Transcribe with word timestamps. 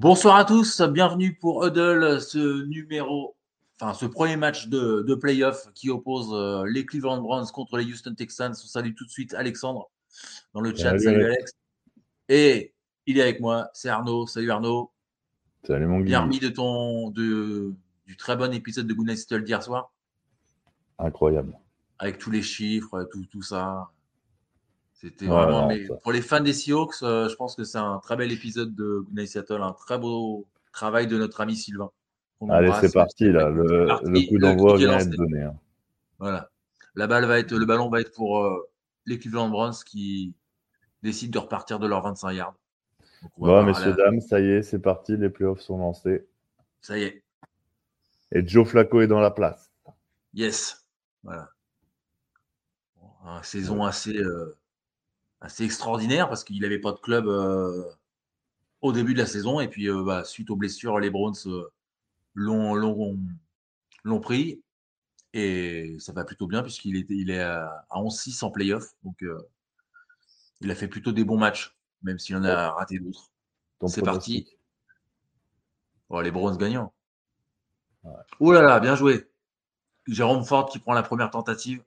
Bonsoir 0.00 0.36
à 0.36 0.46
tous, 0.46 0.80
bienvenue 0.80 1.34
pour 1.34 1.62
Huddle, 1.62 2.22
ce 2.22 2.64
numéro, 2.64 3.36
enfin 3.78 3.92
ce 3.92 4.06
premier 4.06 4.36
match 4.36 4.68
de, 4.68 5.04
de 5.06 5.14
playoff 5.14 5.70
qui 5.74 5.90
oppose 5.90 6.30
euh, 6.32 6.64
les 6.66 6.86
Cleveland 6.86 7.20
Browns 7.20 7.48
contre 7.52 7.76
les 7.76 7.84
Houston 7.84 8.14
Texans. 8.14 8.52
On 8.52 8.66
salue 8.66 8.94
tout 8.96 9.04
de 9.04 9.10
suite 9.10 9.34
Alexandre 9.34 9.90
dans 10.54 10.62
le 10.62 10.74
chat. 10.74 10.98
Salut, 10.98 11.26
Alex. 11.26 11.52
Et 12.30 12.72
il 13.04 13.18
est 13.18 13.20
avec 13.20 13.40
moi, 13.40 13.68
c'est 13.74 13.90
Arnaud. 13.90 14.26
Salut 14.26 14.50
Arnaud. 14.50 14.90
Salut 15.64 15.86
mon 15.86 16.00
Bien 16.00 16.22
remis 16.22 16.38
de 16.38 16.48
ton 16.48 17.10
de, 17.10 17.74
du 18.06 18.16
très 18.16 18.38
bon 18.38 18.54
épisode 18.54 18.86
de 18.86 18.94
Good 18.94 19.06
Night 19.06 19.34
d'hier 19.34 19.62
soir. 19.62 19.92
Incroyable. 20.98 21.58
Avec 21.98 22.16
tous 22.16 22.30
les 22.30 22.40
chiffres, 22.40 23.06
tout, 23.12 23.26
tout 23.30 23.42
ça. 23.42 23.90
C'était 25.00 25.24
vraiment. 25.24 25.66
mais 25.66 25.86
pour 26.02 26.12
les 26.12 26.20
fans 26.20 26.40
des 26.40 26.52
Seahawks, 26.52 27.02
euh, 27.02 27.26
je 27.30 27.34
pense 27.34 27.56
que 27.56 27.64
c'est 27.64 27.78
un 27.78 27.98
très 28.00 28.16
bel 28.16 28.30
épisode 28.32 28.74
de 28.74 29.06
Night 29.12 29.28
Seattle, 29.28 29.62
un 29.62 29.72
très 29.72 29.98
beau 29.98 30.46
travail 30.72 31.06
de 31.06 31.16
notre 31.16 31.40
ami 31.40 31.56
Sylvain. 31.56 31.90
Allez, 32.50 32.70
c'est 32.82 32.92
parti 32.92 33.32
là. 33.32 33.48
Le, 33.48 33.86
le 33.86 34.28
coup 34.28 34.38
d'envoi 34.38 34.76
vient 34.76 34.98
d'être 34.98 35.16
donné. 35.16 35.42
Hein. 35.42 35.54
Voilà. 36.18 36.50
La 36.94 37.06
balle 37.06 37.24
va 37.24 37.38
être, 37.38 37.54
le 37.54 37.64
ballon 37.64 37.88
va 37.88 38.02
être 38.02 38.12
pour 38.12 38.44
euh, 38.44 38.68
les 39.06 39.18
Cleveland 39.18 39.48
Browns 39.48 39.72
qui 39.86 40.34
décident 41.02 41.32
de 41.32 41.44
repartir 41.44 41.78
de 41.78 41.86
leurs 41.86 42.02
25 42.02 42.32
yards. 42.32 42.54
Bon, 43.38 43.62
messieurs, 43.62 43.94
dames, 43.94 44.20
ça 44.20 44.38
y 44.38 44.50
est, 44.50 44.62
c'est 44.62 44.80
parti. 44.80 45.16
Les 45.16 45.30
playoffs 45.30 45.60
sont 45.60 45.78
lancés. 45.78 46.26
Ça 46.82 46.98
y 46.98 47.04
est. 47.04 47.22
Et 48.32 48.46
Joe 48.46 48.68
Flacco 48.68 49.00
est 49.00 49.06
dans 49.06 49.20
la 49.20 49.30
place. 49.30 49.70
Yes. 50.34 50.84
Voilà. 51.22 51.48
Bon, 53.00 53.42
saison 53.42 53.84
assez. 53.84 54.16
Euh, 54.16 54.56
assez 55.40 55.64
extraordinaire 55.64 56.28
parce 56.28 56.44
qu'il 56.44 56.60
n'avait 56.60 56.78
pas 56.78 56.92
de 56.92 56.98
club 56.98 57.26
euh, 57.26 57.84
au 58.80 58.92
début 58.92 59.14
de 59.14 59.18
la 59.18 59.26
saison. 59.26 59.60
Et 59.60 59.68
puis, 59.68 59.88
euh, 59.88 60.02
bah, 60.04 60.24
suite 60.24 60.50
aux 60.50 60.56
blessures, 60.56 60.98
les 60.98 61.10
Browns 61.10 61.34
euh, 61.46 61.70
l'ont 62.34 64.20
pris. 64.20 64.62
Et 65.32 65.96
ça 66.00 66.12
va 66.12 66.24
plutôt 66.24 66.46
bien 66.46 66.62
puisqu'il 66.62 66.96
est, 66.96 67.06
il 67.08 67.30
est 67.30 67.40
à 67.40 67.86
11-6 67.90 68.44
en 68.44 68.50
playoff. 68.50 68.94
Donc, 69.04 69.24
il 70.60 70.70
a 70.70 70.74
fait 70.74 70.88
plutôt 70.88 71.12
des 71.12 71.24
bons 71.24 71.38
matchs, 71.38 71.76
même 72.02 72.18
s'il 72.18 72.36
en 72.36 72.44
a 72.44 72.70
raté 72.72 72.98
d'autres. 72.98 73.30
C'est 73.86 74.02
parti. 74.02 74.48
Oh, 76.08 76.20
les 76.20 76.32
Browns 76.32 76.56
gagnants. 76.56 76.92
Ouais. 78.02 78.12
Ouh 78.40 78.52
là 78.52 78.62
là, 78.62 78.80
bien 78.80 78.96
joué. 78.96 79.30
Jérôme 80.08 80.44
Ford 80.44 80.68
qui 80.68 80.80
prend 80.80 80.92
la 80.92 81.04
première 81.04 81.30
tentative. 81.30 81.82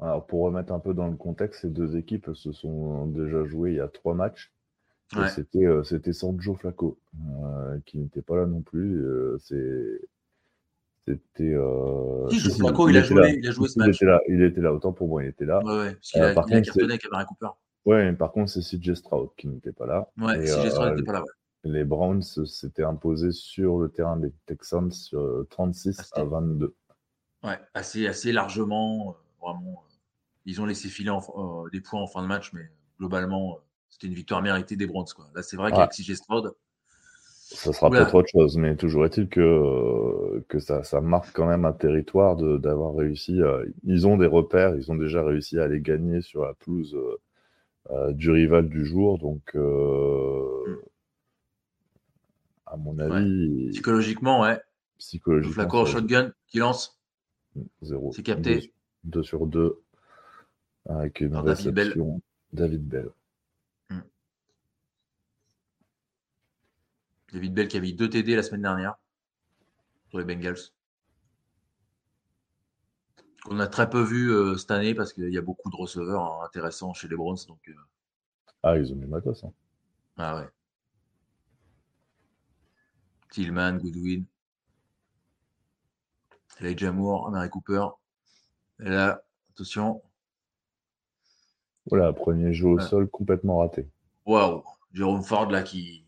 Alors, 0.00 0.26
pour 0.26 0.42
remettre 0.42 0.72
un 0.72 0.80
peu 0.80 0.92
dans 0.92 1.06
le 1.06 1.16
contexte, 1.16 1.62
ces 1.62 1.70
deux 1.70 1.96
équipes 1.96 2.30
se 2.34 2.52
sont 2.52 3.06
déjà 3.06 3.44
jouées 3.44 3.72
il 3.72 3.76
y 3.76 3.80
a 3.80 3.88
trois 3.88 4.14
matchs. 4.14 4.52
Ouais. 5.14 5.28
C'était 5.28 5.66
euh, 5.66 5.84
c'était 5.84 6.12
sans 6.12 6.38
Joe 6.40 6.58
Flacco, 6.58 6.98
euh, 7.14 7.78
qui 7.86 7.98
n'était 7.98 8.22
pas 8.22 8.36
là 8.36 8.46
non 8.46 8.62
plus. 8.62 9.04
Euh, 9.04 9.38
c'est 9.38 10.00
c'était. 11.04 11.54
Euh... 11.54 12.28
Si, 12.30 12.40
Joe 12.40 12.56
Flacco, 12.56 12.88
il, 12.88 12.92
il, 12.92 12.98
a 12.98 13.02
joué, 13.02 13.38
il, 13.38 13.46
a 13.46 13.50
joué, 13.52 13.68
ce 13.68 13.78
match. 13.78 13.88
Il 13.88 13.94
était, 13.94 14.04
là, 14.06 14.20
il 14.28 14.42
était 14.42 14.60
là, 14.60 14.72
autant 14.72 14.92
pour 14.92 15.06
moi, 15.06 15.22
il 15.22 15.28
était 15.28 15.44
là. 15.44 15.60
Ouais, 15.62 15.76
ouais, 15.76 15.92
parce 15.92 16.10
qu'il 16.10 16.22
a, 16.22 16.34
par 16.34 16.44
il 16.48 16.54
contre, 16.54 16.56
a 16.56 16.62
cartonné 16.62 16.92
avec 16.94 17.04
Amari 17.06 17.26
Cooper. 17.26 17.48
Ouais, 17.84 18.12
par 18.14 18.32
contre, 18.32 18.50
c'est 18.50 18.60
CJ 18.60 18.94
Stroud 18.94 19.28
qui 19.36 19.46
n'était 19.46 19.72
pas 19.72 19.86
là. 19.86 20.08
Ouais, 20.18 20.44
CJ 20.44 20.70
Stroud 20.70 20.90
n'était 20.90 21.02
pas 21.04 21.12
là, 21.12 21.20
ouais. 21.22 21.30
Les 21.66 21.84
Browns 21.84 22.22
s'étaient 22.22 22.84
imposés 22.84 23.32
sur 23.32 23.78
le 23.78 23.88
terrain 23.88 24.18
des 24.18 24.32
Texans 24.46 24.90
sur 24.90 25.46
36 25.48 26.12
à 26.12 26.24
22. 26.24 26.74
Ouais, 27.42 27.58
assez, 27.72 28.06
assez 28.06 28.32
largement 28.32 29.16
vraiment, 29.44 29.84
ils 30.46 30.60
ont 30.60 30.66
laissé 30.66 30.88
filer 30.88 31.10
en, 31.10 31.20
euh, 31.20 31.70
des 31.70 31.80
points 31.80 32.00
en 32.00 32.06
fin 32.06 32.22
de 32.22 32.26
match, 32.26 32.52
mais 32.52 32.68
globalement, 32.98 33.58
c'était 33.88 34.06
une 34.06 34.14
victoire 34.14 34.42
méritée 34.42 34.76
des 34.76 34.86
Browns. 34.86 35.06
Quoi. 35.14 35.26
Là, 35.34 35.42
c'est 35.42 35.56
vrai 35.56 35.70
qu'avec 35.70 35.90
CJ 35.90 36.14
Stroud. 36.14 36.54
Ça 37.46 37.72
sera 37.72 37.90
peut-être 37.90 38.14
autre 38.14 38.30
chose, 38.30 38.56
mais 38.56 38.74
toujours 38.74 39.04
est-il 39.04 39.28
que, 39.28 40.42
que 40.48 40.58
ça, 40.58 40.82
ça, 40.82 41.00
marque 41.00 41.32
quand 41.34 41.46
même 41.46 41.64
un 41.66 41.72
territoire 41.72 42.36
d'avoir 42.36 42.94
réussi. 42.94 43.40
Euh, 43.40 43.66
ils 43.84 44.06
ont 44.06 44.16
des 44.16 44.26
repères, 44.26 44.74
ils 44.76 44.90
ont 44.90 44.96
déjà 44.96 45.22
réussi 45.22 45.58
à 45.58 45.68
les 45.68 45.80
gagner 45.80 46.22
sur 46.22 46.44
la 46.44 46.54
pelouse 46.54 46.96
euh, 47.90 48.12
du 48.12 48.30
rival 48.30 48.68
du 48.68 48.84
jour. 48.86 49.18
Donc, 49.18 49.54
mm. 49.54 50.76
à 52.66 52.76
mon 52.76 52.98
avis. 52.98 53.66
Ouais. 53.66 53.70
Psychologiquement, 53.70 54.40
ouais. 54.40 54.58
Psychologiquement. 54.98 55.54
Flacco 55.54 55.78
en 55.78 55.86
shotgun 55.86 56.32
qui 56.48 56.58
lance. 56.58 56.98
Zéro. 57.82 58.10
C'est 58.12 58.22
capté. 58.22 58.72
2 59.04 59.22
sur 59.22 59.46
2 59.46 59.82
avec 60.86 61.20
une 61.20 61.32
Alors, 61.34 61.46
réception 61.46 61.72
David 61.72 61.94
Bell. 61.94 62.22
David 62.52 62.88
Bell. 62.88 63.10
Hmm. 63.90 64.00
David 67.32 67.54
Bell 67.54 67.68
qui 67.68 67.76
a 67.76 67.80
mis 67.80 67.94
deux 67.94 68.08
TD 68.08 68.36
la 68.36 68.42
semaine 68.42 68.62
dernière 68.62 68.96
pour 70.10 70.18
les 70.18 70.24
Bengals. 70.24 70.70
On 73.46 73.60
a 73.60 73.66
très 73.66 73.90
peu 73.90 74.02
vu 74.02 74.30
euh, 74.32 74.56
cette 74.56 74.70
année 74.70 74.94
parce 74.94 75.12
qu'il 75.12 75.28
y 75.30 75.36
a 75.36 75.42
beaucoup 75.42 75.70
de 75.70 75.76
receveurs 75.76 76.22
hein, 76.22 76.46
intéressants 76.46 76.94
chez 76.94 77.08
les 77.08 77.16
Browns. 77.16 77.36
Donc, 77.46 77.60
euh... 77.68 77.74
Ah, 78.62 78.78
ils 78.78 78.90
ont 78.92 78.96
mis 78.96 79.06
matos. 79.06 79.44
Hein. 79.44 79.52
Ah 80.16 80.36
ouais. 80.36 80.48
Tillman, 83.30 83.76
Goodwin. 83.78 84.24
Elijah 86.60 86.92
Moore, 86.92 87.30
Mary 87.30 87.50
Cooper. 87.50 87.88
Et 88.80 88.88
là, 88.88 89.22
attention. 89.50 90.02
Voilà, 91.86 92.12
premier 92.12 92.52
jeu 92.52 92.66
au 92.66 92.78
ouais. 92.78 92.84
sol 92.84 93.08
complètement 93.08 93.58
raté. 93.58 93.88
Waouh, 94.26 94.64
Jérôme 94.92 95.22
Ford 95.22 95.50
là 95.50 95.62
qui 95.62 96.04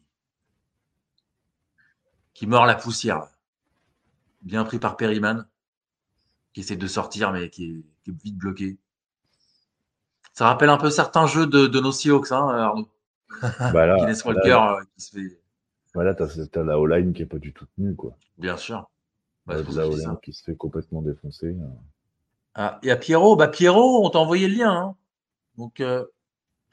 qui 2.33 2.47
mord 2.47 2.67
la 2.67 2.75
poussière. 2.75 3.29
Bien 4.43 4.65
pris 4.65 4.79
par 4.79 4.97
Perryman, 4.97 5.47
qui 6.53 6.61
essaie 6.61 6.77
de 6.77 6.87
sortir 6.87 7.33
mais 7.33 7.51
qui 7.51 7.65
est, 7.65 7.85
qui 8.05 8.11
est, 8.11 8.23
vite 8.23 8.37
bloqué. 8.37 8.79
Ça 10.33 10.47
rappelle 10.47 10.69
un 10.69 10.77
peu 10.77 10.91
certains 10.91 11.27
jeux 11.27 11.47
de, 11.47 11.67
de 11.67 11.81
nos 11.81 11.93
Seahawks, 11.93 12.33
hein, 12.33 12.49
Arnaud. 12.49 12.89
Bah 13.73 13.87
là, 13.87 13.97
Guinness 13.97 14.25
Walker 14.25 14.49
là, 14.49 14.79
euh, 14.79 14.85
qui 14.95 15.01
se 15.01 15.11
fait. 15.11 15.41
Voilà, 15.95 16.15
t'as 16.15 16.27
as 16.27 16.63
la 16.63 16.79
O-line 16.79 17.13
qui 17.13 17.23
est 17.23 17.27
pas 17.27 17.39
du 17.39 17.53
tout 17.53 17.67
tenue, 17.75 17.97
quoi. 17.97 18.17
Bien 18.39 18.57
sûr. 18.57 18.89
Bah, 19.47 19.57
la 19.57 19.89
O-line 19.89 20.19
qui 20.23 20.33
se 20.33 20.45
fait 20.45 20.57
complètement 20.57 21.01
défoncer. 21.03 21.57
Ah, 22.59 22.81
et 22.83 22.91
à 22.91 22.97
Pierrot, 22.97 23.37
bah 23.37 23.49
Pierrot, 23.49 24.07
on 24.07 24.09
t'a 24.09 24.19
envoyé 24.19 24.49
le 24.49 24.55
lien. 24.57 24.73
Hein. 24.73 24.97
Donc, 25.59 25.81
euh... 25.81 26.07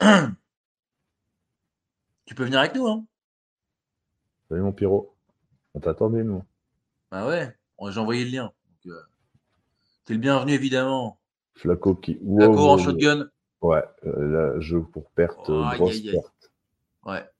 tu 2.24 2.34
peux 2.34 2.44
venir 2.44 2.60
avec 2.60 2.74
nous. 2.74 2.88
Hein. 2.88 3.04
Salut 4.48 4.62
mon 4.62 4.72
Pierrot. 4.72 5.14
On 5.74 5.80
t'attendait, 5.80 6.24
nous. 6.24 6.42
Bah 7.10 7.26
ouais, 7.26 7.54
j'ai 7.90 8.00
envoyé 8.00 8.24
le 8.24 8.30
lien. 8.30 8.44
Donc, 8.44 8.94
euh... 8.94 9.02
T'es 10.06 10.14
le 10.14 10.20
bienvenu, 10.20 10.52
évidemment. 10.52 11.18
Flaco 11.52 11.94
qui. 11.94 12.14
Flaco 12.14 12.54
wow, 12.54 12.70
en 12.70 12.78
shotgun. 12.78 13.28
Ouais, 13.60 13.84
euh, 14.06 14.54
là, 14.54 14.60
jeu 14.60 14.82
pour 14.82 15.10
perte, 15.10 15.50
oh, 15.50 15.64
grosse 15.74 15.96
aïe, 15.96 16.08
aïe, 16.08 16.12
perte. 16.12 16.52
Ouais. 17.04 17.30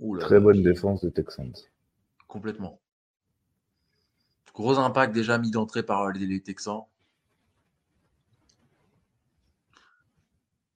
Oula, 0.00 0.24
Très 0.24 0.40
bonne 0.40 0.62
défense 0.62 1.04
des 1.04 1.12
Texans. 1.12 1.54
Complètement. 2.26 2.80
Gros 4.52 4.78
impact 4.78 5.14
déjà 5.14 5.38
mis 5.38 5.52
d'entrée 5.52 5.84
par 5.84 6.10
les 6.10 6.40
Texans. 6.40 6.82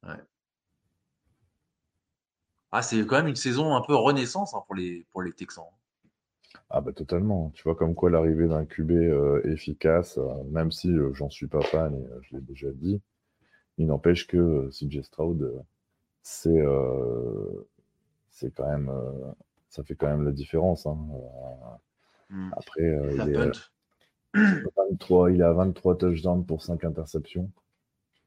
Ouais. 0.03 0.14
Ah, 2.70 2.82
c'est 2.82 3.05
quand 3.06 3.17
même 3.17 3.29
une 3.29 3.37
saison 3.37 3.75
un 3.75 3.81
peu 3.81 3.94
renaissance 3.94 4.55
hein, 4.55 4.62
pour, 4.67 4.75
les, 4.75 5.06
pour 5.12 5.23
les 5.23 5.32
Texans. 5.32 5.65
Ah 6.70 6.81
bah 6.81 6.93
totalement. 6.93 7.50
Tu 7.55 7.62
vois 7.62 7.75
comme 7.75 7.94
quoi 7.94 8.11
l'arrivée 8.11 8.47
d'un 8.47 8.67
QB 8.67 8.91
euh, 8.91 9.41
efficace, 9.44 10.19
euh, 10.19 10.44
même 10.50 10.70
si 10.70 10.91
euh, 10.91 11.12
j'en 11.15 11.31
suis 11.31 11.47
pas 11.47 11.62
fan 11.62 11.94
et 11.94 12.06
je 12.23 12.37
l'ai 12.37 12.43
déjà 12.43 12.70
dit, 12.70 13.00
il 13.79 13.87
n'empêche 13.87 14.26
que 14.26 14.69
CJ 14.70 15.03
Stroud, 15.03 15.65
c'est 16.23 16.65
c'est 18.31 18.55
quand 18.55 18.69
même 18.69 18.93
ça 19.69 19.82
fait 19.82 19.94
quand 19.94 20.09
même 20.09 20.25
la 20.25 20.32
différence. 20.32 20.87
Hein. 20.87 20.99
Mm. 22.29 22.50
Après, 22.53 22.82
il, 23.12 23.21
est, 23.35 24.71
23, 24.76 25.32
il 25.32 25.43
a 25.43 25.53
23 25.53 25.97
touchdowns 25.97 26.44
pour 26.44 26.62
5 26.62 26.85
interceptions. 26.85 27.50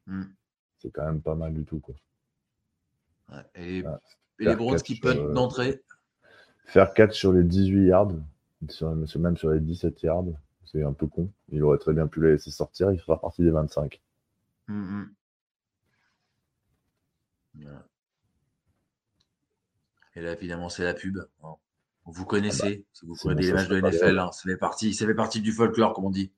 Mm. 0.07 0.23
C'est 0.79 0.91
quand 0.91 1.05
même 1.05 1.21
pas 1.21 1.35
mal 1.35 1.53
du 1.53 1.63
tout. 1.63 1.79
Quoi. 1.79 1.95
Ouais, 3.29 3.43
et 3.55 3.83
Ouais. 3.83 3.91
Et 4.41 4.45
les 4.45 4.55
Browns 4.55 4.81
qui 4.81 4.99
puntent 4.99 5.33
d'entrée. 5.33 5.81
Faire 6.65 6.93
4 6.93 7.13
sur 7.13 7.31
les 7.31 7.43
18 7.43 7.85
yards, 7.87 8.11
même 9.15 9.37
sur 9.37 9.49
les 9.51 9.59
17 9.59 10.01
yards, 10.03 10.25
c'est 10.65 10.83
un 10.83 10.93
peu 10.93 11.07
con. 11.07 11.31
Il 11.49 11.63
aurait 11.63 11.77
très 11.77 11.93
bien 11.93 12.07
pu 12.07 12.21
les 12.21 12.31
laisser 12.33 12.51
sortir, 12.51 12.91
il 12.91 12.99
fera 12.99 13.19
partie 13.19 13.43
des 13.43 13.51
25. 13.51 14.01
Mm, 14.67 14.73
mm. 14.73 15.09
Et 20.15 20.21
là, 20.21 20.33
évidemment, 20.33 20.69
c'est 20.69 20.83
la 20.83 20.93
pub. 20.93 21.19
Vous 22.05 22.25
connaissez, 22.25 22.63
ah 22.63 22.77
bah, 22.77 22.89
si 22.93 23.05
vous 23.05 23.15
connaissez 23.15 23.47
les 23.47 23.53
matchs 23.53 23.67
de 23.67 23.79
NFL, 23.79 24.19
hein, 24.19 24.31
ça, 24.31 24.43
fait 24.43 24.57
partie, 24.57 24.93
ça 24.93 25.05
fait 25.05 25.13
partie 25.13 25.41
du 25.41 25.51
folklore, 25.51 25.93
comme 25.93 26.05
on 26.05 26.09
dit. 26.09 26.31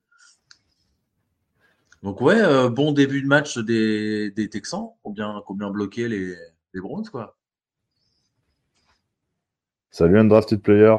Donc 2.02 2.20
ouais, 2.20 2.38
euh, 2.38 2.68
bon 2.68 2.92
début 2.92 3.22
de 3.22 3.26
match 3.26 3.56
des, 3.56 4.30
des 4.30 4.50
Texans, 4.50 4.90
combien, 5.02 5.42
combien 5.46 5.70
bloqué 5.70 6.06
les, 6.06 6.36
les 6.74 6.80
Browns, 6.80 7.08
quoi. 7.08 7.38
Salut 9.94 10.18
un 10.18 10.24
drafted 10.24 10.60
player. 10.60 10.96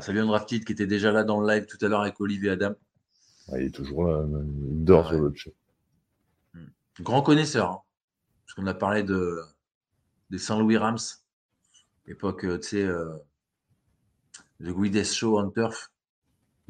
salut 0.00 0.20
un 0.20 0.24
drafted 0.24 0.64
qui 0.64 0.72
était 0.72 0.86
déjà 0.86 1.12
là 1.12 1.22
dans 1.22 1.38
le 1.38 1.46
live 1.46 1.66
tout 1.66 1.76
à 1.84 1.88
l'heure 1.88 2.00
avec 2.00 2.18
Olivier 2.18 2.48
Adam. 2.48 2.72
il 3.52 3.64
est 3.64 3.74
toujours 3.74 4.06
là, 4.06 4.24
il 4.24 4.84
dort 4.84 5.08
sur 5.08 5.20
le 5.20 5.34
chat. 5.34 5.50
Hmm. 6.54 6.68
Grand 7.00 7.20
connaisseur, 7.20 7.70
hein. 7.70 7.82
parce 8.46 8.54
qu'on 8.54 8.66
a 8.66 8.72
parlé 8.72 9.02
de, 9.02 9.42
des 10.30 10.38
Saint-Louis 10.38 10.78
Rams, 10.78 10.96
époque, 12.06 12.46
euh, 12.46 12.58
tu 12.58 12.68
sais, 12.68 12.82
euh, 12.82 13.18
The 14.60 14.70
Greatest 14.70 15.12
Show 15.12 15.38
on 15.38 15.50
Turf. 15.50 15.92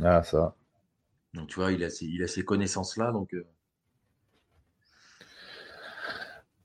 Ah, 0.02 0.24
ça. 0.24 0.56
Donc, 1.32 1.46
tu 1.46 1.60
vois, 1.60 1.70
il 1.70 1.84
a 1.84 1.90
ces, 1.90 2.06
il 2.06 2.24
a 2.24 2.26
ces 2.26 2.44
connaissances-là. 2.44 3.12
Donc, 3.12 3.34
euh. 3.34 3.46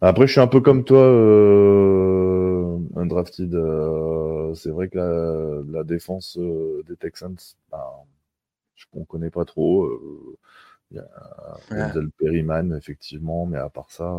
Après, 0.02 0.26
je 0.26 0.32
suis 0.32 0.42
un 0.42 0.48
peu 0.48 0.62
comme 0.62 0.84
toi, 0.84 1.04
euh, 1.04 2.78
un 2.96 3.06
drafted. 3.06 3.54
Euh, 3.54 4.54
c'est 4.56 4.72
vrai 4.72 4.90
que 4.90 5.64
la, 5.72 5.84
défense 5.84 6.38
des 6.38 6.96
Texans, 6.96 7.36
ben, 7.72 7.84
on 8.94 9.02
ne 9.02 9.06
connaît 9.06 9.30
pas 9.30 9.46
trop. 9.46 9.90
Il 10.90 10.98
y 10.98 11.00
a 11.00 11.08
Denzel 11.70 12.10
Perryman, 12.18 12.74
effectivement, 12.76 13.46
mais 13.46 13.60
à 13.60 13.70
part 13.70 13.92
ça. 13.92 14.12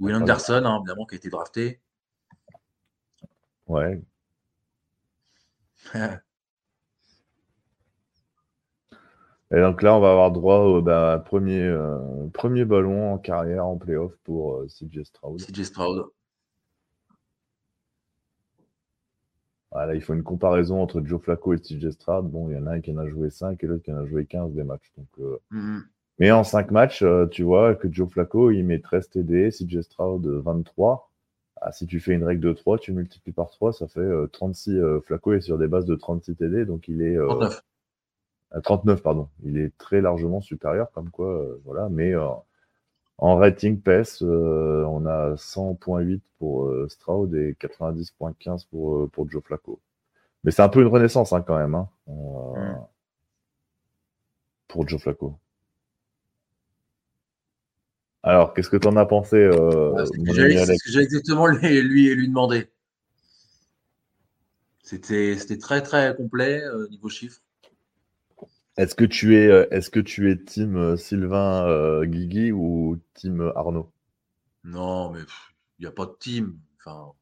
Will 0.00 0.16
Anderson, 0.16 0.62
hein, 0.64 0.78
évidemment, 0.78 1.06
qui 1.06 1.14
a 1.14 1.18
été 1.18 1.30
drafté. 1.30 1.80
Ouais. 3.68 4.02
Et 9.54 9.60
donc 9.60 9.82
là, 9.82 9.94
on 9.94 10.00
va 10.00 10.12
avoir 10.12 10.30
droit 10.30 10.60
au 10.60 10.80
bah, 10.80 11.22
premier, 11.26 11.62
euh, 11.62 11.98
premier 12.32 12.64
ballon 12.64 13.12
en 13.12 13.18
carrière 13.18 13.66
en 13.66 13.76
playoff 13.76 14.16
pour 14.24 14.54
euh, 14.54 14.66
CJ 14.66 15.02
Stroud. 15.04 15.40
CJ 15.40 15.64
Stroud. 15.64 16.06
Voilà, 19.70 19.94
il 19.94 20.00
faut 20.00 20.14
une 20.14 20.22
comparaison 20.22 20.80
entre 20.80 21.02
Joe 21.04 21.20
Flacco 21.20 21.52
et 21.52 21.58
CJ 21.58 21.90
Stroud. 21.90 22.30
Bon, 22.30 22.48
il 22.48 22.56
y 22.56 22.58
en 22.58 22.66
a 22.66 22.72
un 22.72 22.80
qui 22.80 22.92
en 22.92 22.98
a 22.98 23.06
joué 23.08 23.28
5 23.28 23.62
et 23.62 23.66
l'autre 23.66 23.82
qui 23.82 23.92
en 23.92 23.98
a 23.98 24.06
joué 24.06 24.24
15 24.24 24.54
des 24.54 24.64
matchs. 24.64 24.90
Donc, 24.96 25.08
euh, 25.18 25.38
mm-hmm. 25.52 25.80
Mais 26.18 26.30
en 26.30 26.44
5 26.44 26.70
matchs, 26.70 27.04
tu 27.30 27.42
vois 27.42 27.74
que 27.74 27.92
Joe 27.92 28.08
Flacco, 28.08 28.50
il 28.50 28.64
met 28.64 28.80
13 28.80 29.10
TD, 29.10 29.50
CJ 29.50 29.82
Stroud 29.82 30.26
23. 30.26 31.10
Ah, 31.60 31.72
si 31.72 31.86
tu 31.86 32.00
fais 32.00 32.12
une 32.12 32.24
règle 32.24 32.40
de 32.40 32.52
3, 32.52 32.78
tu 32.78 32.92
multiplies 32.92 33.32
par 33.32 33.50
3, 33.50 33.72
ça 33.72 33.86
fait 33.86 34.10
36. 34.32 34.80
Flacco 35.04 35.32
est 35.34 35.40
sur 35.40 35.58
des 35.58 35.68
bases 35.68 35.86
de 35.86 35.94
36 35.94 36.36
TD, 36.36 36.64
donc 36.64 36.88
il 36.88 37.02
est. 37.02 37.16
39. 37.16 37.62
39, 38.60 39.02
pardon. 39.02 39.28
Il 39.44 39.58
est 39.58 39.76
très 39.78 40.00
largement 40.00 40.40
supérieur, 40.40 40.90
comme 40.92 41.10
quoi, 41.10 41.28
euh, 41.28 41.60
voilà. 41.64 41.88
Mais 41.88 42.14
euh, 42.14 42.28
en 43.18 43.36
rating 43.36 43.80
PES, 43.80 44.22
euh, 44.22 44.84
on 44.88 45.06
a 45.06 45.34
100.8 45.36 46.20
pour 46.38 46.70
Stroud 46.88 47.34
et 47.34 47.54
90.15 47.54 48.66
pour, 48.68 49.08
pour 49.10 49.30
Joe 49.30 49.42
Flacco. 49.42 49.80
Mais 50.44 50.50
c'est 50.50 50.62
un 50.62 50.68
peu 50.68 50.82
une 50.82 50.88
renaissance 50.88 51.32
hein, 51.32 51.42
quand 51.42 51.56
même 51.56 51.74
hein, 51.74 51.88
pour 54.68 54.88
Joe 54.88 55.00
Flacco. 55.00 55.38
Alors, 58.24 58.54
qu'est-ce 58.54 58.70
que 58.70 58.76
tu 58.76 58.86
en 58.86 58.96
as 58.96 59.06
pensé 59.06 59.36
euh, 59.36 60.04
C'est 60.06 60.14
ce 60.14 60.84
que 60.84 60.90
j'ai 60.92 61.00
exactement 61.00 61.46
lui, 61.46 61.82
lui, 61.82 62.14
lui 62.14 62.28
demander. 62.28 62.68
C'était 64.82 65.58
très 65.58 65.82
très 65.82 66.14
complet 66.14 66.62
au 66.68 66.86
niveau 66.88 67.08
chiffres. 67.08 67.40
Est-ce 68.76 68.94
que 68.94 69.04
tu 69.04 69.36
es, 69.36 69.48
euh, 69.48 69.66
est-ce 69.70 69.90
que 69.90 70.00
tu 70.00 70.30
es 70.30 70.36
team 70.36 70.76
euh, 70.76 70.96
Sylvain 70.96 71.66
euh, 71.66 72.04
Guigui 72.04 72.52
ou 72.52 72.98
team 73.14 73.52
Arnaud? 73.54 73.92
Non, 74.64 75.10
mais 75.10 75.20
il 75.78 75.82
n'y 75.82 75.86
a 75.86 75.92
pas 75.92 76.06
de 76.06 76.14
team. 76.18 76.58
Enfin... 76.78 77.12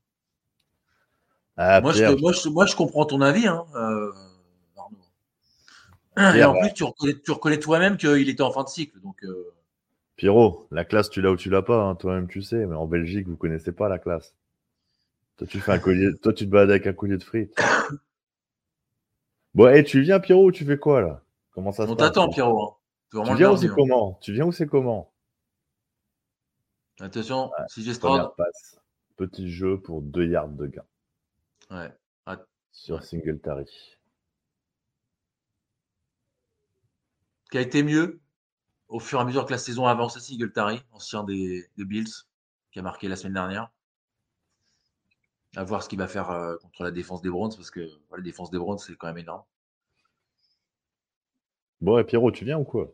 Ah, 1.56 1.80
moi, 1.80 1.92
je, 1.92 2.48
moi, 2.48 2.66
je, 2.66 2.76
comprends 2.76 3.04
ton 3.04 3.20
avis, 3.20 3.46
hein, 3.46 3.64
Arnaud. 4.76 6.36
Et 6.36 6.44
en 6.44 6.58
plus, 6.58 6.72
tu 6.72 6.84
reconnais, 6.84 7.18
tu 7.18 7.30
reconnais 7.32 7.58
toi-même 7.58 7.96
qu'il 7.96 8.28
était 8.28 8.42
en 8.42 8.52
fin 8.52 8.62
de 8.62 8.68
cycle. 8.68 9.00
Donc, 9.00 9.24
Pierrot, 10.16 10.66
la 10.70 10.84
classe, 10.84 11.10
tu 11.10 11.20
l'as 11.20 11.32
ou 11.32 11.36
tu 11.36 11.50
l'as 11.50 11.62
pas, 11.62 11.82
hein, 11.82 11.94
toi-même 11.96 12.28
tu 12.28 12.42
sais, 12.42 12.66
mais 12.66 12.76
en 12.76 12.86
Belgique, 12.86 13.26
vous 13.26 13.36
connaissez 13.36 13.72
pas 13.72 13.88
la 13.88 13.98
classe. 13.98 14.34
Toi, 15.38 15.46
tu 15.46 15.60
fais 15.60 15.72
un 15.72 15.78
collier, 15.78 16.14
toi, 16.22 16.32
tu 16.32 16.44
te 16.44 16.50
balades 16.50 16.70
avec 16.70 16.86
un 16.86 16.92
collier 16.92 17.16
de 17.16 17.24
frites. 17.24 17.54
bon, 19.54 19.68
et 19.74 19.82
tu 19.82 20.02
viens, 20.02 20.20
Pierrot, 20.20 20.52
tu 20.52 20.64
fais 20.64 20.78
quoi 20.78 21.00
là? 21.00 21.22
Comment 21.52 21.72
ça 21.72 21.84
On 21.88 21.96
t'attend, 21.96 22.28
Pierrot. 22.28 22.64
Hein. 22.64 22.76
Tu 23.10 23.36
viens, 23.36 23.50
où 23.50 23.56
c'est 23.56 23.68
comment? 23.68 24.18
Tu 24.20 24.32
viens 24.32 24.46
où 24.46 24.52
c'est 24.52 24.66
comment? 24.66 25.12
Attention, 27.00 27.50
si 27.68 27.82
j'ai 27.82 27.98
passe. 27.98 28.78
Petit 29.16 29.50
jeu 29.50 29.80
pour 29.80 30.02
2 30.02 30.28
yards 30.28 30.48
de 30.48 30.66
gain. 30.66 30.84
Ouais. 31.70 31.92
Sur 32.72 33.02
Singletary. 33.02 33.98
Qui 37.50 37.58
a 37.58 37.60
été 37.60 37.82
mieux 37.82 38.20
au 38.88 39.00
fur 39.00 39.18
et 39.18 39.22
à 39.22 39.24
mesure 39.24 39.44
que 39.44 39.52
la 39.52 39.58
saison 39.58 39.86
avance, 39.86 40.18
Singletary, 40.18 40.82
ancien 40.92 41.24
des, 41.24 41.68
Bills, 41.76 42.26
qui 42.70 42.78
a 42.78 42.82
marqué 42.82 43.08
la 43.08 43.16
semaine 43.16 43.34
dernière. 43.34 43.70
À 45.56 45.64
voir 45.64 45.82
ce 45.82 45.88
qu'il 45.88 45.98
va 45.98 46.06
faire 46.06 46.30
euh, 46.30 46.56
contre 46.58 46.84
la 46.84 46.90
défense 46.90 47.22
des 47.22 47.30
Browns, 47.30 47.54
parce 47.54 47.70
que 47.70 47.88
la 48.12 48.22
défense 48.22 48.50
des 48.50 48.58
Browns, 48.58 48.78
c'est 48.78 48.94
quand 48.94 49.08
même 49.08 49.18
énorme. 49.18 49.42
Bon, 51.80 51.98
et 51.98 52.04
Pierrot, 52.04 52.30
tu 52.30 52.44
viens 52.44 52.58
ou 52.58 52.64
quoi? 52.64 52.92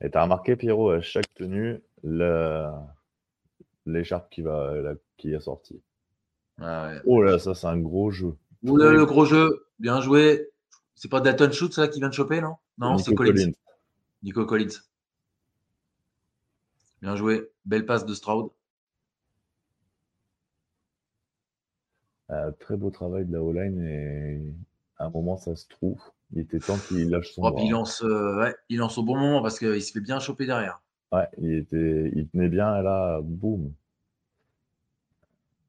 Et 0.00 0.10
t'as 0.10 0.22
remarqué, 0.22 0.54
Pierrot, 0.54 0.90
à 0.90 1.00
chaque 1.00 1.32
tenue, 1.34 1.82
l'écharpe 3.86 4.30
qui, 4.30 4.42
va, 4.42 4.94
qui 5.16 5.32
est 5.32 5.40
sortie? 5.40 5.82
Ah 6.60 6.92
oh 7.04 7.22
là, 7.22 7.38
ça, 7.38 7.54
c'est 7.54 7.66
un 7.66 7.78
gros 7.78 8.10
jeu. 8.10 8.36
le 8.62 9.04
gros 9.04 9.24
jeu, 9.24 9.66
bien 9.78 10.00
joué. 10.00 10.50
C'est 10.94 11.08
pas 11.08 11.20
Dalton 11.20 11.52
Shoot, 11.52 11.72
ça, 11.72 11.88
qui 11.88 12.00
vient 12.00 12.08
de 12.08 12.14
choper, 12.14 12.40
non? 12.40 12.56
Non, 12.78 12.98
c'est 12.98 13.14
Collins. 13.14 13.52
Nico 14.22 14.44
Collins. 14.44 14.82
Bien 17.00 17.14
joué. 17.14 17.50
Belle 17.64 17.86
passe 17.86 18.04
de 18.04 18.14
Stroud. 18.14 18.50
Très 22.60 22.76
beau 22.76 22.90
travail 22.90 23.24
de 23.24 23.32
la 23.32 23.42
O-line 23.42 23.80
et 23.80 24.54
à 24.98 25.06
un 25.06 25.10
moment 25.10 25.36
ça 25.36 25.56
se 25.56 25.66
trouve. 25.68 26.00
Il 26.32 26.40
était 26.40 26.58
temps 26.58 26.76
qu'il 26.76 27.08
lâche 27.08 27.32
son. 27.32 27.42
Oh, 27.42 27.56
il, 27.58 27.70
lance, 27.70 28.02
euh, 28.02 28.52
il 28.68 28.78
lance 28.78 28.98
au 28.98 29.02
bon 29.02 29.16
moment 29.16 29.40
parce 29.40 29.58
qu'il 29.58 29.82
se 29.82 29.92
fait 29.92 30.00
bien 30.00 30.20
choper 30.20 30.46
derrière. 30.46 30.82
Ouais, 31.10 31.26
il, 31.38 31.54
était, 31.54 32.12
il 32.14 32.28
tenait 32.28 32.50
bien 32.50 32.78
et 32.78 32.82
là, 32.82 33.20
boum. 33.22 33.72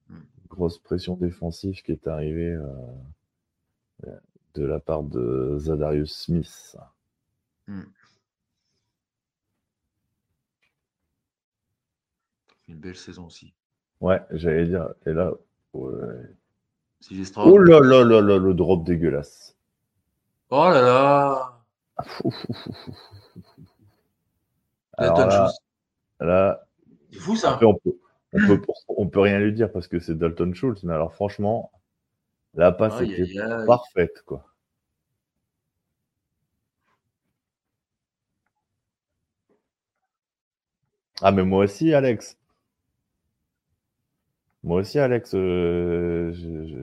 Hmm. 0.09 0.19
Grosse 0.49 0.77
pression 0.77 1.15
défensive 1.15 1.81
qui 1.81 1.93
est 1.93 2.07
arrivée 2.07 2.57
euh, 4.05 4.17
de 4.55 4.65
la 4.65 4.81
part 4.81 5.03
de 5.03 5.55
Zadarius 5.59 6.13
Smith. 6.13 6.75
Hmm. 7.67 7.83
Une 12.67 12.79
belle 12.79 12.97
saison 12.97 13.27
aussi. 13.27 13.53
Ouais, 14.01 14.21
j'allais 14.31 14.67
dire. 14.67 14.93
Et 15.05 15.13
là, 15.13 15.33
Oh 17.37 17.57
là 17.57 17.79
là 17.79 18.03
là 18.03 18.21
là, 18.21 18.37
le 18.37 18.53
drop 18.53 18.83
dégueulasse. 18.83 19.55
Oh 20.49 20.69
là 20.69 20.81
là. 20.81 21.61
Alors 24.97 25.27
là, 25.27 25.51
là 26.19 26.67
c'est 27.11 27.19
fou 27.19 27.35
ça. 27.35 27.59
on, 27.61 27.75
peut, 27.75 28.61
on, 28.87 29.07
peut, 29.07 29.19
rien 29.21 29.39
lui 29.39 29.53
dire 29.53 29.71
parce 29.71 29.87
que 29.87 29.99
c'est 29.99 30.17
Dalton 30.17 30.53
Schultz, 30.53 30.83
mais 30.83 30.93
alors 30.93 31.13
franchement, 31.13 31.71
la 32.53 32.71
passe 32.71 33.01
était 33.01 33.33
parfaite 33.65 34.21
quoi. 34.25 34.45
Ah 41.21 41.31
mais 41.31 41.43
moi 41.43 41.65
aussi 41.65 41.93
Alex. 41.93 42.38
Moi 44.63 44.81
aussi, 44.81 44.99
Alex, 44.99 45.31
euh, 45.35 46.33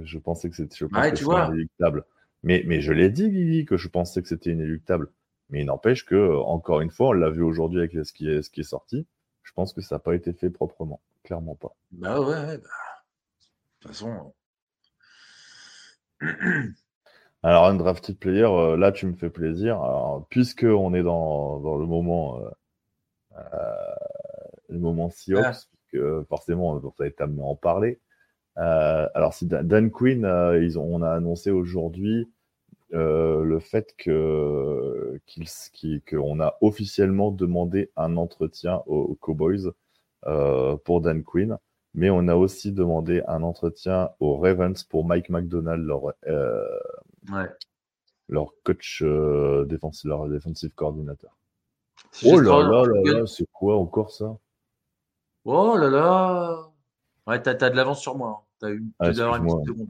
je, 0.05 0.19
pensais 0.19 0.49
que 0.49 0.57
c'était 0.57 0.85
inéluctable. 0.85 2.05
Mais, 2.43 2.63
mais 2.67 2.81
je 2.81 2.93
l'ai 2.93 3.11
dit, 3.11 3.31
Guigui, 3.31 3.65
que 3.65 3.77
je 3.77 3.89
pensais 3.89 4.23
que 4.23 4.29
c'était 4.29 4.51
inéluctable. 4.51 5.11
Mais 5.51 5.61
il 5.61 5.67
n'empêche 5.67 6.05
que, 6.05 6.37
encore 6.37 6.81
une 6.81 6.91
fois, 6.91 7.09
on 7.09 7.13
l'a 7.13 7.31
vu 7.31 7.43
aujourd'hui 7.43 7.81
avec 7.81 7.93
ce 7.93 8.13
qui, 8.13 8.29
est, 8.29 8.43
ce 8.43 8.51
qui 8.51 8.61
est 8.61 8.65
sorti. 8.65 9.07
Je 9.43 9.53
pense 9.53 9.73
que 9.73 9.81
ça 9.81 9.97
n'a 9.97 9.99
pas 10.01 10.15
été 10.15 10.33
fait 10.33 10.51
proprement. 10.51 11.01
Clairement 11.23 11.55
pas. 11.55 11.77
Bah 11.93 12.21
ouais, 12.21 12.59
bah, 12.59 12.65
de 12.65 13.81
toute 13.81 13.93
façon. 13.93 14.35
Alors, 17.43 17.67
un 17.67 17.75
drafted 17.75 18.19
player, 18.19 18.45
euh, 18.45 18.77
là, 18.77 18.91
tu 18.91 19.07
me 19.07 19.15
fais 19.15 19.31
plaisir. 19.31 19.77
Alors, 19.83 20.27
puisqu'on 20.31 20.95
est 20.95 21.03
dans, 21.03 21.61
dans, 21.61 21.77
le 21.77 21.87
moment, 21.87 22.41
euh, 22.41 22.51
euh 23.37 23.75
le 24.69 24.79
moment 24.81 25.11
Seahawks, 25.11 25.45
ah. 25.45 25.76
Que 25.93 26.25
forcément, 26.29 26.71
on 26.73 26.79
va 26.79 27.07
être 27.07 27.21
amené 27.21 27.43
à 27.43 27.45
en 27.45 27.57
parler. 27.57 28.01
Euh, 28.59 29.09
alors, 29.15 29.35
si 29.35 29.47
Dan 29.47 29.91
Quinn, 29.91 30.27
ils 30.61 30.79
ont, 30.79 30.97
on 30.97 31.03
a 31.03 31.11
annoncé 31.11 31.51
aujourd'hui 31.51 32.31
le 32.91 33.59
fait 33.59 33.95
que 33.99 35.21
qu'on 36.09 36.41
a 36.41 36.57
officiellement 36.61 37.31
demandé 37.31 37.91
un 37.97 38.17
entretien 38.17 38.83
aux, 38.87 39.17
Cowboys 39.21 39.73
pour 40.85 41.01
Dan 41.01 41.23
Quinn 41.25 41.59
mais 41.97 42.11
on 42.11 42.29
a 42.29 42.37
aussi 42.37 42.73
demandé 42.73 43.23
un 43.27 43.43
entretien 43.43 44.11
aux 44.21 44.37
Ravens 44.37 44.85
pour 44.85 45.07
Mike 45.07 45.31
McDonald, 45.31 45.83
leur, 45.83 46.13
leur 48.29 48.53
coach 48.65 49.03
euh, 49.03 49.65
défensif, 49.65 50.05
leur 50.05 50.29
defensive 50.29 50.71
coordinateur. 50.71 51.37
oh 52.25 52.41
là 52.41 52.63
là 52.63 52.85
là 52.85 53.13
là, 53.21 53.27
c'est 53.27 53.47
quoi 53.53 53.79
encore 53.79 54.11
ça? 54.11 54.37
Oh 55.47 55.77
là 55.77 55.89
là 55.89 56.71
Ouais, 57.27 57.41
t'as 57.41 57.53
as 57.53 57.71
de 57.71 57.77
l'avance 57.77 58.01
sur 58.01 58.17
moi. 58.17 58.43
Hein. 58.43 58.47
T'as 58.61 58.71
eu, 58.71 58.85
ah, 58.99 59.09
tu 59.09 59.15
dois 59.15 59.25
avoir 59.27 59.37
une 59.43 59.47
petite 59.47 59.67
seconde. 59.67 59.89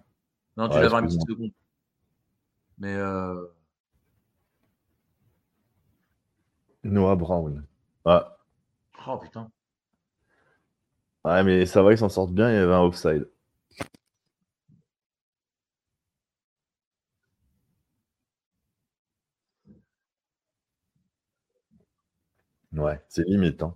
Non, 0.57 0.69
tu 0.69 0.75
dois 0.75 0.85
avoir 0.85 1.01
une 1.01 1.07
petite 1.07 1.27
seconde. 1.29 1.53
Mais 2.79 2.95
euh... 2.95 3.47
Noah 6.85 7.17
Brown. 7.17 7.65
Ah. 8.05 8.37
Oh 9.07 9.17
putain. 9.19 9.51
Ouais, 11.25 11.43
mais 11.45 11.67
ça 11.67 11.83
va, 11.83 11.93
ils 11.93 11.99
s'en 11.99 12.09
sortent 12.09 12.33
bien, 12.33 12.51
il 12.51 12.55
y 12.55 12.59
avait 12.59 12.73
un 12.75 12.83
offside. 12.83 13.29
Ouais, 22.73 23.03
c'est 23.09 23.25
limite. 23.27 23.63
Hein. 23.63 23.75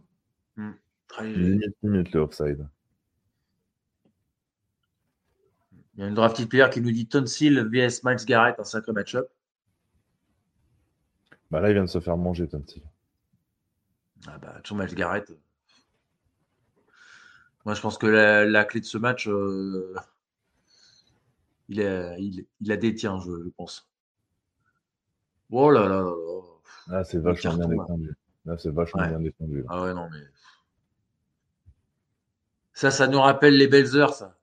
Limite, 1.19 1.77
limite 1.83 2.13
le 2.13 2.21
offside. 2.21 2.69
Il 5.95 6.01
y 6.01 6.03
a 6.05 6.09
une 6.09 6.15
drafted 6.15 6.49
player 6.49 6.67
qui 6.71 6.81
nous 6.81 6.93
dit 6.93 7.07
Tonsil 7.07 7.61
vs 7.71 8.05
Miles 8.05 8.25
Garrett, 8.25 8.59
un 8.59 8.65
sacré 8.65 8.93
match-up. 8.93 9.29
Bah 11.51 11.61
là, 11.61 11.71
il 11.71 11.75
vient 11.75 11.85
de 11.85 11.89
se 11.89 12.01
faire 12.01 12.17
manger, 12.17 12.49
Tonsil. 12.49 12.83
Ah 14.27 14.39
bah, 14.39 14.61
toujours 14.63 14.79
Miles 14.79 14.95
Garrett. 14.95 15.31
Moi, 17.65 17.75
je 17.75 17.81
pense 17.81 17.99
que 17.99 18.07
la, 18.07 18.65
clé 18.65 18.81
de 18.81 18.87
ce 18.87 18.97
match, 18.97 19.29
euh, 19.29 19.95
il, 21.69 21.83
a, 21.83 22.17
il, 22.19 22.47
la 22.63 22.77
détient, 22.77 23.19
je, 23.21 23.49
pense. 23.57 23.91
Oh 25.51 25.71
là 25.71 25.83
là 25.83 25.89
là 25.89 26.03
là. 26.05 26.43
Là, 26.87 27.05
c'est 27.05 27.19
vachement 27.19 27.57
bien 27.57 27.69
défendu. 27.69 28.15
Là, 28.47 28.57
c'est 28.57 28.71
vachement 28.71 29.07
bien 29.07 29.21
défendu. 29.21 29.65
Ah 29.69 29.83
ouais, 29.83 29.93
non, 29.93 30.09
mais. 30.11 30.21
Ça, 32.73 32.91
ça 32.91 33.07
nous 33.07 33.21
rappelle 33.21 33.57
les 33.57 33.69
belles 33.69 33.97
heures, 33.97 34.15
ça. 34.15 34.37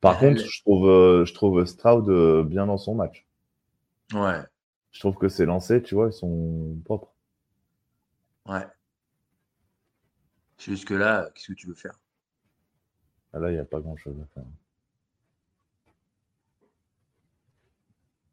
Par 0.00 0.18
contre, 0.18 0.40
je 0.40 0.60
trouve, 0.62 0.88
euh, 0.88 1.24
je 1.24 1.34
trouve 1.34 1.64
Stroud 1.64 2.08
euh, 2.08 2.44
bien 2.44 2.66
dans 2.66 2.78
son 2.78 2.94
match. 2.94 3.26
Ouais. 4.12 4.40
Je 4.92 5.00
trouve 5.00 5.16
que 5.16 5.28
ses 5.28 5.46
lancers, 5.46 5.82
tu 5.82 5.94
vois, 5.94 6.08
ils 6.08 6.12
sont 6.12 6.78
propres. 6.84 7.12
Ouais. 8.46 8.66
Jusque-là, 10.58 11.30
qu'est-ce 11.34 11.48
que 11.48 11.52
tu 11.54 11.66
veux 11.66 11.74
faire? 11.74 11.98
Ah, 13.32 13.38
là, 13.38 13.50
il 13.50 13.54
n'y 13.54 13.60
a 13.60 13.64
pas 13.64 13.80
grand-chose 13.80 14.16
à 14.22 14.26
faire. 14.34 14.44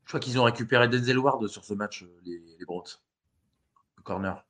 Je 0.04 0.10
crois 0.10 0.20
qu'ils 0.20 0.40
ont 0.40 0.44
récupéré 0.44 0.88
Denzel 0.88 1.18
Ward 1.18 1.48
sur 1.48 1.64
ce 1.64 1.74
match, 1.74 2.04
euh, 2.04 2.22
les, 2.24 2.40
les 2.40 2.66
le 2.68 4.04
corner 4.04 4.46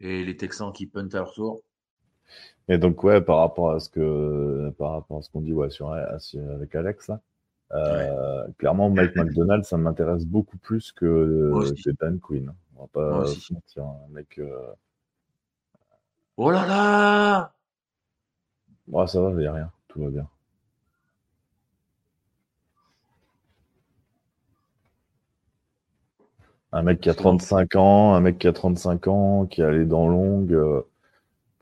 et 0.00 0.24
les 0.24 0.36
Texans 0.36 0.72
qui 0.72 0.86
puntent 0.86 1.14
à 1.14 1.18
leur 1.18 1.32
tour. 1.32 1.62
Et 2.68 2.78
donc, 2.78 3.02
ouais, 3.02 3.20
par 3.20 3.38
rapport 3.38 3.70
à 3.70 3.80
ce 3.80 3.88
que, 3.88 4.70
par 4.78 4.92
rapport 4.92 5.18
à 5.18 5.22
ce 5.22 5.30
qu'on 5.30 5.40
dit 5.40 5.52
ouais, 5.52 5.70
sur, 5.70 5.92
avec 5.92 6.74
Alex, 6.74 7.10
euh, 7.72 8.46
clairement, 8.58 8.90
Mike 8.90 9.16
McDonald, 9.16 9.64
ça 9.64 9.76
m'intéresse 9.76 10.26
beaucoup 10.26 10.58
plus 10.58 10.92
que, 10.92 11.52
que, 11.84 11.90
Dan 12.00 12.18
Quinn. 12.18 12.52
On 12.76 12.82
va 12.82 12.88
pas 12.88 13.26
se 13.26 13.52
mentir, 13.52 13.84
un 13.84 13.88
hein, 13.88 14.08
mec. 14.10 14.38
Euh, 14.38 14.72
oh 16.36 16.50
là 16.50 16.66
là 16.66 17.52
Ouais, 18.88 19.06
ça 19.06 19.20
va, 19.20 19.30
il 19.30 19.36
n'y 19.38 19.46
a 19.46 19.52
rien, 19.52 19.70
tout 19.88 20.02
va 20.02 20.10
bien. 20.10 20.28
Un 26.72 26.82
mec 26.82 27.00
qui 27.00 27.08
a 27.08 27.14
35 27.14 27.76
ans, 27.76 28.14
un 28.14 28.20
mec 28.20 28.38
qui 28.38 28.46
a 28.46 28.52
35 28.52 29.08
ans, 29.08 29.46
qui 29.46 29.62
est 29.62 29.64
allé 29.64 29.84
dans 29.86 30.06
longue. 30.06 30.52
Euh, 30.52 30.82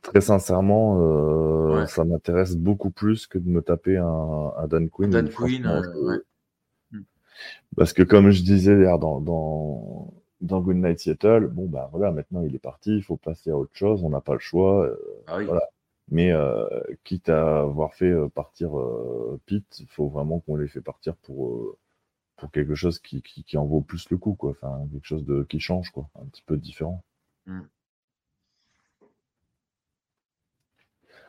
très 0.06 0.20
sincèrement, 0.20 1.00
euh, 1.00 1.86
ça 1.86 2.04
m'intéresse 2.04 2.56
beaucoup 2.56 2.90
plus 2.90 3.26
que 3.26 3.38
de 3.38 3.48
me 3.48 3.60
taper 3.60 3.96
un, 3.96 4.52
Dan 4.68 4.88
Quinn. 4.88 5.10
Dan 5.10 5.28
Quinn, 5.28 5.66
euh, 5.66 6.18
hmm. 6.92 7.02
Parce 7.76 7.92
que 7.92 8.02
comme 8.02 8.30
je 8.30 8.42
disais 8.42 8.84
dans, 8.98 9.20
dans, 9.20 10.14
dans 10.40 10.60
Good 10.60 10.76
Night 10.76 11.00
Seattle, 11.00 11.48
bon 11.48 11.66
bah 11.66 11.88
voilà, 11.92 12.12
maintenant 12.12 12.42
il 12.42 12.54
est 12.54 12.60
parti, 12.60 12.96
il 12.96 13.02
faut 13.02 13.16
passer 13.16 13.50
à 13.50 13.56
autre 13.56 13.74
chose, 13.74 14.04
on 14.04 14.10
n'a 14.10 14.20
pas 14.20 14.34
le 14.34 14.38
choix. 14.38 14.88
Ah 15.26 15.42
voilà. 15.42 15.62
Mais 16.08 16.32
quitte 17.02 17.28
à 17.28 17.62
avoir 17.62 17.94
fait 17.94 18.14
partir 18.32 18.70
Pete, 19.46 19.80
il 19.80 19.88
faut 19.88 20.08
vraiment 20.08 20.38
qu'on 20.38 20.54
les 20.54 20.68
fait 20.68 20.80
partir 20.80 21.16
pour 21.16 21.76
pour 22.36 22.50
quelque 22.52 22.74
chose 22.74 22.98
qui, 22.98 23.22
qui, 23.22 23.56
en 23.56 23.64
vaut 23.64 23.80
plus 23.80 24.10
le 24.10 24.18
coup, 24.18 24.34
quoi. 24.34 24.50
Enfin, 24.50 24.86
quelque 24.92 25.06
chose 25.06 25.24
de, 25.24 25.42
qui 25.44 25.58
change, 25.58 25.90
quoi. 25.90 26.08
Un 26.20 26.26
petit 26.26 26.42
peu 26.42 26.58
différent. 26.58 27.02
Mmh. 27.46 27.60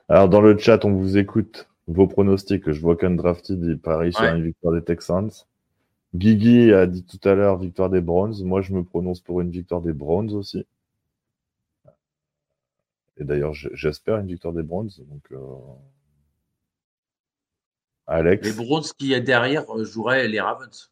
Alors, 0.09 0.29
dans 0.29 0.41
le 0.41 0.57
chat, 0.57 0.85
on 0.85 0.93
vous 0.93 1.17
écoute 1.17 1.67
vos 1.87 2.07
pronostics. 2.07 2.71
Je 2.71 2.79
vois 2.79 2.95
qu'Undrafted, 2.95 3.61
il 3.63 3.79
parie 3.79 4.13
sur 4.13 4.23
une 4.23 4.43
victoire 4.43 4.73
des 4.73 4.83
Texans. 4.83 5.31
Guigui 6.15 6.73
a 6.73 6.87
dit 6.87 7.03
tout 7.03 7.19
à 7.27 7.35
l'heure 7.35 7.57
victoire 7.57 7.89
des 7.89 8.01
Browns. 8.01 8.41
Moi, 8.43 8.61
je 8.61 8.73
me 8.73 8.83
prononce 8.83 9.19
pour 9.19 9.41
une 9.41 9.51
victoire 9.51 9.81
des 9.81 9.93
Browns 9.93 10.31
aussi. 10.33 10.65
Et 13.17 13.23
d'ailleurs, 13.23 13.53
j'espère 13.53 14.17
une 14.17 14.27
victoire 14.27 14.53
des 14.53 14.63
Browns. 14.63 14.91
Donc, 15.09 15.23
euh, 15.31 15.37
Alex. 18.05 18.47
Les 18.47 18.53
Browns 18.53 18.85
qui 18.97 19.13
est 19.13 19.21
derrière 19.21 19.69
euh, 19.75 19.83
joueraient 19.83 20.27
les 20.27 20.39
Ravens. 20.39 20.91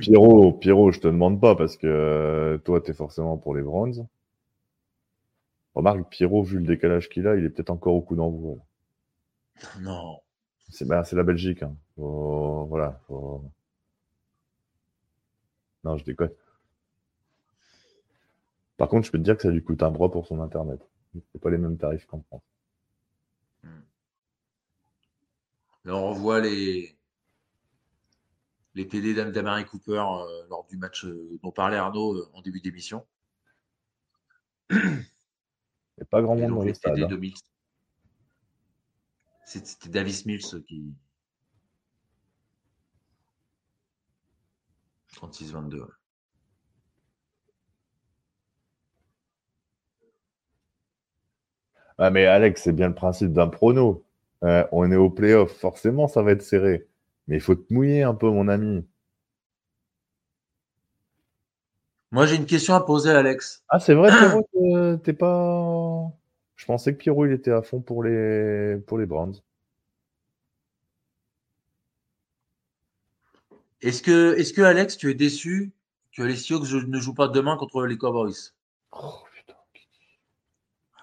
Pierrot, 0.00 0.52
Pierrot, 0.52 0.92
je 0.92 1.00
te 1.00 1.08
demande 1.08 1.40
pas 1.40 1.54
parce 1.54 1.76
que 1.76 1.86
euh, 1.86 2.58
toi, 2.58 2.80
tu 2.80 2.92
es 2.92 2.94
forcément 2.94 3.36
pour 3.36 3.54
les 3.54 3.62
Browns. 3.62 4.06
Remarque, 5.78 6.08
Pierrot, 6.10 6.42
vu 6.42 6.58
le 6.58 6.66
décalage 6.66 7.08
qu'il 7.08 7.28
a, 7.28 7.36
il 7.36 7.44
est 7.44 7.50
peut-être 7.50 7.70
encore 7.70 7.94
au 7.94 8.02
coup 8.02 8.16
d'envoi. 8.16 8.56
Non. 9.78 10.20
C'est 10.68 10.84
bah, 10.84 11.04
la 11.12 11.22
Belgique. 11.22 11.62
Hein. 11.62 11.76
voilà. 11.96 13.00
Non, 15.84 15.96
je 15.96 16.02
déconne. 16.02 16.32
Par 18.76 18.88
contre, 18.88 19.06
je 19.06 19.12
peux 19.12 19.18
te 19.18 19.22
dire 19.22 19.36
que 19.36 19.42
ça 19.42 19.50
lui 19.50 19.62
coûte 19.62 19.80
un 19.84 19.92
bras 19.92 20.10
pour 20.10 20.26
son 20.26 20.40
Internet. 20.40 20.80
C'est 21.30 21.40
pas 21.40 21.50
les 21.50 21.58
mêmes 21.58 21.78
tarifs 21.78 22.06
qu'en 22.06 22.22
France. 22.22 22.42
Là, 25.84 25.94
on 25.94 26.10
revoit 26.10 26.40
les, 26.40 26.98
les 28.74 28.88
TD 28.88 29.14
d'Amari 29.14 29.64
Cooper 29.64 29.92
euh, 29.92 30.42
lors 30.50 30.66
du 30.68 30.76
match 30.76 31.04
euh, 31.04 31.38
dont 31.44 31.52
parlait 31.52 31.76
Arnaud 31.76 32.16
euh, 32.16 32.28
en 32.34 32.42
début 32.42 32.60
d'émission. 32.60 33.06
Il 35.98 36.02
n'y 36.02 36.06
a 36.06 36.10
pas 36.10 36.22
grand 36.22 36.36
monde 36.36 36.54
dans 36.54 36.62
les 36.62 36.74
stades. 36.74 36.96
Hein. 36.96 37.20
C'était 39.44 39.88
Davis 39.88 40.26
Mills 40.26 40.62
qui. 40.64 40.94
36-22. 45.16 45.88
Ah, 51.98 52.10
mais 52.10 52.26
Alex, 52.26 52.62
c'est 52.62 52.72
bien 52.72 52.86
le 52.86 52.94
principe 52.94 53.32
d'un 53.32 53.48
prono. 53.48 54.04
on 54.42 54.92
est 54.92 54.96
au 54.96 55.10
playoff, 55.10 55.50
forcément, 55.50 56.06
ça 56.06 56.22
va 56.22 56.30
être 56.30 56.42
serré. 56.42 56.86
Mais 57.26 57.38
il 57.38 57.40
faut 57.40 57.56
te 57.56 57.74
mouiller 57.74 58.04
un 58.04 58.14
peu, 58.14 58.30
mon 58.30 58.46
ami. 58.46 58.86
Moi, 62.12 62.26
j'ai 62.26 62.36
une 62.36 62.46
question 62.46 62.74
à 62.74 62.80
poser 62.82 63.10
à 63.10 63.18
Alex. 63.18 63.64
Ah, 63.68 63.80
c'est 63.80 63.94
vrai, 63.94 64.10
Pierrot, 64.10 64.48
t'es 64.98 65.12
pas. 65.12 66.10
Je 66.56 66.66
pensais 66.66 66.92
que 66.92 66.98
Pierrot, 66.98 67.26
il 67.26 67.32
était 67.32 67.52
à 67.52 67.62
fond 67.62 67.80
pour 67.80 68.02
les, 68.02 68.76
pour 68.86 68.98
les 68.98 69.06
Browns. 69.06 69.34
Est-ce 73.80 74.02
que, 74.02 74.34
est 74.36 74.52
que, 74.54 74.62
Alex, 74.62 74.96
tu 74.96 75.10
es 75.10 75.14
déçu 75.14 75.72
que 76.12 76.22
les 76.22 76.34
Sioux 76.34 76.60
ne 76.60 76.98
jouent 76.98 77.14
pas 77.14 77.28
demain 77.28 77.56
contre 77.56 77.86
les 77.86 77.96
Cowboys? 77.96 78.52
Oh 78.90 79.22
putain. 79.32 79.54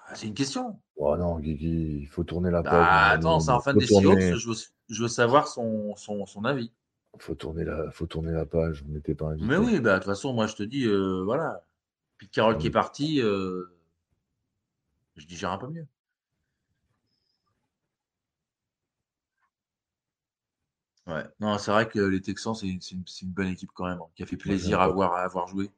ah, 0.06 0.14
C'est 0.14 0.26
une 0.26 0.34
question. 0.34 0.78
Oh 0.96 1.16
non, 1.16 1.38
Guigui, 1.38 2.00
il 2.02 2.06
faut 2.06 2.24
tourner 2.24 2.50
la 2.50 2.62
page. 2.62 2.72
Bah, 2.72 3.06
attends, 3.08 3.40
c'est 3.40 3.50
un 3.50 3.60
fan 3.60 3.78
des 3.78 3.86
Sioux, 3.86 4.18
je, 4.18 4.52
je 4.88 5.02
veux, 5.02 5.08
savoir 5.08 5.48
son, 5.48 5.96
son, 5.96 6.26
son 6.26 6.44
avis. 6.44 6.70
Faut 7.18 7.34
tourner 7.34 7.64
la, 7.64 7.90
faut 7.92 8.06
tourner 8.06 8.32
la 8.32 8.44
page, 8.44 8.84
on 8.86 8.92
n'était 8.92 9.14
pas 9.14 9.28
invité. 9.28 9.48
Mais 9.48 9.56
oui, 9.56 9.80
bah, 9.80 9.94
de 9.94 9.98
toute 10.00 10.06
façon, 10.06 10.34
moi 10.34 10.46
je 10.46 10.54
te 10.54 10.62
dis, 10.62 10.84
euh, 10.84 11.22
voilà. 11.24 11.64
Puis 12.18 12.28
Carole 12.28 12.58
qui 12.58 12.66
est 12.66 12.70
parti, 12.70 13.22
euh, 13.22 13.75
je 15.16 15.26
digère 15.26 15.50
un 15.50 15.58
peu 15.58 15.68
mieux. 15.68 15.86
Ouais, 21.06 21.24
non, 21.38 21.56
c'est 21.58 21.70
vrai 21.70 21.88
que 21.88 22.00
les 22.00 22.20
Texans, 22.20 22.54
c'est 22.54 22.66
une, 22.66 22.80
une, 22.90 23.30
bonne 23.30 23.46
équipe 23.46 23.70
quand 23.72 23.86
même, 23.86 24.00
hein, 24.00 24.08
qui 24.16 24.24
a 24.24 24.26
fait 24.26 24.36
plaisir 24.36 24.80
à 24.80 24.88
voir, 24.88 25.12
à 25.12 25.22
avoir 25.22 25.46
joué. 25.46 25.70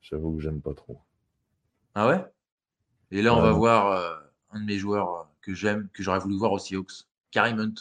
J'avoue 0.00 0.36
que 0.36 0.42
j'aime 0.42 0.60
pas 0.60 0.74
trop. 0.74 1.00
Ah 1.94 2.08
ouais? 2.08 2.24
Et 3.10 3.22
là, 3.22 3.34
on 3.34 3.40
va 3.40 3.52
voir 3.52 3.92
euh, 3.92 4.16
un 4.50 4.60
de 4.60 4.64
mes 4.64 4.78
joueurs 4.78 5.14
euh, 5.14 5.24
que 5.40 5.54
j'aime, 5.54 5.88
que 5.92 6.02
j'aurais 6.02 6.20
voulu 6.20 6.36
voir 6.36 6.52
aux 6.52 6.58
Seahawks, 6.58 7.06
Karim 7.30 7.58
Hunt. 7.58 7.74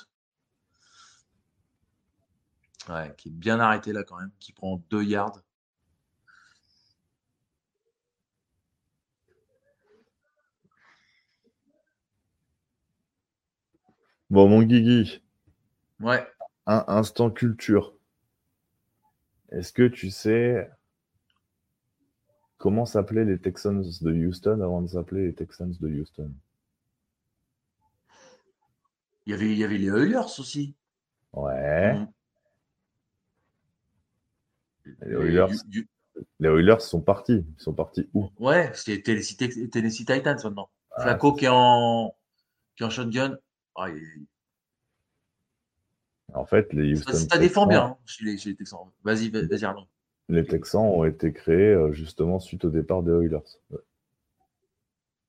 Ouais, 2.89 3.13
qui 3.17 3.29
est 3.29 3.31
bien 3.31 3.59
arrêté 3.59 3.93
là 3.93 4.03
quand 4.03 4.17
même, 4.17 4.31
qui 4.39 4.53
prend 4.53 4.81
deux 4.89 5.03
yards. 5.03 5.39
Bon, 14.33 14.49
mon 14.49 14.63
Guigui. 14.63 15.21
Ouais. 15.99 16.27
Un 16.65 16.83
instant 16.87 17.29
culture. 17.29 17.93
Est-ce 19.51 19.71
que 19.71 19.87
tu 19.87 20.09
sais 20.09 20.71
comment 22.57 22.87
s'appelaient 22.87 23.25
les 23.25 23.37
Texans 23.37 23.83
de 24.01 24.11
Houston 24.11 24.59
avant 24.61 24.81
de 24.81 24.87
s'appeler 24.87 25.27
les 25.27 25.35
Texans 25.35 25.71
de 25.79 25.87
Houston? 25.87 26.31
Il 29.27 29.33
y, 29.33 29.35
avait, 29.35 29.51
il 29.51 29.57
y 29.59 29.63
avait 29.63 29.77
les 29.77 29.89
Oilers 29.89 30.39
aussi. 30.39 30.73
Ouais. 31.33 31.93
Mm. 31.93 32.07
Les 35.05 35.15
Oilers, 35.15 35.45
les 36.39 36.49
Oilers 36.49 36.81
sont 36.81 37.01
partis. 37.01 37.45
Ils 37.55 37.61
sont 37.61 37.73
partis 37.75 38.09
où? 38.15 38.31
Ouais, 38.39 38.71
c'était 38.73 38.99
Tennessee, 39.03 40.05
Titans 40.07 40.39
maintenant. 40.43 40.71
Ah, 40.89 41.03
Flaco 41.03 41.33
qui 41.33 41.45
est 41.45 41.51
en, 41.51 42.15
qui 42.75 42.81
est 42.81 42.87
en 42.87 42.89
shotgun. 42.89 43.37
En 43.75 43.87
fait, 46.45 46.71
les 46.73 46.93
Houston 46.93 47.13
ça, 47.13 47.37
défend 47.37 47.67
bien 47.67 47.85
hein, 47.85 47.97
chez, 48.05 48.25
les, 48.25 48.37
Texans. 48.55 48.79
Vas-y, 49.03 49.29
vas-y, 49.29 49.65
Arnaud. 49.65 49.85
Les 50.29 50.45
Texans 50.45 50.81
ont 50.81 51.05
été 51.05 51.33
créés 51.33 51.73
euh, 51.73 51.91
justement 51.91 52.39
suite 52.39 52.65
au 52.65 52.69
départ 52.69 53.03
des 53.03 53.11
Oilers. 53.11 53.59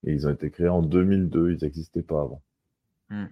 Et 0.07 0.13
ils 0.13 0.27
ont 0.27 0.31
été 0.31 0.51
créés 0.51 0.69
en 0.69 0.83
2002, 0.83 1.53
ils 1.53 1.59
n'existaient 1.63 2.03
pas 2.03 2.21
avant. 2.23 2.43
Hmm. 3.09 3.27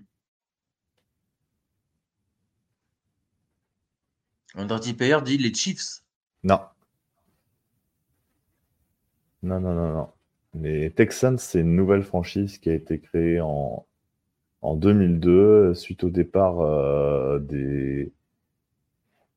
Dirty 4.55 4.95
Payer 4.95 5.19
dit 5.25 5.39
les 5.39 5.55
Chiefs. 5.55 6.03
Non. 6.43 6.61
Non, 9.43 9.61
non, 9.61 9.75
non, 9.75 9.93
non. 9.93 10.13
Les 10.55 10.91
Texans, 10.91 11.39
c'est 11.39 11.61
une 11.61 11.75
nouvelle 11.75 12.03
franchise 12.03 12.59
qui 12.59 12.69
a 12.69 12.75
été 12.75 13.01
créée 13.01 13.41
en, 13.41 13.87
en 14.63 14.77
2002 14.77 15.75
suite 15.75 16.05
au 16.05 16.11
départ 16.11 16.61
euh, 16.61 17.39
des, 17.41 18.13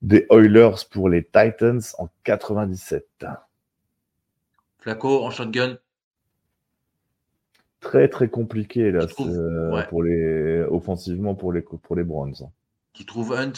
des 0.01 0.25
Oilers 0.29 0.86
pour 0.89 1.10
les 1.10 1.24
Titans 1.24 1.82
en 1.98 2.10
97. 2.24 3.25
Flaco 4.79 5.24
en 5.24 5.32
shotgun. 5.32 5.77
Très 7.79 8.08
très 8.08 8.29
compliqué 8.29 8.91
là 8.91 9.05
euh, 9.20 9.84
pour 9.89 10.03
les 10.03 10.62
offensivement 10.70 11.35
pour 11.35 11.53
les 11.53 11.61
pour 11.61 11.96
les 11.96 12.03
Browns. 12.03 12.50
Qui 12.94 13.05
trouve 13.05 13.33
Hunt? 13.33 13.53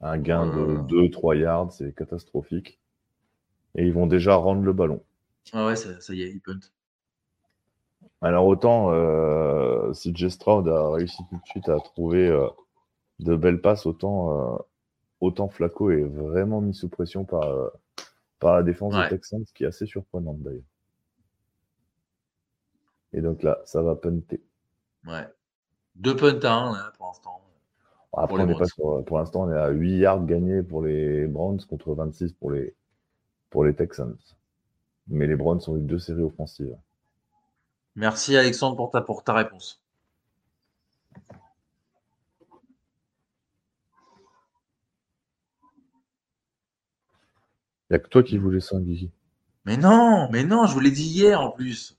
Un 0.00 0.18
gain 0.18 0.46
de 0.46 1.08
2-3 1.08 1.38
yards, 1.38 1.72
c'est 1.72 1.94
catastrophique. 1.94 2.78
Et 3.74 3.86
ils 3.86 3.92
vont 3.92 4.06
déjà 4.06 4.34
rendre 4.34 4.62
le 4.62 4.72
ballon. 4.74 5.02
Ah 5.52 5.66
ouais, 5.66 5.76
ça, 5.76 5.90
y 6.12 6.22
est, 6.22 6.30
il 6.30 6.40
punt. 6.40 6.60
Alors 8.24 8.46
autant 8.46 8.90
euh, 8.90 9.92
si 9.92 10.16
J. 10.16 10.30
Stroud 10.30 10.66
a 10.66 10.88
réussi 10.92 11.22
tout 11.28 11.36
de 11.36 11.46
suite 11.46 11.68
à 11.68 11.78
trouver 11.78 12.26
euh, 12.26 12.48
de 13.18 13.36
belles 13.36 13.60
passes, 13.60 13.84
autant, 13.84 14.54
euh, 14.54 14.58
autant 15.20 15.50
Flaco 15.50 15.90
est 15.90 16.04
vraiment 16.04 16.62
mis 16.62 16.72
sous 16.72 16.88
pression 16.88 17.26
par, 17.26 17.70
par 18.38 18.54
la 18.54 18.62
défense 18.62 18.94
des 18.94 19.08
Texans, 19.10 19.44
ce 19.44 19.52
qui 19.52 19.64
est 19.64 19.66
assez 19.66 19.84
surprenant 19.84 20.32
d'ailleurs. 20.38 20.62
Et 23.12 23.20
donc 23.20 23.42
là, 23.42 23.60
ça 23.66 23.82
va 23.82 23.94
punter. 23.94 24.42
Ouais. 25.06 25.28
Deux 25.94 26.16
punts 26.16 26.40
à 26.44 26.54
un 26.54 26.90
pour 26.96 27.08
l'instant. 27.08 27.42
Après, 28.16 28.42
on 28.42 28.56
pas 28.56 29.02
pour 29.02 29.18
l'instant, 29.18 29.42
on 29.42 29.52
est 29.52 29.58
à 29.58 29.68
8 29.68 29.98
yards 29.98 30.24
gagnés 30.24 30.62
pour 30.62 30.82
les 30.82 31.26
Browns 31.26 31.60
contre 31.68 31.92
26 31.94 32.32
pour 32.32 32.52
les, 32.52 32.74
pour 33.50 33.64
les 33.64 33.74
Texans. 33.74 34.16
Mais 35.08 35.26
les 35.26 35.36
Browns 35.36 35.60
ont 35.66 35.76
eu 35.76 35.82
deux 35.82 35.98
séries 35.98 36.22
offensives. 36.22 36.74
Merci 37.96 38.36
Alexandre 38.36 38.76
pour 38.76 38.90
ta, 38.90 39.00
pour 39.00 39.24
ta 39.24 39.34
réponse. 39.34 39.80
Il 47.90 47.92
n'y 47.92 47.96
a 47.96 47.98
que 47.98 48.08
toi 48.08 48.22
qui 48.22 48.38
voulais 48.38 48.60
ça, 48.60 48.78
Guigui. 48.80 49.10
Mais 49.64 49.76
non, 49.76 50.28
mais 50.30 50.44
non, 50.44 50.66
je 50.66 50.74
vous 50.74 50.80
l'ai 50.80 50.90
dit 50.90 51.04
hier 51.04 51.40
en 51.40 51.50
plus. 51.50 51.96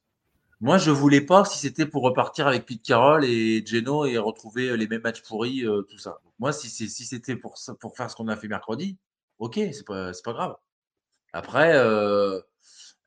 Moi, 0.62 0.78
je 0.78 0.92
voulais 0.92 1.22
pas 1.22 1.46
si 1.46 1.60
c'était 1.60 1.86
pour 1.86 2.04
repartir 2.04 2.48
avec 2.48 2.66
Pete 2.66 2.82
Carroll 2.82 3.26
et 3.26 3.64
Geno 3.66 4.06
et 4.06 4.18
retrouver 4.18 4.76
les 4.78 4.88
mêmes 4.88 5.02
matchs 5.02 5.22
pourris, 5.22 5.66
euh, 5.66 5.82
tout 5.84 5.98
ça. 5.98 6.20
Moi, 6.40 6.54
si, 6.54 6.70
si 6.70 7.06
c'était 7.06 7.36
pour, 7.36 7.56
pour 7.80 7.96
faire 7.96 8.10
ce 8.10 8.16
qu'on 8.16 8.28
a 8.28 8.36
fait 8.36 8.48
mercredi, 8.48 8.98
ok, 9.40 9.56
c'est 9.56 9.86
pas, 9.86 10.12
pas 10.24 10.34
grave. 10.34 10.56
Après, 11.34 11.76
euh, 11.76 12.36
euh, 12.36 12.42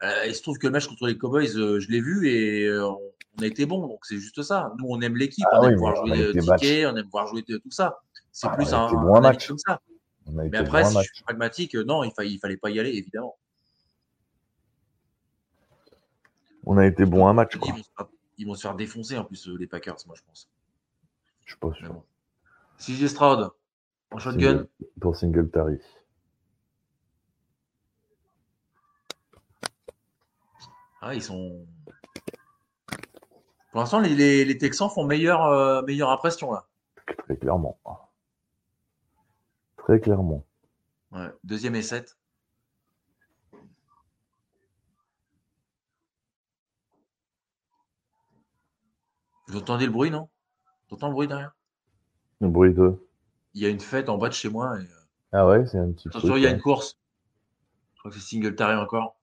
il 0.03 0.35
se 0.35 0.43
trouve 0.43 0.59
que 0.59 0.67
le 0.67 0.73
match 0.73 0.87
contre 0.87 1.07
les 1.07 1.19
Cowboys, 1.19 1.57
euh, 1.57 1.81
je 1.81 1.91
l'ai 1.91 2.01
vu 2.01 2.29
et 2.29 2.67
euh, 2.67 2.89
on 2.89 3.43
a 3.43 3.47
été 3.47 3.67
bon. 3.67 3.87
Donc 3.87 4.05
c'est 4.05 4.19
juste 4.19 4.43
ça. 4.43 4.73
Nous, 4.79 4.87
on 4.89 5.01
aime 5.01 5.17
l'équipe, 5.17 5.45
ah 5.51 5.61
on 5.61 5.69
aime 5.69 5.77
voir 5.77 6.07
jouer 6.07 6.33
Ticket, 6.33 6.87
on 6.87 6.97
aime 6.97 7.09
voir 7.11 7.27
jouer 7.27 7.43
tout 7.43 7.61
ça. 7.71 8.01
C'est 8.31 8.47
ah, 8.49 8.57
plus 8.57 8.73
un, 8.73 8.87
un 8.87 9.21
match 9.21 9.49
comme 9.49 9.59
ça. 9.59 9.81
Mais 10.31 10.57
après, 10.57 10.85
si 10.85 10.97
je 10.99 11.15
suis 11.15 11.25
pragmatique, 11.25 11.75
non, 11.75 12.05
il, 12.05 12.09
ne 12.09 12.39
fallait 12.39 12.57
pas 12.57 12.71
y 12.71 12.79
aller, 12.79 12.91
évidemment. 12.91 13.37
On 16.67 16.77
a 16.77 16.87
été 16.87 17.07
bon 17.07 17.27
un 17.27 17.33
match. 17.33 17.57
Quoi. 17.57 17.75
Ils, 18.37 18.47
vont 18.47 18.55
se 18.55 18.61
faire, 18.61 18.75
défoncer 18.75 19.17
en 19.17 19.25
plus, 19.25 19.49
les 19.49 19.67
Packers, 19.67 19.97
moi, 20.07 20.15
je 20.17 20.23
pense. 20.27 20.51
Je 21.47 21.53
suis 21.53 21.59
pas 21.59 21.73
sûr. 21.73 21.93
Bon. 21.93 22.03
CJ 22.79 23.07
Stroud, 23.07 23.51
en 24.11 24.19
shotgun. 24.19 24.67
Pour 25.01 25.17
Singletary. 25.17 25.81
Ah, 31.01 31.15
ils 31.15 31.23
sont. 31.23 31.67
Pour 33.71 33.81
l'instant, 33.81 34.01
les, 34.01 34.45
les, 34.45 34.59
Texans 34.59 34.91
font 34.91 35.05
meilleure, 35.05 35.45
euh, 35.45 35.83
meilleure 35.83 36.11
impression 36.11 36.53
là. 36.53 36.67
Très 37.19 37.37
clairement. 37.37 37.79
Très 39.77 40.01
clairement. 40.01 40.45
Ouais. 41.13 41.29
Deuxième 41.45 41.75
et 41.75 41.83
7. 41.83 42.17
Vous 49.47 49.57
entendez 49.57 49.87
le 49.87 49.93
bruit, 49.93 50.11
non? 50.11 50.29
Vous 50.89 50.97
entendez 50.97 51.11
le 51.11 51.15
bruit 51.15 51.29
derrière? 51.29 51.53
Le 52.41 52.49
bruit 52.49 52.75
de 52.75 52.99
Il 53.55 53.63
y 53.63 53.67
a 53.67 53.69
une 53.69 53.81
fête 53.81 54.09
en 54.09 54.19
bas 54.19 54.29
de 54.29 54.35
chez 54.35 54.51
moi. 54.51 54.77
Euh, 54.77 54.85
ah 55.33 55.47
ouais, 55.47 55.67
c'est 55.67 55.79
un 55.79 55.91
petit 55.93 56.09
peu. 56.09 56.37
il 56.37 56.43
y 56.43 56.47
a 56.47 56.51
une 56.51 56.61
course. 56.61 56.99
Je 57.95 57.99
crois 58.01 58.11
que 58.11 58.19
c'est 58.19 58.25
Singletary 58.25 58.77
encore. 58.77 59.17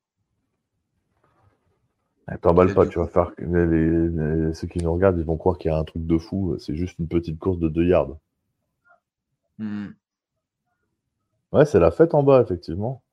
T'emballes 2.42 2.74
pas, 2.74 2.88
tu 2.88 2.98
vas 2.98 3.08
faire. 3.08 3.32
ceux 3.38 4.68
qui 4.68 4.80
nous 4.80 4.92
regardent, 4.94 5.20
ils 5.20 5.26
vont 5.26 5.38
croire 5.38 5.58
qu'il 5.58 5.70
y 5.70 5.74
a 5.74 5.78
un 5.78 5.84
truc 5.84 6.06
de 6.06 6.18
fou. 6.18 6.58
C'est 6.60 6.76
juste 6.76 6.98
une 6.98 7.08
petite 7.08 7.38
course 7.38 7.60
de 7.60 7.70
2 7.70 7.86
yards. 7.86 8.18
Hmm. 9.60 9.90
Ouais, 11.52 11.66
c'est 11.66 11.80
la 11.80 11.92
fête 11.92 12.16
en 12.16 12.24
bas, 12.24 12.42
effectivement. 12.42 13.04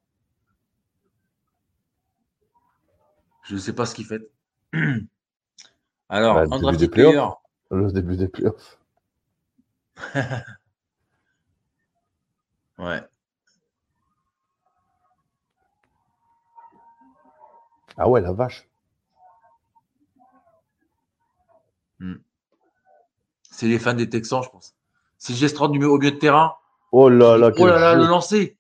Je 3.45 3.55
ne 3.55 3.61
sais 3.61 3.75
pas 3.75 3.85
ce 3.87 3.95
qu'il 3.95 4.07
fait. 4.07 4.31
Alors, 6.09 6.35
bah, 6.35 6.45
le, 6.45 6.77
début 6.77 7.03
des 7.03 7.21
le 7.71 7.93
début 7.93 8.17
des 8.17 8.29
playoffs. 8.29 8.79
ouais. 12.79 13.03
Ah 17.97 18.09
ouais, 18.09 18.21
la 18.21 18.33
vache. 18.33 18.67
Hmm. 22.03 22.17
C'est 23.43 23.69
les 23.69 23.79
fans 23.79 23.95
des 23.95 24.09
Texans, 24.09 24.43
je 24.43 24.49
pense. 24.49 24.75
C'est 25.19 25.35
Gestrand 25.35 25.69
numéro 25.69 25.95
au 25.95 25.99
milieu 25.99 26.11
de 26.11 26.19
terrain. 26.19 26.57
Oh 26.91 27.09
là 27.09 27.39
là, 27.39 27.53
oh 27.57 27.67
là, 27.67 27.79
là 27.79 27.95
le 27.95 28.07
lancer. 28.07 28.59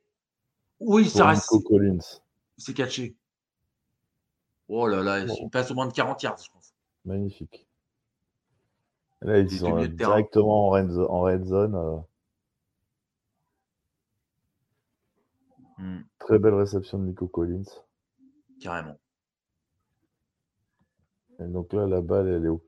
Oui, 0.78 1.08
ça 1.08 1.26
reste. 1.26 1.50
Collins. 1.66 1.98
C'est 2.56 2.72
catché. 2.72 3.16
Oh 4.68 4.86
là 4.86 5.02
là, 5.02 5.18
il 5.18 5.50
passe 5.50 5.72
au 5.72 5.74
moins 5.74 5.88
de 5.88 5.92
40 5.92 6.22
yards, 6.22 6.38
je 6.38 6.50
pense. 6.52 6.72
Magnifique. 7.04 7.66
Là, 9.22 9.38
ils 9.38 9.50
sont 9.50 9.86
directement 9.86 10.68
en 10.68 10.70
red, 10.70 11.44
zone. 11.44 11.74
Euh. 11.74 11.98
Hmm. 15.78 16.02
Très 16.20 16.38
belle 16.38 16.54
réception 16.54 17.00
de 17.00 17.06
Nico 17.06 17.26
Collins. 17.26 17.64
Carrément. 18.60 18.98
Et 21.40 21.48
donc 21.48 21.72
là, 21.72 21.88
la 21.88 22.00
balle, 22.00 22.28
elle 22.28 22.44
est 22.44 22.48
au 22.48 22.62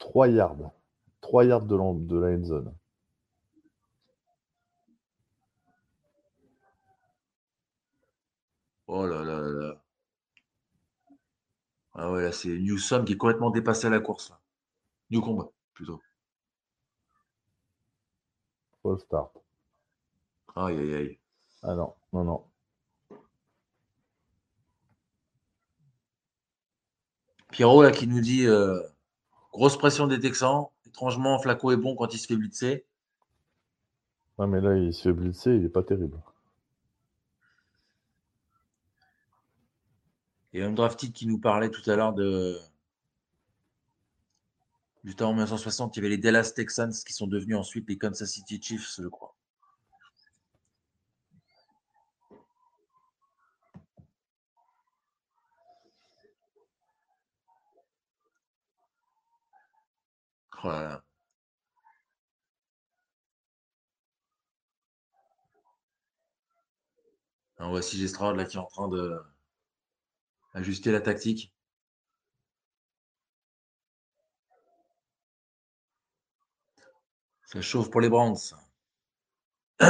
3 0.00 0.28
yards. 0.28 0.72
3 1.20 1.44
yards 1.44 1.66
de, 1.66 1.76
de 2.06 2.18
la 2.18 2.36
end 2.36 2.44
zone. 2.44 2.74
Oh 8.88 9.06
là 9.06 9.22
là 9.24 9.38
là. 9.40 9.80
Ah 11.94 12.10
ouais, 12.10 12.22
là, 12.22 12.32
c'est 12.32 12.48
Newsom 12.48 13.04
qui 13.04 13.12
est 13.12 13.16
complètement 13.16 13.50
dépassé 13.50 13.86
à 13.86 13.90
la 13.90 14.00
course. 14.00 14.30
Là. 14.30 14.40
Newcomb, 15.10 15.52
plutôt. 15.74 16.00
Full 18.82 18.98
start. 19.00 19.32
Aïe, 20.56 20.78
aïe, 20.78 20.94
aïe. 20.94 21.18
Ah 21.62 21.74
non, 21.74 21.94
non, 22.12 22.24
non. 22.24 22.44
Pierrot, 27.50 27.82
là, 27.82 27.90
qui 27.92 28.06
nous 28.06 28.20
dit 28.20 28.46
euh, 28.46 28.80
grosse 29.52 29.76
pression 29.76 30.06
des 30.06 30.20
Texans. 30.20 30.66
Étrangement, 30.86 31.38
Flaco 31.38 31.70
est 31.72 31.76
bon 31.76 31.94
quand 31.94 32.12
il 32.12 32.18
se 32.18 32.26
fait 32.26 32.36
blitzer. 32.36 32.84
Ouais, 34.38 34.46
mais 34.46 34.60
là, 34.60 34.76
il 34.76 34.92
se 34.92 35.02
fait 35.02 35.12
blitzer, 35.12 35.54
il 35.54 35.62
n'est 35.62 35.68
pas 35.68 35.82
terrible. 35.82 36.18
Et 40.52 40.62
un 40.62 40.72
drafted 40.72 41.12
qui 41.12 41.26
nous 41.26 41.38
parlait 41.38 41.70
tout 41.70 41.88
à 41.88 41.94
l'heure 41.94 42.12
de 42.12 42.58
du 45.04 45.14
temps 45.14 45.30
en 45.30 45.32
1960, 45.32 45.96
il 45.96 45.98
y 45.98 46.00
avait 46.00 46.10
les 46.10 46.18
Dallas 46.18 46.52
Texans 46.54 46.92
qui 47.06 47.14
sont 47.14 47.26
devenus 47.26 47.56
ensuite 47.56 47.88
les 47.88 47.96
Kansas 47.96 48.30
City 48.30 48.60
Chiefs, 48.60 48.96
je 49.00 49.08
crois. 49.08 49.34
Gestrade 67.96 68.36
là 68.36 68.44
qui 68.44 68.56
est 68.56 68.60
en 68.60 68.66
train 68.66 68.88
de 68.88 69.20
ajuster 70.54 70.92
la 70.92 71.00
tactique. 71.00 71.52
Ça 77.44 77.60
chauffe 77.60 77.90
pour 77.90 78.00
les 78.00 78.08
Browns. 78.08 78.36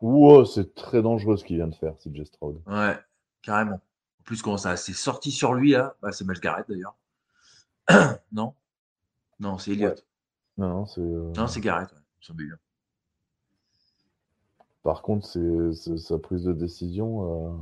Wow, 0.00 0.44
c'est 0.44 0.74
très 0.74 1.00
dangereux 1.00 1.38
ce 1.38 1.44
qu'il 1.46 1.56
vient 1.56 1.68
de 1.68 1.74
faire, 1.74 1.96
CJ 1.96 2.24
Stroud. 2.24 2.60
Ouais, 2.66 2.98
carrément. 3.40 3.76
En 3.76 4.22
plus, 4.24 4.42
comment 4.42 4.58
ça 4.58 4.76
s'est 4.76 4.92
sorti 4.92 5.30
sur 5.30 5.54
lui, 5.54 5.74
hein 5.74 5.94
bah, 6.02 6.12
c'est 6.12 6.26
Miles 6.26 6.40
Garrett 6.40 6.68
d'ailleurs. 6.68 6.94
non 8.32 8.54
Non, 9.40 9.58
c'est 9.58 9.72
Elliott. 9.72 10.04
Non, 10.56 10.86
c'est. 10.86 11.00
Euh, 11.00 11.32
non, 11.36 11.46
c'est 11.46 11.60
Garrett, 11.60 11.92
ouais. 11.92 12.44
Par 14.82 15.02
contre, 15.02 15.26
c'est 15.26 15.96
sa 15.96 16.18
prise 16.18 16.44
de 16.44 16.52
décision. 16.52 17.48
Euh, 17.48 17.56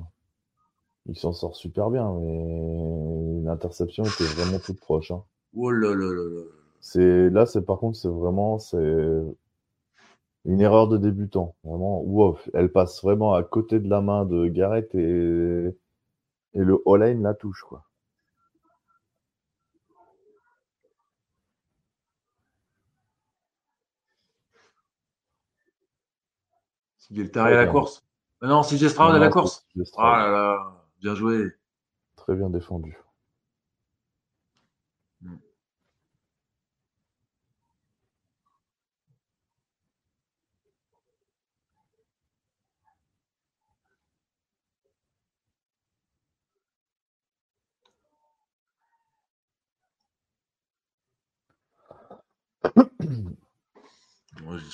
il 1.07 1.17
s'en 1.17 1.33
sort 1.33 1.57
super 1.57 1.91
bien, 1.91 2.13
mais 2.13 3.43
l'interception 3.45 4.05
était 4.05 4.25
vraiment 4.25 4.59
toute 4.59 4.81
proche. 4.81 5.11
Hein. 5.11 5.25
Oh 5.57 5.71
là 5.71 5.95
là 5.95 6.13
là 6.13 6.25
là. 6.29 6.43
C'est 6.81 7.31
là, 7.31 7.47
c'est 7.47 7.63
par 7.63 7.79
contre, 7.79 7.97
c'est 7.97 8.09
vraiment 8.09 8.59
c'est 8.59 9.23
une 10.45 10.61
erreur 10.61 10.89
de 10.89 10.99
débutant. 10.99 11.55
Vraiment, 11.65 12.01
wow, 12.03 12.39
elle 12.55 12.73
passe 12.73 13.03
vraiment 13.03 13.35
à 13.35 13.43
côté 13.43 13.79
de 13.79 13.89
la 13.89 14.01
main 14.01 14.25
de 14.25 14.47
Garrett 14.49 14.93
et, 14.95 14.99
et 16.55 16.59
le 16.59 16.83
all-line 16.87 17.23
la 17.23 17.35
touche 17.35 17.63
quoi. 17.63 17.85
C'est 27.15 27.35
le 27.35 27.41
à 27.41 27.51
la 27.51 27.67
course. 27.67 28.05
non, 28.41 28.63
c'est 28.63 28.77
Stroud 28.89 29.15
à 29.15 29.19
la 29.19 29.29
course. 29.29 29.67
Ah 29.99 30.19
là 30.19 30.31
là, 30.31 30.85
bien 31.01 31.15
joué. 31.15 31.53
Très 32.17 32.35
bien 32.35 32.49
défendu. 32.49 32.97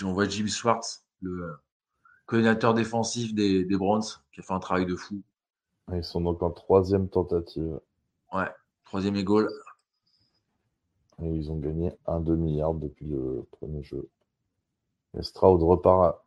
On 0.05 0.13
voit 0.13 0.29
Jim 0.29 0.47
Schwartz, 0.47 1.05
le 1.21 1.59
coordinateur 2.29 2.75
défensif 2.75 3.35
des, 3.35 3.65
des 3.65 3.77
Browns, 3.77 4.05
qui 4.33 4.41
a 4.41 4.43
fait 4.43 4.53
un 4.53 4.61
travail 4.61 4.87
de 4.87 4.95
fou. 4.95 5.23
Ils 5.93 6.05
sont 6.05 6.21
donc 6.21 6.43
en 6.43 6.51
troisième 6.51 7.09
tentative. 7.09 7.81
Ouais, 8.33 8.51
troisième 8.85 9.17
et 9.17 9.25
goal. 9.25 9.49
Et 11.23 11.27
ils 11.27 11.51
ont 11.51 11.59
gagné 11.59 11.91
un 12.07 12.21
demi-yard 12.21 12.79
depuis 12.79 13.07
le 13.07 13.47
premier 13.51 13.83
jeu. 13.83 14.09
Et 15.19 15.23
Stroud 15.23 15.63
repart 15.63 16.23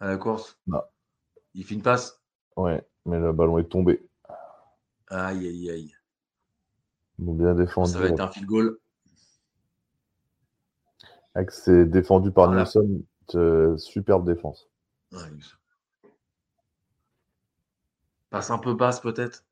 à, 0.00 0.08
la 0.08 0.16
course. 0.16 0.58
Bah. 0.66 0.90
Il 1.54 1.64
fait 1.64 1.76
une 1.76 1.82
passe. 1.82 2.20
Ouais, 2.56 2.84
mais 3.06 3.20
le 3.20 3.32
ballon 3.32 3.58
est 3.58 3.68
tombé. 3.68 4.04
Aïe, 5.08 5.46
aïe, 5.46 5.70
aïe. 5.70 5.94
Ils 7.20 7.28
ont 7.28 7.34
bien 7.34 7.54
défendu. 7.54 7.92
Ça 7.92 8.00
va 8.00 8.08
être 8.08 8.20
un 8.20 8.28
field 8.28 8.48
goal. 8.48 8.78
C'est 11.50 11.84
défendu 11.84 12.32
par 12.32 12.50
Nelson. 12.50 13.02
Superbe 13.76 14.26
défense. 14.26 14.68
Passe 18.30 18.50
un 18.50 18.58
peu 18.58 18.74
basse 18.74 19.00
peut-être? 19.00 19.44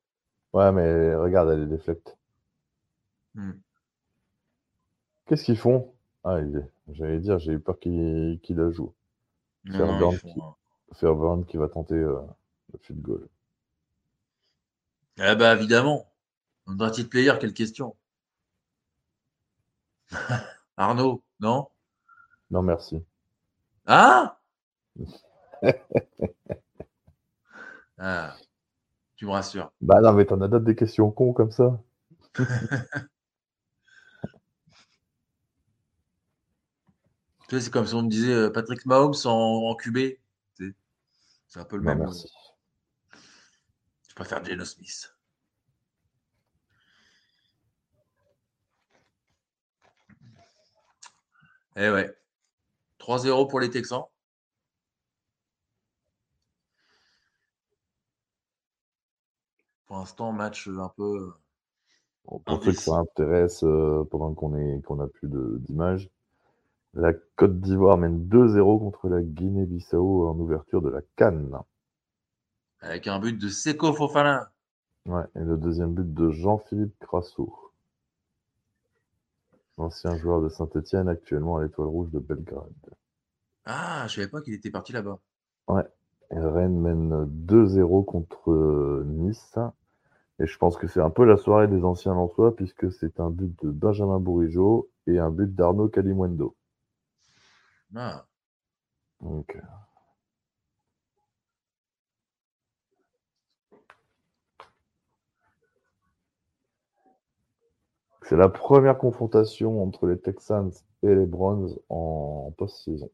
Ouais, 0.53 0.71
mais 0.71 1.15
regarde, 1.15 1.49
elle 1.49 1.63
est 1.63 1.67
déflecte. 1.67 2.17
Hmm. 3.33 3.53
Qu'est-ce 5.25 5.45
qu'ils 5.45 5.57
font? 5.57 5.93
Ah, 6.23 6.39
j'allais 6.89 7.19
dire, 7.19 7.39
j'ai 7.39 7.53
eu 7.53 7.59
peur 7.59 7.79
qu'il 7.79 8.39
la 8.49 8.71
joue. 8.71 8.93
Fairburn 9.65 11.45
qui... 11.45 11.51
qui... 11.51 11.57
va 11.57 11.69
tenter 11.69 11.95
euh, 11.95 12.21
le 12.71 12.79
field 12.79 13.01
goal. 13.01 13.27
Ah 15.17 15.35
bah 15.35 15.53
évidemment. 15.53 16.11
Petit 16.65 17.03
player, 17.05 17.33
quelle 17.39 17.53
question 17.53 17.95
Arnaud, 20.77 21.23
non? 21.39 21.67
Non, 22.51 22.61
merci. 22.61 23.03
Ah, 23.85 24.39
ah 27.97 28.35
Tu 29.15 29.25
me 29.25 29.31
rassures. 29.31 29.71
Bah 29.81 29.99
non, 30.01 30.13
mais 30.13 30.25
t'en 30.25 30.39
as 30.41 30.47
d'autres 30.47 30.65
des 30.65 30.75
questions 30.75 31.11
cons 31.11 31.33
comme 31.33 31.51
ça. 31.51 31.81
tu 32.35 32.45
sais, 37.49 37.61
c'est 37.61 37.71
comme 37.71 37.85
si 37.85 37.93
on 37.93 38.03
me 38.03 38.09
disait 38.09 38.33
euh, 38.33 38.49
Patrick 38.49 38.85
Mahomes 38.85 39.15
en, 39.25 39.75
QB. 39.75 40.17
C'est 41.47 41.59
un 41.59 41.65
peu 41.65 41.75
le 41.77 41.83
même. 41.83 41.99
Merci. 41.99 42.31
Je 44.09 44.15
préfère 44.15 44.43
Geno 44.43 44.65
Smith. 44.65 45.15
Eh 51.75 51.89
ouais. 51.89 52.15
3-0 53.03 53.49
pour 53.49 53.59
les 53.59 53.69
Texans. 53.69 54.05
Pour 59.85 59.97
l'instant, 59.97 60.31
match 60.31 60.69
un 60.69 60.89
peu. 60.95 61.33
pour 62.23 62.63
ceux 62.63 62.71
que 62.71 62.77
ça 62.77 62.95
intéresse, 62.95 63.63
euh, 63.63 64.07
pendant 64.09 64.33
qu'on 64.33 64.81
qu'on 64.81 65.01
a 65.01 65.07
plus 65.07 65.27
d'images, 65.29 66.09
la 66.93 67.11
Côte 67.35 67.59
d'Ivoire 67.59 67.97
mène 67.97 68.25
2-0 68.29 68.79
contre 68.79 69.09
la 69.09 69.21
Guinée-Bissau 69.21 70.29
en 70.29 70.39
ouverture 70.39 70.81
de 70.81 70.89
la 70.89 71.01
Cannes. 71.17 71.57
Avec 72.79 73.07
un 73.07 73.19
but 73.19 73.37
de 73.37 73.49
Seko 73.49 73.93
Fofana. 73.93 74.51
Ouais, 75.05 75.25
et 75.35 75.43
le 75.43 75.57
deuxième 75.57 75.93
but 75.93 76.13
de 76.13 76.29
Jean-Philippe 76.31 76.97
Crasso. 76.99 77.62
Ancien 79.77 80.15
joueur 80.17 80.41
de 80.41 80.49
Saint-Etienne, 80.49 81.09
actuellement 81.09 81.57
à 81.57 81.63
l'Étoile 81.63 81.87
Rouge 81.87 82.11
de 82.11 82.19
Belgrade. 82.19 82.71
Ah, 83.65 84.05
je 84.07 84.15
savais 84.15 84.27
pas 84.27 84.41
qu'il 84.41 84.53
était 84.53 84.69
parti 84.69 84.93
là-bas. 84.93 85.19
Ouais. 85.67 85.83
Et 86.31 86.39
Rennes 86.39 86.79
mène 86.79 87.25
2-0 87.45 88.05
contre 88.05 88.51
euh, 88.51 89.03
Nice. 89.07 89.57
Et 90.39 90.47
je 90.47 90.57
pense 90.57 90.77
que 90.77 90.87
c'est 90.87 91.01
un 91.01 91.09
peu 91.09 91.25
la 91.25 91.37
soirée 91.37 91.67
des 91.67 91.83
anciens 91.83 92.13
Lensois, 92.13 92.55
puisque 92.55 92.91
c'est 92.91 93.19
un 93.19 93.29
but 93.29 93.53
de 93.63 93.69
Benjamin 93.69 94.19
Bourigeau 94.19 94.89
et 95.07 95.19
un 95.19 95.29
but 95.29 95.53
d'Arnaud 95.53 95.89
Calimundo. 95.89 96.55
Ah. 97.95 98.25
Donc, 99.21 99.57
C'est 108.23 108.37
la 108.37 108.49
première 108.49 108.97
confrontation 108.97 109.83
entre 109.83 110.07
les 110.07 110.17
Texans 110.17 110.71
et 111.03 111.13
les 111.13 111.25
Browns 111.25 111.75
en 111.89 112.53
post-saison. 112.57 113.09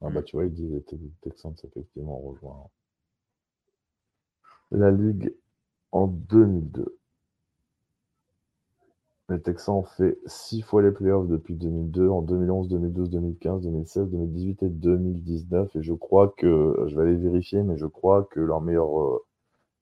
Ah 0.00 0.10
bah 0.10 0.22
tu 0.22 0.36
vois, 0.36 0.46
ils 0.46 0.52
disent 0.52 0.72
les 0.72 0.82
Texans 1.22 1.54
effectivement 1.64 2.18
rejoint 2.18 2.68
la 4.72 4.90
Ligue 4.90 5.34
en 5.92 6.06
2002. 6.06 6.98
Les 9.28 9.40
Texans 9.40 9.76
ont 9.76 9.84
fait 9.84 10.18
six 10.26 10.62
fois 10.62 10.82
les 10.82 10.90
playoffs 10.90 11.28
depuis 11.28 11.54
2002, 11.54 12.08
en 12.08 12.22
2011, 12.22 12.68
2012, 12.68 13.10
2015, 13.10 13.62
2016, 13.62 14.10
2018 14.10 14.62
et 14.62 14.68
2019. 14.68 15.76
Et 15.76 15.82
je 15.82 15.92
crois 15.92 16.34
que, 16.36 16.74
je 16.86 16.96
vais 16.96 17.02
aller 17.02 17.16
vérifier, 17.16 17.62
mais 17.62 17.76
je 17.76 17.86
crois 17.86 18.24
que 18.24 18.40
leur 18.40 18.60
meilleur 18.60 19.00
euh, 19.00 19.24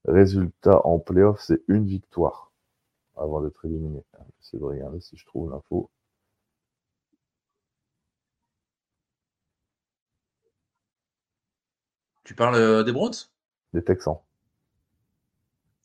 résultat 0.07 0.87
en 0.87 0.99
playoffs, 0.99 1.41
c'est 1.41 1.63
une 1.69 1.87
victoire 1.87 2.50
avant 3.21 3.41
d'être 3.41 3.65
éliminé. 3.65 4.03
J'essaie 4.41 4.59
de 4.59 4.65
regarder 4.65 5.01
si 5.01 5.17
je 5.17 5.27
trouve 5.27 5.51
l'info. 5.51 5.91
Tu 12.25 12.35
parles 12.35 12.55
euh, 12.57 12.85
des 12.85 12.93
Browns? 12.93 13.29
Des 13.73 13.83
Texans. 13.83 14.19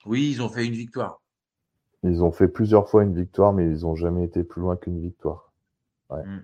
Oui, 0.06 0.30
ils 0.32 0.42
ont 0.42 0.50
fait 0.50 0.66
une 0.66 0.74
victoire. 0.74 1.22
Ils 2.04 2.24
ont 2.24 2.32
fait 2.32 2.48
plusieurs 2.48 2.88
fois 2.88 3.04
une 3.04 3.16
victoire, 3.16 3.52
mais 3.52 3.66
ils 3.66 3.82
n'ont 3.82 3.96
jamais 3.96 4.24
été 4.24 4.44
plus 4.44 4.62
loin 4.62 4.76
qu'une 4.76 5.02
victoire. 5.02 5.52
Hmm. 6.12 6.42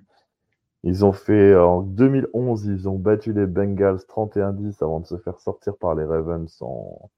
Ils 0.84 1.06
ont 1.06 1.12
fait 1.12 1.56
en 1.56 1.84
2011, 1.84 2.66
ils 2.66 2.90
ont 2.90 2.98
battu 2.98 3.34
les 3.34 3.46
Bengals 3.46 4.00
31-10 4.10 4.84
avant 4.84 5.00
de 5.00 5.06
se 5.06 5.18
faire 5.18 5.40
sortir 5.40 5.78
par 5.78 5.94
les 5.94 6.04
Ravens 6.04 6.62
en, 6.62 7.12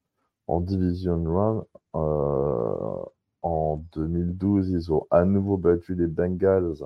en 0.46 0.60
Division 0.60 1.24
Run. 1.24 1.64
Euh, 1.94 3.04
en 3.44 3.76
2012, 3.92 4.70
ils 4.70 4.90
ont 4.90 5.06
à 5.10 5.26
nouveau 5.26 5.58
battu 5.58 5.94
les 5.94 6.06
Bengals 6.06 6.78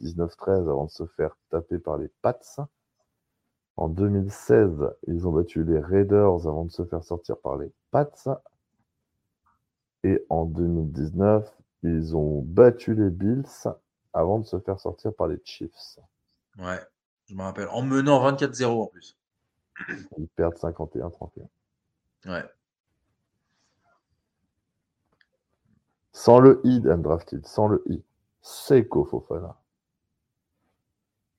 19-13 0.00 0.62
avant 0.62 0.86
de 0.86 0.90
se 0.90 1.04
faire 1.04 1.36
taper 1.50 1.78
par 1.78 1.98
les 1.98 2.08
Pats. 2.22 2.40
En 3.76 3.88
2016, 3.90 4.90
ils 5.06 5.28
ont 5.28 5.32
battu 5.32 5.62
les 5.62 5.78
Raiders 5.78 6.48
avant 6.48 6.64
de 6.64 6.70
se 6.70 6.86
faire 6.86 7.04
sortir 7.04 7.36
par 7.38 7.58
les 7.58 7.70
Pats. 7.90 8.40
Et 10.02 10.24
en 10.30 10.46
2019, 10.46 11.54
ils 11.82 12.16
ont 12.16 12.40
battu 12.46 12.94
les 12.94 13.10
Bills 13.10 13.68
avant 14.14 14.38
de 14.38 14.46
se 14.46 14.58
faire 14.58 14.80
sortir 14.80 15.12
par 15.14 15.26
les 15.26 15.38
Chiefs. 15.44 15.98
Ouais, 16.56 16.80
je 17.26 17.34
me 17.34 17.42
rappelle. 17.42 17.68
En 17.68 17.82
menant 17.82 18.26
24-0 18.26 18.64
en 18.64 18.86
plus. 18.86 19.18
Ils 20.16 20.28
perdent 20.28 20.56
51-31. 20.56 21.46
Ouais. 22.24 22.44
Sans 26.12 26.40
le 26.40 26.60
I 26.64 26.80
d'Undrafted, 26.80 27.46
sans 27.46 27.68
le 27.68 27.82
I. 27.86 28.02
Seiko 28.42 29.04
Fofana. 29.04 29.56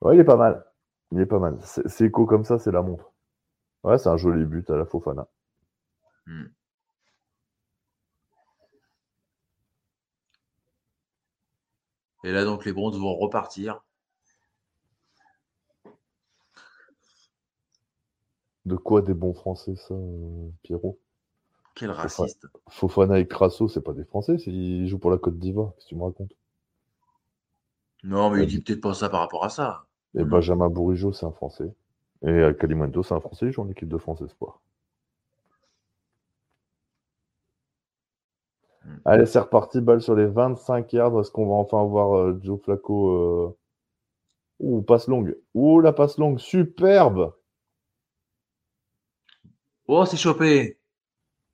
Ouais, 0.02 0.16
il 0.16 0.20
est 0.20 0.24
pas 0.24 0.38
mal. 0.38 0.66
Il 1.12 1.20
est 1.20 1.26
pas 1.26 1.40
mal. 1.40 1.60
Seiko 1.64 2.26
comme 2.26 2.46
ça, 2.46 2.60
c'est 2.60 2.72
la 2.72 2.82
montre. 2.82 3.12
Ouais, 3.84 3.98
c'est 3.98 4.10
un 4.10 4.18
joli 4.18 4.46
but 4.46 4.70
à 4.70 4.78
la 4.78 4.86
Fofana. 4.86 5.28
Hmm. 6.28 6.46
Et 12.24 12.32
là, 12.32 12.46
donc, 12.46 12.66
les 12.66 12.74
bronzes 12.74 13.00
vont 13.00 13.16
repartir. 13.16 13.82
De 18.66 18.76
quoi 18.76 19.02
des 19.02 19.14
bons 19.14 19.34
Français, 19.34 19.76
ça, 19.76 19.94
euh, 19.96 20.50
Pierrot? 20.64 21.00
Quel 21.76 21.92
raciste. 21.92 22.48
Fofana 22.70 23.20
et 23.20 23.28
Crasso, 23.28 23.68
c'est 23.68 23.82
pas 23.82 23.94
des 23.94 24.04
Français, 24.04 24.36
ils 24.48 24.88
jouent 24.88 25.00
pour 25.00 25.12
la 25.12 25.18
Côte 25.18 25.40
d'Ivoire. 25.40 25.74
Qu'est-ce 25.76 25.86
que 25.86 25.90
tu 25.90 25.96
me 25.96 26.04
racontes? 26.04 26.34
Non, 28.04 28.30
mais 28.30 28.44
il 28.44 28.48
dit 28.48 28.62
peut-être 28.62 28.82
pas 28.82 28.94
ça 28.94 29.10
par 29.10 29.20
rapport 29.20 29.44
à 29.46 29.50
ça. 29.50 29.86
Et 30.16 30.24
Benjamin 30.24 30.70
Bourigeau, 30.70 31.14
c'est 31.14 31.26
un 31.26 31.32
Français. 31.32 31.74
Et 32.24 32.42
Calimundo, 32.60 33.04
c'est 33.04 33.14
un 33.14 33.20
Français, 33.20 33.48
ils 33.48 33.52
jouent 33.52 33.62
en 33.62 33.70
équipe 33.70 33.90
de 33.90 33.98
France 33.98 34.22
Espoir. 34.22 34.60
Hmm. 38.84 38.98
Allez, 39.06 39.26
c'est 39.26 39.40
reparti, 39.40 39.80
balle 39.82 40.02
sur 40.02 40.16
les 40.16 40.26
25 40.26 40.92
yards. 40.94 41.20
Est-ce 41.20 41.32
qu'on 41.32 41.48
va 41.48 41.54
enfin 41.54 41.84
voir 41.84 42.18
euh, 42.18 42.40
Joe 42.42 42.60
Flacco 42.60 43.10
euh... 43.12 43.58
Ouh, 44.60 44.82
passe 44.82 45.08
longue? 45.08 45.38
Ouh, 45.54 45.80
la 45.80 45.94
passe 45.94 46.18
longue, 46.18 46.40
superbe 46.40 47.34
Oh, 49.88 50.06
c'est 50.06 50.18
chopé 50.18 50.81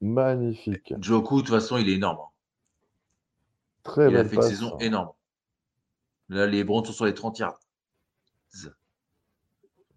Magnifique. 0.01 0.93
Joku, 0.99 1.41
de 1.41 1.47
toute 1.47 1.55
façon, 1.55 1.77
il 1.77 1.89
est 1.89 1.93
énorme. 1.93 2.19
Hein. 2.19 2.29
Très 3.83 4.10
Il 4.10 4.17
a 4.17 4.25
fait 4.25 4.36
une 4.36 4.41
saison 4.41 4.77
énorme. 4.79 5.12
Là, 6.29 6.45
les 6.45 6.63
Browns 6.63 6.86
sont 6.86 6.93
sur 6.93 7.05
les 7.05 7.13
30 7.13 7.39
yards. 7.39 7.60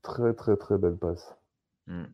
Très, 0.03 0.33
très, 0.33 0.57
très 0.57 0.79
belle 0.79 0.97
passe. 0.97 1.37
Hmm. 1.87 2.07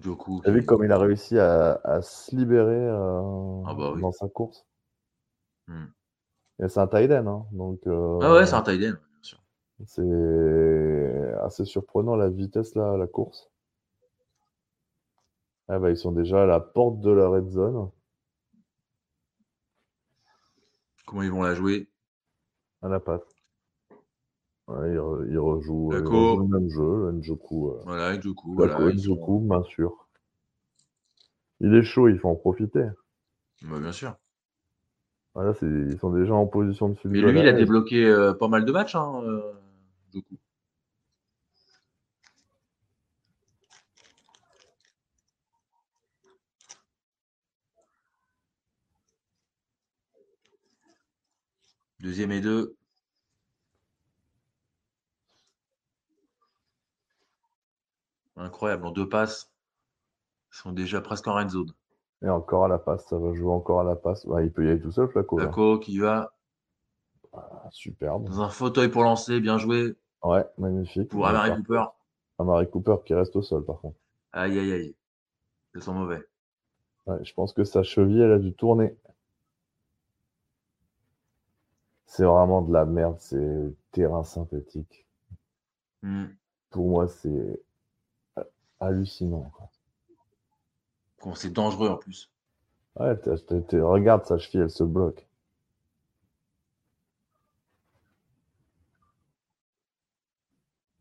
Joku. 0.00 0.40
Tu 0.42 0.50
as 0.50 0.52
vu 0.52 0.64
comme 0.64 0.84
il 0.84 0.90
a 0.90 0.98
réussi 0.98 1.38
à, 1.38 2.00
se 2.02 2.34
libérer 2.34 2.74
euh, 2.74 3.62
ah 3.66 3.74
bah 3.74 3.94
dans 4.00 4.12
sa 4.12 4.28
course? 4.28 4.66
Hmm. 5.68 5.86
Et 6.62 6.68
c'est 6.68 6.80
un 6.80 6.86
tight 6.86 7.10
hein, 7.10 7.46
donc, 7.52 7.80
euh, 7.86 8.18
ah 8.22 8.32
ouais, 8.32 8.46
c'est 8.46 8.54
un 8.54 8.62
tight 8.62 8.78
bien 8.78 8.96
sûr. 9.22 9.42
C'est 9.86 11.34
assez 11.42 11.64
surprenant 11.64 12.16
la 12.16 12.30
vitesse 12.30 12.74
là, 12.74 12.92
à 12.92 12.96
la 12.96 13.06
course. 13.06 13.50
Ah 15.68 15.78
bah, 15.78 15.90
ils 15.90 15.96
sont 15.96 16.12
déjà 16.12 16.42
à 16.42 16.46
la 16.46 16.60
porte 16.60 17.00
de 17.00 17.10
la 17.10 17.28
red 17.28 17.48
zone. 17.48 17.90
Comment 21.06 21.22
ils 21.22 21.30
vont 21.30 21.42
la 21.42 21.54
jouer? 21.54 21.88
À 22.82 22.88
la 22.88 23.00
patte. 23.00 23.26
Ouais, 24.66 24.92
ils, 24.92 25.38
rejouent, 25.38 25.90
le 25.92 26.48
même 26.48 26.68
jeu, 26.70 27.12
Njoku. 27.12 27.70
Euh... 27.70 27.82
Voilà, 27.84 28.16
Njoku. 28.16 28.54
Voilà, 28.54 28.92
Njoku, 28.92 29.40
bien 29.40 29.62
sûr. 29.64 30.08
Il 31.60 31.74
est 31.74 31.82
chaud, 31.82 32.08
il 32.08 32.18
faut 32.18 32.28
en 32.28 32.34
profiter. 32.34 32.86
Bah, 33.62 33.78
bien 33.78 33.92
sûr. 33.92 34.16
Voilà, 35.34 35.52
ils 35.62 35.98
sont 35.98 36.10
déjà 36.10 36.34
en 36.34 36.46
position 36.46 36.90
de 36.90 36.96
Mais 37.04 37.20
lui, 37.20 37.40
il 37.40 37.48
a 37.48 37.52
débloqué 37.52 38.06
euh, 38.06 38.32
pas 38.34 38.48
mal 38.48 38.64
de 38.64 38.72
matchs, 38.72 38.94
hein, 38.94 39.22
euh, 39.24 39.52
Njoku. 40.12 40.36
Deuxième 52.04 52.32
et 52.32 52.42
deux. 52.42 52.76
Incroyable, 58.36 58.84
en 58.84 58.90
deux 58.90 59.08
passes. 59.08 59.50
Ils 60.52 60.56
sont 60.56 60.72
déjà 60.72 61.00
presque 61.00 61.26
en 61.28 61.34
red 61.34 61.48
zone. 61.48 61.72
Et 62.20 62.28
encore 62.28 62.66
à 62.66 62.68
la 62.68 62.76
passe, 62.78 63.06
ça 63.06 63.16
va 63.16 63.32
jouer 63.32 63.50
encore 63.50 63.80
à 63.80 63.84
la 63.84 63.96
passe. 63.96 64.26
il 64.42 64.52
peut 64.52 64.66
y 64.66 64.68
aller 64.68 64.82
tout 64.82 64.92
seul, 64.92 65.08
Flaco. 65.08 65.38
Flaco 65.38 65.78
qui 65.78 65.98
va. 65.98 66.34
Ah, 67.32 67.68
superbe. 67.70 68.28
Dans 68.28 68.42
un 68.42 68.50
fauteuil 68.50 68.90
pour 68.90 69.02
lancer, 69.02 69.40
bien 69.40 69.56
joué. 69.56 69.96
Ouais, 70.22 70.44
magnifique. 70.58 71.08
Pour 71.08 71.26
Amari 71.26 71.56
Cooper. 71.56 71.84
Amari 72.38 72.68
Cooper 72.68 72.96
qui 73.06 73.14
reste 73.14 73.34
au 73.34 73.40
sol, 73.40 73.64
par 73.64 73.80
contre. 73.80 73.96
Aïe, 74.32 74.58
aïe, 74.58 74.72
aïe. 74.74 74.96
Ils 75.74 75.82
sont 75.82 75.94
mauvais. 75.94 76.22
je 77.22 77.32
pense 77.32 77.54
que 77.54 77.64
sa 77.64 77.82
cheville, 77.82 78.20
elle 78.20 78.32
a 78.32 78.38
dû 78.38 78.52
tourner. 78.52 78.94
C'est 82.16 82.22
vraiment 82.22 82.62
de 82.62 82.72
la 82.72 82.84
merde, 82.84 83.16
c'est 83.18 83.74
terrain 83.90 84.22
synthétique. 84.22 85.04
Hmm. 86.00 86.26
Pour 86.70 86.88
moi, 86.88 87.08
c'est 87.08 87.60
hallucinant. 88.78 89.50
C'est 91.34 91.52
dangereux 91.52 91.88
en 91.88 91.96
plus. 91.96 92.30
Ouais, 92.94 93.16
regarde 93.80 94.24
sa 94.26 94.38
cheville, 94.38 94.60
elle 94.60 94.70
se 94.70 94.84
bloque. 94.84 95.26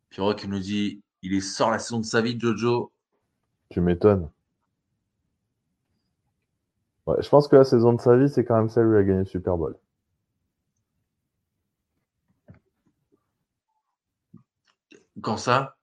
Pierrot 0.09 0.33
qui 0.33 0.47
nous 0.47 0.59
dit 0.59 1.03
il 1.21 1.35
est 1.35 1.41
sort 1.41 1.69
la 1.69 1.77
saison 1.77 1.99
de 1.99 2.05
sa 2.05 2.21
vie, 2.21 2.39
Jojo. 2.39 2.91
Tu 3.69 3.81
m'étonnes. 3.81 4.31
je 7.07 7.29
pense 7.29 7.47
que 7.47 7.55
la 7.55 7.65
saison 7.65 7.93
de 7.93 8.01
sa 8.01 8.17
vie, 8.17 8.29
c'est 8.29 8.43
quand 8.43 8.57
même 8.57 8.69
celle 8.69 8.87
où 8.87 8.93
il 8.93 8.97
a 8.97 9.03
gagné 9.03 9.19
le 9.19 9.25
Super 9.25 9.57
Bowl. 9.57 9.77
Quand 15.21 15.37
ça? 15.37 15.75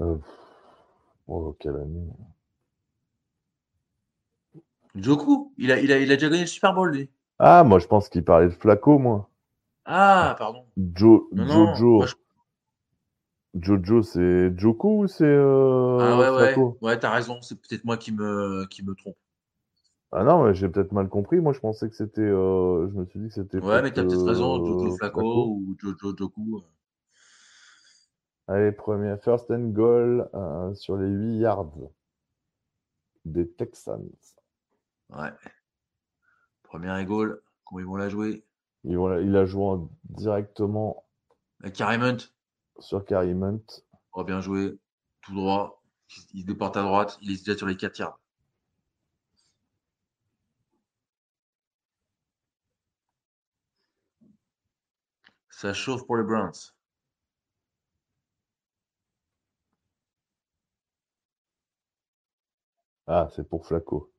Euh, 0.00 0.18
Oh, 1.26 1.56
quelle 1.60 1.76
année 1.76 2.08
Joku 4.96 5.52
il 5.58 5.70
a, 5.70 5.78
il, 5.80 5.92
a, 5.92 5.98
il 5.98 6.10
a 6.10 6.16
déjà 6.16 6.28
gagné 6.28 6.42
le 6.42 6.46
Super 6.48 6.74
Bowl, 6.74 6.90
lui. 6.90 7.08
Ah, 7.38 7.62
moi, 7.62 7.78
je 7.78 7.86
pense 7.86 8.08
qu'il 8.08 8.24
parlait 8.24 8.48
de 8.48 8.52
Flaco, 8.52 8.98
moi. 8.98 9.30
Ah, 9.84 10.34
pardon. 10.38 10.66
Jo, 10.96 11.28
Jojo. 11.32 12.04
Jojo, 13.54 14.02
c'est 14.02 14.52
Joku 14.58 15.02
ou 15.04 15.06
c'est 15.06 15.24
euh, 15.24 15.98
Ah 16.00 16.18
ouais, 16.18 16.56
ouais. 16.56 16.74
Ouais, 16.80 16.98
t'as 16.98 17.10
raison. 17.10 17.40
C'est 17.42 17.60
peut-être 17.60 17.84
moi 17.84 17.96
qui 17.96 18.12
me, 18.12 18.66
qui 18.66 18.84
me 18.84 18.94
trompe. 18.94 19.16
Ah 20.12 20.24
non, 20.24 20.52
j'ai 20.52 20.68
peut-être 20.68 20.92
mal 20.92 21.08
compris. 21.08 21.38
Moi, 21.40 21.52
je 21.52 21.60
pensais 21.60 21.88
que 21.88 21.94
c'était. 21.94 22.20
Euh, 22.20 22.88
je 22.88 22.94
me 22.94 23.04
suis 23.06 23.20
dit 23.20 23.28
que 23.28 23.34
c'était. 23.34 23.58
Ouais, 23.58 23.82
mais 23.82 23.92
t'as 23.92 24.02
peut-être 24.02 24.26
raison. 24.26 24.64
Jojo 24.64 24.96
Flaco, 24.96 25.46
ou 25.46 25.76
Jojo 25.78 26.16
Joku. 26.16 26.62
Euh. 28.50 28.54
Allez, 28.54 28.72
premier 28.72 29.16
first 29.22 29.50
and 29.50 29.70
goal 29.70 30.28
sur 30.74 30.96
les 30.96 31.08
8 31.08 31.38
yards 31.38 31.72
des 33.24 33.48
Texans. 33.48 34.10
Ouais. 35.10 35.32
Première 36.62 36.96
et 36.98 37.04
goal. 37.04 37.42
Comment 37.64 37.80
ils 37.80 37.86
vont 37.86 37.96
la 37.96 38.08
jouer? 38.08 38.44
Ils 38.84 38.96
vont 38.96 39.18
Il 39.18 39.36
a 39.36 39.46
joué 39.46 39.78
directement. 40.04 41.04
Avec 41.60 41.74
Carrie 41.74 42.30
Sur 42.78 43.04
Carrie 43.04 43.34
Oh, 44.12 44.24
bien 44.24 44.40
joué. 44.40 44.78
Tout 45.22 45.34
droit. 45.34 45.82
Il 46.34 46.42
se 46.42 46.46
déporte 46.46 46.76
à 46.76 46.82
droite. 46.82 47.18
Il 47.22 47.32
est 47.32 47.44
déjà 47.44 47.56
sur 47.56 47.66
les 47.66 47.76
4 47.76 47.98
yards. 47.98 48.20
Ça 55.50 55.74
chauffe 55.74 56.06
pour 56.06 56.16
les 56.16 56.24
Browns. 56.24 56.72
Ah, 63.12 63.28
c'est 63.34 63.48
pour 63.48 63.66
Flaco. 63.66 64.12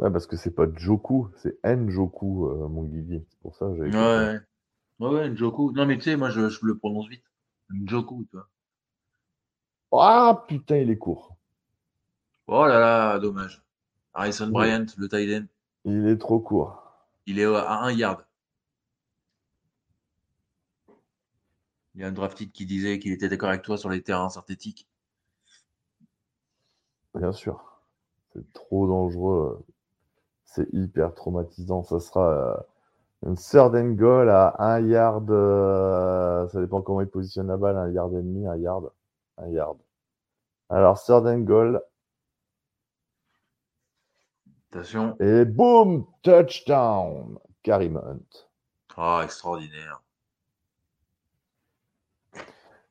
Ouais, 0.00 0.10
parce 0.10 0.26
que 0.26 0.36
c'est 0.36 0.50
pas 0.50 0.66
Joku, 0.74 1.28
c'est 1.36 1.56
Njoku, 1.64 2.48
euh, 2.48 2.66
mon 2.66 2.82
Guigui. 2.82 3.24
C'est 3.30 3.38
pour 3.38 3.54
ça 3.54 3.66
que 3.66 3.76
j'avais. 3.76 3.96
Ouais, 3.96 4.40
ouais, 4.98 5.08
ouais, 5.08 5.30
Njoku. 5.30 5.70
Non, 5.70 5.86
mais 5.86 5.98
tu 5.98 6.02
sais, 6.02 6.16
moi, 6.16 6.30
je, 6.30 6.48
je, 6.48 6.58
le 6.66 6.76
prononce 6.76 7.08
vite. 7.08 7.22
Njoku, 7.70 8.26
tu 8.28 8.36
vois. 8.36 8.48
Ah, 9.92 10.44
putain, 10.48 10.78
il 10.78 10.90
est 10.90 10.98
court. 10.98 11.36
Oh 12.48 12.66
là 12.66 12.80
là, 12.80 13.20
dommage. 13.20 13.62
Harrison 14.12 14.48
Bryant, 14.48 14.86
le 14.96 15.08
tight 15.08 15.48
Il 15.84 16.08
est 16.08 16.18
trop 16.18 16.40
court. 16.40 16.82
Il 17.26 17.38
est 17.38 17.44
à 17.44 17.84
1 17.84 17.92
yard. 17.92 18.26
Il 21.94 22.00
y 22.00 22.04
a 22.04 22.08
un 22.08 22.12
drafted 22.12 22.50
qui 22.50 22.66
disait 22.66 22.98
qu'il 22.98 23.12
était 23.12 23.28
d'accord 23.28 23.50
avec 23.50 23.62
toi 23.62 23.78
sur 23.78 23.90
les 23.90 24.02
terrains 24.02 24.28
synthétiques. 24.28 24.87
Bien 27.18 27.32
sûr. 27.32 27.82
C'est 28.32 28.52
trop 28.52 28.86
dangereux. 28.86 29.66
C'est 30.44 30.72
hyper 30.72 31.14
traumatisant. 31.14 31.82
Ça 31.82 31.98
sera 31.98 32.30
euh, 32.30 32.56
une 33.26 33.36
third 33.36 33.74
and 33.74 33.94
goal 33.94 34.30
à 34.30 34.54
un 34.60 34.80
yard. 34.80 35.28
Euh, 35.28 36.46
ça 36.48 36.60
dépend 36.60 36.80
comment 36.80 37.00
il 37.00 37.08
positionne 37.08 37.48
la 37.48 37.56
balle. 37.56 37.76
Un 37.76 37.90
yard 37.90 38.14
et 38.14 38.22
demi, 38.22 38.46
un 38.46 38.56
yard. 38.56 38.92
Un 39.36 39.48
yard. 39.48 39.78
Alors, 40.70 41.02
third 41.02 41.26
and 41.26 41.40
goal. 41.40 41.82
Attention. 44.70 45.16
Et 45.18 45.44
boum! 45.44 46.06
Touchdown! 46.22 47.38
Karim 47.64 47.96
Hunt. 47.96 48.48
Ah, 48.96 49.22
extraordinaire. 49.24 50.02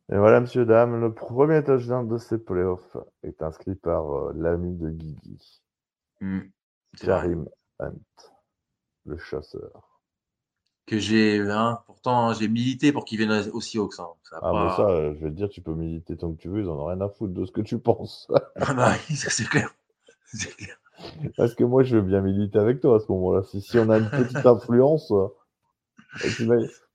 Et 0.10 0.18
voilà, 0.18 0.40
monsieur, 0.40 0.66
dame, 0.66 1.02
le 1.02 1.14
premier 1.14 1.62
touchdown 1.64 2.08
de 2.08 2.18
ces 2.18 2.38
playoffs 2.38 2.96
est 3.24 3.42
inscrit 3.42 3.76
par 3.76 4.10
euh, 4.10 4.34
l'ami 4.36 4.74
de 4.78 4.90
Guigui, 4.90 5.62
mmh, 6.22 6.40
Karim 7.02 7.50
Hunt, 7.80 7.94
le 9.06 9.18
chasseur. 9.18 10.02
Que 10.86 10.98
j'ai, 10.98 11.42
hein, 11.42 11.80
pourtant, 11.86 12.32
j'ai 12.32 12.48
milité 12.48 12.94
pour 12.94 13.04
qu'il 13.04 13.18
vienne 13.18 13.34
aussi 13.52 13.72
Seahawks. 13.72 14.00
Hein. 14.00 14.08
Ça 14.24 14.40
ah, 14.42 14.52
mais 14.54 14.70
ça, 14.78 15.14
je 15.14 15.26
vais 15.26 15.30
te 15.30 15.36
dire, 15.36 15.50
tu 15.50 15.62
peux 15.62 15.74
militer 15.74 16.16
tant 16.16 16.32
que 16.32 16.38
tu 16.38 16.48
veux, 16.48 16.62
ils 16.62 16.70
en 16.70 16.80
ont 16.80 16.86
rien 16.86 17.02
à 17.02 17.10
foutre 17.10 17.34
de 17.34 17.46
ce 17.46 17.52
que 17.52 17.60
tu 17.60 17.78
penses. 17.78 18.32
ah 18.62 18.74
bah 18.74 18.94
oui, 19.10 19.16
ça 19.18 19.30
c'est 19.30 19.44
clair. 19.44 19.76
clair. 20.58 20.80
Parce 21.36 21.54
que 21.54 21.66
moi, 21.66 21.84
je 21.84 21.98
veux 21.98 22.02
bien 22.02 22.22
militer 22.22 22.60
avec 22.60 22.80
toi 22.80 22.96
à 22.96 23.00
ce 23.00 23.12
moment-là. 23.12 23.44
Si, 23.44 23.60
si 23.60 23.78
on 23.78 23.90
a 23.90 23.98
une 23.98 24.10
petite 24.10 24.46
influence, 24.46 25.12
euh, 25.12 25.28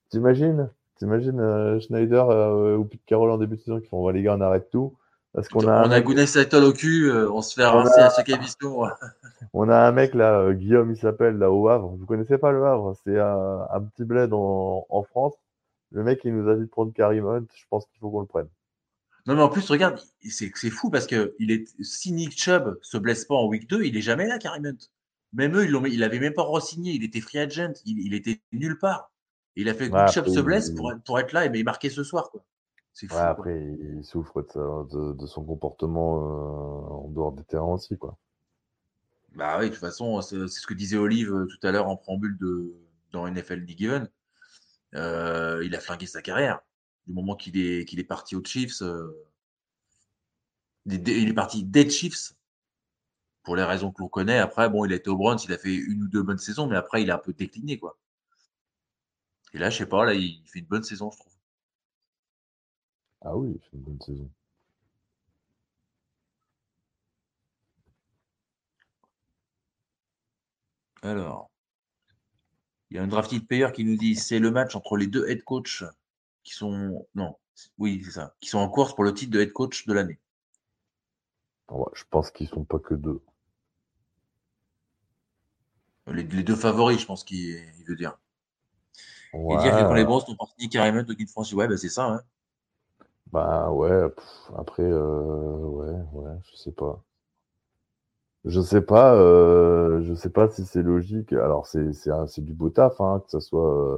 t'imagines? 0.09 0.71
T'imagines 1.03 1.41
euh, 1.41 1.81
Schneider 1.81 2.29
euh, 2.29 2.77
ou 2.77 2.85
Pete 2.85 3.03
Carroll 3.05 3.29
en 3.29 3.37
début 3.37 3.57
de 3.57 3.61
saison 3.61 3.81
qui 3.81 3.89
font 3.89 4.07
les 4.07 4.23
gars, 4.23 4.37
on 4.37 4.41
arrête 4.41 4.69
tout. 4.71 4.95
Parce 5.33 5.49
qu'on 5.49 5.67
a 5.67 5.85
on 5.85 5.91
a 5.91 5.99
Gounay 5.99 6.23
au 6.53 6.71
cul, 6.71 7.11
euh, 7.11 7.29
on 7.29 7.41
se 7.41 7.55
fait 7.55 7.65
rincer 7.65 7.99
à 7.99 8.09
chaque 8.09 8.29
émission. 8.29 8.83
on 9.53 9.67
a 9.67 9.79
un 9.79 9.91
mec 9.91 10.13
là, 10.13 10.53
Guillaume, 10.53 10.91
il 10.91 10.97
s'appelle 10.97 11.37
là 11.37 11.51
au 11.51 11.67
Havre. 11.67 11.89
Vous 11.89 12.05
connaissez 12.05 12.37
pas 12.37 12.53
le 12.53 12.65
Havre? 12.65 12.95
C'est 13.03 13.19
un, 13.19 13.81
petit 13.93 14.05
bled 14.05 14.31
en, 14.31 14.85
en, 14.87 15.03
France. 15.03 15.33
Le 15.91 16.03
mec, 16.03 16.21
il 16.23 16.33
nous 16.37 16.49
a 16.49 16.55
dit 16.55 16.61
de 16.61 16.67
prendre 16.67 16.93
Karim 16.93 17.25
Hunt. 17.25 17.47
Je 17.53 17.65
pense 17.69 17.85
qu'il 17.87 17.99
faut 17.99 18.09
qu'on 18.09 18.21
le 18.21 18.25
prenne. 18.25 18.47
Non, 19.25 19.35
mais 19.35 19.41
en 19.41 19.49
plus, 19.49 19.69
regarde, 19.69 19.99
c'est 20.29 20.69
fou 20.69 20.89
parce 20.89 21.05
que 21.05 21.35
il 21.37 21.51
est, 21.51 21.65
si 21.81 22.13
Nick 22.13 22.31
Chubb 22.41 22.77
se 22.81 22.97
blesse 22.97 23.25
pas 23.25 23.35
en 23.35 23.47
week 23.47 23.69
2, 23.69 23.83
il 23.83 23.97
est 23.97 24.01
jamais 24.01 24.25
là, 24.25 24.37
Karim 24.37 24.67
Hunt. 24.67 24.87
Même 25.33 25.57
eux, 25.57 25.65
ils 25.65 25.93
il 25.93 26.01
avait 26.01 26.19
même 26.19 26.33
pas 26.33 26.43
re-signé. 26.43 26.93
Il 26.93 27.03
était 27.03 27.19
free 27.19 27.39
agent. 27.39 27.73
Il, 27.85 27.99
il 27.99 28.13
était 28.13 28.39
nulle 28.53 28.77
part 28.77 29.09
il 29.55 29.69
a 29.69 29.73
fait 29.73 29.89
que 29.89 29.95
ouais, 29.95 30.07
se 30.07 30.39
blesse 30.39 30.71
pour, 30.71 30.91
pour, 31.05 31.19
être 31.19 31.31
là 31.31 31.45
et 31.45 31.51
il 31.53 31.63
marquer 31.63 31.89
ce 31.89 32.03
soir. 32.03 32.31
Quoi. 32.31 32.43
Fou, 32.93 33.15
après, 33.15 33.75
il 33.79 34.03
souffre 34.03 34.41
de, 34.41 35.13
de, 35.13 35.25
son 35.25 35.43
comportement 35.43 36.17
euh, 36.17 37.05
en 37.05 37.09
dehors 37.09 37.31
des 37.31 37.43
terrains 37.43 37.73
aussi. 37.73 37.97
Quoi. 37.97 38.17
Bah 39.35 39.57
oui, 39.59 39.65
de 39.65 39.69
toute 39.71 39.79
façon, 39.79 40.21
c'est 40.21 40.47
ce 40.47 40.67
que 40.67 40.73
disait 40.75 40.97
Olive 40.97 41.33
euh, 41.33 41.47
tout 41.47 41.67
à 41.67 41.71
l'heure 41.71 41.87
en 41.87 41.97
préambule 41.97 42.37
de, 42.37 42.75
dans 43.11 43.27
NFL 43.27 43.59
League 43.61 43.79
Given. 43.79 44.09
Euh, 44.93 45.63
il 45.65 45.75
a 45.75 45.79
flingué 45.79 46.05
sa 46.05 46.21
carrière. 46.21 46.61
Du 47.07 47.13
moment 47.13 47.35
qu'il 47.35 47.57
est, 47.57 47.85
qu'il 47.85 47.99
est 47.99 48.05
parti 48.05 48.35
aux 48.35 48.43
Chiefs, 48.43 48.81
il 50.85 51.29
est 51.29 51.33
parti 51.33 51.63
des 51.63 51.89
Chiefs 51.89 52.33
pour 53.41 53.55
les 53.55 53.63
raisons 53.63 53.91
que 53.91 54.01
l'on 54.01 54.07
connaît. 54.07 54.37
Après, 54.37 54.69
bon, 54.69 54.85
il 54.85 54.93
a 54.93 54.95
été 54.95 55.09
au 55.09 55.17
Browns, 55.17 55.39
il 55.43 55.51
a 55.51 55.57
fait 55.57 55.73
une 55.73 56.03
ou 56.03 56.07
deux 56.07 56.23
bonnes 56.23 56.37
saisons, 56.37 56.67
mais 56.67 56.77
après, 56.77 57.01
il 57.01 57.11
a 57.11 57.15
un 57.15 57.19
peu 57.19 57.33
décliné, 57.33 57.77
quoi. 57.77 57.97
Et 59.53 59.59
là, 59.59 59.69
je 59.69 59.77
sais 59.79 59.85
pas, 59.85 60.05
là, 60.05 60.13
il 60.13 60.43
fait 60.47 60.59
une 60.59 60.65
bonne 60.65 60.83
saison, 60.83 61.11
je 61.11 61.17
trouve. 61.19 61.33
Ah 63.21 63.35
oui, 63.35 63.53
il 63.55 63.61
fait 63.61 63.77
une 63.77 63.83
bonne 63.83 64.01
saison. 64.01 64.29
Alors, 71.01 71.51
il 72.89 72.97
y 72.97 72.99
a 72.99 73.03
un 73.03 73.07
drafted 73.07 73.45
player 73.47 73.67
qui 73.73 73.83
nous 73.83 73.97
dit 73.97 74.15
c'est 74.15 74.39
le 74.39 74.51
match 74.51 74.75
entre 74.75 74.97
les 74.97 75.07
deux 75.07 75.27
head 75.27 75.43
coachs 75.43 75.83
qui 76.43 76.53
sont 76.53 77.07
non, 77.15 77.35
oui 77.77 78.01
c'est 78.05 78.11
ça, 78.11 78.35
qui 78.39 78.49
sont 78.49 78.59
en 78.59 78.69
course 78.69 78.95
pour 78.95 79.03
le 79.03 79.13
titre 79.13 79.31
de 79.31 79.41
head 79.41 79.51
coach 79.51 79.85
de 79.85 79.93
l'année. 79.93 80.19
je 81.93 82.03
pense 82.09 82.31
qu'ils 82.31 82.47
sont 82.47 82.65
pas 82.65 82.79
que 82.79 82.93
deux. 82.93 83.21
Les, 86.07 86.23
deux 86.23 86.55
favoris, 86.55 86.99
je 86.99 87.05
pense 87.05 87.23
qu'il 87.23 87.85
veut 87.87 87.95
dire. 87.95 88.17
Et 89.33 89.57
dire 89.57 89.77
que 89.77 89.83
quand 89.83 89.93
les 89.93 90.05
Bros 90.05 90.19
sont 90.19 90.35
partis 90.35 90.69
carrément 90.69 91.01
au 91.01 91.13
Guide 91.13 91.29
France, 91.29 91.51
ouais, 91.53 91.67
bah, 91.67 91.77
c'est 91.77 91.89
ça. 91.89 92.05
Hein. 92.05 92.21
Bah 93.31 93.71
ouais, 93.71 94.03
après, 94.55 94.83
euh, 94.83 95.55
ouais, 95.57 95.95
ouais, 96.13 96.37
je 96.51 96.55
sais 96.55 96.71
pas. 96.71 97.03
Je 98.45 98.61
sais 98.61 98.81
pas, 98.81 99.15
euh, 99.15 100.03
je 100.03 100.13
sais 100.13 100.29
pas 100.29 100.49
si 100.49 100.65
c'est 100.65 100.83
logique. 100.83 101.33
Alors 101.33 101.65
c'est 101.65 102.41
du 102.41 102.53
beau 102.53 102.69
taf, 102.69 102.99
hein, 103.01 103.21
que 103.25 103.31
ce 103.31 103.39
soit 103.39 103.73
euh, 103.73 103.97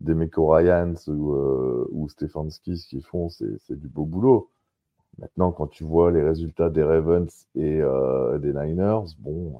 des 0.00 0.14
Meko 0.14 0.48
Ryans 0.48 0.96
ou, 1.06 1.32
euh, 1.34 1.88
ou 1.92 2.08
Stefanski, 2.08 2.76
ce 2.78 2.88
qu'ils 2.88 3.04
font, 3.04 3.28
c'est 3.30 3.78
du 3.78 3.88
beau 3.88 4.04
boulot. 4.04 4.50
Maintenant, 5.18 5.52
quand 5.52 5.68
tu 5.68 5.84
vois 5.84 6.10
les 6.10 6.22
résultats 6.22 6.68
des 6.68 6.82
Ravens 6.82 7.46
et 7.54 7.80
des 8.40 8.52
Niners, 8.52 9.14
bon, 9.18 9.58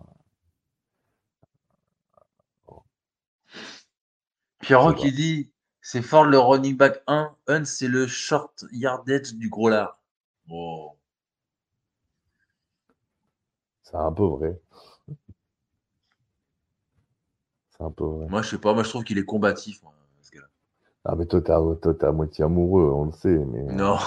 Pierrot 4.66 4.94
qui 4.94 5.12
dit 5.12 5.52
c'est 5.80 6.02
Ford 6.02 6.24
le 6.24 6.40
running 6.40 6.76
back 6.76 7.00
1, 7.06 7.36
Hunt 7.46 7.64
c'est 7.64 7.86
le 7.86 8.08
short 8.08 8.64
yardage 8.72 9.32
du 9.34 9.48
gros 9.48 9.68
lard. 9.68 10.00
Oh. 10.50 10.96
C'est 13.84 13.94
un 13.94 14.10
peu 14.10 14.24
vrai. 14.24 14.60
C'est 17.70 17.84
un 17.84 17.92
peu 17.92 18.04
vrai. 18.04 18.26
Moi, 18.28 18.42
je 18.42 18.48
sais 18.48 18.58
pas, 18.58 18.74
moi 18.74 18.82
je 18.82 18.88
trouve 18.88 19.04
qu'il 19.04 19.18
est 19.18 19.24
combatif. 19.24 19.80
ce 20.22 20.38
ah, 21.04 21.14
mais 21.14 21.26
toi, 21.26 21.40
t'es 21.40 22.04
à 22.04 22.10
moitié 22.10 22.42
amoureux, 22.42 22.90
on 22.90 23.04
le 23.04 23.12
sait. 23.12 23.38
Mais... 23.38 23.72
Non. 23.72 23.98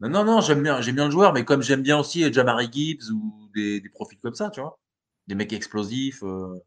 Non, 0.00 0.24
non, 0.24 0.40
j'aime 0.40 0.64
bien, 0.64 0.80
j'aime 0.80 0.96
bien 0.96 1.04
le 1.04 1.12
joueur, 1.12 1.32
mais 1.32 1.44
comme 1.44 1.62
j'aime 1.62 1.82
bien 1.82 2.00
aussi 2.00 2.32
Jamari 2.32 2.68
Gibbs 2.72 3.12
ou 3.12 3.48
des, 3.54 3.80
des, 3.80 3.88
profils 3.88 4.18
comme 4.18 4.34
ça, 4.34 4.50
tu 4.50 4.60
vois. 4.60 4.80
Des 5.28 5.36
mecs 5.36 5.52
explosifs. 5.52 6.24
Euh... 6.24 6.60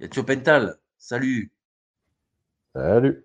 Il 0.00 0.04
y 0.04 0.06
a 0.06 0.08
Thio 0.08 0.24
Pental. 0.24 0.78
Salut. 0.96 1.52
Salut. 2.74 3.22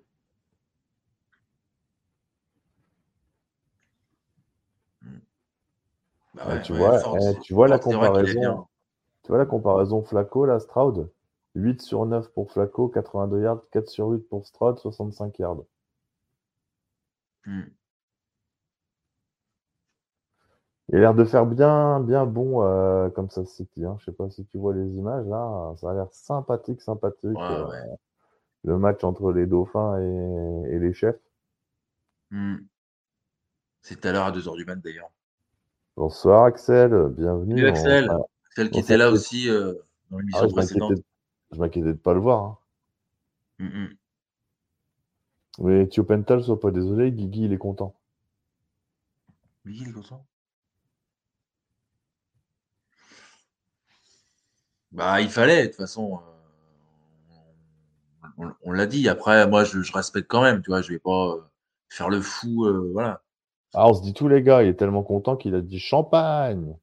Bah 6.34 6.59
tu, 6.59 6.73
vois, 6.73 7.01
eh, 7.17 7.39
tu 7.39 7.53
vois 7.53 7.69
la 7.69 7.80
comparaison. 7.80 8.67
Tu 9.23 9.30
vois 9.30 9.38
la 9.38 9.45
comparaison 9.45 10.03
Flaco, 10.03 10.45
là, 10.45 10.59
Stroud? 10.59 11.09
8 11.55 11.82
sur 11.82 12.05
9 12.05 12.28
pour 12.34 12.51
Flaco, 12.51 12.89
82 12.89 13.41
yards, 13.41 13.61
4 13.71 13.88
sur 13.88 14.09
8 14.09 14.28
pour 14.28 14.45
Stroud, 14.45 14.78
65 14.78 15.39
yards. 15.39 15.63
Hmm. 17.45 17.61
Il 20.89 20.97
a 20.97 20.99
l'air 20.99 21.13
de 21.15 21.23
faire 21.25 21.45
bien, 21.45 21.99
bien 21.99 22.25
bon 22.25 22.63
euh, 22.63 23.09
comme 23.09 23.29
ça 23.29 23.43
City. 23.45 23.83
Hein. 23.83 23.97
Je 23.99 24.05
sais 24.05 24.11
pas 24.11 24.29
si 24.29 24.45
tu 24.45 24.57
vois 24.57 24.73
les 24.73 24.86
images 24.86 25.25
là, 25.25 25.73
ça 25.77 25.89
a 25.89 25.93
l'air 25.93 26.07
sympathique, 26.11 26.81
sympathique. 26.81 27.38
Euh, 27.38 27.65
le 28.63 28.77
match 28.77 29.03
entre 29.03 29.31
les 29.31 29.47
Dauphins 29.47 29.99
et, 29.99 30.79
les 30.79 30.93
chefs. 30.93 31.19
Hmm. 32.31 32.57
C'est 33.81 33.99
tout 33.99 34.07
à 34.07 34.11
l'heure 34.11 34.25
à 34.25 34.31
2h 34.31 34.55
du 34.57 34.65
mat 34.65 34.75
d'ailleurs. 34.75 35.09
Bonsoir 35.95 36.45
Axel, 36.45 37.09
bienvenue. 37.09 37.55
Salut 37.55 37.67
Axel, 37.67 38.11
Axel 38.49 38.69
qui 38.69 38.79
était 38.79 38.97
là 38.97 39.09
aussi 39.09 39.49
euh, 39.49 39.73
dans 40.11 40.19
l'émission 40.19 40.47
ah, 40.49 40.53
précédente. 40.53 40.93
Je 41.51 41.59
m'inquiétais 41.59 41.88
de 41.88 41.93
ne 41.93 41.97
pas 41.97 42.13
le 42.13 42.19
voir. 42.19 42.43
Hein. 42.43 42.57
Mm 43.59 43.88
Mais 45.59 45.88
Thio 45.88 46.03
Pental, 46.03 46.43
sois 46.43 46.59
pas 46.59 46.71
désolé, 46.71 47.11
Guigui, 47.11 47.45
il 47.45 47.53
est 47.53 47.57
content. 47.57 47.95
Guigui, 49.65 49.83
il 49.83 49.89
est 49.89 49.93
content? 49.93 50.25
Bah, 54.95 55.19
il 55.19 55.29
fallait, 55.29 55.63
de 55.63 55.67
toute 55.67 55.75
façon. 55.75 56.21
Euh, 58.39 58.45
on, 58.63 58.71
l'a 58.71 58.85
dit. 58.85 59.09
Après, 59.09 59.45
moi, 59.45 59.65
je, 59.65 59.91
respecte 59.91 60.29
quand 60.29 60.41
même, 60.41 60.61
tu 60.61 60.71
vois. 60.71 60.81
Je 60.81 60.93
vais 60.93 60.99
pas 60.99 61.33
euh, 61.33 61.43
faire 61.89 62.09
le 62.09 62.21
fou, 62.21 62.65
euh, 62.65 62.91
voilà. 62.93 63.21
Ah, 63.73 63.89
on 63.89 63.93
se 63.93 64.01
dit 64.01 64.13
tous 64.13 64.29
les 64.29 64.41
gars, 64.41 64.63
il 64.63 64.69
est 64.69 64.75
tellement 64.75 65.03
content 65.03 65.35
qu'il 65.35 65.53
a 65.53 65.59
dit 65.59 65.79
champagne. 65.79 66.77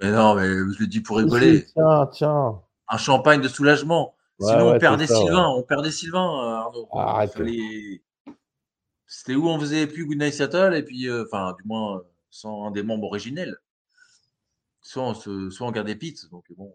Mais 0.00 0.10
non, 0.10 0.34
mais 0.34 0.46
je 0.46 0.80
le 0.80 0.86
dis 0.86 1.02
pour 1.02 1.18
rigoler. 1.18 1.66
Tiens, 1.66 2.06
tiens. 2.10 2.62
Un 2.88 2.96
champagne 2.96 3.42
de 3.42 3.48
soulagement. 3.48 4.14
Sinon, 4.40 4.74
on 4.74 4.78
perdait 4.78 5.06
Sylvain. 5.06 5.48
On 5.48 5.62
perdait 5.62 5.90
Sylvain, 5.90 6.64
Arnaud. 6.64 6.88
C'était 9.06 9.34
où 9.34 9.48
on 9.48 9.58
faisait 9.58 9.86
plus 9.86 10.06
Goodnight 10.06 10.32
Seattle 10.32 10.74
et 10.74 10.82
puis, 10.82 11.10
enfin, 11.10 11.54
du 11.58 11.66
moins, 11.66 12.02
sans 12.30 12.66
un 12.66 12.70
des 12.70 12.82
membres 12.82 13.08
originels. 13.08 13.56
Soit 14.80 15.02
on, 15.02 15.14
se, 15.14 15.50
soit 15.50 15.66
on 15.66 15.70
gardait 15.70 15.96
Pete. 15.96 16.30
Donc, 16.30 16.44
bon. 16.56 16.74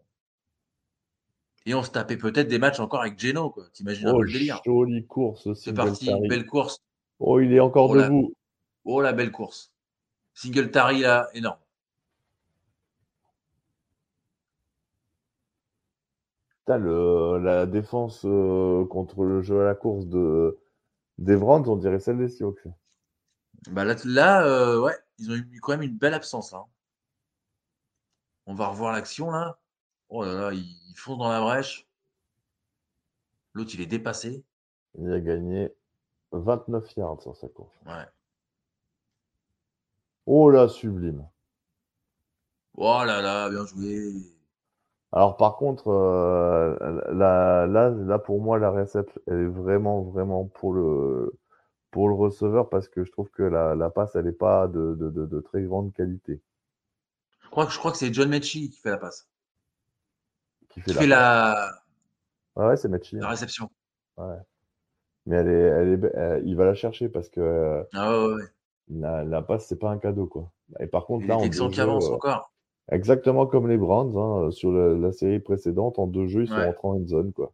Et 1.66 1.74
on 1.74 1.84
se 1.84 1.92
tapait 1.92 2.18
peut-être 2.18 2.48
des 2.48 2.60
matchs 2.60 2.80
encore 2.80 3.02
avec 3.02 3.18
Geno, 3.18 3.50
quoi. 3.50 3.66
T'imagines 3.72 4.08
un 4.08 4.14
oh, 4.14 4.18
peu 4.18 4.26
le 4.26 4.32
délire. 4.34 4.62
Jolie 4.66 5.06
course 5.06 5.54
C'est 5.54 5.74
parti, 5.74 6.12
belle 6.28 6.46
course. 6.46 6.80
Oh, 7.20 7.40
il 7.40 7.54
est 7.54 7.60
encore 7.60 7.92
oh, 7.92 7.98
debout. 7.98 8.34
Oh, 8.84 9.02
la 9.02 9.14
belle 9.14 9.32
course. 9.32 9.72
Single 10.34 10.72
Tari, 10.72 11.02
là, 11.02 11.30
énorme. 11.34 11.58
le, 16.68 17.40
la 17.40 17.66
défense 17.66 18.26
euh, 18.26 18.86
contre 18.86 19.24
le 19.24 19.42
jeu 19.42 19.62
à 19.62 19.66
la 19.66 19.76
course 19.76 20.06
de 20.08 20.60
d'Evrant, 21.18 21.64
on 21.68 21.76
dirait 21.76 22.00
celle 22.00 22.18
des 22.18 22.30
Sioux. 22.30 22.56
Bah 23.70 23.86
là, 23.86 23.96
là 24.06 24.46
euh, 24.46 24.82
ouais, 24.82 24.98
ils 25.20 25.32
ont 25.32 25.36
eu 25.36 25.60
quand 25.62 25.74
même 25.74 25.84
une 25.84 25.98
belle 25.98 26.14
absence. 26.14 26.52
Là. 26.52 26.60
Hein. 26.60 26.66
On 28.46 28.56
va 28.56 28.68
revoir 28.68 28.94
l'action 28.94 29.32
là. 29.32 29.60
Oh 30.16 30.24
là 30.24 30.34
là, 30.36 30.54
ils 30.54 30.94
font 30.96 31.18
dans 31.18 31.28
la 31.28 31.42
brèche. 31.42 31.88
L'autre, 33.54 33.72
il 33.74 33.82
est 33.82 33.88
dépassé. 33.88 34.46
Il 35.00 35.12
a 35.12 35.20
gagné 35.20 35.74
29 36.34 36.96
yards 36.98 37.24
sur 37.24 37.36
sa 37.36 37.48
course. 37.48 37.74
Ouais. 37.88 38.06
Oh 40.28 40.52
là, 40.52 40.68
sublime. 40.68 41.28
Oh 42.76 43.02
là 43.04 43.24
là, 43.24 43.50
bien 43.50 43.66
joué. 43.66 44.14
Alors 45.12 45.36
par 45.36 45.56
contre, 45.56 45.88
euh, 45.88 46.78
là, 47.12 47.66
là, 47.66 48.20
pour 48.20 48.40
moi, 48.40 48.60
la 48.60 48.70
recette, 48.70 49.20
elle 49.26 49.40
est 49.40 49.48
vraiment, 49.48 50.04
vraiment 50.04 50.46
pour 50.46 50.74
le, 50.74 51.40
pour 51.90 52.08
le 52.08 52.14
receveur 52.14 52.70
parce 52.70 52.88
que 52.88 53.04
je 53.04 53.12
trouve 53.12 53.32
que 53.32 53.42
la, 53.42 53.90
passe, 53.90 54.16
elle 54.16 54.26
n'est 54.26 54.32
pas 54.32 54.68
de, 54.68 55.40
très 55.40 55.64
grande 55.64 55.92
qualité. 55.92 56.40
Je 57.40 57.50
crois, 57.50 57.68
je 57.68 57.80
crois 57.80 57.92
que 57.92 57.98
c'est 57.98 58.14
John 58.14 58.30
Mechie 58.30 58.70
qui 58.70 58.80
fait 58.80 58.92
la 58.92 58.98
passe. 58.98 59.28
Qui 60.74 60.82
fait, 60.94 61.08
la... 61.08 61.72
ouais, 62.56 62.76
c'est. 62.78 62.90
La 63.14 63.30
réception. 63.30 63.70
Ouais. 64.18 64.38
Mais 65.26 65.38
elle 65.38 65.48
est, 65.48 65.52
elle 65.52 65.94
est, 65.94 66.42
il 66.46 66.56
va 66.56 66.66
la 66.66 66.74
chercher 66.74 67.10
parce 67.10 67.30
que 67.30 67.86
ah 67.94 68.28
ouais, 68.28 68.44
La, 68.90 69.24
la, 69.24 69.42
passe, 69.42 69.68
c'est 69.68 69.80
pas 69.80 69.90
un 69.90 69.98
cadeau. 69.98 70.26
quoi. 70.26 70.52
Et 70.80 70.88
par 70.88 71.06
contre, 71.06 71.28
là, 71.28 71.38
on 71.38 71.50
qui 71.50 71.80
avance 71.80 72.10
euh, 72.10 72.14
encore. 72.14 72.52
Exactement 72.92 73.48
comme 73.48 73.70
les 73.70 73.78
Browns 73.78 74.18
hein, 74.18 74.52
sur 74.52 74.72
la, 74.72 75.12
série 75.14 75.40
précédente, 75.40 76.00
en 76.00 76.08
deux 76.08 76.28
jeux, 76.28 76.44
ils 76.44 76.50
sont 76.50 76.56
rentrés 76.56 76.88
en 76.88 77.08
zone. 77.08 77.32
Quoi. 77.32 77.54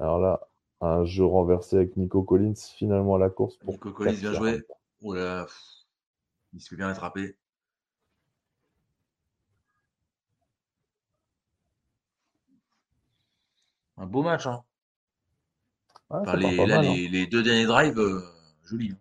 Alors 0.00 0.18
là, 0.18 0.48
un 0.80 1.04
jeu 1.04 1.24
renversé 1.24 1.76
avec 1.76 1.96
Nico 1.96 2.22
Collins, 2.22 2.54
finalement 2.56 3.14
à 3.14 3.18
la 3.18 3.30
course. 3.30 3.56
Pour 3.58 3.72
Nico 3.72 3.92
Collins, 3.92 4.14
bien 4.14 4.32
joué. 4.32 4.62
Oh 5.02 5.14
là, 5.14 5.46
il 6.52 6.60
se 6.60 6.68
fait 6.68 6.76
bien 6.76 6.88
attraper. 6.88 7.36
Un 13.98 14.06
beau 14.06 14.22
match. 14.22 14.46
Hein. 14.46 14.62
les, 16.36 16.66
là, 16.66 16.78
hein. 16.78 16.82
les, 16.82 17.26
deux 17.26 17.42
derniers 17.42 17.66
drives, 17.66 17.98
euh, 17.98 18.22
jolis. 18.64 18.92
Hein. 18.92 18.98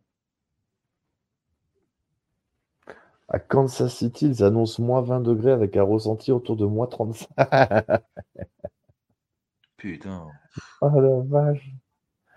À 3.29 3.39
Kansas 3.39 3.93
City, 3.93 4.27
ils 4.27 4.43
annoncent 4.43 4.81
moins 4.81 5.01
20 5.01 5.19
degrés 5.19 5.51
avec 5.51 5.77
un 5.77 5.83
ressenti 5.83 6.31
autour 6.31 6.55
de 6.55 6.65
moins 6.65 6.87
35. 6.87 7.27
Putain. 9.77 10.27
Oh 10.81 10.89
la 10.89 11.21
vache. 11.25 11.69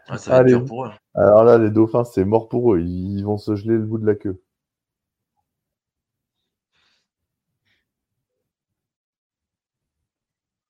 Ah, 0.09 0.19
ça 0.19 0.31
va 0.33 0.41
être 0.41 0.47
dur 0.49 0.65
pour 0.65 0.87
eux. 0.87 0.91
Alors 1.15 1.45
là, 1.45 1.57
les 1.57 1.71
dauphins, 1.71 2.05
c'est 2.05 2.25
mort 2.25 2.49
pour 2.49 2.75
eux. 2.75 2.81
Ils 2.81 3.23
vont 3.23 3.39
se 3.39 3.55
geler 3.55 3.77
le 3.79 3.85
bout 3.85 3.99
de 3.99 4.07
la 4.07 4.17
queue. 4.17 4.43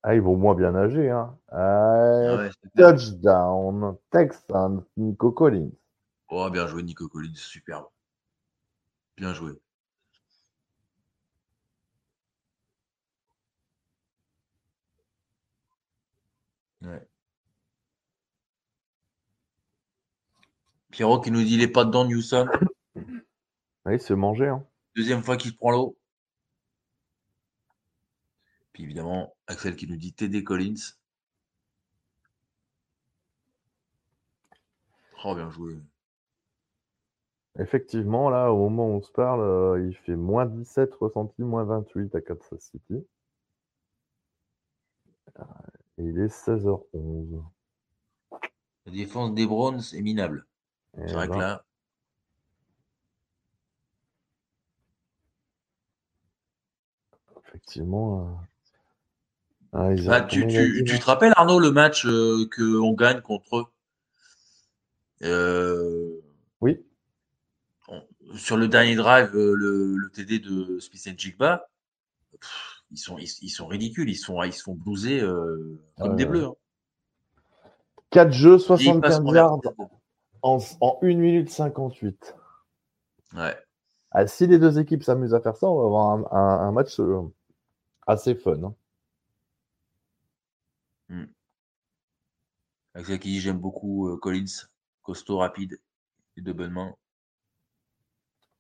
Ah, 0.03 0.15
ils 0.15 0.21
vont 0.23 0.37
moins 0.37 0.55
bien 0.55 0.73
nager. 0.73 1.11
Hein. 1.11 1.37
Ah, 1.53 2.49
touchdown, 2.77 3.97
Texans, 4.11 4.83
Nico 4.97 5.31
Collins. 5.33 5.73
Oh, 6.31 6.49
bien 6.51 6.67
joué, 6.67 6.83
Nico 6.83 7.09
Collins, 7.09 7.35
superbe. 7.35 7.87
Bien 9.17 9.35
joué. 9.35 9.53
Ouais. 16.83 17.07
Pierrot 20.91 21.21
qui 21.21 21.31
nous 21.31 21.43
dit 21.43 21.55
il 21.55 21.63
est 21.63 21.69
pas 21.69 21.85
dedans, 21.85 22.05
Newsom. 22.05 22.49
Oui, 23.87 23.95
il 23.95 24.01
se 24.01 24.13
manger. 24.13 24.49
Hein. 24.49 24.63
Deuxième 24.95 25.23
fois 25.23 25.39
qu'il 25.39 25.57
prend 25.57 25.71
l'eau. 25.71 25.97
Puis 28.81 28.87
évidemment, 28.87 29.37
Axel 29.47 29.77
qui 29.77 29.87
nous 29.87 29.99
dit 29.99 30.15
TD 30.15 30.43
Collins. 30.43 30.97
Oh, 35.23 35.35
bien 35.35 35.51
joué. 35.51 35.77
Effectivement, 37.59 38.31
là, 38.31 38.51
au 38.51 38.71
moment 38.71 38.87
où 38.87 38.93
on 38.93 39.03
se 39.03 39.13
parle, 39.13 39.43
euh, 39.43 39.87
il 39.87 39.95
fait 39.95 40.17
moins 40.17 40.47
17 40.47 40.95
ressenti, 40.95 41.43
moins 41.43 41.65
28 41.65 42.15
à 42.15 42.23
Kansas 42.23 42.59
City. 42.59 43.07
Et 45.99 46.03
il 46.03 46.19
est 46.19 46.29
16h11. 46.29 47.45
La 48.87 48.93
défense 48.93 49.35
des 49.35 49.47
Browns 49.47 49.83
est 49.93 50.01
minable. 50.01 50.47
C'est 50.95 51.13
vrai 51.13 51.29
que 51.29 51.35
là. 51.35 51.67
Effectivement. 57.45 58.41
Euh, 59.75 59.97
ah, 60.07 60.09
bah, 60.09 60.21
tu, 60.23 60.47
te 60.47 61.05
rappelles, 61.05 61.33
Arnaud, 61.37 61.61
le 61.61 61.71
match 61.71 62.05
euh, 62.07 62.49
qu'on 62.55 62.93
gagne 62.93 63.21
contre 63.21 63.59
eux? 63.59 63.65
Euh, 65.23 66.21
Oui. 66.61 66.85
sur 68.35 68.57
le 68.57 68.69
dernier 68.69 68.97
drive, 68.97 69.31
le, 69.33 70.11
TD 70.13 70.41
de 70.41 70.79
Smith 70.81 71.19
Jigba, 71.19 71.69
ils 72.91 72.99
sont, 72.99 73.19
ils, 73.19 73.51
sont 73.51 73.67
ridicules. 73.67 74.09
Ils, 74.09 74.17
sont, 74.17 74.43
ils 74.43 74.53
se 74.53 74.63
font 74.63 74.77
euh, 75.07 75.79
comme 75.99 76.17
des 76.17 76.27
bleus. 76.27 76.47
Hein. 76.47 76.55
4 78.11 78.33
jeux, 78.33 78.59
75 78.59 79.23
yards. 79.33 79.61
En, 80.43 80.59
en 80.81 80.99
1 81.03 81.07
minute 81.17 81.51
58. 81.51 82.35
Ouais. 83.37 83.57
Ah, 84.11 84.27
si 84.27 84.47
les 84.47 84.59
deux 84.59 84.79
équipes 84.81 85.05
s'amusent 85.05 85.35
à 85.35 85.41
faire 85.41 85.57
ça, 85.57 85.69
on 85.69 85.79
va 85.79 85.85
avoir 85.85 86.35
un, 86.35 86.73
match 86.73 86.99
euh, 86.99 87.23
assez 88.07 88.35
fun. 88.35 88.61
Hein. 88.65 88.75
Hmm. 91.11 91.25
Avec 92.95 93.23
qui 93.23 93.31
dit 93.31 93.41
j'aime 93.41 93.59
beaucoup 93.59 94.09
euh, 94.09 94.17
Collins, 94.17 94.69
costaud, 95.03 95.39
rapide 95.39 95.81
et 96.37 96.41
de 96.41 96.53
bonnes 96.53 96.73
mains. 96.73 96.95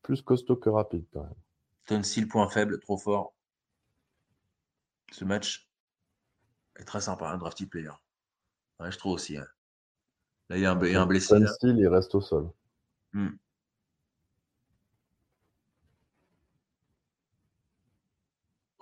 Plus 0.02 0.20
costaud 0.20 0.56
que 0.56 0.68
rapide 0.68 1.06
quand 1.12 1.22
même. 1.22 1.34
Tonsil, 1.86 2.26
point 2.26 2.48
faible, 2.48 2.80
trop 2.80 2.98
fort. 2.98 3.34
Ce 5.12 5.24
match 5.24 5.70
est 6.76 6.84
très 6.84 7.00
sympa, 7.00 7.28
un 7.28 7.38
drafty 7.38 7.66
player. 7.66 7.92
je 8.80 8.98
trouve 8.98 9.12
aussi. 9.12 9.36
Hein. 9.36 9.46
Là, 10.48 10.56
il 10.56 10.62
y 10.62 10.66
a 10.66 10.72
un, 10.72 10.80
a 10.80 11.00
un 11.00 11.06
blessé. 11.06 11.28
Tonsil, 11.28 11.76
il 11.78 11.86
reste 11.86 12.14
au 12.16 12.20
sol. 12.20 12.50
Hmm. 13.12 13.36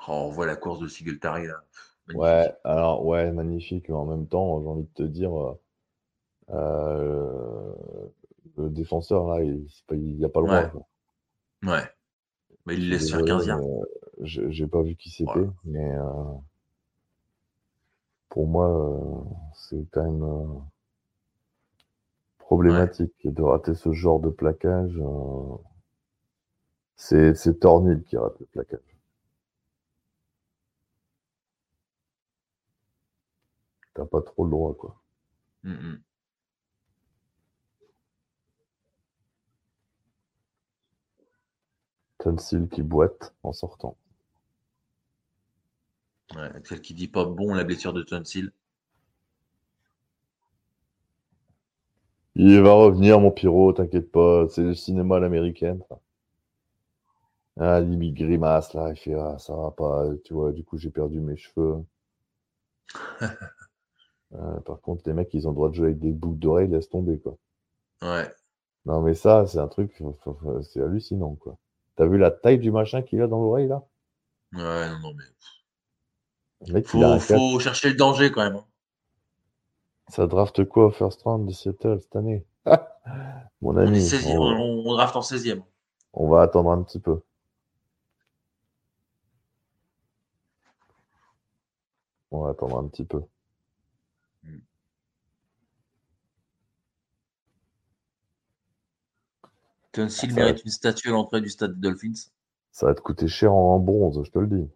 Oh, 0.07 0.29
on 0.29 0.31
voit 0.31 0.47
la 0.47 0.57
course 0.57 0.81
de 0.81 0.89
Singletary 0.89 1.47
là. 1.47 1.63
Ouais, 2.15 2.53
alors 2.65 3.05
ouais, 3.05 3.31
magnifique, 3.33 3.89
mais 3.89 3.95
en 3.95 4.07
même 4.07 4.27
temps, 4.27 4.61
j'ai 4.61 4.69
envie 4.69 4.85
de 4.85 4.95
te 4.95 5.03
dire, 5.03 5.37
euh, 5.37 5.61
euh, 6.51 7.73
le 8.57 8.71
défenseur 8.71 9.29
là, 9.29 9.43
il 9.43 9.67
n'y 9.91 10.25
a 10.25 10.29
pas 10.29 10.41
le 10.41 10.47
droit. 10.47 10.89
Ouais. 11.65 11.83
Mais 12.67 12.75
il 12.75 12.89
laisse 12.89 13.11
faire 13.11 13.25
15 13.25 13.47
yards. 13.47 13.61
J'ai 14.21 14.67
pas 14.67 14.83
vu 14.83 14.97
qui 14.97 15.11
c'était, 15.11 15.49
mais 15.65 15.97
euh, 15.97 16.03
pour 18.29 18.47
moi, 18.47 19.25
c'est 19.55 19.87
quand 19.91 20.03
même 20.03 20.63
problématique 22.39 23.13
de 23.25 23.43
rater 23.43 23.75
ce 23.75 23.93
genre 23.93 24.21
de 24.21 24.31
plaquage. 24.31 24.99
C'est 26.97 27.61
Tornil 27.61 28.03
qui 28.03 28.17
rate 28.17 28.39
le 28.41 28.47
plaquage. 28.47 28.88
T'as 33.99 34.07
pas 34.07 34.23
trop 34.23 34.45
le 34.45 34.51
droit, 34.51 34.75
quoi. 34.75 35.03
Mmh 35.65 35.97
Tunsil 42.21 42.69
qui 42.69 42.83
boite 42.83 43.35
en 43.43 43.53
sortant. 43.53 43.97
Ouais, 46.37 46.53
celle 46.63 46.81
qui 46.81 46.95
dit 46.95 47.09
pas 47.09 47.25
bon 47.25 47.55
la 47.55 47.65
blessure 47.65 47.93
de 47.93 48.05
Tunsil. 48.05 48.53
Il 52.37 52.61
va 52.61 52.73
revenir, 52.73 53.19
mon 53.19 53.33
pyro, 53.33 53.73
t'inquiète 53.73 54.13
pas, 54.13 54.47
c'est 54.49 54.63
le 54.63 54.75
cinéma 54.75 55.17
à 55.17 55.19
l'américaine. 55.19 55.83
Ah, 57.59 57.81
il 57.81 58.15
grimace 58.15 58.75
là, 58.75 58.91
il 58.91 58.97
fait 58.97 59.15
ah, 59.15 59.37
ça 59.39 59.57
va 59.57 59.73
pas, 59.73 60.07
tu 60.25 60.35
vois, 60.35 60.53
du 60.53 60.63
coup 60.63 60.79
j'ai 60.79 60.91
perdu 60.91 61.19
mes 61.19 61.37
cheveux. 61.37 61.85
Euh, 64.35 64.61
par 64.61 64.81
contre, 64.81 65.03
les 65.07 65.13
mecs, 65.15 65.33
ils 65.33 65.47
ont 65.47 65.51
le 65.51 65.57
droit 65.57 65.71
de 65.71 65.75
jouer 65.75 65.87
avec 65.89 65.99
des 65.99 66.13
boucles 66.13 66.39
d'oreilles, 66.39 66.69
laisse 66.69 66.89
tomber, 66.89 67.19
quoi. 67.19 67.37
Ouais. 68.03 68.31
Non, 68.85 69.01
mais 69.01 69.15
ça, 69.15 69.47
c'est 69.47 69.59
un 69.59 69.69
truc, 69.69 70.03
c'est 70.63 70.83
hallucinant, 70.83 71.35
quoi. 71.37 71.57
T'as 71.97 72.07
vu 72.07 72.19
la 72.19 72.31
taille 72.31 72.59
du 72.59 72.71
machin 72.71 73.03
qu'il 73.03 73.21
a 73.23 73.27
dans 73.27 73.41
l'oreille, 73.41 73.69
là? 73.69 73.83
Ouais, 74.53 74.89
non, 74.91 74.99
non, 75.01 75.15
mais. 75.15 75.25
Le 76.73 76.83
faut, 76.83 77.19
faut 77.19 77.61
chercher 77.61 77.91
le 77.91 77.97
danger, 77.97 78.31
quand 78.31 78.43
même. 78.43 78.57
Hein. 78.57 78.65
Ça 80.09 80.27
draft 80.27 80.65
quoi 80.65 80.87
au 80.87 80.91
first 80.91 81.23
round 81.23 81.47
de 81.47 81.53
Seattle 81.53 82.01
cette 82.01 82.17
année? 82.17 82.47
Mon 83.61 83.77
ami. 83.77 84.09
On, 84.27 84.41
on, 84.41 84.95
draft 84.95 85.17
en 85.17 85.21
16e. 85.21 85.63
On 86.15 86.29
va 86.29 86.43
attendre 86.43 86.71
un 86.71 86.83
petit 86.83 86.99
peu. 86.99 87.21
On 92.31 92.43
va 92.43 92.51
attendre 92.51 92.79
un 92.79 92.89
petit 92.89 93.05
peu. 93.05 93.23
Tunsil 99.99 100.33
mérite 100.33 100.65
une 100.65 100.71
statue 100.71 101.09
à 101.09 101.11
l'entrée 101.11 101.41
du 101.41 101.49
stade 101.49 101.75
des 101.75 101.81
Dolphins. 101.81 102.31
Ça 102.71 102.87
va 102.87 102.95
te 102.95 103.01
coûter 103.01 103.27
cher 103.27 103.53
en 103.53 103.81
bronze, 103.81 104.23
je 104.25 104.31
te 104.31 104.39
le 104.39 104.47
dis. 104.47 104.71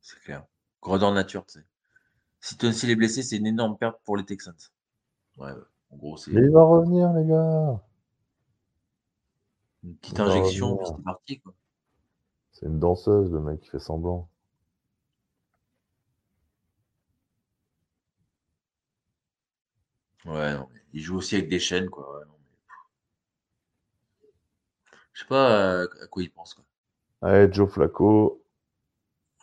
C'est 0.00 0.20
clair. 0.20 0.46
Grandeur 0.80 1.12
nature, 1.12 1.44
tu 1.46 1.58
sais. 1.58 1.66
Si 2.38 2.56
Tunsil 2.56 2.90
est 2.90 2.96
blessé, 2.96 3.24
c'est 3.24 3.36
une 3.36 3.48
énorme 3.48 3.76
perte 3.76 4.00
pour 4.04 4.16
les 4.16 4.24
Texans. 4.24 4.54
Ouais, 5.38 5.50
en 5.90 5.96
gros, 5.96 6.16
c'est. 6.16 6.30
Mais 6.30 6.42
il 6.42 6.50
va 6.50 6.62
revenir, 6.62 7.12
les 7.14 7.26
gars. 7.26 7.82
Une 9.82 9.96
petite 9.96 10.20
injection, 10.20 10.76
puis 10.76 10.86
c'est 10.86 11.02
parti, 11.02 11.40
quoi. 11.40 11.54
C'est 12.52 12.66
une 12.66 12.78
danseuse, 12.78 13.32
le 13.32 13.40
mec 13.40 13.60
qui 13.60 13.70
fait 13.70 13.80
semblant. 13.80 14.28
Ouais, 20.24 20.54
non, 20.54 20.68
il 20.92 21.00
joue 21.00 21.16
aussi 21.16 21.34
avec 21.34 21.48
des 21.48 21.58
chaînes, 21.58 21.90
quoi. 21.90 22.22
Je 25.18 25.24
sais 25.24 25.28
pas 25.28 25.50
euh, 25.50 25.88
à 26.00 26.06
quoi 26.06 26.22
il 26.22 26.30
pense. 26.30 26.54
Quoi. 26.54 26.64
Allez, 27.22 27.52
Joe 27.52 27.68
Flacco. 27.68 28.40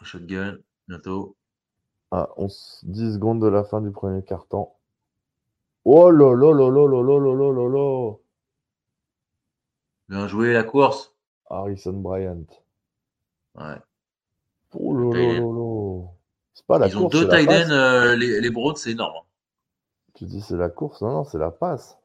Shotgun, 0.02 0.58
bientôt. 0.88 1.36
À 2.12 2.30
11, 2.38 2.80
10 2.84 3.16
secondes 3.16 3.42
de 3.42 3.48
la 3.48 3.66
fin 3.66 3.82
du 3.82 3.92
premier 3.92 4.24
carton. 4.24 4.70
Oh 5.84 6.12
là 6.12 6.34
là 6.34 6.54
là 6.54 6.70
là 6.70 6.88
là 6.88 7.04
là 7.04 7.20
là 7.20 7.52
là 7.52 7.70
là 7.70 8.14
Bien 10.08 10.28
joué 10.30 10.54
la 10.54 10.64
course. 10.64 11.14
Harrison 11.50 11.92
Bryant. 11.92 12.46
Ouais. 13.56 13.76
Oh 14.76 14.96
là 14.96 15.14
là 15.14 15.34
là 15.34 15.40
là. 15.42 16.08
C'est 16.54 16.66
pas 16.66 16.80
la 16.80 16.88
Ils 16.88 16.94
course. 16.94 17.14
Ils 17.14 17.18
ont 17.18 17.22
deux 17.22 17.28
tight 17.28 17.50
euh, 17.50 18.16
les, 18.16 18.40
les 18.40 18.50
Browns, 18.50 18.78
c'est 18.78 18.92
énorme. 18.92 19.18
Hein. 19.18 19.26
Tu 20.14 20.24
dis 20.24 20.40
c'est 20.40 20.56
la 20.56 20.70
course 20.70 21.02
Non, 21.02 21.12
non, 21.12 21.24
c'est 21.26 21.38
la 21.38 21.52
passe. 21.52 21.98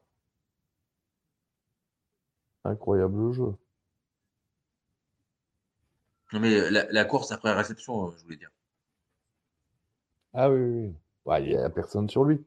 Incroyable 2.64 3.32
jeu. 3.32 3.54
Non, 6.32 6.40
mais 6.40 6.70
la, 6.70 7.04
course 7.04 7.32
après 7.32 7.48
la 7.48 7.56
réception, 7.56 8.06
euh, 8.06 8.10
je 8.16 8.22
voulais 8.22 8.36
dire. 8.36 8.50
Ah 10.32 10.50
oui, 10.50 10.60
oui. 11.26 11.40
Il 11.40 11.48
n'y 11.48 11.56
a 11.56 11.70
personne 11.70 12.08
sur 12.08 12.24
lui. 12.24 12.44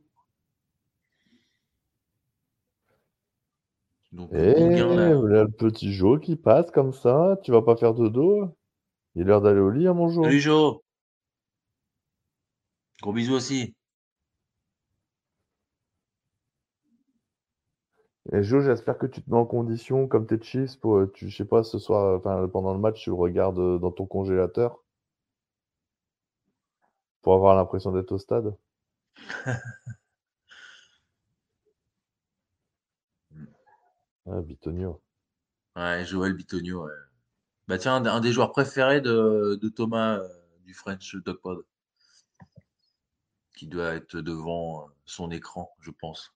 Donc, 4.14 4.32
Et 4.32 4.53
le 4.53 5.47
petit 5.47 5.91
Joe 5.91 6.22
qui 6.22 6.36
passe 6.36 6.70
comme 6.72 6.93
ça, 6.93 7.39
tu 7.43 7.51
vas 7.51 7.64
pas 7.64 7.76
faire 7.76 7.95
de 7.95 8.07
dos 8.07 8.55
Il 9.16 9.24
est 9.24 9.26
l'heure 9.26 9.41
d'aller 9.41 9.59
au 9.59 9.72
lit, 9.72 9.88
à 9.88 9.91
hein, 9.91 9.93
mon 9.93 10.09
Joe. 10.09 10.26
Salut 10.26 10.39
Joe. 10.39 10.80
Gros 13.01 13.11
bisous 13.11 13.34
aussi. 13.34 13.76
Et 18.32 18.41
Jo, 18.41 18.61
j'espère 18.61 18.97
que 18.97 19.05
tu 19.05 19.21
te 19.21 19.30
mets 19.30 19.38
en 19.38 19.45
condition 19.45 20.07
comme 20.07 20.26
tes 20.26 20.41
Chiefs 20.41 20.80
pour, 20.80 20.97
euh, 20.97 21.11
tu, 21.13 21.30
je 21.30 21.36
sais 21.38 21.45
pas, 21.45 21.63
ce 21.63 21.78
soir, 21.78 22.17
enfin, 22.17 22.47
pendant 22.47 22.74
le 22.74 22.80
match, 22.80 23.01
tu 23.03 23.09
le 23.09 23.15
regardes 23.15 23.59
euh, 23.59 23.78
dans 23.80 23.91
ton 23.91 24.05
congélateur 24.05 24.80
pour 27.21 27.34
avoir 27.34 27.55
l'impression 27.55 27.91
d'être 27.91 28.11
au 28.11 28.17
stade. 28.17 28.55
ah, 34.26 34.41
Bitonio. 34.41 35.01
Ouais, 35.76 36.05
Joël 36.05 36.34
Bitonio. 36.34 36.88
Bah 37.67 37.78
tiens, 37.78 38.05
un, 38.05 38.19
des 38.21 38.32
joueurs 38.32 38.51
préférés 38.51 39.01
de, 39.01 39.59
Thomas 39.76 40.17
euh, 40.19 40.28
du 40.65 40.74
French 40.74 41.15
Dogpod, 41.15 41.65
qui 43.55 43.67
doit 43.67 43.93
être 43.95 44.17
devant 44.17 44.89
son 45.05 45.32
écran, 45.32 45.76
je 45.82 45.91
pense. 45.91 46.34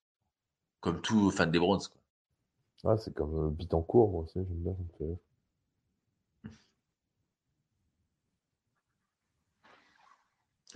Comme 0.88 1.02
tout 1.02 1.32
fan 1.32 1.52
des 1.52 1.60
Browns. 1.60 1.82
Quoi. 1.82 2.94
Ah, 2.94 2.98
c'est 2.98 3.14
comme 3.14 3.36
euh, 3.36 3.76
en 3.76 3.82
cours, 3.82 4.10
moi 4.10 4.24
aussi, 4.24 4.36
j'aime 4.36 4.46
bien, 4.64 4.74
ça 4.74 4.80
me 4.80 4.88
fait 4.98 6.50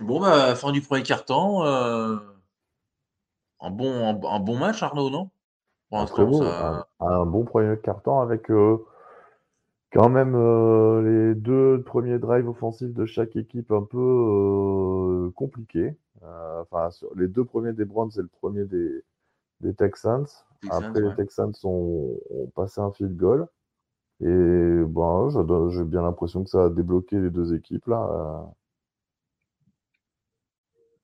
Bon, 0.00 0.20
bah, 0.20 0.54
fin 0.54 0.70
du 0.70 0.82
premier 0.82 1.02
quart-temps. 1.02 1.64
Euh, 1.64 2.18
un, 3.60 3.70
bon, 3.70 4.22
un, 4.22 4.38
bon 4.40 4.58
match, 4.58 4.82
Arnaud, 4.82 5.08
non? 5.08 5.30
Pour 5.88 6.00
un, 6.00 7.24
bon 7.24 7.46
premier 7.46 7.78
quart-temps 7.80 8.20
avec 8.20 8.50
euh, 8.50 8.84
quand 9.94 10.10
même 10.10 10.36
les 11.06 11.34
deux 11.34 11.82
premiers 11.86 12.18
drives 12.18 12.50
offensifs 12.50 12.92
de 12.92 13.06
chaque 13.06 13.34
équipe 13.36 13.72
un 13.72 13.84
peu 13.84 15.32
compliqués. 15.36 15.96
enfin, 16.20 16.90
sur 16.90 17.14
les 17.14 17.28
deux 17.28 17.46
premiers 17.46 17.72
des 17.72 17.86
Browns 17.86 18.12
et 18.18 18.20
le 18.20 18.28
premier 18.28 18.66
des, 18.66 19.02
des 19.62 19.74
Texans. 19.74 20.26
Après, 20.70 21.00
les 21.00 21.14
Texans 21.14 21.52
ont, 21.64 22.18
passé 22.54 22.80
un 22.80 22.92
field 22.92 23.16
goal. 23.16 23.48
Et 24.20 24.84
bon, 24.84 25.30
j'ai 25.70 25.84
bien 25.84 26.02
l'impression 26.02 26.44
que 26.44 26.50
ça 26.50 26.66
a 26.66 26.68
débloqué 26.68 27.18
les 27.18 27.30
deux 27.30 27.54
équipes 27.54 27.86
là. 27.86 28.46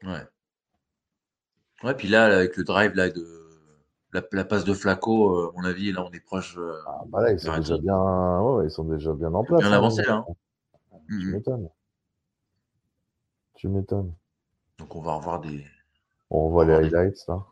Ouais. 0.05 0.23
Ouais, 1.83 1.95
puis 1.95 2.09
là, 2.09 2.27
avec 2.27 2.57
le 2.57 2.65
drive 2.65 2.95
là, 2.95 3.09
de 3.09 3.27
la, 4.13 4.45
passe 4.45 4.65
de 4.65 4.73
Flaco, 4.73 5.49
à 5.49 5.53
mon 5.57 5.65
avis, 5.65 5.93
là, 5.93 6.05
on 6.05 6.11
est 6.11 6.21
proche. 6.21 6.59
ah, 6.87 7.03
bah 7.09 7.23
là, 7.23 7.33
ils 7.33 7.41
sont, 7.41 7.57
déjà 7.57 7.79
bien, 7.79 8.41
ouais, 8.41 8.67
ils 8.67 8.71
sont 8.71 8.85
déjà 8.85 9.13
bien 9.13 9.33
en 9.35 9.45
place. 9.45 9.61
Bien 9.61 9.73
hein, 9.73 9.77
avancé, 9.77 10.03
là. 10.03 10.25
Hein. 10.29 10.35
Tu 11.09 11.15
mm, 11.15 11.19
mm. 11.19 11.33
m'étonnes. 11.33 11.69
Tu 13.55 13.69
m'étonnes. 13.69 14.15
Donc, 14.79 14.95
on 14.95 15.01
va 15.01 15.15
revoir 15.15 15.41
des. 15.41 15.65
On 16.31 16.47
revoit 16.47 16.65
les 16.65 16.75
highlights, 16.75 17.27
là. 17.29 17.45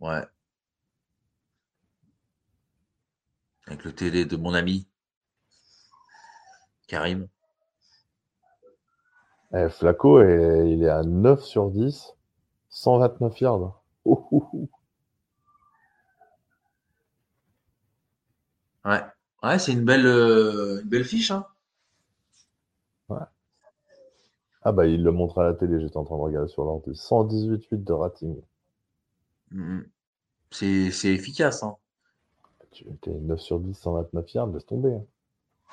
Ouais. 0.00 0.22
Avec 3.66 3.84
le 3.84 3.94
télé 3.94 4.24
de 4.24 4.36
mon 4.36 4.54
ami 4.54 4.88
Karim. 6.86 7.28
Eh, 9.54 9.68
Flaco, 9.68 10.22
il 10.22 10.82
est 10.82 10.88
à 10.88 11.02
9 11.02 11.42
sur 11.42 11.70
10, 11.70 12.14
129 12.70 13.40
yards. 13.40 13.82
Ouais, 18.84 19.00
ouais 19.42 19.58
c'est 19.58 19.72
une 19.72 19.84
belle, 19.84 20.06
euh, 20.06 20.82
belle 20.84 21.04
fiche. 21.04 21.30
Hein. 21.30 21.46
Ouais. 23.08 23.18
Ah 24.62 24.72
bah 24.72 24.86
il 24.86 25.02
le 25.02 25.12
montre 25.12 25.38
à 25.38 25.44
la 25.44 25.54
télé, 25.54 25.80
j'étais 25.80 25.96
en 25.96 26.04
train 26.04 26.16
de 26.16 26.22
regarder 26.22 26.48
sur 26.48 26.64
l'ordre. 26.64 26.90
118,8 26.92 27.84
de 27.84 27.92
rating. 27.92 28.42
Mm, 29.50 29.76
mm. 29.76 29.90
C'est 30.50 31.08
efficace. 31.12 31.62
Hein. 31.62 31.76
Tu 32.72 32.88
étais 32.88 33.10
9 33.10 33.40
sur 33.40 33.60
10, 33.60 33.74
129 33.74 34.34
yards, 34.34 34.46
laisse 34.48 34.66
tomber. 34.66 34.94
Hein. 34.94 35.04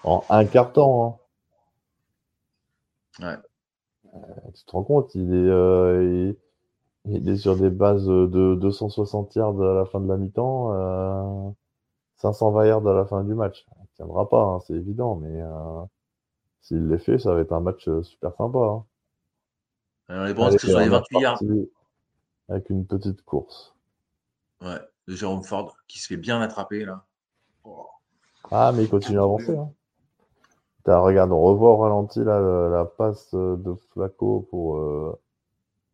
En 0.04 0.24
un 0.30 0.46
quart 0.46 0.72
temps. 0.72 1.20
Hein. 3.20 3.26
Ouais. 3.26 3.38
Euh, 4.14 4.52
tu 4.54 4.64
te 4.64 4.72
rends 4.72 4.84
compte, 4.84 5.14
il 5.16 5.34
est, 5.34 5.50
euh, 5.50 6.34
il, 7.06 7.30
est 7.30 7.38
sur 7.38 7.56
des 7.56 7.70
bases 7.70 8.06
de 8.06 8.56
260 8.56 9.36
yards 9.36 9.62
à 9.62 9.74
la 9.74 9.86
fin 9.86 10.00
de 10.00 10.08
la 10.08 10.18
mi-temps, 10.18 11.56
520 12.18 12.62
euh, 12.62 12.68
yards 12.68 12.88
à 12.88 12.94
la 12.94 13.06
fin 13.06 13.24
du 13.24 13.34
match. 13.34 13.66
Il 13.82 13.88
tiendra 13.96 14.30
pas, 14.30 14.44
hein, 14.44 14.60
c'est 14.66 14.74
évident, 14.74 15.16
mais 15.16 15.42
s'il 16.62 16.88
les 16.88 16.98
fait, 16.98 17.20
ça 17.20 17.34
va 17.34 17.42
être 17.42 17.54
un 17.54 17.60
match 17.60 17.90
super 18.02 18.34
sympa. 18.36 18.84
Alors, 20.08 20.26
les 20.26 20.34
que 20.34 20.58
ce 20.58 20.72
soit 20.72 20.82
les 20.82 20.90
28 20.90 21.20
yards. 21.20 21.40
Avec 22.48 22.72
une 22.72 22.86
petite 22.88 23.22
course. 23.22 23.76
Ouais, 24.62 24.80
de 25.10 25.16
Jérôme 25.16 25.44
Ford 25.44 25.76
qui 25.88 26.00
se 26.00 26.08
fait 26.08 26.18
bien 26.18 26.40
attraper 26.40 26.86
là. 26.86 27.04
Ah, 28.52 28.72
mais 28.74 28.84
il 28.84 28.90
continue 28.90 29.18
à 29.18 29.24
avancer. 29.24 29.58
Hein 29.58 29.72
regarde, 30.86 31.32
on 31.32 31.42
revoit 31.42 31.72
au 31.72 31.78
ralenti 31.78 32.24
la, 32.24 32.86
passe 32.98 33.34
de 33.34 33.76
Flaco 33.92 34.48
pour 34.50 34.78
euh, 34.78 35.20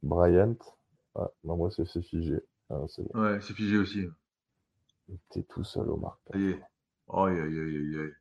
Bryant. 0.04 0.58
Ah, 1.16 1.32
non, 1.44 1.56
moi, 1.56 1.70
c'est 1.72 2.02
figé. 2.02 2.40
Ah, 2.70 2.80
ouais, 2.80 3.40
c'est 3.42 3.54
figé 3.54 3.78
aussi. 3.78 4.08
T'es 5.30 5.44
tout 5.44 5.64
seul 5.64 5.90
au 5.90 5.98
marque. 5.98 6.20
Aïe, 6.34 6.60
aïe, 7.14 7.40
aïe, 7.40 7.60
aïe, 7.60 8.14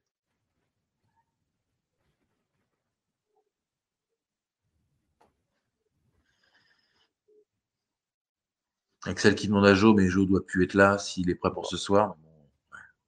Avec 9.04 9.20
celle 9.20 9.34
qui 9.34 9.48
demande 9.48 9.66
à 9.66 9.74
Joe, 9.74 9.94
mais 9.94 10.08
Joe 10.08 10.26
doit 10.26 10.44
plus 10.44 10.64
être 10.64 10.74
là 10.74 10.98
s'il 10.98 11.28
est 11.28 11.34
prêt 11.34 11.52
pour 11.52 11.66
ce 11.66 11.76
soir. 11.76 12.16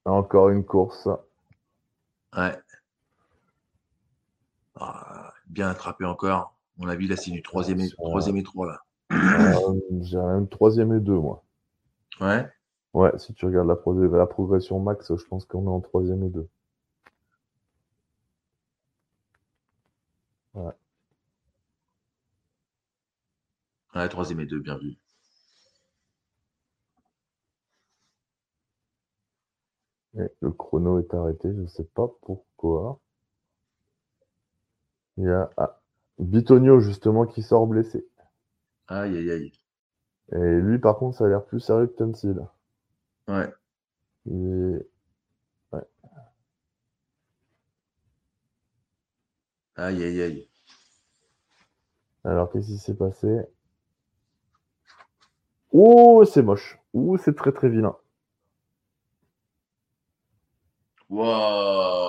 Encore 0.05 0.51
une 0.51 0.65
course. 0.65 1.09
Ouais. 2.37 2.57
Ah, 4.77 5.33
bien 5.47 5.69
attrapé 5.71 6.05
encore. 6.05 6.55
mon 6.77 6.89
avis, 6.89 7.09
là, 7.09 7.17
c'est 7.17 7.31
du 7.31 7.43
troisième 7.43 7.81
et, 7.81 7.91
troisième 7.91 8.37
et 8.37 8.43
trois, 8.43 8.67
là. 8.67 8.83
Euh, 9.13 9.81
j'ai 10.03 10.19
même 10.19 10.49
troisième 10.49 10.93
et 10.93 11.01
deux, 11.01 11.19
moi. 11.19 11.43
Ouais. 12.21 12.47
Ouais, 12.93 13.19
si 13.19 13.33
tu 13.35 13.47
regardes 13.47 13.69
la, 13.69 14.19
la 14.19 14.27
progression 14.27 14.81
max, 14.81 15.15
je 15.15 15.25
pense 15.25 15.45
qu'on 15.47 15.65
est 15.65 15.69
en 15.69 15.81
troisième 15.81 16.25
et 16.25 16.31
deux. 16.31 16.49
Ouais. 20.55 20.73
Ouais, 23.95 24.09
troisième 24.09 24.41
et 24.41 24.47
deux, 24.47 24.61
bien 24.61 24.77
vu. 24.79 24.97
Le 30.17 30.51
chrono 30.51 30.99
est 30.99 31.13
arrêté, 31.15 31.53
je 31.53 31.61
ne 31.61 31.67
sais 31.67 31.85
pas 31.85 32.09
pourquoi. 32.23 33.01
Il 35.19 35.25
y 35.25 35.29
a 35.29 35.51
ah, 35.57 35.81
Bitonio, 36.19 36.81
justement, 36.81 37.27
qui 37.27 37.43
sort 37.43 37.67
blessé. 37.67 38.07
Aïe, 38.89 39.17
aïe, 39.17 39.31
aïe. 39.31 39.53
Et 40.33 40.61
lui, 40.61 40.79
par 40.79 40.97
contre, 40.97 41.19
ça 41.19 41.27
a 41.27 41.29
l'air 41.29 41.45
plus 41.45 41.61
sérieux 41.61 41.87
que 41.87 41.97
Tunsil. 41.97 42.47
Ouais. 43.29 43.53
Ouais. 44.27 45.83
Aïe, 49.77 50.03
aïe, 50.03 50.23
aïe. 50.23 50.49
Alors, 52.25 52.51
qu'est-ce 52.51 52.67
qui 52.69 52.79
s'est 52.79 52.95
passé? 52.95 53.41
Oh, 55.73 56.25
c'est 56.25 56.43
moche. 56.43 56.79
Ouh, 56.95 57.19
c'est 57.19 57.37
très, 57.37 57.53
très 57.53 57.69
vilain. 57.69 57.97
Waouh 61.09 62.07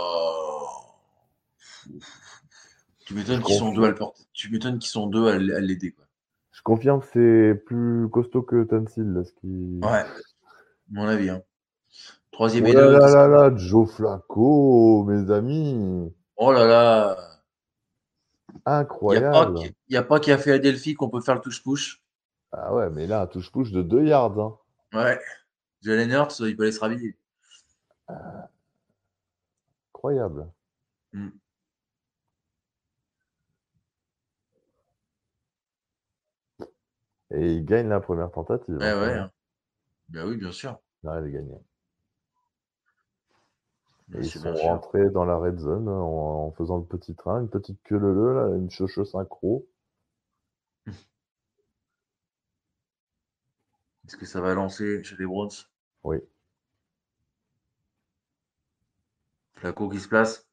tu 3.07 3.13
m'étonnes 3.13 3.41
qu'ils 3.41 3.55
sont 3.55 3.71
deux 3.71 3.85
à 3.85 3.87
le 3.87 3.95
porter. 3.95 4.23
Tu 4.33 4.51
m'étonnes 4.51 4.79
qu'ils 4.79 4.89
sont 4.89 5.07
deux 5.07 5.27
à 5.29 5.37
l'aider. 5.37 5.95
Je 6.51 6.61
confirme 6.61 6.99
que 6.99 7.07
c'est 7.13 7.55
plus 7.65 8.09
costaud 8.09 8.41
que 8.41 8.65
Tansil. 8.65 9.23
Ce 9.25 9.31
qui... 9.39 9.79
Ouais, 9.81 10.03
mon 10.91 11.07
avis. 11.07 11.29
Hein. 11.29 11.41
Troisième 12.31 12.65
oh 12.65 12.73
là 12.73 12.89
Là 12.91 13.09
là 13.09 13.27
là, 13.27 13.55
Joe 13.55 13.89
Flacco, 13.89 15.05
mes 15.05 15.31
amis. 15.31 16.13
Oh 16.35 16.51
là 16.51 16.65
là. 16.65 17.17
Incroyable. 18.65 19.59
Il 19.87 19.91
n'y 19.91 19.97
a 19.97 20.03
pas 20.03 20.19
qui 20.19 20.33
a 20.33 20.37
fait 20.37 20.51
à 20.51 20.59
Delphi 20.59 20.93
qu'on 20.93 21.09
peut 21.09 21.21
faire 21.21 21.35
le 21.35 21.41
touche-push. 21.41 22.03
Ah 22.51 22.73
ouais, 22.73 22.89
mais 22.89 23.07
là, 23.07 23.21
un 23.21 23.27
touche-push 23.27 23.71
de 23.71 23.81
2 23.81 24.03
yards. 24.03 24.37
Hein. 24.37 24.57
Ouais. 24.93 25.21
Jalen 25.81 26.11
Hurts, 26.11 26.41
il 26.41 26.57
peut 26.57 26.63
aller 26.63 26.73
se 26.73 26.81
rhabiller. 26.81 27.15
Incroyable. 30.07 30.51
Hmm. 31.13 31.29
Et 37.31 37.55
il 37.55 37.65
gagne 37.65 37.89
la 37.89 37.99
première 37.99 38.31
tentative. 38.31 38.77
Eh 38.79 38.85
hein, 38.85 39.01
ouais. 39.01 39.13
Hein. 39.13 39.31
Ben 40.09 40.25
oui, 40.27 40.37
bien 40.37 40.53
sûr. 40.53 40.79
Il 41.03 41.09
arrive 41.09 41.25
à 41.25 41.29
gagner. 41.29 41.57
ils 44.13 44.29
sont 44.29 44.53
rentrés 44.53 45.09
dans 45.09 45.25
la 45.25 45.35
red 45.35 45.59
zone 45.59 45.89
en, 45.89 46.51
faisant 46.51 46.77
le 46.77 46.85
petit 46.85 47.13
train, 47.15 47.41
une 47.41 47.49
petite 47.49 47.83
queue 47.83 47.97
le 47.97 48.33
là, 48.33 48.55
une 48.55 48.71
chocho 48.71 49.03
synchro. 49.03 49.67
Est-ce 54.07 54.15
que 54.15 54.25
ça 54.25 54.39
va 54.39 54.53
lancer 54.53 55.03
chez 55.03 55.17
les 55.17 55.25
Browns? 55.25 55.51
Oui. 56.05 56.19
Flaco 59.57 59.89
qui 59.89 59.99
se 59.99 60.07
place 60.07 60.47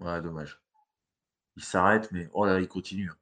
Ouais, 0.00 0.20
dommage. 0.20 0.60
Il 1.56 1.64
s'arrête, 1.64 2.10
mais 2.12 2.28
oh 2.32 2.44
là, 2.44 2.60
il 2.60 2.68
continue. 2.68 3.10
Hein. 3.10 3.16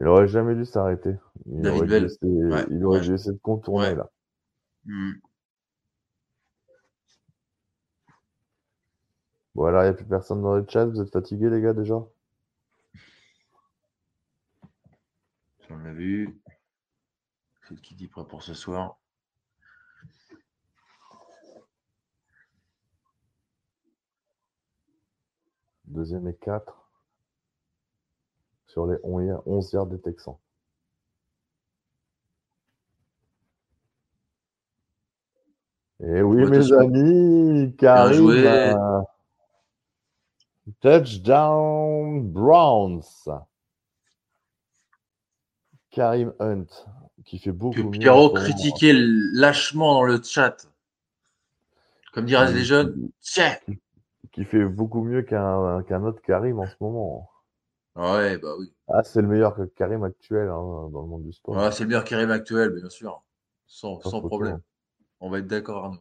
Il 0.00 0.08
aurait 0.08 0.28
jamais 0.28 0.54
dû 0.54 0.64
s'arrêter. 0.64 1.16
Il, 1.46 1.66
aurait 1.68 1.86
dû 1.86 1.94
essayer, 2.06 2.66
il 2.70 2.84
aurait 2.84 3.00
dû 3.00 3.14
essayer 3.14 3.32
de 3.32 3.38
contourner 3.38 3.94
là. 3.94 4.10
Hmm. 4.84 5.12
Voilà, 9.54 9.82
il 9.82 9.84
n'y 9.84 9.90
a 9.90 9.94
plus 9.94 10.04
personne 10.04 10.42
dans 10.42 10.56
le 10.56 10.66
chat. 10.68 10.84
Vous 10.84 11.00
êtes 11.00 11.12
fatigués, 11.12 11.48
les 11.48 11.60
gars, 11.60 11.72
déjà? 11.72 12.02
On 15.70 15.84
a 15.84 15.92
vu. 15.92 16.40
C'est 17.68 17.80
qui 17.80 17.94
dit 17.94 18.08
prêt 18.08 18.24
pour 18.26 18.42
ce 18.42 18.52
soir. 18.52 18.98
Deuxième 25.86 26.26
et 26.28 26.34
quatre 26.34 26.88
sur 28.66 28.86
les 28.86 28.96
11 29.04 29.72
yards 29.72 29.86
des 29.86 30.00
Texans. 30.00 30.38
Et 36.00 36.06
eh 36.16 36.22
oui, 36.22 36.44
mes 36.50 36.72
amis, 36.72 37.74
Karim. 37.78 38.74
touchdown 40.80 42.22
Browns. 42.30 43.28
Karim 45.90 46.34
Hunt, 46.40 46.66
qui 47.24 47.38
fait 47.38 47.52
beaucoup 47.52 47.90
que 47.90 47.98
Pierrot 47.98 48.30
critiquait 48.30 48.92
lâchement 48.94 49.94
dans 49.94 50.02
le 50.02 50.20
chat. 50.20 50.66
Comme 52.12 52.26
diraient 52.26 52.52
les 52.52 52.64
jeunes, 52.64 53.10
tiens. 53.20 53.56
Qui 54.34 54.44
fait 54.44 54.64
beaucoup 54.64 55.02
mieux 55.02 55.22
qu'un 55.22 56.02
autre 56.02 56.20
Karim 56.20 56.58
en 56.58 56.66
ce 56.66 56.74
moment. 56.80 57.30
Ouais, 57.94 58.36
bah 58.38 58.54
oui. 58.58 58.74
Ah, 58.88 59.04
c'est 59.04 59.22
le 59.22 59.28
meilleur 59.28 59.56
Karim 59.76 60.02
actuel 60.02 60.48
hein, 60.48 60.88
dans 60.92 61.02
le 61.02 61.06
monde 61.06 61.22
du 61.22 61.32
sport. 61.32 61.56
Ouais, 61.56 61.70
c'est 61.70 61.84
le 61.84 61.88
meilleur 61.88 62.02
Karim 62.02 62.32
actuel, 62.32 62.70
bien 62.70 62.90
sûr. 62.90 63.22
Sans, 63.66 64.00
sans 64.00 64.20
problème. 64.20 64.60
On 65.20 65.30
va 65.30 65.38
être 65.38 65.46
d'accord, 65.46 65.84
Arnaud. 65.84 66.00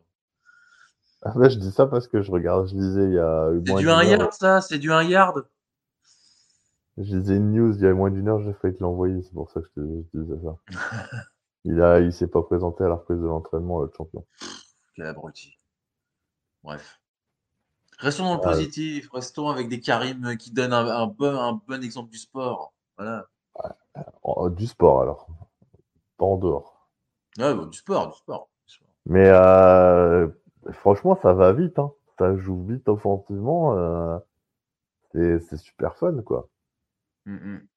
Ah, 1.22 1.34
je 1.48 1.58
dis 1.58 1.72
ça 1.72 1.86
parce 1.86 2.08
que 2.08 2.22
je 2.24 2.32
regarde, 2.32 2.68
je 2.68 2.76
disais 2.76 3.04
il 3.06 3.14
y 3.14 3.20
a. 3.20 3.52
C'est 3.66 3.76
du 3.76 3.90
1 3.90 4.04
yard, 4.04 4.34
ça? 4.34 4.62
C'est 4.62 4.80
du 4.80 4.92
1 4.92 5.04
yard? 5.04 5.46
Je 6.98 7.18
disais 7.18 7.38
une 7.38 7.54
news 7.54 7.76
il 7.76 7.84
y 7.84 7.88
a 7.88 7.94
moins 7.94 8.12
d'une 8.12 8.28
heure, 8.28 8.42
j'ai 8.42 8.54
failli 8.54 8.76
te 8.76 8.84
l'envoyer, 8.84 9.22
c'est 9.22 9.34
pour 9.34 9.50
ça 9.52 9.62
que 9.62 9.68
je 9.68 9.82
te, 9.82 10.18
disais 10.18 10.40
ça. 10.44 10.58
il 11.66 11.82
a, 11.82 12.00
il 12.00 12.12
s'est 12.12 12.28
pas 12.28 12.44
présenté 12.44 12.84
à 12.84 12.88
la 12.88 12.96
reprise 12.96 13.20
de 13.20 13.26
l'entraînement, 13.26 13.82
le 13.82 13.92
champion. 13.96 14.26
Quel 14.96 15.06
abruti. 15.06 15.58
Bref. 16.64 17.03
Restons 18.04 18.26
dans 18.26 18.36
le 18.36 18.42
positif, 18.42 19.10
restons 19.14 19.48
avec 19.48 19.70
des 19.70 19.80
Karim 19.80 20.36
qui 20.36 20.52
donnent 20.52 20.74
un, 20.74 21.08
bon, 21.08 21.40
un 21.40 21.54
bon 21.66 21.82
exemple 21.82 22.12
du 22.12 22.18
sport. 22.18 22.74
Voilà. 22.98 23.30
Du 24.58 24.68
sport 24.68 25.02
alors, 25.04 25.28
pas 26.18 26.26
en 26.26 26.36
dehors. 26.36 26.90
Ouais, 27.38 27.56
du 27.66 27.78
sport, 27.78 28.12
du 28.12 28.18
sport. 28.18 28.50
Mais 29.06 29.30
euh, 29.30 30.28
franchement, 30.74 31.18
ça 31.22 31.32
va 31.32 31.54
vite. 31.54 31.80
Hein. 31.80 31.94
Ça 32.20 32.36
joue 32.36 32.66
vite 32.66 32.90
offensivement. 32.90 33.78
Euh, 33.78 34.20
c'est 35.14 35.56
super 35.56 35.96
fun, 35.96 36.22
quoi. 36.24 36.50
Mmh, 37.26 37.36
mmh. 37.36 37.68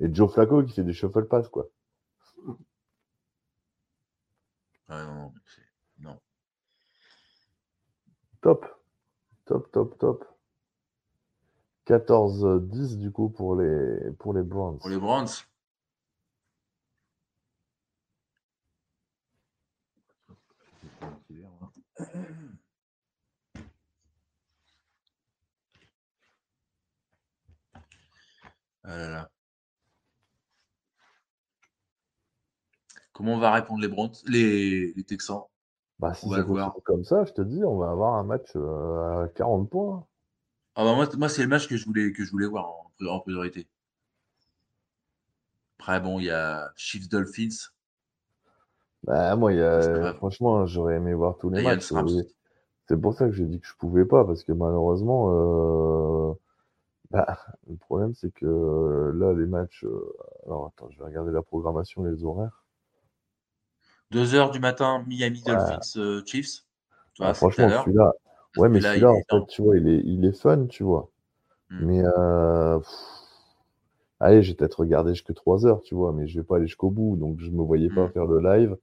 Et 0.00 0.14
Joe 0.14 0.32
Flacco 0.32 0.62
qui 0.62 0.72
fait 0.72 0.82
des 0.82 0.94
shuffle 0.94 1.26
pass, 1.26 1.46
quoi. 1.48 1.66
Ah 4.88 5.04
non, 5.04 5.32
non. 5.98 6.18
Top. 8.40 8.73
Top, 9.46 9.70
top, 9.72 9.98
top. 9.98 10.24
14-10 11.86 12.96
du 12.96 13.12
coup 13.12 13.28
pour 13.28 13.56
les, 13.56 14.10
pour 14.18 14.32
les 14.32 14.42
Browns. 14.42 14.78
Pour 14.78 14.88
les 14.88 14.96
Browns. 14.96 15.28
Ah 28.86 29.28
Comment 33.12 33.34
on 33.34 33.38
va 33.38 33.52
répondre 33.52 33.80
les 33.80 33.88
Browns, 33.88 34.12
les, 34.26 34.92
les 34.92 35.04
Texans? 35.04 35.44
Bah, 35.98 36.14
si 36.14 36.28
ça 36.28 36.42
voir. 36.42 36.76
comme 36.84 37.04
ça, 37.04 37.24
je 37.24 37.32
te 37.32 37.42
dis, 37.42 37.64
on 37.64 37.78
va 37.78 37.90
avoir 37.90 38.14
un 38.14 38.24
match 38.24 38.50
euh, 38.56 39.24
à 39.24 39.28
40 39.28 39.70
points. 39.70 40.06
Ah 40.74 40.84
bah 40.84 40.94
moi, 40.94 41.08
moi 41.16 41.28
c'est 41.28 41.42
le 41.42 41.48
match 41.48 41.68
que 41.68 41.76
je 41.76 41.84
voulais, 41.84 42.12
que 42.12 42.24
je 42.24 42.30
voulais 42.30 42.46
voir 42.46 42.68
en, 43.08 43.20
priorité. 43.20 43.68
Après, 45.78 46.00
bon, 46.00 46.18
il 46.18 46.26
y 46.26 46.30
a 46.30 46.72
Chiefs 46.76 47.08
Dolphins. 47.08 47.70
Bah, 49.04 49.36
moi, 49.36 49.52
y 49.52 49.60
a, 49.60 50.14
franchement, 50.14 50.66
j'aurais 50.66 50.96
aimé 50.96 51.14
voir 51.14 51.36
tous 51.38 51.50
les 51.50 51.62
matchs. 51.62 51.92
C'est 52.86 53.00
pour 53.00 53.14
ça 53.14 53.26
que 53.26 53.32
j'ai 53.32 53.46
dit 53.46 53.60
que 53.60 53.66
je 53.66 53.74
pouvais 53.76 54.04
pas, 54.04 54.24
parce 54.24 54.44
que 54.44 54.52
malheureusement, 54.52 55.30
euh, 55.30 56.34
bah, 57.10 57.38
le 57.68 57.76
problème, 57.76 58.14
c'est 58.14 58.32
que 58.32 58.44
euh, 58.46 59.12
là, 59.14 59.32
les 59.32 59.46
matchs. 59.46 59.86
alors, 60.44 60.66
attends, 60.66 60.90
je 60.90 60.98
vais 60.98 61.04
regarder 61.04 61.32
la 61.32 61.42
programmation, 61.42 62.02
les 62.02 62.24
horaires. 62.24 62.63
2 64.10 64.34
heures 64.34 64.50
du 64.50 64.60
matin, 64.60 65.04
Miami 65.06 65.42
Dolphins 65.42 65.80
euh, 65.96 66.22
Chiefs. 66.24 66.64
Ah, 67.20 67.34
franchement, 67.34 67.68
celui-là, 67.68 68.12
ouais, 68.56 68.68
mais 68.68 68.80
celui-là, 68.80 69.10
en 69.10 69.20
fait, 69.30 69.46
tu 69.48 69.62
vois, 69.62 69.76
il 69.76 69.88
est, 69.88 70.02
il 70.04 70.24
est 70.24 70.32
fun, 70.32 70.66
tu 70.66 70.82
vois. 70.82 71.10
Hmm. 71.70 71.86
Mais 71.86 72.02
euh, 72.04 72.78
allez, 74.20 74.42
j'ai 74.42 74.54
peut-être 74.54 74.80
regardé 74.80 75.12
jusque 75.14 75.34
3 75.34 75.66
heures, 75.66 75.82
tu 75.82 75.94
vois, 75.94 76.12
mais 76.12 76.26
je 76.26 76.40
vais 76.40 76.44
pas 76.44 76.56
aller 76.56 76.66
jusqu'au 76.66 76.90
bout, 76.90 77.16
donc 77.16 77.38
je 77.40 77.50
me 77.50 77.62
voyais 77.62 77.88
pas 77.88 78.06
hmm. 78.06 78.12
faire 78.12 78.26
le 78.26 78.40
live. 78.40 78.76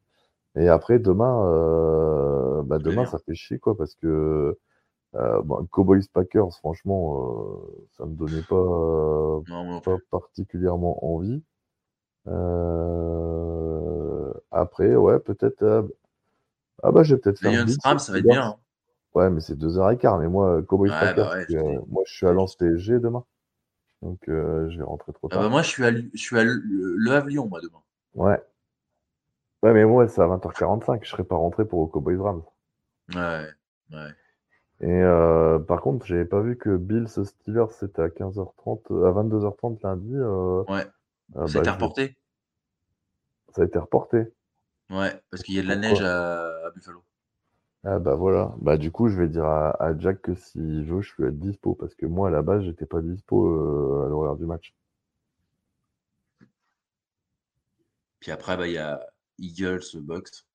Et 0.55 0.67
après, 0.67 0.99
demain, 0.99 1.45
euh, 1.45 2.61
bah, 2.63 2.77
demain, 2.79 3.05
ça 3.05 3.19
fait 3.19 3.35
chier, 3.35 3.59
quoi, 3.59 3.77
parce 3.77 3.95
que 3.95 4.57
bon, 5.13 5.67
Cowboys 5.71 6.07
Packers, 6.11 6.55
franchement, 6.57 7.61
ça 7.97 8.05
me 8.05 8.15
donnait 8.15 8.43
pas, 8.43 9.79
pas 9.83 9.97
particulièrement 10.09 11.05
envie. 11.05 11.41
Euh, 12.27 13.60
après, 14.51 14.95
ouais, 14.95 15.19
peut-être. 15.19 15.63
Euh, 15.63 15.83
ah 16.83 16.91
bah, 16.91 17.03
je 17.03 17.15
vais 17.15 17.21
peut-être 17.21 17.39
faire. 17.39 17.69
Stram, 17.69 17.99
ça 17.99 18.11
va 18.11 18.19
être 18.19 18.27
bien. 18.27 18.43
Hein. 18.43 18.55
Ouais, 19.13 19.29
mais 19.29 19.41
c'est 19.41 19.57
2h15. 19.57 20.19
Mais 20.21 20.27
moi, 20.27 20.61
Cowboy 20.63 20.89
ouais, 20.89 21.13
bah 21.13 21.35
moi, 21.87 22.03
je 22.05 22.13
suis 22.13 22.27
à 22.27 22.31
Lens 22.31 22.57
TSG 22.57 22.99
demain. 22.99 23.23
Donc, 24.01 24.19
euh, 24.29 24.69
je 24.69 24.77
vais 24.77 24.83
rentrer 24.83 25.13
trop 25.13 25.27
ah 25.31 25.35
tard. 25.35 25.43
bah, 25.43 25.49
moi, 25.49 25.61
je 25.61 25.67
suis 25.67 25.85
à, 25.85 25.91
je 25.91 26.17
suis 26.17 26.37
à 26.37 26.43
Le 26.43 27.11
Havre-Lyon, 27.11 27.47
moi, 27.47 27.61
demain. 27.61 27.81
Ouais. 28.15 28.41
Ouais, 29.63 29.73
mais 29.73 29.85
moi, 29.85 30.07
c'est 30.07 30.21
à 30.21 30.25
20h45. 30.25 31.03
Je 31.03 31.09
serai 31.09 31.23
pas 31.23 31.35
rentré 31.35 31.65
pour 31.65 31.89
Cowboys 31.91 32.17
Rams. 32.17 32.43
Ouais, 33.13 33.47
ouais. 33.91 34.09
Et 34.81 34.87
euh, 34.89 35.59
par 35.59 35.81
contre, 35.81 36.07
j'avais 36.07 36.25
pas 36.25 36.41
vu 36.41 36.57
que 36.57 36.75
Bills 36.75 37.07
Steelers 37.07 37.71
c'était 37.71 38.01
à 38.01 38.07
15h30, 38.07 39.05
à 39.05 39.11
22h30 39.11 39.83
lundi. 39.83 40.15
Euh, 40.15 40.63
ouais. 40.63 40.87
Ah 41.35 41.47
ça 41.47 41.59
a 41.59 41.61
bah, 41.61 41.61
été 41.61 41.69
reporté? 41.69 42.17
Ça 43.53 43.61
a 43.61 43.65
été 43.65 43.77
reporté 43.77 44.33
Ouais, 44.91 45.21
parce 45.29 45.41
qu'il 45.41 45.55
y 45.55 45.59
a 45.59 45.63
de 45.63 45.67
la 45.67 45.77
neige 45.77 46.01
à... 46.01 46.69
Buffalo. 46.75 47.03
Ah 47.83 47.97
bah 47.97 48.15
voilà. 48.15 48.53
Bah 48.59 48.77
du 48.77 48.91
coup, 48.91 49.07
je 49.07 49.17
vais 49.17 49.29
dire 49.29 49.45
à, 49.45 49.97
Jack 49.97 50.21
que 50.21 50.35
s'il 50.35 50.83
veut, 50.83 51.01
je 51.01 51.15
peux 51.15 51.27
être 51.29 51.39
dispo. 51.39 51.73
Parce 51.75 51.95
que 51.95 52.05
moi, 52.05 52.27
à 52.27 52.31
la 52.31 52.41
base, 52.41 52.63
j'étais 52.63 52.85
pas 52.85 53.01
dispo 53.01 53.47
euh, 53.47 54.05
à 54.05 54.09
l'horaire 54.09 54.35
du 54.35 54.45
match. 54.45 54.75
Puis 58.19 58.31
après, 58.31 58.55
bah, 58.57 58.67
il 58.67 58.73
y 58.73 58.77
a 58.77 58.99
Eagles, 59.39 59.81
Box. 59.95 60.45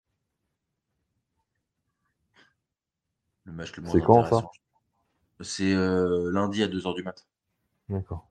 Le 3.45 3.53
match 3.53 3.74
le 3.76 3.82
moins 3.82 3.93
C'est 3.93 4.03
quand 4.03 4.24
ça 4.26 4.43
C'est 5.41 5.74
euh, 5.74 6.30
lundi 6.30 6.62
à 6.62 6.68
2h 6.68 6.95
du 6.95 7.03
mat. 7.03 7.26
D'accord. 7.89 8.28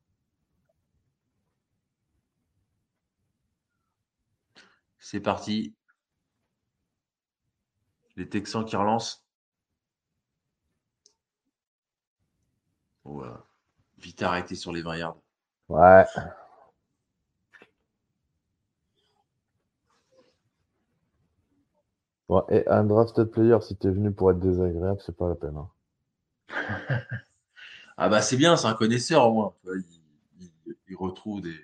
C'est 5.00 5.20
parti. 5.20 5.76
Les 8.16 8.28
Texans 8.30 8.66
qui 8.66 8.76
relancent. 8.76 9.26
Vite 13.98 14.22
arrêté 14.22 14.56
sur 14.56 14.72
les 14.72 14.82
20 14.82 14.98
yards. 14.98 15.18
Ouais. 15.70 16.06
et 22.50 22.68
un 22.68 22.84
drafted 22.84 23.30
player, 23.30 23.58
si 23.62 23.76
t'es 23.76 23.90
venu 23.90 24.12
pour 24.12 24.32
être 24.32 24.40
désagréable, 24.40 25.00
c'est 25.06 25.16
pas 25.16 25.30
la 25.30 25.36
peine. 25.36 25.58
Hein. 25.58 25.70
ah 27.98 28.10
bah 28.10 28.22
c'est 28.22 28.38
bien, 28.38 28.58
c'est 28.58 28.68
un 28.68 28.74
connaisseur 28.74 29.28
au 29.28 29.34
moins. 29.34 29.54
il 30.88 30.96
retrouve 30.96 31.42
des, 31.42 31.56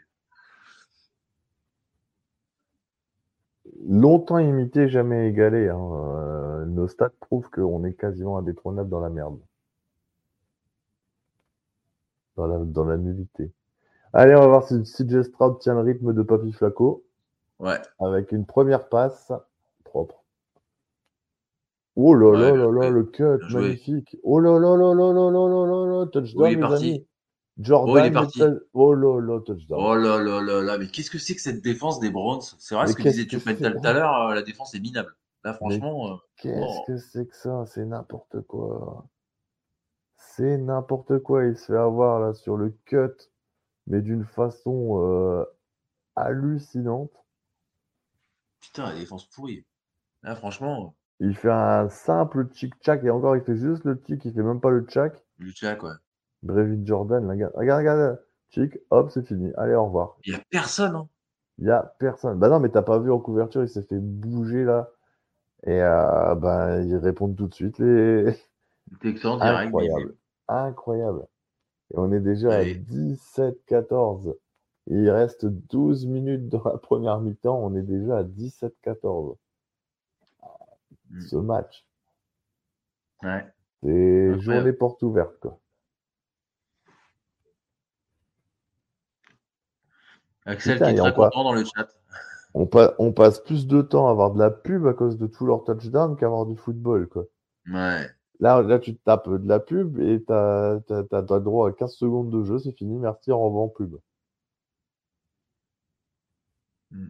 longtemps 3.88 4.38
imité, 4.40 4.88
jamais 4.88 5.30
égalé. 5.30 5.70
Hein. 5.70 5.80
Euh, 5.80 6.66
nos 6.66 6.88
stats 6.88 7.12
prouvent 7.20 7.50
qu'on 7.50 7.84
est 7.84 7.94
quasiment 7.94 8.38
indétrônable 8.38 8.90
dans 8.90 9.00
la 9.00 9.10
merde. 9.10 9.40
Dans 12.38 12.48
la, 12.48 12.58
dans 12.60 12.86
la 12.86 12.98
nullité. 12.98 13.52
Allez, 14.14 14.36
on 14.36 14.40
va 14.40 14.48
voir 14.48 14.68
si 14.68 14.82
CJ 14.84 15.24
Stroud 15.24 15.60
tient 15.60 15.74
le 15.74 15.82
rythme 15.82 16.14
de 16.14 16.22
Papy 16.22 16.52
Flaco. 16.52 17.04
Ouais. 17.60 17.80
Avec 18.00 18.32
une 18.32 18.46
première 18.46 18.90
passe 18.90 19.32
propre. 19.84 20.24
Oh 21.96 22.14
là 22.14 22.38
là 22.38 22.56
là 22.56 22.72
là, 22.72 22.90
le 22.90 23.04
cut, 23.04 23.24
magnifique. 23.52 24.18
Oh 24.24 24.40
là 24.40 24.58
là 24.58 24.78
là 24.78 24.94
là 24.94 25.12
là 25.12 25.30
là 25.30 25.66
là 25.66 25.86
là, 25.86 26.06
touchdown, 26.08 26.48
oui, 26.48 26.56
mes 26.56 26.74
amis. 26.74 27.08
Jordan, 27.62 27.96
oh, 27.96 28.00
il 28.00 28.06
est 28.06 28.12
parti. 28.12 28.42
Oh 28.74 28.94
là 28.94 29.20
là, 29.20 29.40
touchdown. 29.42 29.80
Oh 29.82 29.96
là 29.96 30.22
là 30.22 30.42
là 30.42 30.62
là, 30.62 30.78
mais 30.78 30.88
qu'est-ce 30.88 31.12
que 31.12 31.18
c'est 31.18 31.36
que 31.36 31.42
cette 31.42 31.62
défense 31.62 32.00
des 32.00 32.10
Browns? 32.10 32.42
C'est 32.60 32.76
vrai 32.76 32.88
ce 32.88 32.96
que 32.96 33.04
disait 33.04 33.26
Tuchel 33.26 33.58
tout 33.58 33.88
à 33.88 33.94
l'heure, 33.94 34.28
euh, 34.28 34.36
la 34.36 34.42
défense 34.42 34.74
est 34.74 34.80
minable. 34.80 35.16
Là, 35.44 35.54
franchement. 35.54 36.14
Euh, 36.14 36.16
qu'est-ce 36.38 36.60
oh. 36.60 36.84
que 36.88 36.98
c'est 36.98 37.28
que 37.28 37.36
ça? 37.36 37.66
C'est 37.66 37.86
n'importe 37.86 38.42
quoi. 38.42 39.08
C'est 40.16 40.58
n'importe 40.58 41.20
quoi. 41.20 41.46
Il 41.46 41.58
se 41.58 41.66
fait 41.66 41.78
avoir 41.78 42.20
là 42.20 42.34
sur 42.34 42.58
le 42.58 42.70
cut, 42.86 43.30
mais 43.88 44.02
d'une 44.02 44.26
façon 44.26 45.00
euh, 45.02 45.46
hallucinante. 46.16 47.12
Putain, 48.60 48.92
la 48.92 49.00
défense 49.00 49.26
pourrie. 49.26 49.66
Là, 50.24 50.36
franchement. 50.36 50.96
Il 51.20 51.36
fait 51.36 51.52
un 51.52 51.88
simple 51.90 52.48
chick-chack 52.52 53.04
et 53.04 53.12
encore, 53.12 53.36
il 53.36 53.44
fait 53.44 53.56
juste 53.56 53.84
le 53.84 54.00
tic, 54.00 54.26
il 54.26 54.34
fait 54.34 54.42
même 54.42 54.60
pas 54.60 54.72
le 54.72 54.86
chack. 54.90 55.24
Le 55.38 55.52
chack, 55.52 55.84
ouais. 55.84 55.92
Brevin 56.44 56.86
Jordan, 56.86 57.30
regarde, 57.30 57.54
regarde, 57.56 57.80
regarde, 57.80 58.20
chic, 58.50 58.80
hop, 58.90 59.12
c'est 59.12 59.26
fini. 59.26 59.52
Allez, 59.58 59.76
au 59.76 59.86
revoir. 59.86 60.18
Il 60.26 60.34
n'y 60.34 60.40
a 60.40 60.44
personne, 60.50 60.96
hein. 60.96 61.08
Il 61.58 61.66
n'y 61.66 61.72
a 61.72 61.96
personne. 62.00 62.40
Bah 62.40 62.50
non, 62.50 62.60
mais 62.60 62.70
t'as 62.70 62.82
pas 62.82 62.98
vu 62.98 63.12
en 63.12 63.20
couverture, 63.20 63.62
il 63.62 63.70
s'est 63.70 63.84
fait 63.84 64.00
bouger 64.00 64.64
là. 64.64 64.90
Et 65.64 65.82
euh, 65.82 66.34
bah, 66.36 66.82
ils 66.82 66.96
répondent 66.96 67.36
tout 67.36 67.48
de 67.48 67.54
suite. 67.54 67.78
Les, 67.78 68.36
Texans 69.00 69.40
Incroyable. 69.40 70.16
Incroyable. 70.48 71.28
Et 71.94 71.98
on 71.98 72.12
est 72.12 72.20
déjà 72.20 72.56
à 72.56 72.64
17-14. 72.64 74.36
Il 74.88 75.10
reste 75.10 75.46
12 75.46 76.08
minutes 76.08 76.50
dans 76.50 76.64
la 76.64 76.78
première 76.78 77.20
mi-temps. 77.20 77.60
On 77.64 77.76
est 77.76 77.84
déjà 77.84 78.18
à 78.18 78.24
17-14. 78.24 79.36
Hmm. 81.10 81.22
Ce 81.22 81.36
match. 81.36 81.86
Ouais. 83.22 83.46
C'est 83.84 84.40
journée 84.40 84.74
porte 84.74 85.04
ouverte. 85.04 85.38
Quoi. 85.40 85.60
Axel 90.46 90.78
qui 90.78 90.84
est 90.84 90.96
très 90.96 91.14
content 91.14 91.44
dans 91.44 91.54
le 91.54 91.64
chat. 91.64 91.88
On, 92.54 92.70
on, 93.00 93.14
passe 93.14 93.40
plus 93.40 93.66
de 93.66 93.82
temps 93.82 94.08
à 94.08 94.12
avoir 94.12 94.32
de 94.32 94.40
la 94.40 94.52
pub 94.52 94.86
à 94.86 94.94
cause 94.94 95.18
de 95.18 95.28
tous 95.28 95.46
leurs 95.46 95.64
touchdowns 95.64 96.18
qu'à 96.18 96.26
avoir 96.26 96.46
du 96.46 96.58
football. 96.58 97.08
Quoi. 97.08 97.26
Ouais. 97.68 98.10
Là, 98.42 98.62
là, 98.62 98.80
tu 98.80 98.96
tapes 98.96 99.30
de 99.30 99.48
la 99.48 99.60
pub 99.60 100.00
et 100.00 100.24
tu 100.26 100.34
as, 100.34 100.80
as, 100.90 101.40
droit 101.40 101.70
à 101.70 101.72
15 101.72 101.94
secondes 101.94 102.30
de 102.32 102.44
jeu, 102.44 102.60
c'est 102.60 102.72
fini, 102.74 102.98
merci, 102.98 103.32
on 103.32 103.40
revoit 103.40 103.74
pub. 103.74 103.98
Hmm. 106.92 107.10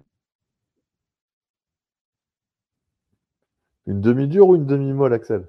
Une 3.88 4.02
demi-dure 4.02 4.48
ou 4.50 4.56
une 4.56 4.66
demi-molle, 4.66 5.14
Axel? 5.14 5.48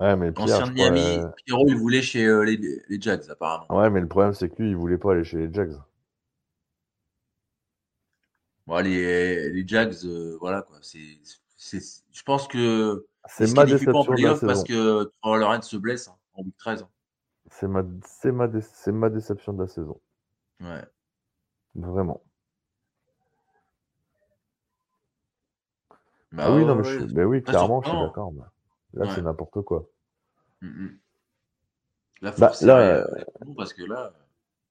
Ouais, 0.00 0.16
mais 0.16 0.32
Ancien 0.38 0.66
de 0.66 0.72
Miami, 0.72 1.20
Pierrot, 1.44 1.68
il 1.68 1.76
voulait 1.76 2.00
chez 2.00 2.24
euh, 2.24 2.42
les, 2.42 2.56
les, 2.88 3.00
Jags, 3.00 3.28
apparemment. 3.28 3.66
Ouais, 3.68 3.90
mais 3.90 4.00
le 4.00 4.08
problème, 4.08 4.32
c'est 4.32 4.48
que 4.48 4.62
lui, 4.62 4.70
il 4.70 4.76
voulait 4.76 4.96
pas 4.96 5.12
aller 5.12 5.24
chez 5.24 5.36
les 5.36 5.52
Jags. 5.52 5.74
Bon, 8.66 8.82
les, 8.82 9.50
les 9.50 9.68
Jags, 9.68 9.94
euh, 10.04 10.38
voilà, 10.40 10.62
quoi. 10.62 10.78
C'est, 10.80 11.18
je 12.12 12.22
pense 12.22 12.48
que 12.48 13.06
c'est 13.26 13.54
ma 13.54 13.66
déception 13.66 14.14
de 14.14 14.22
la 14.22 14.34
parce 14.36 14.64
que 14.64 15.12
Trevor 15.20 15.36
Lawrence 15.36 15.68
se 15.68 15.76
blesse 15.76 16.08
hein, 16.08 16.16
en 16.32 16.44
week 16.44 16.56
13. 16.56 16.82
Hein. 16.82 16.88
C'est 17.50 17.68
ma, 17.68 17.82
ma, 17.82 18.48
ma 18.92 19.10
déception 19.10 19.52
de 19.52 19.60
la 19.60 19.68
saison. 19.68 20.00
Ouais. 20.60 20.82
Vraiment. 21.74 22.22
Bah, 26.32 26.44
ah 26.46 26.54
oui, 26.54 26.64
non, 26.64 26.76
mais, 26.76 26.84
je, 26.84 27.00
mais 27.12 27.24
oui, 27.24 27.42
clairement, 27.42 27.82
je 27.82 27.88
suis 27.88 27.98
d'accord. 27.98 28.32
Là, 28.94 29.14
c'est 29.14 29.22
n'importe 29.22 29.62
quoi. 29.62 29.86
Mmh, 30.60 30.68
mmh. 30.68 30.98
Là, 32.22 32.34
bah, 32.38 32.52
là, 32.62 33.06
parce 33.56 33.72
que 33.72 33.82
là... 33.84 34.12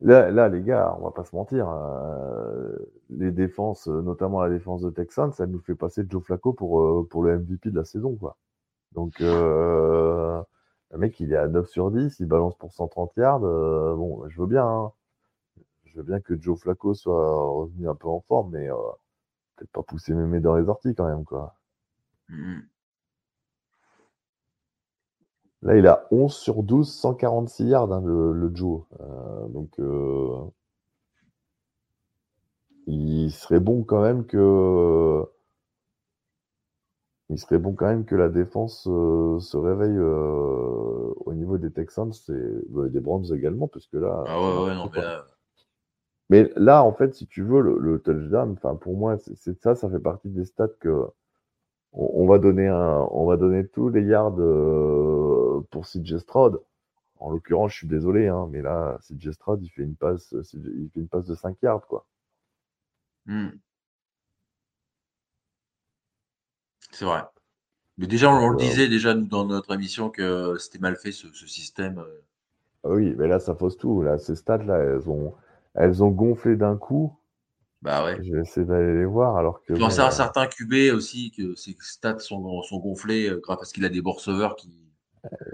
là... 0.02 0.50
les 0.50 0.62
gars, 0.62 0.96
on 1.00 1.06
va 1.06 1.12
pas 1.12 1.24
se 1.24 1.36
mentir. 1.36 1.68
Hein, 1.68 2.76
les 3.10 3.32
défenses, 3.32 3.88
notamment 3.88 4.42
la 4.42 4.50
défense 4.50 4.82
de 4.82 4.90
Texans, 4.90 5.32
ça 5.32 5.48
nous 5.48 5.60
fait 5.60 5.76
passer 5.76 6.04
Joe 6.08 6.24
Flacco 6.24 6.54
pour, 6.54 6.82
euh, 6.82 7.08
pour 7.10 7.24
le 7.24 7.40
MVP 7.40 7.72
de 7.72 7.76
la 7.76 7.86
saison. 7.86 8.16
Quoi. 8.16 8.38
Donc, 8.92 9.20
euh, 9.22 10.42
le 10.92 10.98
mec, 10.98 11.20
il 11.20 11.34
est 11.34 11.38
à 11.38 11.48
9 11.48 11.68
sur 11.68 11.92
10, 11.92 12.20
il 12.20 12.28
balance 12.28 12.56
pour 12.58 12.72
130 12.74 13.16
yards. 13.18 13.44
Euh, 13.44 13.96
bon, 13.96 14.28
je 14.30 14.40
veux 14.42 14.48
bien. 14.48 14.66
Hein. 14.66 14.92
Je 15.86 15.98
veux 15.98 16.04
bien 16.04 16.20
que 16.20 16.40
Joe 16.40 16.60
Flacco 16.60 16.94
soit 16.94 17.52
revenu 17.52 17.90
un 17.90 17.96
peu 17.96 18.08
en 18.08 18.22
forme, 18.22 18.52
mais 18.52 18.68
peut-être 19.56 19.72
pas 19.72 19.82
pousser 19.82 20.14
mes 20.14 20.40
dans 20.40 20.56
les 20.56 20.70
orties 20.70 20.94
quand 20.94 21.08
même. 21.08 21.26
quoi. 21.26 21.56
Mmh, 22.30 22.60
Là, 25.62 25.76
il 25.76 25.88
a 25.88 26.08
11 26.12 26.34
sur 26.34 26.64
12, 26.64 26.90
146 26.90 27.66
yards, 27.66 27.92
hein, 27.92 28.02
le, 28.06 28.32
le, 28.32 28.56
Joe. 28.56 28.84
Euh, 29.02 29.48
donc, 29.50 29.78
euh, 29.80 30.38
il 32.88 33.32
serait 33.32 33.60
bon 33.60 33.84
quand 33.84 34.02
même 34.02 34.26
que. 34.26 35.26
Il 37.32 37.38
serait 37.38 37.60
bon 37.60 37.74
quand 37.74 37.88
même 37.88 38.06
que 38.06 38.16
la 38.16 38.30
défense 38.30 38.88
euh, 38.90 39.40
se 39.40 39.56
réveille 39.56 40.00
au 40.00 41.34
niveau 41.34 41.58
des 41.60 41.72
Texans 41.72 42.12
et 42.30 42.34
bah, 42.70 42.88
des 42.88 43.00
Browns 43.00 43.32
également, 43.34 43.68
parce 43.68 43.86
que 43.86 43.98
là. 43.98 44.24
Ah 44.28 44.40
ouais, 44.40 44.66
ouais, 44.66 44.76
non, 44.76 44.90
mais 44.94 45.02
là. 45.02 45.26
Mais 46.32 46.52
là, 46.56 46.84
en 46.84 46.94
fait, 46.94 47.16
si 47.16 47.28
tu 47.28 47.44
veux, 47.44 47.62
le, 47.62 47.78
le 47.80 48.00
touchdown, 48.00 48.56
pour 48.80 48.96
moi, 48.96 49.18
c'est 49.18 49.62
ça, 49.62 49.76
ça 49.76 49.90
fait 49.90 50.00
partie 50.00 50.30
des 50.30 50.46
stats 50.46 50.68
que 50.80 51.08
on, 51.92 52.28
va 52.28 52.38
donner 52.38 52.68
un, 52.68 53.08
on 53.12 53.26
va 53.26 53.36
donner 53.36 53.68
tous 53.68 53.90
les 53.90 54.04
yards 54.04 54.36
pour 55.70 55.86
CJ 55.86 56.18
Stroud. 56.18 56.62
En 57.20 57.32
l'occurrence, 57.32 57.74
je 57.74 57.78
suis 57.78 57.88
désolé, 57.88 58.28
hein, 58.28 58.48
mais 58.50 58.62
là, 58.62 58.98
CJ 59.02 59.32
Stroud, 59.32 59.62
il 59.62 59.70
fait 59.70 59.84
une 59.84 59.96
passe, 59.96 60.34
il 60.54 60.90
fait 60.94 61.02
une 61.02 61.10
passe 61.10 61.26
de 61.26 61.36
5 61.36 61.58
yards, 61.62 61.86
quoi. 61.88 62.06
Hmm. 63.26 63.50
C'est 66.92 67.06
vrai. 67.06 67.24
Mais 67.98 68.08
déjà, 68.08 68.32
on, 68.32 68.50
le 68.50 68.58
disait 68.58 68.88
déjà 68.88 69.14
nous, 69.14 69.26
dans 69.26 69.46
notre 69.46 69.74
émission 69.74 70.10
que 70.10 70.56
c'était 70.58 70.80
mal 70.80 70.96
fait 70.96 71.12
ce, 71.12 71.28
système. 71.46 72.00
Euh. 72.00 72.22
Ah 72.86 72.90
oui, 72.92 73.14
mais 73.18 73.28
là, 73.28 73.40
ça 73.40 73.54
fausse 73.56 73.78
tout. 73.78 74.02
Là, 74.02 74.18
ces 74.18 74.36
stats-là, 74.36 74.78
elles 74.78 75.10
ont, 75.10 75.34
elles 75.76 76.02
ont 76.02 76.10
gonflé 76.10 76.56
d'un 76.56 76.78
coup. 76.78 77.14
Bah 77.82 78.06
ouais. 78.06 78.18
Je 78.24 78.34
vais 78.34 78.42
essayer 78.42 78.66
d'aller 78.66 78.94
les 78.94 79.06
voir 79.06 79.38
alors 79.38 79.62
que. 79.64 79.74
Tu 79.74 79.80
penses 79.80 80.00
à 80.00 80.08
un 80.08 80.12
certain 80.12 80.48
QB 80.48 80.94
aussi 80.94 81.32
que 81.32 81.56
ses 81.56 81.76
stats 81.80 82.20
sont, 82.20 82.62
sont 82.64 82.80
gonflés 82.80 83.30
euh, 83.30 83.42
parce 83.46 83.72
qu'il 83.72 83.86
a 83.86 83.90
des 83.90 84.02
receveurs 84.04 84.56
qui. 84.56 84.89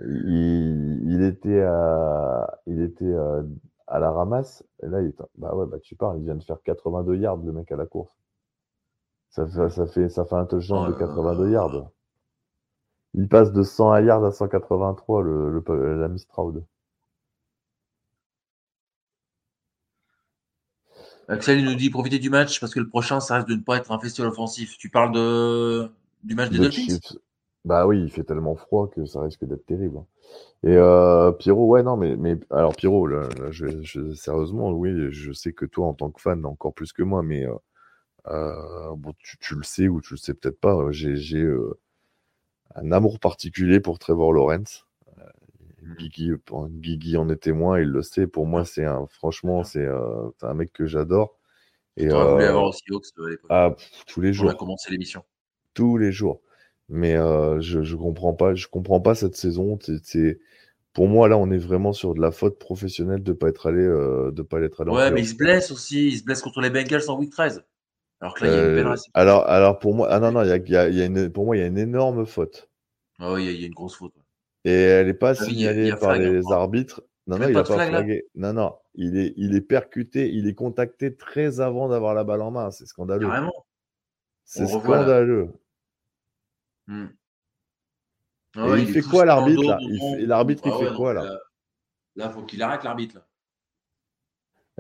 Il, 0.08 1.24
était 1.24 1.62
à, 1.62 2.60
il 2.68 2.82
était 2.82 3.16
à, 3.88 4.00
la 4.00 4.12
ramasse 4.12 4.64
et 4.84 4.88
là 4.88 5.02
il 5.02 5.10
est, 5.10 5.22
bah 5.38 5.56
ouais 5.56 5.66
bah 5.66 5.80
tu 5.80 5.96
parles, 5.96 6.20
il 6.20 6.26
vient 6.26 6.36
de 6.36 6.44
faire 6.44 6.62
82 6.64 7.16
yards 7.18 7.38
le 7.38 7.52
mec 7.52 7.72
à 7.72 7.76
la 7.76 7.86
course. 7.86 8.14
Ça 9.30 9.48
fait 9.48 9.70
ça 9.70 9.88
fait 9.88 10.10
ça 10.10 10.26
fait 10.26 10.36
un 10.36 10.46
touchdown 10.46 10.92
de 10.92 10.98
82 10.98 11.50
yards. 11.52 11.92
Il 13.14 13.28
passe 13.28 13.52
de 13.54 13.64
100 13.64 13.98
yards 14.00 14.26
à 14.26 14.32
183 14.32 15.24
le, 15.24 15.50
le 15.50 16.00
la 16.00 16.08
Mistraud. 16.08 16.54
Axel 21.28 21.64
nous 21.64 21.76
dit 21.76 21.90
profiter 21.90 22.20
du 22.20 22.30
match 22.30 22.60
parce 22.60 22.74
que 22.74 22.80
le 22.80 22.88
prochain, 22.88 23.20
ça 23.20 23.36
reste 23.36 23.48
de 23.48 23.56
ne 23.56 23.62
pas 23.62 23.78
être 23.78 23.92
un 23.92 24.00
festival 24.00 24.30
offensif. 24.30 24.78
Tu 24.78 24.90
parles 24.90 25.12
de 25.12 25.90
du 26.24 26.36
match 26.36 26.50
des 26.50 26.58
Dolphins? 26.58 27.00
Bah 27.66 27.88
oui, 27.88 28.02
il 28.02 28.12
fait 28.12 28.24
tellement 28.24 28.56
froid 28.56 28.90
que 28.90 29.06
ça 29.06 29.22
risque 29.22 29.44
d'être 29.44 29.66
terrible. 29.66 29.98
Hein. 29.98 30.06
Et 30.64 30.78
euh, 30.78 31.32
Pierrot, 31.32 31.66
ouais, 31.66 31.84
non, 31.84 31.98
mais, 31.98 32.16
mais 32.16 32.38
alors 32.52 32.76
Pierrot, 32.76 33.08
là, 33.08 33.28
je, 33.50 34.14
sérieusement, 34.14 34.72
oui, 34.72 35.12
je 35.12 35.32
sais 35.32 35.52
que 35.52 35.66
toi, 35.66 35.88
en 35.88 35.94
tant 35.94 36.12
que 36.12 36.22
fan, 36.22 36.46
encore 36.46 36.74
plus 36.74 36.94
que 36.94 37.04
moi, 37.04 37.24
mais 37.24 37.46
euh, 37.46 37.56
euh, 38.28 38.96
bon, 38.96 39.14
tu, 39.20 39.56
le 39.56 39.64
sais 39.64 39.88
ou 39.88 40.00
tu 40.00 40.14
le 40.14 40.18
sais 40.18 40.34
peut-être 40.34 40.60
pas, 40.60 40.92
j'ai 40.92 41.46
un 42.76 42.92
amour 42.92 43.20
particulier 43.20 43.80
pour 43.80 44.00
Trevor 44.00 44.32
Lawrence. 44.34 44.86
Guigui, 45.98 47.18
en 47.18 47.30
est 47.30 47.36
témoin, 47.36 47.80
il 47.80 47.88
le 47.88 48.02
sait. 48.02 48.28
Pour 48.28 48.46
moi, 48.46 48.66
c'est 48.66 48.86
un, 48.86 49.06
franchement, 49.08 49.64
c'est 49.64 49.86
euh, 49.86 50.30
un 50.42 50.54
mec 50.54 50.74
que 50.74 50.86
j'adore. 50.86 51.38
Et 51.98 52.10
euh, 52.10 52.34
voulu 52.34 52.44
avoir 52.44 52.66
aussi 52.66 52.84
Hawks 52.92 53.06
ah, 53.50 53.76
tous 54.08 54.22
les 54.22 54.34
jours. 54.34 54.48
On 54.48 54.52
a 54.52 54.56
commencé 54.56 54.92
l'émission. 54.92 55.24
Tous 55.74 55.98
les 55.98 56.12
jours. 56.12 56.42
Mais 56.90 57.16
euh, 57.16 57.60
je, 57.62 57.82
je 57.84 57.96
comprends 57.96 58.34
pas, 58.34 58.54
je 58.54 58.68
comprends 58.68 59.02
pas 59.02 59.16
cette 59.16 59.36
saison. 59.36 59.78
C'est 60.04 60.40
pour 60.94 61.08
moi 61.08 61.28
là, 61.28 61.38
on 61.38 61.50
est 61.52 61.58
vraiment 61.58 61.94
sur 61.94 62.14
de 62.14 62.22
la 62.22 62.32
faute 62.32 62.60
professionnelle 62.60 63.24
de 63.24 63.34
pas 63.34 63.50
être 63.50 63.68
allé, 63.68 63.82
euh, 63.82 64.32
de 64.32 64.42
pas 64.42 64.62
être 64.62 64.82
allé. 64.82 64.92
Ouais, 64.92 65.12
mais 65.12 65.22
il 65.22 65.28
se 65.28 65.36
blesse 65.36 65.72
aussi. 65.72 66.10
Il 66.10 66.18
se 66.18 66.24
blesse 66.24 66.42
contre 66.42 66.62
les 66.62 66.70
Bengals 66.70 67.10
en 67.10 67.18
week 67.18 67.32
13. 67.32 67.64
Alors 68.22 68.34
que 68.34 68.46
là, 68.46 68.52
il 68.52 68.56
y 68.56 68.60
a 68.60 68.68
une 68.68 68.76
belle 68.76 68.88
réception. 68.88 69.12
Alors, 69.14 69.48
alors 69.48 69.80
pour 69.80 69.94
moi, 69.94 70.08
ah 70.10 70.20
non 70.20 70.32
non, 70.32 70.44
il 70.44 70.50
y 70.50 70.76
a, 70.76 70.88
y, 70.90 70.96
y 70.96 71.02
a 71.02 71.06
une, 71.06 71.30
pour 71.32 71.46
moi, 71.46 71.58
il 71.58 71.60
y 71.60 71.64
a 71.64 71.68
une 71.68 71.78
énorme 71.78 72.26
faute. 72.26 72.70
Ah 73.20 73.34
oui, 73.34 73.46
il 73.46 73.60
y, 73.60 73.64
a 73.64 73.68
une 73.68 73.74
grosse 73.74 73.96
faute. 73.96 74.14
Et 74.64 74.72
elle 74.72 75.08
n'est 75.08 75.14
pas 75.14 75.30
ah 75.30 75.36
signalée 75.36 75.94
par 76.00 76.18
les 76.18 76.42
arbitres. 76.52 77.02
Non, 77.28 77.40
non, 77.40 77.48
il 77.48 77.54
n'a 77.54 77.64
pas 77.64 77.88
flagué. 77.88 78.26
Non, 78.36 78.54
non, 78.54 78.76
il 78.94 79.18
est, 79.18 79.34
il 79.36 79.56
est 79.56 79.62
percuté, 79.62 80.30
il 80.32 80.48
est 80.48 80.54
contacté 80.54 81.16
très 81.16 81.60
avant 81.60 81.90
d'avoir 81.90 82.14
la 82.14 82.24
balle 82.24 82.42
en 82.42 82.52
main. 82.52 82.72
C'est 82.72 82.86
scandaleux. 82.86 83.30
C'est 84.44 84.68
scandaleux. 84.68 85.50
Hmm. 86.88 87.08
Ah 88.58 88.76
il, 88.78 88.88
fait 88.88 89.02
quoi 89.02 89.26
l'arbitre 89.26 89.78
L'arbitre, 90.20 90.64
il 90.66 90.88
fait 90.88 90.96
quoi 90.96 91.14
là? 91.14 91.24
Là, 92.16 92.28
il 92.28 92.32
faut 92.32 92.44
qu'il 92.44 92.62
arrête 92.62 92.84
l'arbitre. 92.84 93.20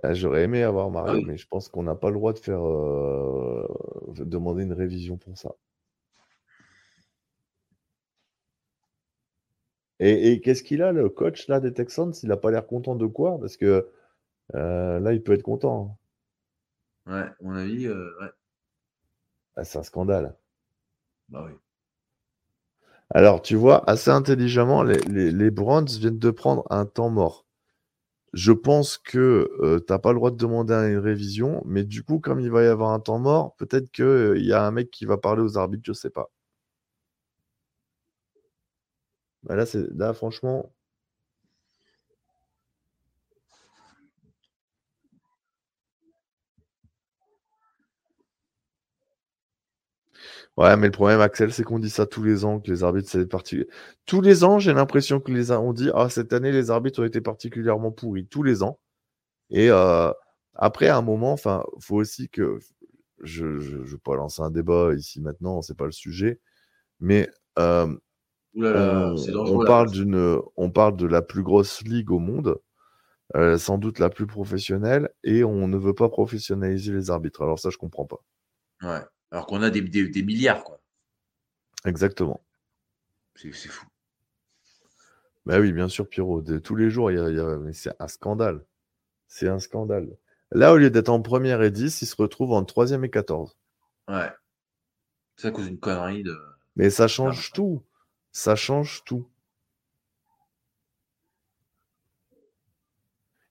Ah, 0.03 0.13
j'aurais 0.13 0.43
aimé 0.43 0.63
avoir 0.63 0.89
Mario, 0.89 1.21
mais 1.25 1.37
je 1.37 1.47
pense 1.47 1.67
qu'on 1.67 1.83
n'a 1.83 1.95
pas 1.95 2.09
le 2.09 2.15
droit 2.15 2.33
de 2.33 2.39
faire 2.39 2.65
euh, 2.65 3.67
demander 4.19 4.63
une 4.63 4.73
révision 4.73 5.17
pour 5.17 5.37
ça. 5.37 5.55
Et, 9.99 10.41
qu'est-ce 10.41 10.63
qu'il 10.63 10.81
a, 10.81 10.91
le 10.91 11.09
coach 11.09 11.47
là, 11.47 11.59
des 11.59 11.73
Texans? 11.73 12.11
Il 12.21 12.29
n'a 12.29 12.37
pas 12.37 12.51
l'air 12.51 12.67
content 12.67 12.95
de 12.95 13.05
quoi? 13.05 13.39
Parce 13.39 13.55
que 13.55 13.89
euh, 14.53 14.99
là, 14.99 15.13
il 15.13 15.23
peut 15.23 15.33
être 15.33 15.43
content. 15.43 15.97
Hein. 17.07 17.13
Ouais, 17.13 17.27
à 17.27 17.35
mon 17.41 17.55
avis, 17.55 17.87
euh, 17.87 18.11
ouais. 18.21 18.29
Ah, 19.55 19.63
c'est 19.63 19.79
un 19.79 19.83
scandale. 19.83 20.35
Bah 21.29 21.45
oui. 21.47 21.53
Alors, 23.13 23.41
tu 23.41 23.55
vois, 23.55 23.87
assez 23.89 24.11
intelligemment, 24.11 24.83
les, 24.83 24.99
les, 25.31 25.51
Browns 25.51 25.87
viennent 25.87 26.19
de 26.19 26.29
prendre 26.31 26.65
un 26.69 26.85
temps 26.85 27.09
mort. 27.09 27.45
Je 28.33 28.51
pense 28.53 28.97
que 28.99 29.49
euh, 29.61 29.79
tu 29.79 29.93
n'as 29.93 29.99
pas 29.99 30.11
le 30.13 30.17
droit 30.19 30.31
de 30.31 30.37
demander 30.37 30.73
une 30.75 30.99
révision, 30.99 31.63
mais 31.65 31.83
du 31.85 32.03
coup, 32.03 32.19
comme 32.19 32.39
il 32.41 32.51
va 32.51 32.63
y 32.63 32.67
avoir 32.67 32.91
un 32.93 32.99
temps 33.01 33.19
mort, 33.19 33.55
peut-être 33.57 33.91
qu'il 33.91 34.45
y 34.45 34.53
a 34.53 34.63
un 34.65 34.71
mec 34.71 34.91
qui 34.91 35.05
va 35.05 35.17
parler 35.17 35.41
aux 35.43 35.57
arbitres, 35.57 35.85
je 35.87 35.93
sais 35.93 36.09
pas. 36.11 36.31
Bah, 39.43 39.55
là, 39.55 39.65
c'est 39.65 39.87
là, 39.93 40.13
franchement. 40.13 40.74
Ouais, 50.57 50.77
mais 50.77 50.87
le 50.87 50.91
problème, 50.91 51.19
Axel, 51.19 51.51
c'est 51.51 51.63
qu'on 51.63 51.79
dit 51.79 51.89
ça 51.89 52.05
tous 52.05 52.23
les 52.23 52.45
ans, 52.45 52.61
que 52.61 52.71
les 52.71 52.83
arbitres, 52.83 53.09
c'est 53.09 53.25
parti. 53.25 53.65
Tous 54.05 54.21
les 54.21 54.45
ans, 54.45 54.57
j'ai 54.57 54.73
l'impression 54.73 55.19
que 55.19 55.31
les 55.31 55.51
on 55.51 55.73
dit 55.73 55.89
Ah, 55.93 56.09
cette 56.09 56.31
année, 56.31 56.51
les 56.51 56.71
arbitres 56.71 57.01
ont 57.01 57.05
été 57.05 57.19
particulièrement 57.19 57.91
pourris. 57.91 58.25
Tous 58.27 58.43
les 58.43 58.63
ans. 58.63 58.79
Et 59.51 59.69
euh, 59.71 60.11
après, 60.55 60.87
à 60.89 60.97
un 60.97 61.01
moment, 61.01 61.33
enfin, 61.33 61.63
faut 61.79 61.97
aussi 61.97 62.29
que. 62.29 62.59
Je 63.21 63.45
ne 63.45 63.83
veux 63.83 63.97
pas 63.97 64.15
lancer 64.15 64.41
un 64.41 64.51
débat 64.51 64.93
ici 64.93 65.21
maintenant, 65.21 65.61
c'est 65.61 65.77
pas 65.77 65.85
le 65.85 65.91
sujet. 65.91 66.39
Mais 66.99 67.29
euh, 67.59 67.87
on, 68.55 69.65
parle 69.65 69.91
d'une, 69.91 70.39
on 70.57 70.69
parle 70.69 70.95
de 70.97 71.07
la 71.07 71.21
plus 71.21 71.43
grosse 71.43 71.81
ligue 71.81 72.11
au 72.11 72.19
monde, 72.19 72.57
euh, 73.35 73.57
sans 73.57 73.77
doute 73.77 73.99
la 73.99 74.09
plus 74.09 74.27
professionnelle, 74.27 75.09
et 75.23 75.43
on 75.43 75.67
ne 75.67 75.77
veut 75.77 75.95
pas 75.95 76.09
professionnaliser 76.09 76.93
les 76.93 77.09
arbitres. 77.09 77.41
Alors 77.41 77.59
ça, 77.59 77.69
je 77.69 77.77
comprends 77.77 78.05
pas. 78.05 78.19
Ouais. 78.83 79.01
Alors 79.35 79.47
qu'on 79.47 79.61
a 79.63 79.69
des, 79.69 79.81
des, 79.81 80.23
milliards, 80.23 80.63
quoi. 80.63 80.79
Exactement. 81.83 82.41
C'est 83.35 83.51
fou. 83.51 83.85
Bah 85.45 85.59
oui, 85.59 85.73
bien 85.73 85.89
sûr, 85.89 86.07
Pierrot. 86.07 86.41
tous 86.41 86.75
les 86.77 86.89
jours, 86.89 87.11
il 87.11 87.17
y 87.17 87.19
a, 87.19 87.73
c'est 87.73 87.91
un 87.99 88.07
scandale. 88.07 88.63
C'est 89.27 89.49
un 89.49 89.59
scandale. 89.59 90.15
Là, 90.53 90.71
au 90.71 90.77
lieu 90.77 90.89
d'être 90.89 91.09
en 91.09 91.21
première 91.21 91.61
et 91.63 91.69
10, 91.69 92.01
il 92.01 92.05
se 92.05 92.15
retrouve 92.15 92.53
en 92.53 92.63
troisième 92.63 93.03
et 93.03 93.09
14. 93.09 93.57
Ouais. 94.07 94.31
C'est 95.35 95.49
à 95.49 95.51
cause 95.51 95.65
d'une 95.67 95.79
connerie 95.79 96.23
de. 96.23 96.37
Mais 96.77 96.89
ça 96.89 97.09
change 97.09 97.51
tout. 97.51 97.83
Ça 98.31 98.55
change 98.55 99.03
tout. 99.03 99.27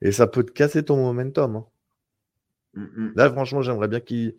Et 0.01 0.12
ça 0.12 0.26
peut 0.26 0.45
te 0.45 0.53
casser 0.53 0.82
ton 0.82 0.97
momentum. 0.97 1.57
Hein. 1.57 1.66
Mm, 2.72 2.85
mm. 2.85 3.12
Là, 3.16 3.30
franchement, 3.30 3.61
j'aimerais 3.61 3.89
bien 3.89 4.01
qu'il. 4.01 4.35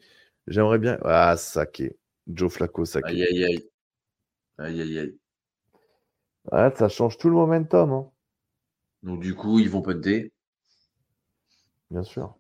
J'aimerais 0.47 0.79
bien. 0.79 0.97
Ah, 1.03 1.35
saké. 1.37 1.97
Joe 2.27 2.51
Flacco, 2.51 2.85
saké. 2.85 3.07
Aïe, 3.07 3.23
aïe, 3.23 3.45
aïe. 3.45 3.69
Aïe, 4.57 4.81
aïe, 4.81 4.99
aïe. 4.99 5.19
Ouais, 6.51 6.73
ça 6.75 6.89
change 6.89 7.17
tout 7.17 7.29
le 7.29 7.35
momentum. 7.35 7.91
Hein. 7.91 8.11
Donc, 9.03 9.21
du 9.21 9.35
coup, 9.35 9.59
ils 9.59 9.69
vont 9.69 9.81
punter. 9.81 10.31
Bien 11.89 12.03
sûr. 12.03 12.35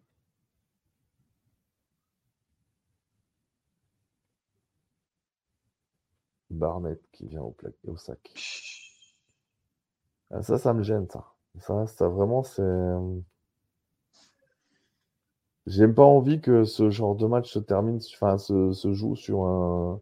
Barnett 6.49 7.01
qui 7.11 7.27
vient 7.27 7.41
au, 7.41 7.55
au 7.85 7.97
sac. 7.97 8.19
Ah, 10.31 10.41
ça, 10.41 10.57
ça 10.57 10.73
me 10.73 10.83
gêne, 10.83 11.07
ça. 11.09 11.25
Ça, 11.59 11.87
ça 11.87 12.07
vraiment, 12.07 12.43
c'est. 12.43 12.61
J'ai 15.67 15.87
pas 15.87 16.03
envie 16.03 16.41
que 16.41 16.63
ce 16.63 16.89
genre 16.91 17.15
de 17.15 17.25
match 17.25 17.51
se 17.51 17.59
termine, 17.59 17.99
enfin, 18.13 18.37
se, 18.37 18.93
joue 18.93 19.15
sur 19.15 19.43
un. 19.45 20.01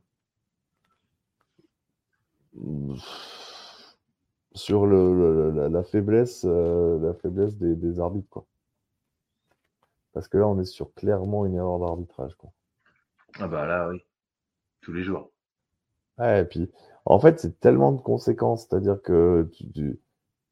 Sur 4.56 4.86
le, 4.86 5.68
la, 5.70 5.84
faiblesse, 5.84 6.46
euh, 6.46 7.00
la 7.00 7.14
faiblesse 7.16 7.58
des, 7.58 7.76
des, 7.76 8.00
arbitres, 8.00 8.30
quoi. 8.30 8.46
Parce 10.14 10.28
que 10.28 10.38
là, 10.38 10.48
on 10.48 10.60
est 10.60 10.66
sur 10.66 10.94
clairement 10.94 11.46
une 11.46 11.56
erreur 11.56 11.80
d'arbitrage, 11.80 12.36
quoi. 12.36 12.52
Ah 13.40 13.48
bah 13.48 13.66
là, 13.66 13.90
oui. 13.90 14.04
Tous 14.82 14.94
les 14.94 15.02
jours. 15.02 15.32
Ouais, 16.20 16.42
et 16.42 16.46
puis, 16.46 16.70
en 17.06 17.20
fait, 17.20 17.40
c'est 17.40 17.60
tellement 17.60 17.92
de 17.92 18.02
conséquences. 18.02 18.68
C'est-à-dire 18.68 19.02
que 19.02 19.50
tu, 19.74 20.00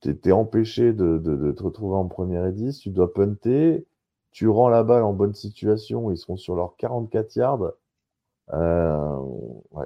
es, 0.06 0.32
empêché 0.32 0.94
de, 0.94 1.20
te 1.52 1.64
retrouver 1.64 1.96
en 1.96 2.08
première 2.08 2.46
et 2.46 2.52
10, 2.52 2.80
tu 2.80 2.90
dois 2.90 3.14
punter, 3.14 3.86
tu 4.32 4.48
rends 4.48 4.70
la 4.70 4.84
balle 4.84 5.04
en 5.04 5.14
bonne 5.14 5.34
situation, 5.34 6.12
ils 6.12 6.18
seront 6.18 6.38
sur 6.38 6.56
leurs 6.56 6.76
44 6.78 7.36
yards. 7.36 7.74
Euh, 8.54 9.18
ouais. 9.72 9.86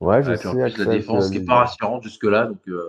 Ouais, 0.00 0.22
je 0.22 0.36
sais. 0.36 0.54
la 0.54 0.84
défense 0.84 1.30
qui 1.30 1.40
n'est 1.40 1.46
pas 1.46 1.60
rassurante 1.60 2.02
jusque-là. 2.02 2.46
Donc, 2.46 2.68
euh, 2.68 2.84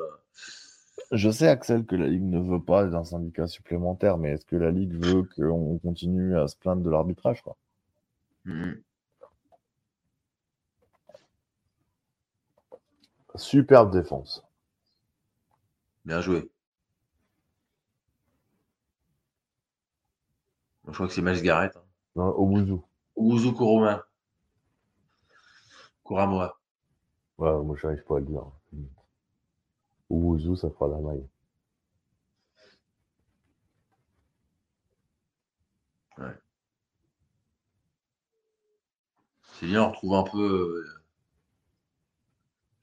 je 1.11 1.29
sais, 1.29 1.47
Axel, 1.47 1.85
que 1.85 1.95
la 1.95 2.07
Ligue 2.07 2.23
ne 2.23 2.39
veut 2.39 2.61
pas 2.61 2.85
d'un 2.85 3.05
syndicat 3.05 3.47
supplémentaire, 3.47 4.17
mais 4.17 4.31
est-ce 4.31 4.45
que 4.45 4.57
la 4.57 4.71
Ligue 4.71 4.93
veut 4.93 5.23
qu'on 5.23 5.77
continue 5.79 6.37
à 6.37 6.47
se 6.47 6.57
plaindre 6.57 6.83
de 6.83 6.89
l'arbitrage 6.89 7.41
quoi? 7.41 7.55
Mmh 8.45 8.73
Superbe 13.37 13.91
défense. 13.91 14.43
Bien 16.05 16.21
joué. 16.21 16.49
Je 20.87 20.93
crois 20.93 21.07
que 21.07 21.13
c'est 21.13 21.21
Miles 21.21 21.41
Garrett. 21.41 21.75
Hein. 21.75 21.83
Non, 22.15 22.27
Obuzu. 22.37 22.81
Obuzu 23.15 23.53
Kuruma. 23.53 24.05
Kuramoa. 26.05 26.57
Ouais, 27.37 27.51
moi, 27.63 27.75
je 27.77 27.87
n'arrive 27.87 28.03
pas 28.03 28.17
à 28.17 28.19
le 28.19 28.25
dire. 28.25 28.45
Ouzou, 30.09 30.55
ça 30.55 30.69
fera 30.69 30.87
la 30.87 30.97
maille. 30.99 31.27
Ouais. 36.17 36.33
C'est 39.59 39.65
bien, 39.67 39.83
on 39.83 39.89
retrouve 39.91 40.13
un 40.15 40.23
peu 40.23 40.37
euh, 40.39 40.96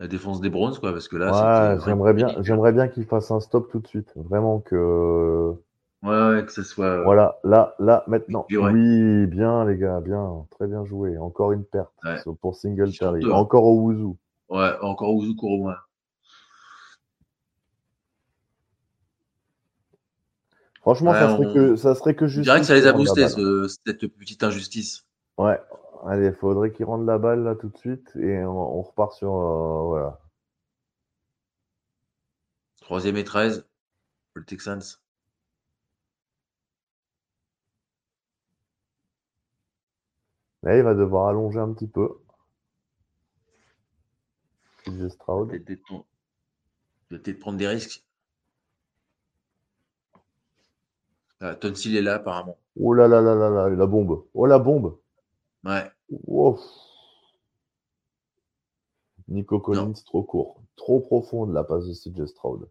la 0.00 0.08
défense 0.08 0.40
des 0.40 0.50
bronzes, 0.50 0.78
quoi, 0.78 0.92
parce 0.92 1.08
que 1.08 1.16
là, 1.16 1.74
ouais, 1.74 1.80
j'aimerais 1.84 2.14
bien, 2.14 2.28
j'aimerais 2.40 2.72
bien 2.72 2.88
qu'il 2.88 3.04
fasse 3.04 3.30
un 3.30 3.40
stop 3.40 3.70
tout 3.70 3.80
de 3.80 3.86
suite. 3.86 4.12
Vraiment 4.16 4.60
que. 4.60 5.52
Ouais, 6.02 6.28
ouais, 6.28 6.44
que 6.44 6.52
ce 6.52 6.62
soit. 6.62 6.86
Euh, 6.86 7.04
voilà, 7.04 7.38
là, 7.44 7.74
là, 7.78 8.04
maintenant. 8.06 8.46
Oui, 8.50 9.26
bien, 9.26 9.64
les 9.64 9.78
gars, 9.78 10.00
bien, 10.00 10.46
très 10.50 10.66
bien 10.66 10.84
joué. 10.84 11.16
Encore 11.18 11.52
une 11.52 11.64
perte 11.64 11.92
pour 12.40 12.56
Single 12.56 12.92
Terry. 12.92 13.24
Encore 13.30 13.64
au 13.64 13.80
Ouzou. 13.80 14.16
Ouais, 14.48 14.72
encore 14.82 15.10
au 15.10 15.20
Ouzou 15.20 15.34
moins. 15.42 15.76
Franchement, 20.80 21.14
ça, 21.14 21.34
serait 21.34 21.54
que, 21.54 21.76
ça 21.76 21.94
serait 21.94 22.14
que 22.14 22.26
juste. 22.26 22.44
Je 22.44 22.50
dirais 22.50 22.60
que 22.60 22.66
ça 22.66 22.74
les 22.74 22.86
a 22.86 22.92
boostés, 22.92 23.26
cette 23.28 24.06
petite 24.06 24.42
injustice. 24.42 25.06
Ouais, 25.38 25.58
allez, 26.06 26.32
faudrait 26.32 26.72
qu'ils 26.72 26.86
rendent 26.86 27.06
la 27.06 27.18
balle 27.18 27.44
là 27.44 27.54
tout 27.54 27.68
de 27.68 27.76
suite 27.78 28.14
et 28.16 28.44
on, 28.44 28.82
repart 28.82 29.12
sur. 29.12 29.34
Euh, 29.34 29.82
voilà. 29.84 30.20
Troisième 32.80 33.16
et 33.16 33.24
13 33.24 33.66
le 34.34 34.44
Texans. 34.44 34.82
Là, 40.62 40.76
il 40.76 40.82
va 40.82 40.94
devoir 40.94 41.28
allonger 41.28 41.60
un 41.60 41.72
petit 41.72 41.86
peu. 41.86 42.18
Stroud. 45.08 45.48
Peut-être 47.08 47.38
prendre 47.38 47.58
des 47.58 47.68
risques. 47.68 48.04
Ah, 51.40 51.54
Tonsil 51.54 51.96
est 51.96 52.02
là, 52.02 52.14
apparemment. 52.14 52.58
Oh 52.76 52.94
là 52.94 53.06
là 53.06 53.20
là 53.20 53.34
là 53.34 53.50
là, 53.50 53.68
la 53.68 53.86
bombe. 53.86 54.24
Oh 54.34 54.46
la 54.46 54.58
bombe. 54.58 54.98
Ouais. 55.64 55.90
Nico 59.28 59.60
Collins, 59.60 59.92
trop 60.06 60.22
court. 60.22 60.62
Trop 60.76 60.98
profonde 61.00 61.52
la 61.52 61.62
passe 61.62 61.86
de 61.86 61.92
CJ 61.92 62.26
Stroud. 62.26 62.70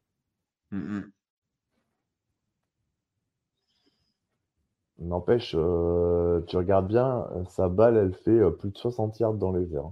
N'empêche, 4.97 5.53
euh, 5.55 6.41
tu 6.47 6.57
regardes 6.57 6.87
bien, 6.87 7.27
sa 7.47 7.69
balle, 7.69 7.95
elle 7.95 8.15
fait 8.15 8.31
euh, 8.31 8.49
plus 8.49 8.71
de 8.71 8.77
60 8.79 9.19
yards 9.19 9.35
dans 9.35 9.51
les 9.51 9.75
airs. 9.75 9.91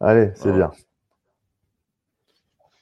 Allez, 0.00 0.32
c'est 0.36 0.52
bien. 0.52 0.70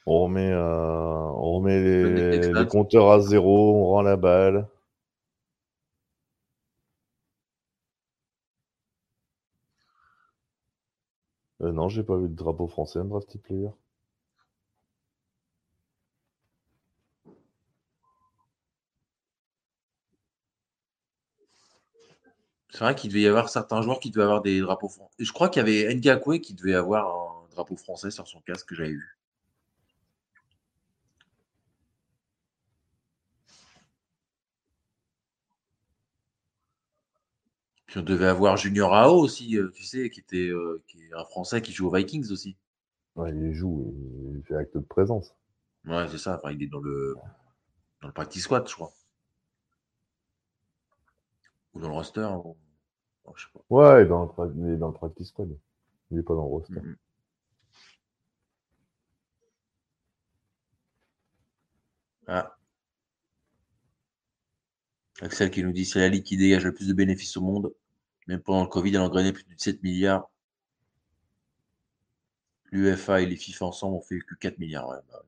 On 0.07 0.25
remet, 0.25 0.51
euh, 0.53 0.61
on 0.61 1.55
remet 1.57 1.81
les, 1.83 2.67
compteurs 2.69 3.11
à 3.11 3.21
zéro, 3.21 3.75
on 3.75 3.87
rend 3.89 4.03
la 4.03 4.17
balle. 4.17 4.69
Euh, 11.63 11.73
non, 11.73 11.89
j'ai 11.89 12.03
pas 12.05 12.17
vu 12.17 12.29
de 12.29 12.35
drapeau 12.35 12.67
français, 12.69 13.01
un 13.01 13.05
draft 13.07 13.39
player. 13.39 13.71
C'est 22.71 22.81
vrai 22.81 22.95
qu'il 22.95 23.09
devait 23.11 23.21
y 23.23 23.27
avoir 23.29 23.49
certains 23.49 23.83
joueurs 23.83 24.01
qui 24.01 24.11
devaient 24.11 24.25
avoir 24.25 24.43
des 24.43 24.61
drapeaux 24.61 24.89
français. 24.89 25.15
Je 25.19 25.33
crois 25.33 25.49
qu'il 25.49 25.61
y 25.61 25.63
avait 25.63 25.95
Ngakwe 25.95 26.41
qui 26.41 26.55
devait 26.55 26.75
avoir 26.75 27.07
un 27.07 27.49
drapeau 27.55 27.77
français 27.77 28.11
sur 28.11 28.27
son 28.27 28.41
casque 28.41 28.69
que 28.69 28.75
j'avais 28.75 28.91
vu. 28.91 29.17
Puis 37.95 38.01
on 38.01 38.05
devait 38.07 38.26
avoir 38.26 38.57
Junior 38.57 38.92
Ao 38.92 39.20
aussi, 39.20 39.57
euh, 39.57 39.70
tu 39.70 39.84
sais, 39.84 40.11
qui 40.11 40.18
était 40.18 40.51
qui 40.88 41.01
est 41.01 41.14
un 41.14 41.24
Français 41.26 41.62
qui 41.62 41.70
joue 41.70 41.86
aux 41.86 41.95
Vikings 41.95 42.32
aussi. 42.32 42.57
Ouais, 43.14 43.30
il 43.30 43.53
joue, 43.53 43.95
il 44.34 44.42
fait 44.42 44.57
acte 44.57 44.76
de 44.76 44.82
présence. 44.82 45.32
Ouais, 45.84 46.09
c'est 46.09 46.18
ça. 46.18 46.40
Enfin, 46.42 46.51
il 46.51 46.61
est 46.64 46.66
dans 46.66 46.80
le 46.80 47.14
dans 48.03 48.09
le 48.09 48.12
practice 48.12 48.42
squad, 48.42 48.66
je 48.68 48.74
crois. 48.74 48.92
Ou 51.74 51.80
dans 51.80 51.86
le 51.86 51.95
roster. 51.95 52.28
je 53.36 53.42
sais 53.45 53.49
pas. 53.55 53.61
Ouais, 53.70 54.05
dans 54.07 54.24
le, 54.24 54.53
il 54.57 54.72
est 54.72 54.76
dans 54.76 54.88
le 54.88 54.95
practice 54.95 55.28
squad. 55.28 55.57
Il 56.11 56.16
n'est 56.16 56.24
pas 56.24 56.34
dans 56.34 56.42
le 56.42 56.49
roster. 56.49 56.74
Mm-hmm. 56.74 56.97
Ah. 62.26 62.57
Axel 65.20 65.53
qui 65.53 65.62
nous 65.62 65.70
dit 65.70 65.84
c'est 65.84 66.01
la 66.01 66.09
ligue 66.09 66.24
qui 66.24 66.36
dégage 66.36 66.64
le 66.64 66.74
plus 66.74 66.88
de 66.88 66.92
bénéfices 66.92 67.36
au 67.36 67.40
monde. 67.40 67.72
Même 68.27 68.41
pendant 68.41 68.62
le 68.62 68.68
Covid, 68.68 68.91
elle 68.91 68.97
a 68.97 69.05
engrainé 69.05 69.33
plus 69.33 69.45
de 69.45 69.55
7 69.57 69.83
milliards. 69.83 70.31
L'UFA 72.70 73.20
et 73.20 73.27
les 73.27 73.37
FIFA 73.37 73.66
ensemble 73.66 73.97
ont 73.97 74.01
fait 74.01 74.18
que 74.20 74.35
4 74.35 74.59
milliards. 74.59 74.89
Bah, 74.89 75.25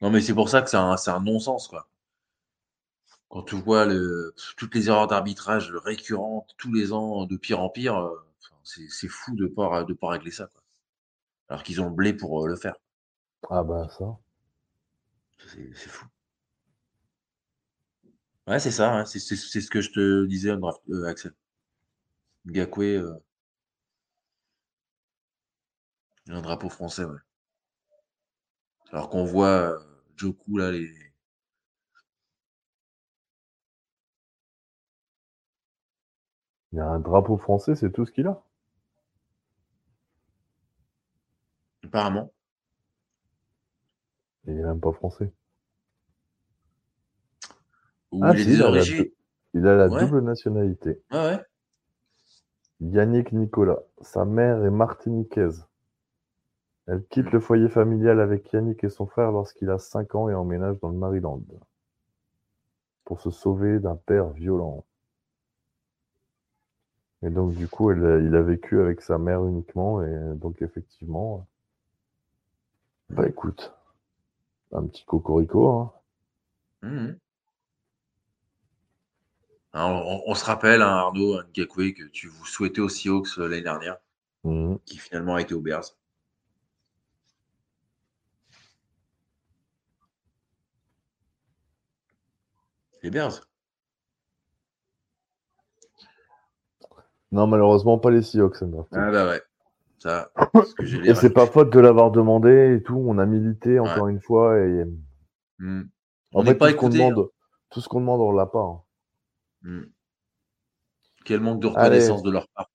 non, 0.00 0.10
mais 0.10 0.20
c'est 0.20 0.34
pour 0.34 0.48
ça 0.48 0.62
que 0.62 0.70
c'est 0.70 0.76
un, 0.76 1.20
non-sens, 1.20 1.68
quoi. 1.68 1.88
Quand 3.28 3.42
tu 3.42 3.54
vois 3.56 3.86
le, 3.86 4.34
toutes 4.56 4.74
les 4.74 4.88
erreurs 4.88 5.06
d'arbitrage 5.06 5.72
récurrentes 5.72 6.54
tous 6.58 6.72
les 6.72 6.92
ans, 6.92 7.24
de 7.24 7.36
pire 7.36 7.60
en 7.60 7.70
pire, 7.70 7.98
euh, 7.98 8.26
c'est 8.64 9.08
fou 9.08 9.34
de 9.34 9.44
ne 9.44 9.48
pas, 9.48 9.84
de 9.84 9.94
pas 9.94 10.08
régler 10.08 10.30
ça, 10.30 10.46
quoi. 10.46 10.62
Alors 11.48 11.62
qu'ils 11.62 11.80
ont 11.80 11.88
le 11.88 11.94
blé 11.94 12.12
pour 12.12 12.44
euh, 12.44 12.48
le 12.48 12.56
faire. 12.56 12.74
Ah 13.50 13.62
bah 13.62 13.88
ça. 13.96 14.18
C'est 15.46 15.88
fou. 15.88 16.06
Ouais, 18.46 18.58
c'est 18.58 18.70
ça, 18.70 18.92
hein, 18.92 19.04
c'est 19.04 19.20
ce 19.20 19.70
que 19.70 19.80
je 19.80 19.90
te 19.90 20.26
disais, 20.26 20.50
euh, 20.50 21.04
Axel. 21.06 21.32
Gakwe, 22.46 22.96
euh, 22.96 23.14
un 26.28 26.40
drapeau 26.40 26.68
français, 26.68 27.04
ouais. 27.04 27.18
Alors 28.90 29.08
qu'on 29.08 29.24
voit 29.24 29.48
euh, 29.48 29.78
Joku, 30.16 30.58
là, 30.58 30.70
les. 30.70 30.90
Il 36.72 36.78
y 36.78 36.80
a 36.80 36.86
un 36.86 37.00
drapeau 37.00 37.36
français, 37.36 37.74
c'est 37.74 37.92
tout 37.92 38.06
ce 38.06 38.12
qu'il 38.12 38.26
a. 38.26 38.42
Apparemment. 41.84 42.32
Il 44.46 44.58
est 44.58 44.62
même 44.62 44.80
pas 44.80 44.92
français. 44.92 45.32
Ah, 48.20 48.34
il 48.36 48.62
a 49.66 49.74
la, 49.74 49.88
double 49.88 50.20
nationalité. 50.20 51.02
Ah 51.10 51.28
ouais. 51.28 51.40
Yannick 52.82 53.32
Nicolas. 53.32 53.78
Sa 54.00 54.24
mère 54.24 54.64
est 54.64 54.70
martiniquaise. 54.70 55.66
Elle 56.88 57.04
quitte 57.06 57.30
le 57.30 57.38
foyer 57.38 57.68
familial 57.68 58.20
avec 58.20 58.52
Yannick 58.52 58.82
et 58.82 58.88
son 58.88 59.06
frère 59.06 59.30
lorsqu'il 59.30 59.70
a 59.70 59.78
5 59.78 60.14
ans 60.16 60.28
et 60.28 60.34
emménage 60.34 60.80
dans 60.80 60.88
le 60.88 60.96
Maryland. 60.96 61.40
Pour 63.04 63.20
se 63.20 63.30
sauver 63.30 63.78
d'un 63.78 63.94
père 63.94 64.30
violent. 64.30 64.84
Et 67.22 67.30
donc, 67.30 67.54
du 67.54 67.68
coup, 67.68 67.92
il 67.92 68.34
a 68.34 68.42
vécu 68.42 68.80
avec 68.80 69.00
sa 69.00 69.16
mère 69.16 69.44
uniquement. 69.46 70.02
Et 70.02 70.34
donc, 70.34 70.60
effectivement, 70.60 71.46
bah 73.10 73.28
écoute, 73.28 73.72
un 74.72 74.84
petit 74.86 75.04
cocorico. 75.04 75.68
Hein. 75.68 75.92
Mmh 76.82 77.12
on, 79.74 80.34
se 80.34 80.44
rappelle, 80.44 80.82
hein, 80.82 80.88
Arnaud 80.88 81.42
Ngakwe, 81.56 81.94
que 81.94 82.04
tu 82.04 82.28
vous 82.28 82.44
souhaitais 82.44 82.80
aux 82.80 82.88
Seahawks 82.88 83.38
euh, 83.38 83.48
l'année 83.48 83.62
dernière, 83.62 83.98
mmh. 84.44 84.76
qui 84.84 84.98
finalement 84.98 85.36
a 85.36 85.40
été 85.40 85.54
aux 85.54 85.60
Bears. 85.60 85.96
Les 93.02 93.10
Bears 93.10 93.40
Non, 97.32 97.46
malheureusement, 97.46 97.98
pas 97.98 98.10
les 98.10 98.22
Seahawks. 98.22 98.62
Ah 98.92 99.10
bah 99.10 99.26
ouais. 99.26 99.42
Ça, 99.98 100.32
et 101.04 101.14
c'est 101.14 101.30
pas 101.32 101.46
faute 101.46 101.72
de 101.72 101.80
l'avoir 101.80 102.10
demandé 102.10 102.76
et 102.76 102.82
tout. 102.82 103.02
On 103.06 103.18
a 103.18 103.24
milité 103.24 103.78
encore 103.78 104.08
une 104.08 104.20
fois. 104.20 104.58
Et... 104.58 104.84
Mmh. 105.60 105.82
En 106.34 106.44
fait, 106.44 106.58
tout, 106.58 106.66
ce 106.66 106.86
demande, 106.88 107.18
hein. 107.18 107.28
tout 107.70 107.80
ce 107.80 107.88
qu'on 107.88 108.00
demande, 108.00 108.20
on 108.20 108.32
l'a 108.32 108.46
pas. 108.46 108.60
Hein. 108.60 108.82
Hmm. 109.62 109.82
Quel 111.24 111.40
manque 111.40 111.60
de 111.60 111.68
reconnaissance 111.68 112.22
de 112.22 112.30
leur 112.30 112.48
part. 112.48 112.70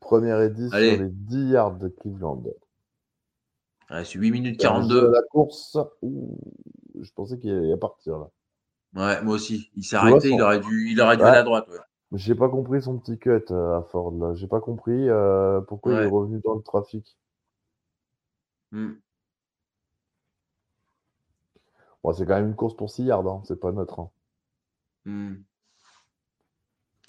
Première 0.00 0.40
et 0.40 0.50
10 0.50 0.68
sur 0.68 0.78
les 0.78 1.08
10 1.08 1.50
yards 1.50 1.76
de 1.76 1.88
Cleveland. 1.88 2.42
c'est 3.88 4.18
8 4.18 4.30
minutes 4.30 4.60
42. 4.60 5.10
La 5.12 5.22
course, 5.30 5.78
je 6.02 7.10
pensais 7.14 7.38
qu'il 7.38 7.50
allait 7.50 7.76
partir 7.76 8.18
là. 8.18 8.30
Ouais, 8.94 9.22
moi 9.22 9.36
aussi. 9.36 9.70
Il 9.76 9.84
s'est 9.84 9.96
arrêté, 9.96 10.30
il 10.30 10.42
aurait 10.42 10.60
dû, 10.60 10.90
il 10.90 11.00
aurait 11.00 11.16
dû 11.16 11.22
aller 11.22 11.38
à 11.38 11.42
droite. 11.42 11.66
J'ai 12.12 12.34
pas 12.34 12.48
compris 12.50 12.82
son 12.82 12.98
petit 12.98 13.18
cut 13.18 13.30
euh, 13.50 13.78
à 13.78 13.82
Ford 13.84 14.12
là. 14.12 14.34
J'ai 14.34 14.46
pas 14.46 14.60
compris 14.60 15.08
euh, 15.08 15.62
pourquoi 15.62 15.94
il 15.94 16.00
est 16.00 16.06
revenu 16.06 16.40
dans 16.44 16.54
le 16.54 16.62
trafic. 16.62 17.16
Hmm. 18.70 18.92
Bon, 22.02 22.12
c'est 22.12 22.26
quand 22.26 22.34
même 22.34 22.48
une 22.48 22.56
course 22.56 22.76
pour 22.76 22.90
6 22.90 23.04
yards, 23.04 23.26
hein. 23.26 23.42
c'est 23.44 23.60
pas 23.60 23.72
notre. 23.72 24.00
Hein. 24.00 24.10
Hmm. 25.06 25.34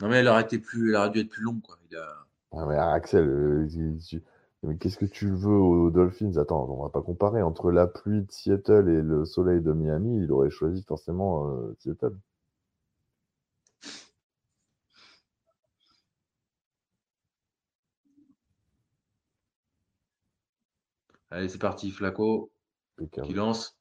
Non, 0.01 0.09
mais 0.09 0.17
elle 0.17 0.27
aurait, 0.27 0.43
été 0.43 0.59
plus, 0.59 0.89
elle 0.89 0.95
aurait 0.97 1.09
dû 1.11 1.19
être 1.19 1.29
plus 1.29 1.43
longue. 1.43 1.61
Quoi. 1.61 1.77
Il 1.89 1.97
a... 1.97 2.25
ah, 2.51 2.65
mais 2.65 2.75
Axel, 2.75 3.27
euh, 3.27 3.67
qu'est-ce 4.79 4.97
que 4.97 5.05
tu 5.05 5.29
veux 5.29 5.55
aux 5.55 5.91
Dolphins? 5.91 6.37
Attends, 6.37 6.67
on 6.69 6.83
va 6.83 6.89
pas 6.89 7.01
comparer. 7.01 7.41
Entre 7.41 7.71
la 7.71 7.87
pluie 7.87 8.21
de 8.21 8.31
Seattle 8.31 8.89
et 8.89 9.01
le 9.01 9.25
soleil 9.25 9.61
de 9.61 9.71
Miami, 9.71 10.23
il 10.23 10.31
aurait 10.31 10.49
choisi 10.49 10.83
forcément 10.83 11.47
euh, 11.47 11.75
Seattle. 11.79 12.17
Allez, 21.29 21.49
c'est 21.49 21.57
parti, 21.57 21.89
Flaco. 21.89 22.51
Qui 23.23 23.33
lance? 23.33 23.75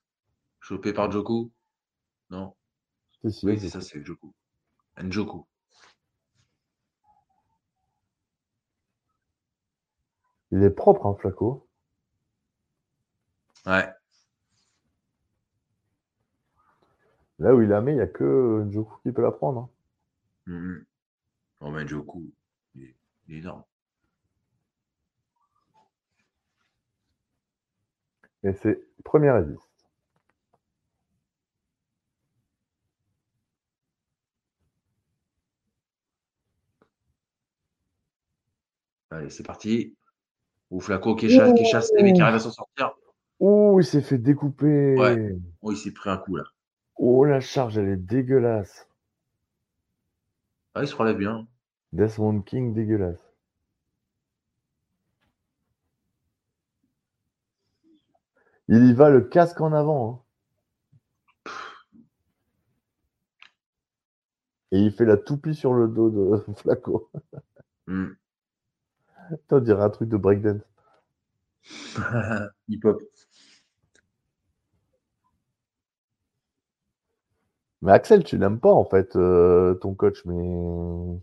Chopé 0.61 0.93
par 0.93 1.11
Joku. 1.11 1.53
Non. 2.31 2.55
oui, 3.25 3.59
c'est 3.59 3.69
ça, 3.69 3.83
c'est 3.83 4.03
Joku. 4.03 4.33
Njoku. 5.03 5.47
Il 10.53 10.63
est 10.63 10.71
propre, 10.71 11.07
hein, 11.07 11.17
Flaco. 11.19 11.67
Ouais. 13.67 13.89
Là 17.39 17.55
où 17.55 17.63
il 17.63 17.69
la 17.69 17.81
mis, 17.81 17.93
il 17.93 17.95
n'y 17.97 18.01
a 18.01 18.07
que 18.07 18.63
Njoku 18.67 19.01
qui 19.03 19.13
peut 19.13 19.23
la 19.23 19.33
prendre. 19.33 19.71
Hein. 20.49 20.53
Mm 20.53 20.85
mais 21.73 21.85
Njoku, 21.85 22.31
il 22.75 22.85
est, 22.85 22.95
énorme. 23.29 23.65
Et 28.45 28.53
c'est 28.53 28.85
première 29.05 29.39
et 29.39 29.45
Allez, 39.11 39.31
c'est 39.31 39.43
parti. 39.43 39.97
Ou 40.73 40.81
Flaco 40.81 41.15
qui 41.15 41.29
chasse, 41.29 41.53
qui 41.53 41.67
chasse 41.67 41.93
mais 42.01 42.15
qui 42.15 42.23
arrive 42.23 42.37
à 42.37 42.41
s'en 42.41 42.51
sortir. 42.51 42.97
Oh, 43.39 43.79
il 43.79 43.85
s'est 43.85 44.01
fait 44.01 44.17
découper. 44.17 44.97
Ouais. 44.97 45.37
Oh, 45.61 45.71
il 45.71 45.77
s'est 45.77 45.93
pris 45.93 46.09
un 46.09 46.17
coup 46.17 46.37
là. 46.37 46.45
Oh, 46.97 47.27
la 47.27 47.41
charge, 47.41 47.77
elle 47.77 47.91
est 47.91 47.97
dégueulasse. 47.97 48.89
Ah, 50.75 50.81
il 50.81 50.89
se 50.89 50.97
relève 50.97 51.19
bien. 51.19 51.47
Desmond 51.93 52.41
King, 52.41 52.73
dégueulasse. 52.73 53.23
Il 58.69 58.87
y 58.87 58.95
va 58.95 59.11
le 59.11 59.21
casque 59.21 59.61
en 59.61 59.75
avant. 59.75 60.25
Hein. 61.45 61.53
Et 64.71 64.79
il 64.79 64.91
fait 64.91 65.05
la 65.05 65.19
toupie 65.19 65.55
sur 65.55 65.75
le 65.75 65.87
dos 65.87 66.09
de 66.09 66.53
Flaco. 66.57 67.11
Hmm. 67.87 68.13
on 69.51 69.59
dirait 69.61 69.83
un 69.83 69.91
truc 69.91 70.09
de 70.09 70.17
breakdance. 70.17 70.63
Hip-hop. 72.69 73.01
Mais 77.83 77.93
Axel, 77.93 78.25
tu 78.25 78.39
n'aimes 78.39 78.61
pas 78.61 78.73
en 78.73 78.85
fait 78.85 79.15
euh, 79.17 79.75
ton 79.75 79.93
coach, 79.95 80.25
mais. 80.25 81.21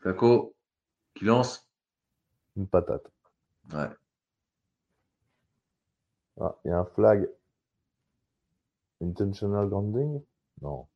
Flaco, 0.00 0.54
qui 1.14 1.24
lance? 1.26 1.68
Une 2.56 2.66
patate. 2.66 3.10
Ouais. 3.72 3.88
Ah, 6.38 6.58
il 6.66 6.68
y 6.68 6.70
a 6.72 6.78
un 6.78 6.84
flag. 6.84 7.26
Intentional 9.02 9.68
grounding? 9.68 10.22
Non. 10.62 10.86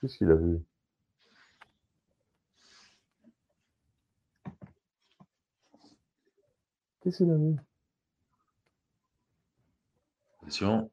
Qu'est-ce 0.00 0.16
qu'il 0.18 0.30
a 0.30 0.36
vu? 0.36 0.60
Qu'est-ce 7.00 7.18
qu'il 7.18 7.30
a 7.30 7.36
vu? 7.36 7.56
Attention. 10.42 10.90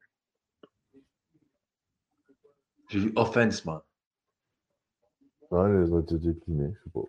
J'ai 2.90 3.00
vu 3.00 3.14
offense, 3.16 3.64
moi. 3.66 3.86
Ouais, 5.52 5.72
les 5.82 5.92
ont 5.92 6.00
été 6.00 6.18
déclinés, 6.18 6.74
je 6.74 6.84
sais 6.84 6.90
pas. 6.90 7.02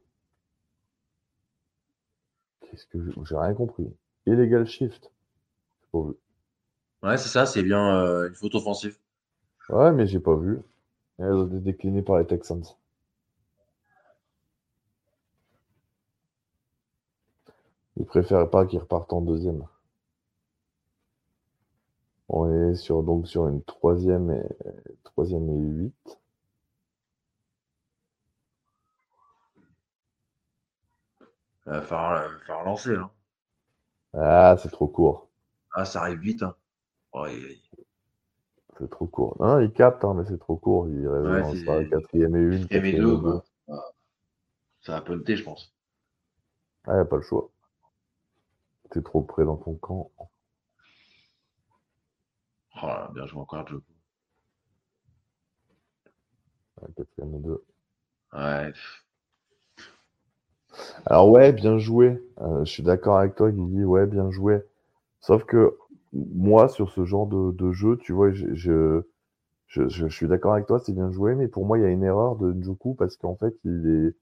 Qu'est-ce 2.60 2.86
que 2.86 2.98
j'ai 3.24 3.36
rien 3.36 3.54
compris. 3.54 3.86
Illegal 4.26 4.66
shift. 4.66 5.10
Pas 5.92 6.02
vu. 6.02 6.14
Ouais, 7.02 7.16
c'est 7.16 7.28
ça, 7.28 7.46
c'est 7.46 7.62
bien 7.62 7.96
euh, 7.96 8.28
une 8.28 8.34
faute 8.34 8.54
offensive. 8.54 8.98
Ouais, 9.68 9.92
mais 9.92 10.06
j'ai 10.06 10.20
pas 10.20 10.36
vu. 10.36 10.58
Elles 11.18 11.32
ont 11.32 11.46
été 11.46 11.58
déclinées 11.60 12.02
par 12.02 12.18
les 12.18 12.26
Texans. 12.26 12.64
Ils 17.96 18.04
préfèrent 18.04 18.50
pas 18.50 18.66
qu'ils 18.66 18.78
repartent 18.78 19.12
en 19.12 19.22
deuxième. 19.22 19.66
On 22.28 22.70
est 22.70 22.74
sur, 22.74 23.02
donc 23.02 23.26
sur 23.26 23.48
une 23.48 23.62
troisième 23.62 24.30
et, 24.30 24.44
troisième 25.04 25.48
et 25.48 25.58
huit. 25.58 26.18
Il 31.66 31.72
va 31.72 31.82
falloir, 31.82 32.64
lancer. 32.64 32.94
Hein. 32.94 33.10
Ah, 34.12 34.56
c'est 34.58 34.70
trop 34.70 34.86
court. 34.86 35.28
Ah, 35.72 35.84
ça 35.84 36.02
arrive 36.02 36.20
vite. 36.20 36.42
Hein. 36.42 36.54
C'est 38.78 38.90
trop 38.90 39.06
court. 39.06 39.36
Non, 39.40 39.58
il 39.60 39.72
capte, 39.72 40.04
hein, 40.04 40.14
mais 40.14 40.24
c'est 40.28 40.38
trop 40.38 40.56
court. 40.56 40.88
Il 40.88 41.08
reste 41.08 41.66
ouais, 41.66 41.88
quatrième 41.88 42.36
et 42.36 42.56
une. 42.56 42.66
Quatrième 42.68 42.84
et 42.86 42.98
deux. 42.98 43.40
Ça 44.82 44.92
va 44.92 45.00
punter, 45.00 45.36
je 45.36 45.42
pense. 45.42 45.74
Ah, 46.86 46.92
il 46.92 46.94
n'y 46.96 47.00
a 47.00 47.04
pas 47.04 47.16
le 47.16 47.22
choix. 47.22 47.50
T'es 48.90 49.02
trop 49.02 49.22
près 49.22 49.44
dans 49.44 49.56
ton 49.56 49.74
camp. 49.74 50.10
Oh 52.82 52.86
là, 52.86 53.10
bien 53.14 53.26
joué 53.26 53.40
encore, 53.40 53.66
Joe. 53.66 53.80
quatrième 56.96 57.34
et 57.34 57.38
deux. 57.38 57.64
Ouais. 58.32 58.72
Alors 61.06 61.30
ouais, 61.30 61.52
bien 61.52 61.78
joué. 61.78 62.22
Euh, 62.40 62.64
je 62.64 62.70
suis 62.70 62.82
d'accord 62.82 63.18
avec 63.18 63.34
toi, 63.34 63.50
Guigui. 63.50 63.84
Ouais, 63.84 64.06
bien 64.06 64.30
joué. 64.30 64.62
Sauf 65.20 65.44
que 65.44 65.76
moi, 66.12 66.68
sur 66.68 66.90
ce 66.90 67.04
genre 67.04 67.26
de, 67.26 67.72
jeu, 67.72 67.96
tu 67.98 68.12
vois, 68.12 68.30
je, 68.32 69.02
je, 69.66 70.08
suis 70.08 70.28
d'accord 70.28 70.54
avec 70.54 70.66
toi, 70.66 70.78
c'est 70.78 70.92
bien 70.92 71.10
joué, 71.10 71.34
mais 71.34 71.48
pour 71.48 71.66
moi, 71.66 71.78
il 71.78 71.82
y 71.82 71.84
a 71.84 71.90
une 71.90 72.04
erreur 72.04 72.36
de 72.36 72.52
Njoku 72.52 72.94
parce 72.94 73.16
qu'en 73.16 73.36
fait, 73.36 73.54
il 73.64 74.08
est, 74.08 74.16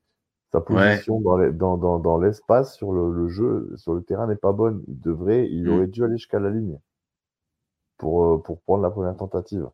sa 0.52 0.61
position 0.61 1.20
dans, 1.20 2.19
l'espace 2.19 2.77
sur 2.77 2.93
le, 2.93 3.28
jeu, 3.28 3.73
sur 3.77 3.94
le 3.94 4.02
terrain 4.02 4.28
n'est 4.28 4.36
pas 4.36 4.52
bonne. 4.52 4.85
Il 4.86 5.01
devrait, 5.01 5.48
il 5.51 5.65
mm. 5.65 5.73
aurait 5.73 5.86
dû 5.89 6.05
aller 6.05 6.16
jusqu'à 6.16 6.39
la 6.39 6.51
ligne 6.51 6.78
pour, 7.98 8.24
euh, 8.24 8.39
pour 8.39 8.61
prendre 8.62 8.82
la 8.82 8.90
première 8.90 9.16
tentative. 9.16 9.69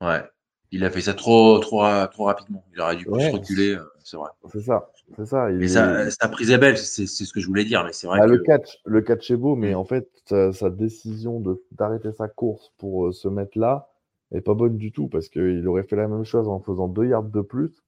Ouais. 0.00 0.22
Il 0.70 0.82
a 0.82 0.90
fait 0.90 1.02
ça 1.02 1.12
trop, 1.12 1.58
trop, 1.58 1.82
trop 2.06 2.24
rapidement. 2.24 2.64
Il 2.72 2.80
aurait 2.80 2.96
dû 2.96 3.04
plus 3.04 3.28
reculer, 3.28 3.74
euh, 3.74 3.84
c'est 4.02 4.16
vrai. 4.16 4.30
C'est 4.50 4.62
ça, 4.62 4.90
c'est 5.16 5.26
ça. 5.26 5.48
mais 5.50 5.68
sa 5.68 6.28
prise 6.30 6.50
est 6.50 6.58
belle, 6.58 6.78
c'est 6.78 7.06
ce 7.06 7.32
que 7.32 7.40
je 7.40 7.46
voulais 7.46 7.64
dire, 7.64 7.84
mais 7.84 7.92
c'est 7.92 8.06
vrai. 8.06 8.18
Ah, 8.22 8.26
le 8.26 8.38
catch, 8.38 8.78
le 8.84 9.02
catch 9.02 9.30
est 9.30 9.36
beau, 9.36 9.54
mais 9.54 9.72
mm. 9.72 9.76
en 9.76 9.84
fait, 9.84 10.08
sa, 10.26 10.70
décision 10.70 11.42
d'arrêter 11.72 12.12
sa 12.12 12.28
course 12.28 12.72
pour 12.78 13.06
euh, 13.06 13.12
se 13.12 13.28
mettre 13.28 13.58
là 13.58 13.90
est 14.32 14.40
pas 14.40 14.54
bonne 14.54 14.78
du 14.78 14.90
tout 14.90 15.08
parce 15.08 15.28
qu'il 15.28 15.66
aurait 15.68 15.84
fait 15.84 15.96
la 15.96 16.08
même 16.08 16.24
chose 16.24 16.48
en 16.48 16.58
faisant 16.58 16.88
deux 16.88 17.06
yards 17.06 17.22
de 17.24 17.42
plus, 17.42 17.84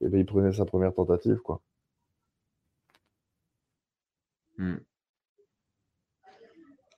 et 0.00 0.08
ben 0.08 0.20
il 0.20 0.26
prenait 0.26 0.52
sa 0.52 0.64
première 0.64 0.92
tentative, 0.92 1.38
quoi. 1.38 1.62
Mm. 4.58 4.76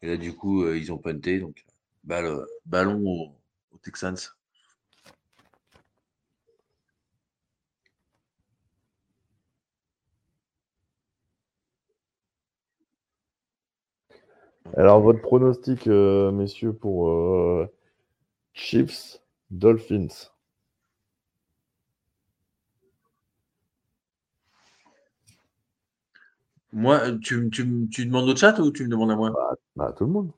Et 0.03 0.07
là, 0.07 0.16
du 0.16 0.35
coup, 0.35 0.62
euh, 0.62 0.78
ils 0.78 0.93
ont 0.93 0.99
punté, 0.99 1.40
donc 1.40 1.65
balle, 2.05 2.45
ballon 2.66 3.35
aux 3.73 3.78
Texans. 3.82 4.16
Alors, 14.77 15.01
votre 15.01 15.20
pronostic, 15.20 15.86
euh, 15.86 16.31
messieurs, 16.31 16.73
pour 16.73 17.09
euh, 17.09 17.66
Chiefs, 18.53 19.20
Dolphins? 19.51 20.31
Moi, 26.73 27.12
tu, 27.23 27.49
tu, 27.51 27.89
tu, 27.90 28.07
demandes 28.07 28.28
au 28.28 28.36
chat 28.36 28.59
ou 28.59 28.70
tu 28.70 28.85
me 28.85 28.89
demandes 28.89 29.11
à 29.11 29.16
moi? 29.16 29.31
Bah, 29.31 29.55
bah, 29.77 29.86
À 29.89 29.93
tout 29.93 30.05
le 30.05 30.12
monde. 30.12 30.32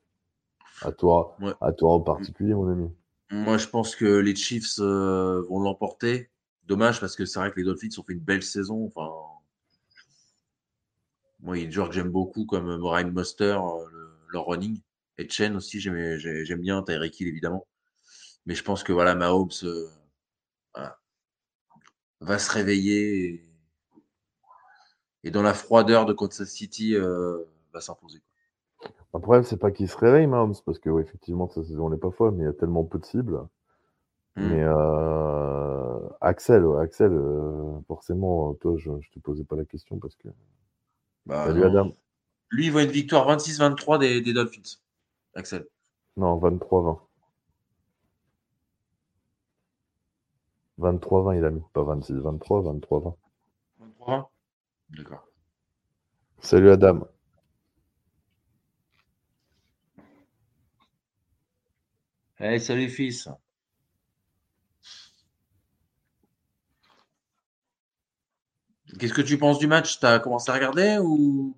À 0.82 0.93
toi, 0.93 1.36
à 1.61 1.73
toi 1.73 1.93
en 1.93 2.01
particulier, 2.01 2.55
mon 2.55 2.70
ami. 2.70 2.90
Moi, 3.31 3.59
je 3.59 3.66
pense 3.66 3.94
que 3.97 4.05
les 4.05 4.35
Chiefs 4.35 4.78
euh, 4.78 5.43
vont 5.48 5.61
l'emporter. 5.61 6.31
Dommage 6.66 7.01
parce 7.01 7.16
que 7.16 7.24
c'est 7.27 7.39
vrai 7.39 7.51
que 7.51 7.59
les 7.59 7.65
Dolphins 7.65 7.89
ont 7.98 8.02
fait 8.02 8.12
une 8.12 8.20
belle 8.20 8.43
saison. 8.43 8.86
Enfin, 8.86 9.11
moi, 11.40 11.59
il 11.59 11.61
y 11.61 11.65
a 11.65 11.66
des 11.66 11.73
joueurs 11.73 11.89
que 11.89 11.94
j'aime 11.94 12.11
beaucoup 12.11 12.47
comme 12.47 12.69
Ryan 12.82 13.11
Muster, 13.11 13.59
leur 14.32 14.47
running. 14.47 14.81
Et 15.19 15.28
Chen 15.28 15.57
aussi, 15.57 15.81
j'aime 15.81 16.61
bien. 16.61 16.82
Tyreek 16.82 17.20
Hill, 17.20 17.28
évidemment. 17.28 17.66
Mais 18.47 18.55
je 18.55 18.65
pense 18.65 18.82
que 18.82 18.93
voilà, 18.93 19.15
Mahomes 19.15 19.51
euh, 19.65 19.86
va 22.20 22.39
se 22.39 22.51
réveiller 22.51 23.44
et, 25.23 25.31
dans 25.31 25.43
la 25.43 25.52
froideur 25.52 26.07
de 26.07 26.15
Kansas 26.15 26.48
City 26.48 26.97
euh, 26.97 27.44
va 27.74 27.81
s'imposer. 27.81 28.23
Le 29.12 29.20
problème, 29.20 29.44
c'est 29.44 29.59
pas 29.59 29.70
qu'il 29.70 29.89
se 29.89 29.97
réveille, 29.97 30.27
Mahomes, 30.27 30.55
parce 30.65 30.78
que 30.78 31.01
effectivement, 31.01 31.48
sa 31.48 31.62
saison 31.62 31.90
n'est 31.90 31.98
pas 31.98 32.11
folle, 32.11 32.32
mais 32.32 32.44
il 32.44 32.47
y 32.47 32.51
a 32.51 32.55
tellement 32.55 32.85
peu 32.85 32.98
de 32.98 33.05
cibles. 33.05 33.47
Mmh. 34.36 34.48
Mais 34.48 34.62
euh, 34.62 36.09
Axel, 36.23 36.65
Axel, 36.81 37.12
forcément, 37.89 38.55
toi, 38.55 38.77
je, 38.78 38.90
ne 38.90 39.01
te 39.12 39.19
posais 39.19 39.44
pas 39.44 39.57
la 39.57 39.65
question 39.65 39.98
parce 39.98 40.16
que. 40.16 40.28
Bah, 41.27 41.47
Salut 41.47 41.65
Adam. 41.65 41.93
Lui, 42.51 42.66
il 42.66 42.72
voit 42.72 42.82
une 42.82 42.90
victoire 42.90 43.28
26-23 43.36 43.98
des, 43.98 44.20
des, 44.20 44.32
Dolphins. 44.32 44.78
Axel. 45.35 45.66
Non, 46.16 46.39
23-20. 46.39 47.01
23-20, 50.78 51.39
il 51.39 51.44
a 51.44 51.51
mis 51.51 51.62
pas 51.72 51.85
26, 51.85 52.14
23, 52.14 52.62
23-20. 52.62 53.16
23 53.78 54.32
D'accord. 54.90 55.27
Salut 56.40 56.70
Adam. 56.70 57.06
Hey, 62.39 62.59
salut 62.59 62.89
fils. 62.89 63.28
Qu'est-ce 68.98 69.12
que 69.12 69.20
tu 69.20 69.39
penses 69.39 69.59
du 69.59 69.66
match? 69.66 70.01
Tu 70.01 70.06
as 70.06 70.18
commencé 70.18 70.51
à 70.51 70.55
regarder 70.55 70.98
ou 71.01 71.55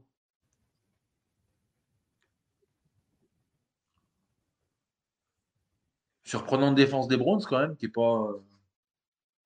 Surprenante 6.33 6.75
défense 6.75 7.09
des 7.09 7.19
Browns 7.19 7.43
quand 7.47 7.59
même, 7.59 7.77
qui 7.77 7.85
est 7.85 7.89
pas. 7.91 8.33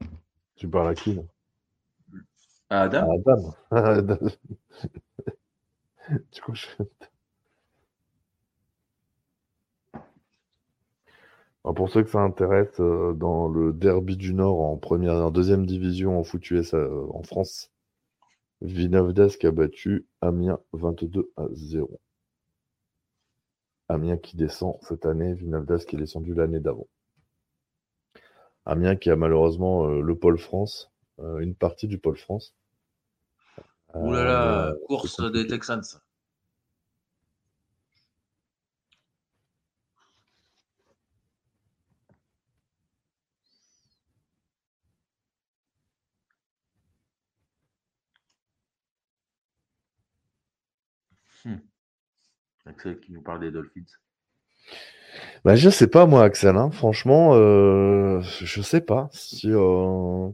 Euh, 0.01 0.07
tu 0.55 0.69
parles 0.69 0.87
à 0.87 0.95
qui 0.95 1.15
là? 1.15 1.23
À 2.71 2.83
Adam. 2.83 3.09
À 3.73 3.79
Adam. 3.79 4.19
du 6.33 6.41
coup, 6.41 6.55
je... 6.55 6.67
pour 11.75 11.91
ceux 11.91 12.05
que 12.05 12.11
ça 12.11 12.21
intéresse, 12.21 12.79
euh, 12.79 13.15
dans 13.15 13.49
le 13.49 13.73
derby 13.73 14.17
du 14.17 14.33
Nord 14.33 14.61
en 14.61 14.77
première, 14.77 15.15
en 15.15 15.33
deuxième 15.33 15.67
division 15.67 16.21
en 16.21 16.23
foot 16.23 16.49
US 16.53 16.73
euh, 16.73 17.05
en 17.13 17.25
France, 17.25 17.73
Vinovdesk 18.61 19.45
a 19.45 19.51
battu 19.51 20.07
Amiens 20.21 20.61
22 20.73 21.33
à 21.37 21.49
0. 21.51 21.99
Amiens 23.89 24.17
qui 24.17 24.37
descend 24.37 24.77
cette 24.83 25.07
année, 25.07 25.35
Vinaldas 25.35 25.85
qui 25.87 25.97
est 25.97 25.99
descendu 25.99 26.35
l'année 26.35 26.61
d'avant. 26.61 26.89
Amiens 28.65 28.97
qui 28.97 29.11
a 29.11 29.17
malheureusement 29.17 29.87
euh, 29.87 30.01
le 30.01 30.19
pôle 30.19 30.39
France, 30.39 30.93
euh, 31.21 31.39
une 31.39 31.55
partie 31.55 31.87
du 31.87 31.99
pôle 31.99 32.17
France. 32.17 32.55
Ouh 33.95 34.13
là 34.13 34.25
là, 34.25 34.67
euh, 34.69 34.75
course 34.87 35.21
des 35.33 35.47
Texans. 35.47 35.83
Hmm. 51.45 51.76
Axel 52.67 52.99
qui 53.01 53.13
nous 53.13 53.23
parle 53.23 53.41
des 53.41 53.51
Dolphins. 53.51 53.85
Bah, 55.45 55.57
je 55.57 55.71
sais 55.71 55.87
pas, 55.87 56.07
moi, 56.07 56.25
Axel. 56.25 56.57
Hein. 56.57 56.71
Franchement, 56.71 57.35
euh, 57.35 58.21
je 58.41 58.61
sais 58.63 58.81
pas 58.81 59.09
si. 59.13 59.51
Euh, 59.51 60.29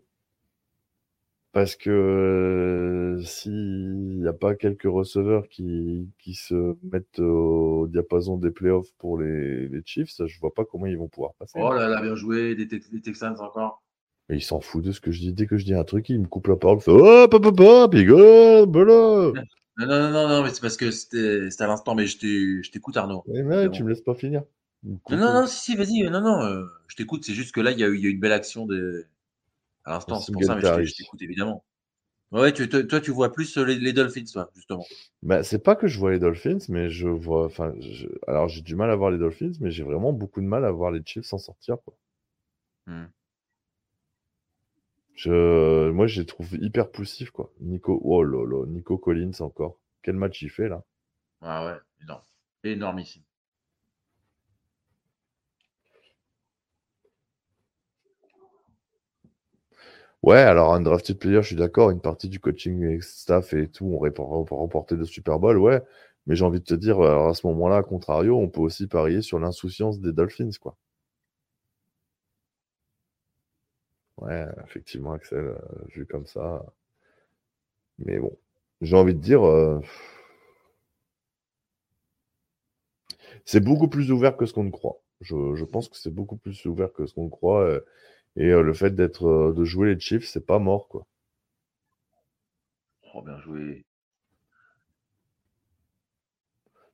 parce 1.52 1.76
que 1.76 1.90
euh, 1.90 3.22
s'il 3.22 4.20
n'y 4.20 4.26
a 4.26 4.32
pas 4.32 4.54
quelques 4.54 4.84
receveurs 4.84 5.48
qui, 5.48 6.08
qui 6.18 6.32
se 6.32 6.76
mettent 6.90 7.18
au 7.18 7.86
diapason 7.88 8.38
des 8.38 8.50
playoffs 8.50 8.90
pour 8.96 9.18
les, 9.18 9.68
les 9.68 9.82
Chiefs, 9.84 10.14
je 10.24 10.40
vois 10.40 10.54
pas 10.54 10.64
comment 10.64 10.86
ils 10.86 10.96
vont 10.96 11.08
pouvoir 11.08 11.34
passer. 11.34 11.58
Oh 11.60 11.74
là 11.74 11.88
là, 11.88 12.00
bien 12.00 12.14
joué, 12.14 12.54
des, 12.54 12.66
Texans 13.02 13.36
encore. 13.38 13.82
Mais 14.30 14.38
il 14.38 14.42
s'en 14.42 14.60
fout 14.60 14.82
de 14.82 14.92
ce 14.92 15.00
que 15.00 15.10
je 15.10 15.20
dis. 15.20 15.34
Dès 15.34 15.46
que 15.46 15.58
je 15.58 15.66
dis 15.66 15.74
un 15.74 15.84
truc, 15.84 16.08
il 16.08 16.20
me 16.20 16.26
coupe 16.26 16.46
la 16.46 16.56
parole. 16.56 16.78
Il 16.78 16.84
fait 16.84 16.90
Oh, 16.90 17.28
papa, 17.28 17.52
papa, 17.52 17.90
oh, 17.90 19.32
Non, 19.78 19.86
non, 19.86 20.10
non, 20.10 20.28
non, 20.28 20.42
mais 20.42 20.50
c'est 20.50 20.60
parce 20.60 20.76
que 20.76 20.90
c'était 20.90 21.48
à 21.58 21.66
l'instant, 21.66 21.94
mais 21.94 22.06
je 22.06 22.70
t'écoute, 22.70 22.96
Arnaud. 22.96 23.24
mais 23.26 23.70
tu 23.70 23.84
me 23.84 23.88
laisses 23.88 24.02
pas 24.02 24.14
finir. 24.14 24.42
Non, 24.84 25.16
non, 25.16 25.32
non, 25.32 25.46
si, 25.46 25.58
si, 25.58 25.76
vas-y, 25.76 26.02
non, 26.10 26.20
non, 26.20 26.42
euh, 26.42 26.66
je 26.88 26.96
t'écoute. 26.96 27.24
C'est 27.24 27.34
juste 27.34 27.54
que 27.54 27.60
là, 27.60 27.70
il 27.70 27.78
y, 27.78 27.84
a 27.84 27.88
eu, 27.88 27.96
il 27.96 28.02
y 28.02 28.06
a 28.06 28.10
une 28.10 28.18
belle 28.18 28.32
action 28.32 28.66
de... 28.66 29.06
à 29.84 29.92
l'instant, 29.92 30.20
c'est 30.20 30.32
pour 30.32 30.42
ça, 30.42 30.56
mais 30.56 30.84
je 30.84 30.94
t'écoute 30.96 31.22
évidemment. 31.22 31.64
Ouais, 32.32 32.50
tu, 32.52 32.66
toi, 32.66 33.00
tu 33.00 33.10
vois 33.10 33.30
plus 33.30 33.58
euh, 33.58 33.64
les, 33.64 33.92
Dolphins, 33.92 34.24
toi, 34.32 34.50
justement. 34.54 34.86
Bah, 35.22 35.42
c'est 35.42 35.58
pas 35.58 35.76
que 35.76 35.86
je 35.86 35.98
vois 35.98 36.12
les 36.12 36.18
Dolphins, 36.18 36.64
mais 36.70 36.88
je 36.88 37.06
vois. 37.06 37.44
Enfin, 37.44 37.74
alors 38.26 38.48
j'ai 38.48 38.62
du 38.62 38.74
mal 38.74 38.90
à 38.90 38.96
voir 38.96 39.10
les 39.10 39.18
Dolphins, 39.18 39.52
mais 39.60 39.70
j'ai 39.70 39.82
vraiment 39.82 40.14
beaucoup 40.14 40.40
de 40.40 40.46
mal 40.46 40.64
à 40.64 40.70
voir 40.70 40.90
les 40.90 41.02
Chiefs 41.04 41.26
s'en 41.26 41.36
sortir. 41.36 41.76
Quoi. 41.84 41.94
Hmm. 42.86 43.04
Je... 45.22 45.90
Moi, 45.90 46.08
je 46.08 46.20
les 46.20 46.26
trouve 46.26 46.54
hyper 46.54 46.90
poussifs, 46.90 47.30
quoi. 47.30 47.52
Nico, 47.60 48.00
oh 48.02 48.24
là 48.24 48.44
là, 48.44 48.66
Nico 48.66 48.98
Collins 48.98 49.40
encore. 49.40 49.78
Quel 50.02 50.16
match 50.16 50.42
il 50.42 50.50
fait 50.50 50.68
là 50.68 50.82
Ah 51.42 51.64
ouais, 51.64 51.78
énorme. 52.02 52.22
Énormissime. 52.64 53.22
Ouais, 60.24 60.38
alors 60.38 60.74
un 60.74 60.80
drafted 60.80 61.18
player, 61.18 61.40
je 61.42 61.46
suis 61.48 61.56
d'accord, 61.56 61.90
une 61.90 62.00
partie 62.00 62.28
du 62.28 62.40
coaching 62.40 63.00
staff 63.00 63.52
et 63.54 63.68
tout, 63.68 63.84
on 63.86 64.00
va 64.02 64.10
remporter 64.56 64.96
de 64.96 65.04
Super 65.04 65.38
Bowl, 65.38 65.58
ouais. 65.58 65.82
Mais 66.26 66.34
j'ai 66.36 66.44
envie 66.44 66.60
de 66.60 66.64
te 66.64 66.74
dire, 66.74 67.00
à 67.00 67.32
ce 67.34 67.46
moment-là, 67.46 67.76
à 67.78 67.82
contrario, 67.84 68.36
on 68.38 68.48
peut 68.48 68.60
aussi 68.60 68.86
parier 68.88 69.22
sur 69.22 69.38
l'insouciance 69.38 70.00
des 70.00 70.12
Dolphins, 70.12 70.50
quoi. 70.60 70.76
Ouais, 74.22 74.46
effectivement, 74.64 75.12
Axel, 75.12 75.38
euh, 75.38 75.58
vu 75.94 76.06
comme 76.06 76.26
ça. 76.26 76.64
Mais 77.98 78.18
bon, 78.18 78.36
j'ai 78.82 78.96
envie 78.96 79.14
de 79.14 79.20
dire, 79.20 79.42
euh, 79.46 79.80
c'est 83.44 83.60
beaucoup 83.62 83.88
plus 83.88 84.10
ouvert 84.12 84.36
que 84.36 84.46
ce 84.46 84.52
qu'on 84.52 84.64
ne 84.64 84.70
croit. 84.70 85.00
Je, 85.20 85.54
je 85.54 85.64
pense 85.64 85.88
que 85.88 85.96
c'est 85.96 86.12
beaucoup 86.14 86.36
plus 86.36 86.64
ouvert 86.66 86.92
que 86.92 87.06
ce 87.06 87.14
qu'on 87.14 87.28
croit. 87.28 87.62
Euh, 87.62 87.80
et 88.36 88.48
le 88.48 88.72
fait 88.74 88.94
d'être, 88.94 89.52
de 89.54 89.64
jouer 89.64 89.94
les 89.94 90.00
Chiefs, 90.00 90.26
c'est 90.28 90.46
pas 90.46 90.58
mort, 90.58 90.88
quoi. 90.88 91.06
Oh, 93.14 93.22
bien 93.22 93.38
joué. 93.38 93.84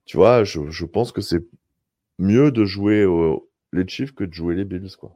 Tu 0.06 0.16
vois, 0.16 0.42
je, 0.42 0.70
je 0.70 0.84
pense 0.84 1.12
que 1.12 1.20
c'est 1.20 1.46
mieux 2.18 2.52
de 2.52 2.64
jouer 2.64 3.06
les 3.72 3.86
Chiefs 3.88 4.14
que 4.14 4.24
de 4.24 4.32
jouer 4.34 4.54
les 4.56 4.64
Bills, 4.64 4.96
quoi. 4.98 5.14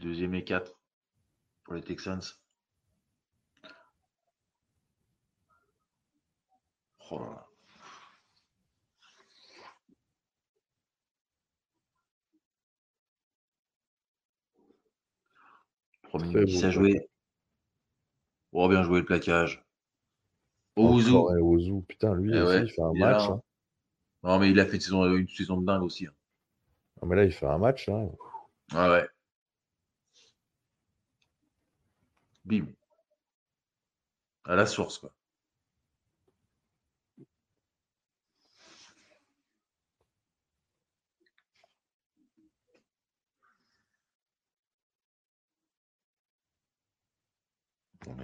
Deuxième 0.00 0.34
et 0.34 0.44
quatre 0.44 0.78
pour 1.64 1.74
les 1.74 1.82
Texans. 1.82 2.20
Oh 7.10 7.20
minutes, 16.20 16.64
a 16.64 16.70
joué. 16.70 17.08
Oh, 18.52 18.68
bien 18.68 18.82
joué 18.82 19.00
le 19.00 19.04
plaquage. 19.04 19.64
Ouzou. 20.76 21.84
Putain, 21.88 22.14
lui, 22.14 22.32
eh 22.32 22.38
il 22.38 22.70
fait 22.70 22.82
un 22.82 22.92
match. 22.92 23.28
Hein. 23.28 23.42
Non, 24.22 24.38
mais 24.38 24.50
il 24.50 24.60
a 24.60 24.66
fait 24.66 24.74
une 24.74 24.80
saison, 24.80 25.16
une 25.16 25.28
saison 25.28 25.60
de 25.60 25.66
dingue 25.66 25.82
aussi. 25.82 26.06
Hein. 26.06 26.12
Non, 27.00 27.08
mais 27.08 27.16
là, 27.16 27.24
il 27.24 27.32
fait 27.32 27.46
un 27.46 27.58
match. 27.58 27.88
Là. 27.88 28.06
Ah 28.72 28.90
ouais. 28.90 29.08
Bim. 32.48 32.64
À 34.44 34.56
la 34.56 34.64
source, 34.64 34.96
quoi. 34.98 35.12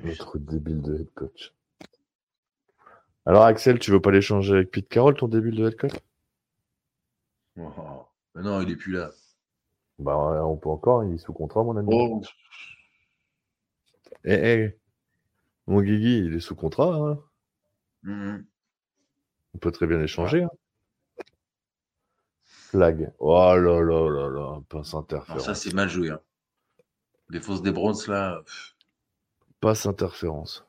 Notre 0.03 0.39
débile 0.39 0.81
de 0.81 0.95
head 0.95 1.13
coach. 1.13 1.53
Alors 3.27 3.45
Axel, 3.45 3.79
tu 3.79 3.91
veux 3.91 4.01
pas 4.01 4.11
l'échanger 4.11 4.55
avec 4.55 4.71
Pete 4.71 4.89
Carroll, 4.89 5.15
ton 5.15 5.29
débile 5.29 5.57
de 5.57 5.69
head 5.69 5.77
coach? 5.77 5.93
Non, 7.57 8.63
il 8.63 8.71
est 8.71 8.77
plus 8.77 8.93
là. 8.93 9.11
Bah 9.99 10.17
on 10.17 10.57
peut 10.57 10.71
encore, 10.71 11.05
il 11.05 11.15
est 11.15 11.19
sous 11.19 11.35
contrat 11.35 11.63
mon 11.63 11.77
ami. 11.77 11.89
Oh. 11.93 12.23
Eh, 14.25 14.33
eh, 14.33 14.79
mon 15.67 15.83
Guigui, 15.83 16.19
il 16.19 16.35
est 16.35 16.41
sous 16.41 16.55
contrat. 16.55 16.95
Hein. 16.95 17.19
Mm-hmm. 18.05 18.45
On 19.55 19.59
peut 19.59 19.71
très 19.71 19.87
bien 19.87 20.01
échanger. 20.01 20.45
Hein. 20.45 20.51
Flag. 22.43 23.13
Oh 23.19 23.55
là 23.55 23.81
là 23.81 24.11
là 24.11 24.29
là, 24.29 24.61
passe 24.69 24.95
interférence. 24.95 25.45
ça, 25.45 25.55
c'est 25.55 25.73
mal 25.75 25.89
joué. 25.89 26.11
Hein. 26.11 26.21
Les 27.29 27.41
fausses 27.41 27.63
des 27.63 27.71
bronzes 27.71 28.09
là. 28.09 28.43
Passe 29.61 29.87
interférence. 29.87 30.67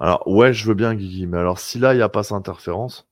Alors, 0.00 0.26
ouais, 0.26 0.52
je 0.52 0.66
veux 0.66 0.74
bien, 0.74 0.94
Guigui, 0.96 1.26
mais 1.26 1.38
alors 1.38 1.60
si 1.60 1.78
là, 1.78 1.94
il 1.94 1.98
n'y 1.98 2.02
a 2.02 2.08
pas 2.08 2.34
interférence. 2.34 3.08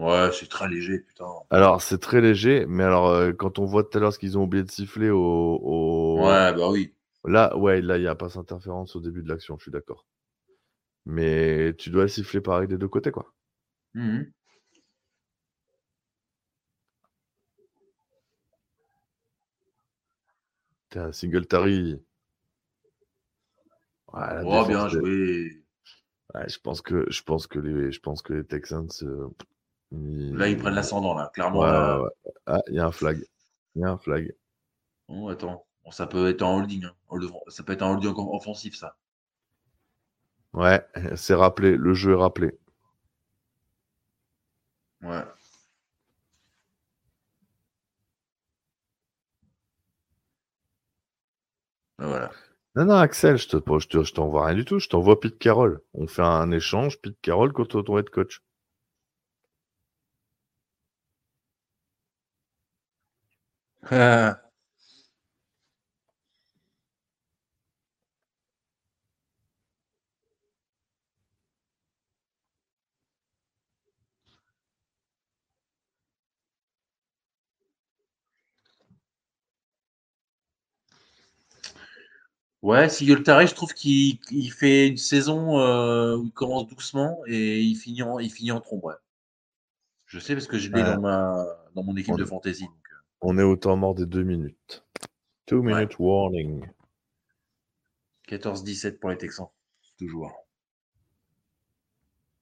Ouais, 0.00 0.30
c'est 0.32 0.48
très 0.48 0.66
léger, 0.66 1.00
putain. 1.00 1.26
Alors, 1.50 1.82
c'est 1.82 1.98
très 1.98 2.22
léger, 2.22 2.64
mais 2.66 2.84
alors, 2.84 3.08
euh, 3.08 3.32
quand 3.32 3.58
on 3.58 3.66
voit 3.66 3.84
tout 3.84 3.98
à 3.98 4.00
l'heure 4.00 4.14
ce 4.14 4.18
qu'ils 4.18 4.38
ont 4.38 4.44
oublié 4.44 4.64
de 4.64 4.70
siffler 4.70 5.10
au. 5.10 6.16
Ouais, 6.18 6.54
bah 6.54 6.70
oui. 6.70 6.94
Là, 7.26 7.54
ouais, 7.58 7.82
là, 7.82 7.98
il 7.98 8.00
n'y 8.00 8.06
a 8.06 8.14
pas 8.14 8.38
interférence 8.38 8.96
au 8.96 9.00
début 9.00 9.22
de 9.22 9.28
l'action, 9.28 9.58
je 9.58 9.64
suis 9.64 9.70
d'accord. 9.70 10.06
Mais 11.04 11.74
tu 11.74 11.90
dois 11.90 12.08
siffler 12.08 12.40
pareil 12.40 12.66
des 12.66 12.78
deux 12.78 12.88
côtés, 12.88 13.10
quoi. 13.10 13.34
Mmh 13.92 14.22
un 20.96 21.12
Singletary. 21.12 22.00
oh, 24.12 24.64
bien 24.66 24.88
joué. 24.88 25.62
je 26.34 26.58
pense 26.58 26.80
que 26.80 27.06
je 27.10 27.22
pense 27.22 27.46
que 27.46 27.60
les 27.60 27.92
je 27.92 28.00
pense 28.00 28.22
que 28.22 28.32
les 28.32 28.44
Texans 28.44 28.88
euh, 29.02 29.28
là 29.92 30.48
ils 30.48 30.56
prennent 30.56 30.74
l'ascendant 30.74 31.14
là 31.14 31.30
clairement. 31.34 31.62
Ah 31.62 32.60
il 32.68 32.74
y 32.74 32.78
a 32.78 32.86
un 32.86 32.92
flag. 32.92 33.24
Il 33.74 33.82
y 33.82 33.84
a 33.84 33.90
un 33.90 33.98
flag. 33.98 34.34
Oh, 35.08 35.28
attends, 35.28 35.66
ça 35.90 36.06
peut 36.06 36.28
être 36.28 36.42
un 36.42 36.56
holding. 36.56 36.84
Hein. 36.84 36.94
Ça 37.48 37.62
peut 37.62 37.72
être 37.72 37.82
un 37.82 37.90
holding 37.90 38.14
offensif 38.16 38.76
ça. 38.76 38.96
Ouais, 40.52 40.84
c'est 41.16 41.34
rappelé. 41.34 41.76
Le 41.76 41.94
jeu 41.94 42.12
est 42.12 42.16
rappelé. 42.16 42.52
Ouais. 45.02 45.24
Voilà. 51.98 52.30
Non, 52.76 52.84
non, 52.86 52.94
Axel, 52.94 53.36
je, 53.36 53.48
te, 53.48 53.56
je, 53.58 54.12
t'envoie 54.12 54.46
rien 54.46 54.54
du 54.54 54.64
tout. 54.64 54.78
Je 54.78 54.88
t'envoie 54.88 55.20
Pete 55.20 55.38
Carroll. 55.38 55.80
On 55.94 56.06
fait 56.06 56.22
un 56.22 56.50
échange, 56.50 57.00
Pete 57.00 57.20
Carroll 57.20 57.52
contre 57.52 57.82
ton 57.82 57.98
head 57.98 58.10
coach. 58.10 58.42
Ouais, 82.62 82.88
Singletary, 82.90 83.46
je 83.46 83.54
trouve 83.54 83.72
qu'il 83.72 84.18
fait 84.52 84.88
une 84.88 84.98
saison 84.98 85.58
euh, 85.60 86.16
où 86.16 86.26
il 86.26 86.32
commence 86.32 86.66
doucement 86.66 87.18
et 87.26 87.60
il 87.62 87.74
finit 87.74 88.02
en, 88.02 88.18
il 88.18 88.30
finit 88.30 88.52
en 88.52 88.60
trombe. 88.60 88.84
Ouais. 88.84 88.94
Je 90.06 90.18
sais 90.18 90.34
parce 90.34 90.46
que 90.46 90.58
je 90.58 90.68
l'ai 90.70 90.82
dans, 90.82 91.00
ma, 91.00 91.46
dans 91.74 91.82
mon 91.82 91.96
équipe 91.96 92.16
de 92.16 92.24
fantasy. 92.24 92.66
On 93.22 93.38
est 93.38 93.42
au 93.42 93.56
temps 93.56 93.76
mort 93.76 93.94
des 93.94 94.06
deux 94.06 94.22
minutes. 94.22 94.84
Two 95.46 95.62
minute 95.62 95.98
warning. 95.98 96.66
14-17 98.28 98.98
pour 98.98 99.10
les 99.10 99.18
Texans. 99.18 99.50
Toujours. 99.98 100.46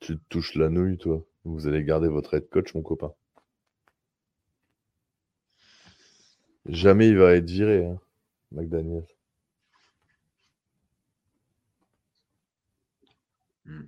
Tu 0.00 0.16
te 0.16 0.22
touches 0.28 0.54
la 0.54 0.68
nouille, 0.68 0.98
toi. 0.98 1.24
Vous 1.44 1.66
allez 1.66 1.82
garder 1.82 2.08
votre 2.08 2.34
head 2.34 2.48
coach, 2.48 2.74
mon 2.74 2.82
copain. 2.82 3.12
Jamais 6.66 7.08
il 7.08 7.16
va 7.16 7.34
être 7.34 7.48
viré, 7.48 7.86
hein, 7.86 7.98
McDaniel. 8.52 9.06
Hmm. 13.64 13.86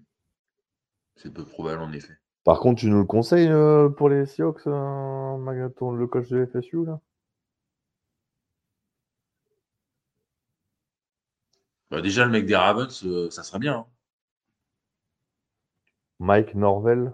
C'est 1.16 1.32
peu 1.32 1.44
probable, 1.44 1.82
en 1.82 1.92
effet. 1.92 2.18
Par 2.44 2.60
contre, 2.60 2.80
tu 2.80 2.88
nous 2.88 2.98
le 2.98 3.04
conseilles 3.04 3.48
euh, 3.48 3.88
pour 3.90 4.08
les 4.08 4.26
Seahawks, 4.26 4.66
euh, 4.66 5.36
le 5.36 6.06
coach 6.06 6.28
de 6.28 6.46
FSU, 6.46 6.84
là? 6.86 7.00
Bah, 11.90 12.00
Déjà, 12.00 12.24
le 12.24 12.30
mec 12.30 12.46
des 12.46 12.56
Ravens, 12.56 13.04
euh, 13.04 13.30
ça 13.30 13.42
serait 13.42 13.58
bien. 13.58 13.78
Hein. 13.78 13.86
Mike 16.20 16.54
Norvell 16.54 17.12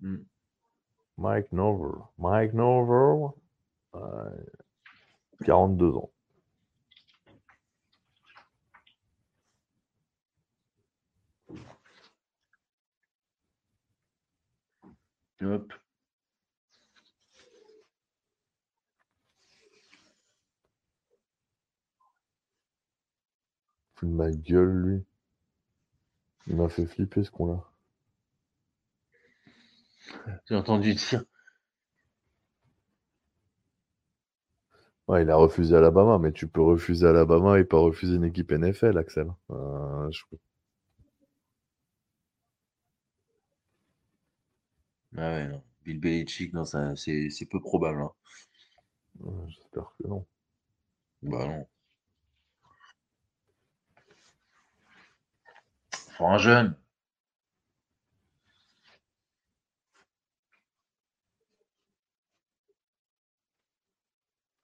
hmm. 0.00 0.16
Mike 1.18 1.52
Norvell. 1.52 2.02
Mike 2.18 2.54
Norvell. 2.54 3.32
42 5.44 5.92
ans. 5.96 6.10
Hop. 15.42 15.72
de 24.02 24.12
ma 24.12 24.30
gueule, 24.30 24.72
lui. 24.72 25.04
Il 26.46 26.56
m'a 26.56 26.68
fait 26.68 26.86
flipper 26.86 27.24
ce 27.24 27.30
con-là. 27.30 27.64
J'ai 30.48 30.54
entendu 30.54 30.94
dire. 30.94 31.24
Ouais, 35.08 35.22
il 35.22 35.30
a 35.30 35.36
refusé 35.36 35.76
Alabama, 35.76 36.18
mais 36.18 36.32
tu 36.32 36.48
peux 36.48 36.62
refuser 36.62 37.06
Alabama 37.06 37.58
et 37.58 37.64
pas 37.64 37.78
refuser 37.78 38.16
une 38.16 38.24
équipe 38.24 38.50
NFL, 38.50 38.98
Axel. 38.98 39.32
Euh, 39.50 40.10
Ah 45.16 45.32
ouais, 45.32 45.48
non. 45.48 45.62
Bill 45.84 46.00
Belichick, 46.00 46.52
non, 46.52 46.64
ça, 46.64 46.94
c'est, 46.96 47.30
peu 47.50 47.60
probable. 47.60 48.02
Hein. 48.02 48.12
J'espère 49.48 49.92
que 49.98 50.08
non. 50.08 50.26
Bah 51.22 51.46
non. 51.46 51.66
Faut 56.16 56.26
un 56.26 56.38
jeune. 56.38 56.74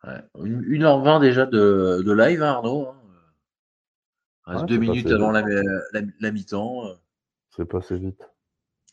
Ouais. 0.04 0.20
1h20 0.34 1.20
déjà 1.20 1.46
de, 1.46 2.02
de 2.04 2.12
live, 2.12 2.42
hein, 2.42 2.46
Arnaud. 2.46 2.88
Hein. 2.88 2.96
Reste 4.46 4.66
deux 4.66 4.78
minutes 4.78 5.06
avant 5.06 5.30
la, 5.30 5.42
la, 5.42 6.00
la 6.20 6.30
mi-temps. 6.32 6.98
C'est 7.50 7.64
passé 7.64 7.96
vite. 7.96 8.31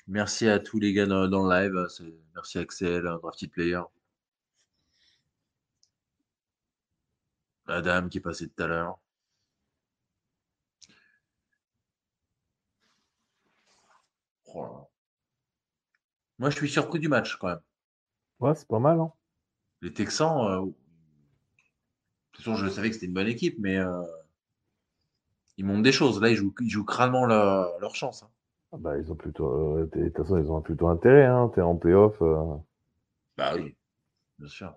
Merci 0.10 0.50
à 0.50 0.58
tous 0.60 0.80
les 0.80 0.92
gars 0.92 1.06
dans, 1.06 1.28
le 1.28 1.50
live. 1.50 1.88
Merci 2.34 2.58
Axel, 2.58 3.04
Drafty 3.04 3.48
Player. 3.48 3.82
Adam 7.68 8.10
qui 8.10 8.18
est 8.18 8.22
passé 8.22 8.50
tout 8.50 8.64
à 8.64 8.68
l'heure. 8.68 9.00
Oh 14.56 14.88
Moi, 16.40 16.50
je 16.50 16.56
suis 16.56 16.70
surpris 16.70 17.00
du 17.00 17.08
match 17.08 17.36
quand 17.38 17.48
même. 17.50 17.62
Ouais, 18.40 18.56
c'est 18.56 18.68
pas 18.68 18.80
mal. 18.80 19.00
Hein. 19.00 19.14
Les 19.82 19.94
Texans, 19.94 20.40
euh... 20.48 20.66
de 20.66 20.74
toute 22.32 22.46
façon, 22.46 22.56
je 22.56 22.68
savais 22.68 22.90
que 22.90 22.96
c'était 22.96 23.06
une 23.06 23.14
bonne 23.14 23.28
équipe, 23.28 23.58
mais 23.60 23.78
euh, 23.78 24.02
ils 25.58 25.66
montrent 25.66 25.84
des 25.84 25.92
choses. 25.92 26.20
Là, 26.20 26.30
ils 26.32 26.36
jouent, 26.36 26.56
ils 26.62 26.70
jouent 26.70 26.86
crânement 26.86 27.28
leur, 27.28 27.96
chance. 27.96 28.24
Hein. 28.24 28.32
Ah 28.72 28.78
bah, 28.78 28.98
ils 28.98 29.12
ont 29.12 29.16
plutôt. 29.16 29.78
Euh, 29.80 29.90
de 29.94 30.08
toute 30.10 30.18
façon, 30.18 30.38
ils 30.38 30.52
ont 30.52 30.62
plutôt 30.62 30.88
intérêt, 30.88 31.26
hein. 31.26 31.52
T'es 31.54 31.62
en 31.62 31.76
playoff. 31.76 32.22
Euh. 32.22 32.56
Bah 33.38 33.54
oui, 33.56 33.76
bien 34.40 34.48
sûr. 34.50 34.76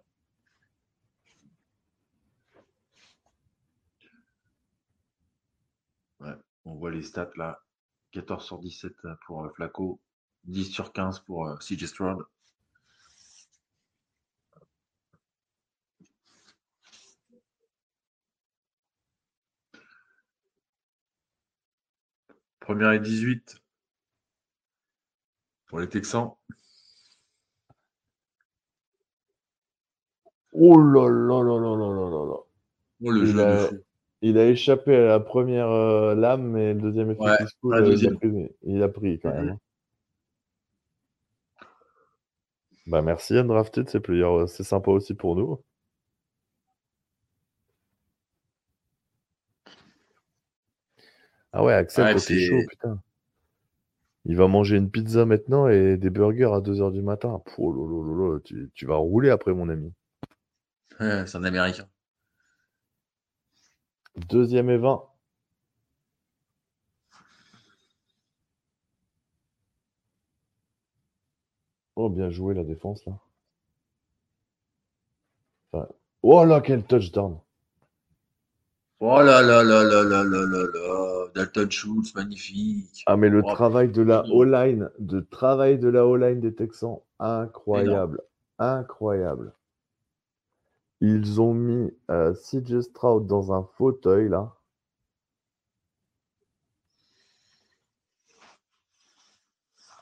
Ouais, 6.20 6.32
on 6.64 6.74
voit 6.77 6.90
les 6.90 7.02
stats 7.02 7.31
là. 7.36 7.60
14 8.12 8.44
sur 8.44 8.59
17 8.59 8.94
pour 9.27 9.44
euh, 9.44 9.51
Flaco, 9.51 10.01
10 10.44 10.70
sur 10.73 10.93
15 10.93 11.20
pour 11.20 11.59
CJ 11.60 11.86
Stroud. 11.86 12.24
Première 22.60 22.93
et 22.93 23.01
18 23.01 23.61
pour 25.73 25.81
les 25.81 25.89
Texans. 25.89 26.35
Oh 30.53 30.78
là 30.78 31.09
là 31.09 31.43
là 31.43 31.59
là 31.59 31.77
là 31.77 32.11
là 32.11 32.27
là 32.27 32.36
Oh, 33.05 33.11
le 33.11 33.27
il, 33.27 33.40
a, 33.40 33.70
il, 34.20 34.39
a, 34.39 34.49
échappé 34.49 34.94
à 34.94 35.07
la 35.07 35.19
première 35.19 35.70
euh, 35.70 36.15
lame, 36.15 36.43
mais 36.43 36.74
le 36.74 36.81
deuxième 36.81 37.12
effet 37.12 37.20
ouais, 37.23 37.39
euh, 37.65 37.97
il, 37.97 38.07
a 38.07 38.11
pris, 38.12 38.51
il, 38.62 38.82
a 38.82 38.89
pris, 38.90 39.19
quand 39.19 39.32
même. 39.32 39.59
Hein. 41.61 41.66
Bah 42.86 43.01
merci 43.01 43.39
Undrafted, 43.39 43.89
c'est 43.89 44.11
euh, 44.11 44.47
c'est 44.47 44.65
sympa 44.65 44.90
aussi 44.90 45.15
pour 45.15 45.36
nous. 45.36 45.59
Ah 51.55 51.65
ouais, 51.65 51.73
Axel, 51.73 52.20
c'est 52.20 52.39
chaud, 52.39 52.61
putain. 52.69 53.03
Il 54.24 54.36
va 54.36 54.47
manger 54.47 54.77
une 54.77 54.90
pizza 54.90 55.24
maintenant 55.24 55.69
et 55.69 55.97
des 55.97 56.11
burgers 56.11 56.55
à 56.55 56.61
2h 56.61 56.93
du 56.93 57.03
matin. 57.03 57.43
Oh, 57.59 58.39
tu, 58.44 58.70
tu, 58.74 58.86
vas 58.86 58.97
rouler 58.97 59.31
après, 59.31 59.53
mon 59.53 59.69
ami. 59.69 59.93
c'est 60.99 61.36
un 61.36 61.44
Américain. 61.44 61.89
Deuxième 64.28 64.70
et 64.70 64.77
20. 64.78 65.03
Oh, 71.97 72.09
bien 72.09 72.31
joué 72.31 72.55
la 72.55 72.65
défense 72.65 73.05
là. 73.07 73.19
oh 76.23 76.44
là, 76.44 76.61
quel 76.61 76.85
touchdown. 76.85 77.39
Oh 79.05 79.20
là 79.20 79.43
là 79.43 79.65
là 79.65 79.83
là 79.83 80.05
là 80.05 80.23
là 80.23 80.47
là 80.47 80.65
là. 80.74 81.27
Dalton 81.35 81.69
Schultz, 81.69 82.15
magnifique. 82.15 83.03
Ah, 83.07 83.16
mais 83.16 83.31
le 83.31 83.43
oh, 83.45 83.51
travail 83.53 83.89
de 83.89 84.01
la 84.01 84.24
O-line, 84.31 84.91
de 85.01 85.19
travail 85.19 85.81
de 85.81 85.89
la 85.89 86.07
O-line 86.07 86.39
des 86.39 86.55
Texans, 86.55 87.01
incroyable. 87.19 88.23
Incroyable. 88.61 89.55
Ils 91.01 91.41
ont 91.41 91.53
mis 91.53 91.91
euh, 92.12 92.33
CJ 92.33 92.83
Stroud 92.83 93.27
dans 93.27 93.53
un 93.53 93.65
fauteuil 93.77 94.29
là. 94.29 94.53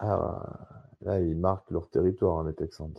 Ah, 0.00 0.42
là, 1.00 1.20
ils 1.20 1.38
marquent 1.38 1.70
leur 1.70 1.88
territoire, 1.88 2.40
hein, 2.40 2.48
les 2.48 2.54
Texans. 2.54 2.92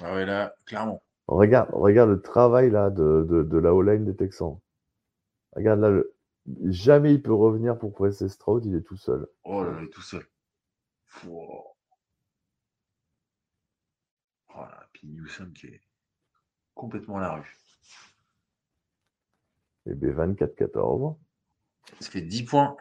Ah 0.00 0.14
ouais, 0.14 0.24
là, 0.24 0.54
clairement. 0.64 1.02
Regarde, 1.28 1.68
regarde 1.74 2.08
le 2.08 2.22
travail 2.22 2.70
là 2.70 2.88
de, 2.88 3.26
de, 3.28 3.42
de 3.42 3.58
la 3.58 3.74
O-line 3.74 4.06
des 4.06 4.16
Texans. 4.16 4.58
Regarde 5.56 5.80
là, 5.80 6.02
jamais 6.66 7.14
il 7.14 7.22
peut 7.22 7.34
revenir 7.34 7.78
pour 7.78 7.92
presser 7.92 8.28
Stroud, 8.28 8.64
il 8.66 8.74
est 8.74 8.82
tout 8.82 8.96
seul. 8.96 9.26
Oh 9.44 9.64
là, 9.64 9.74
il 9.80 9.86
est 9.86 9.90
tout 9.90 10.02
seul. 10.02 10.24
Oh. 11.28 11.74
Voilà, 14.54 14.86
puis 14.92 15.08
Newsom 15.08 15.52
qui 15.52 15.66
est 15.66 15.80
complètement 16.74 17.16
à 17.16 17.20
la 17.20 17.34
rue. 17.36 17.56
Et 19.86 19.94
B24-14. 19.94 21.16
Ça 22.00 22.10
fait 22.10 22.20
10 22.20 22.42
points. 22.44 22.76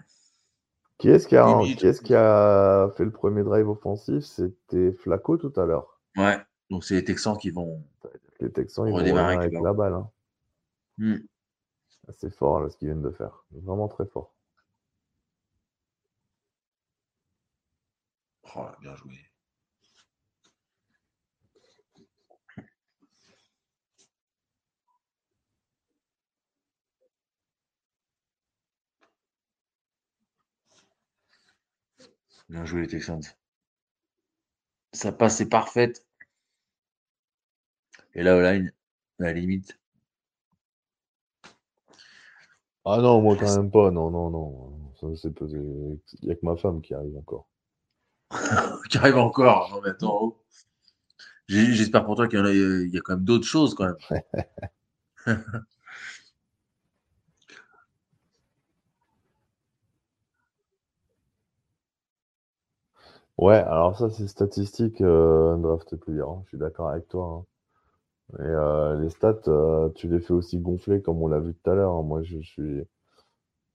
Qui 0.98 1.10
est-ce 1.10 1.28
qui, 1.28 1.36
a, 1.36 1.62
qui 2.04 2.16
a 2.16 2.90
fait 2.96 3.06
le 3.06 3.12
premier 3.12 3.44
drive 3.44 3.70
offensif? 3.70 4.24
C'était 4.24 4.92
Flaco 4.94 5.38
tout 5.38 5.54
à 5.60 5.66
l'heure. 5.66 6.00
Ouais, 6.16 6.38
donc 6.70 6.84
c'est 6.84 6.96
les 6.96 7.04
Texans 7.04 7.38
qui 7.38 7.50
vont. 7.52 7.84
Les 8.40 8.52
Texans, 8.52 8.88
ils 8.88 8.92
vont 8.92 8.98
redémarrer 8.98 9.36
avec 9.36 9.54
la 9.54 9.74
balle. 9.74 9.94
Hein. 9.94 10.10
Hmm. 10.98 11.18
C'est 12.12 12.34
fort 12.34 12.62
là, 12.62 12.70
ce 12.70 12.78
qu'ils 12.78 12.88
viennent 12.88 13.02
de 13.02 13.12
faire. 13.12 13.46
Vraiment 13.52 13.88
très 13.88 14.06
fort. 14.06 14.34
Oh, 18.56 18.68
bien 18.82 18.96
joué. 18.96 19.14
Bien 32.50 32.66
joué 32.66 32.82
les 32.82 32.88
Texans. 32.88 33.22
Sa 34.94 35.12
passe 35.12 35.42
est 35.42 35.50
parfaite. 35.50 36.06
Et 38.16 38.24
là, 38.24 38.36
online, 38.36 38.72
à 39.20 39.24
la 39.24 39.34
limite, 39.34 39.78
ah 42.86 43.00
non, 43.02 43.22
moi 43.22 43.36
quand 43.36 43.56
même 43.56 43.72
pas. 43.72 43.92
Non, 43.92 44.12
non, 44.12 44.30
non. 44.30 44.72
Il 45.02 46.00
n'y 46.24 46.32
a 46.32 46.36
que 46.36 46.46
ma 46.46 46.56
femme 46.56 46.82
qui 46.82 46.94
arrive 46.94 47.18
encore. 47.18 47.48
qui 48.90 48.98
arrive 48.98 49.18
encore. 49.18 49.70
Non, 49.72 49.82
mais 49.84 49.90
attends. 49.90 50.20
Oh. 50.22 50.42
J'espère 51.48 52.06
pour 52.06 52.16
toi 52.16 52.28
qu'il 52.28 52.40
y, 52.40 52.90
y, 52.94 52.98
a 52.98 53.02
quand 53.02 53.16
même 53.16 53.26
d'autres 53.26 53.46
choses 53.46 53.76
quand 53.76 53.86
même. 53.86 54.22
Ouais, 63.38 63.56
alors 63.56 63.98
ça, 63.98 64.10
c'est 64.10 64.28
statistique, 64.28 65.00
euh, 65.02 65.56
draft 65.58 65.96
player. 65.98 66.22
Hein, 66.22 66.42
je 66.46 66.50
suis 66.50 66.58
d'accord 66.58 66.90
avec 66.90 67.08
toi. 67.08 67.44
Hein. 67.44 67.55
Et 68.34 68.42
euh, 68.42 69.00
les 69.00 69.10
stats, 69.10 69.42
euh, 69.48 69.90
tu 69.96 70.08
les 70.08 70.20
fais 70.20 70.34
aussi 70.34 70.60
gonfler 70.60 71.02
comme 71.02 71.22
on 71.22 71.28
l'a 71.28 71.40
vu 71.40 71.54
tout 71.54 71.70
à 71.70 71.76
l'heure. 71.76 71.94
Hein. 71.94 72.04
Moi, 72.04 72.24
je, 72.24 72.40
suis. 72.40 72.84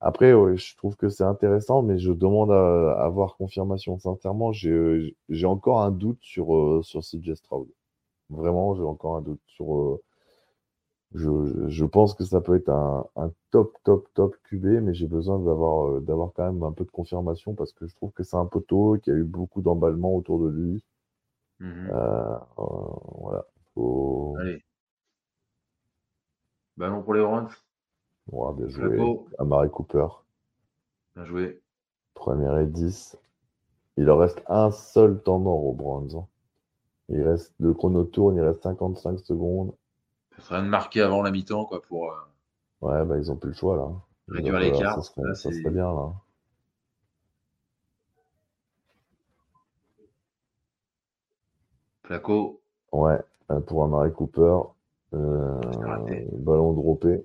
Après, 0.00 0.30
je 0.56 0.76
trouve 0.76 0.96
que 0.96 1.08
c'est 1.08 1.24
intéressant, 1.24 1.82
mais 1.82 1.98
je 1.98 2.12
demande 2.12 2.52
à, 2.52 3.02
avoir 3.02 3.36
confirmation. 3.36 3.98
Sincèrement, 3.98 4.52
j'ai 4.52 5.14
encore 5.44 5.82
un 5.82 5.90
doute 5.90 6.18
sur, 6.22 6.80
sur 6.84 7.00
CJ 7.02 7.34
Stroud. 7.34 7.68
Vraiment, 8.30 8.74
j'ai 8.74 8.82
encore 8.82 9.16
un 9.16 9.22
doute 9.22 9.40
sur, 9.46 10.00
je, 11.14 11.84
pense 11.84 12.14
que 12.14 12.24
ça 12.24 12.40
peut 12.40 12.54
être 12.54 12.68
un, 12.68 13.32
top, 13.50 13.76
top, 13.82 14.08
top 14.14 14.36
QB, 14.44 14.64
mais 14.82 14.94
j'ai 14.94 15.08
besoin 15.08 15.38
d'avoir 15.40 15.88
euh, 15.88 16.00
d'avoir 16.00 16.32
quand 16.32 16.44
même 16.44 16.62
un 16.62 16.72
peu 16.72 16.84
de 16.84 16.90
confirmation 16.90 17.54
parce 17.54 17.72
que 17.72 17.86
je 17.86 17.96
trouve 17.96 18.12
que 18.12 18.22
c'est 18.22 18.36
un 18.36 18.46
qu'il 18.46 19.12
y 19.12 19.16
a 19.16 19.18
eu 19.18 19.24
beaucoup 19.24 19.60
d'emballement 19.60 20.14
autour 20.14 20.38
de 20.40 20.48
lui. 20.48 20.84
Mmh 21.58 21.88
euh, 21.92 22.38
voilà. 23.18 23.44
Allez. 23.76 24.64
Ballon 26.76 27.02
pour 27.02 27.14
les 27.14 27.20
Browns. 27.20 27.48
bien 28.56 28.68
joué. 28.68 29.20
À 29.38 29.44
Marie 29.44 29.70
Cooper. 29.70 30.06
Bien 31.14 31.24
joué. 31.24 31.62
Première 32.14 32.58
et 32.58 32.66
10. 32.66 33.16
Il 33.96 34.10
en 34.10 34.16
reste 34.16 34.42
un 34.46 34.70
seul 34.70 35.22
temps 35.22 35.38
mort 35.38 35.64
aux 35.64 35.74
Browns. 35.74 36.16
Hein. 36.16 36.26
Il 37.10 37.22
reste 37.22 37.54
le 37.58 37.74
chrono 37.74 38.04
tourne, 38.04 38.36
il 38.36 38.42
reste 38.42 38.62
55 38.62 39.18
secondes. 39.18 39.74
Ça 40.36 40.42
serait 40.42 40.62
de 40.62 40.68
marquer 40.68 41.02
avant 41.02 41.22
la 41.22 41.30
mi-temps, 41.30 41.66
quoi, 41.66 41.82
pour. 41.82 42.12
Euh, 42.12 42.16
ouais, 42.82 43.04
bah, 43.04 43.18
ils 43.18 43.30
ont 43.30 43.36
plus 43.36 43.50
le 43.50 43.56
choix, 43.56 43.76
là. 43.76 43.90
Réduire 44.28 44.58
l'écart. 44.60 45.02
Ça, 45.02 45.12
serait, 45.12 45.34
ça 45.34 45.50
serait 45.50 45.70
bien, 45.70 45.92
là. 45.92 46.14
Flaco. 52.04 52.60
Ouais, 52.92 53.20
pour 53.66 53.84
Amari 53.84 54.12
Cooper. 54.12 54.58
Euh, 55.12 55.60
ballon 56.32 56.72
droppé. 56.72 57.24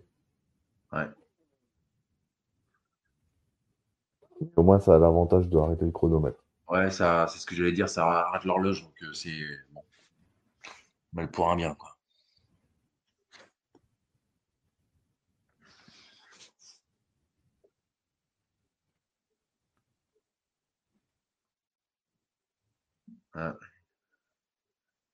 Ouais. 0.92 1.08
Au 4.56 4.64
moins, 4.64 4.80
ça 4.80 4.96
a 4.96 5.00
l'avantage 5.00 5.48
de 5.50 5.58
arrêter 5.58 5.86
le 5.86 5.92
chronomètre. 5.92 6.44
Ouais, 6.68 6.90
ça, 6.90 7.28
c'est 7.30 7.40
ce 7.40 7.46
que 7.46 7.56
j'allais 7.56 7.72
dire, 7.72 7.90
ça 7.90 8.06
arrête 8.06 8.44
l'horloge, 8.44 8.84
donc 8.84 8.96
euh, 9.04 9.14
c'est 9.14 9.30
bon. 9.72 9.82
Mal 11.14 11.30
pour 11.30 11.50
un 11.50 11.56
bien, 11.56 11.76
quoi. 11.76 11.96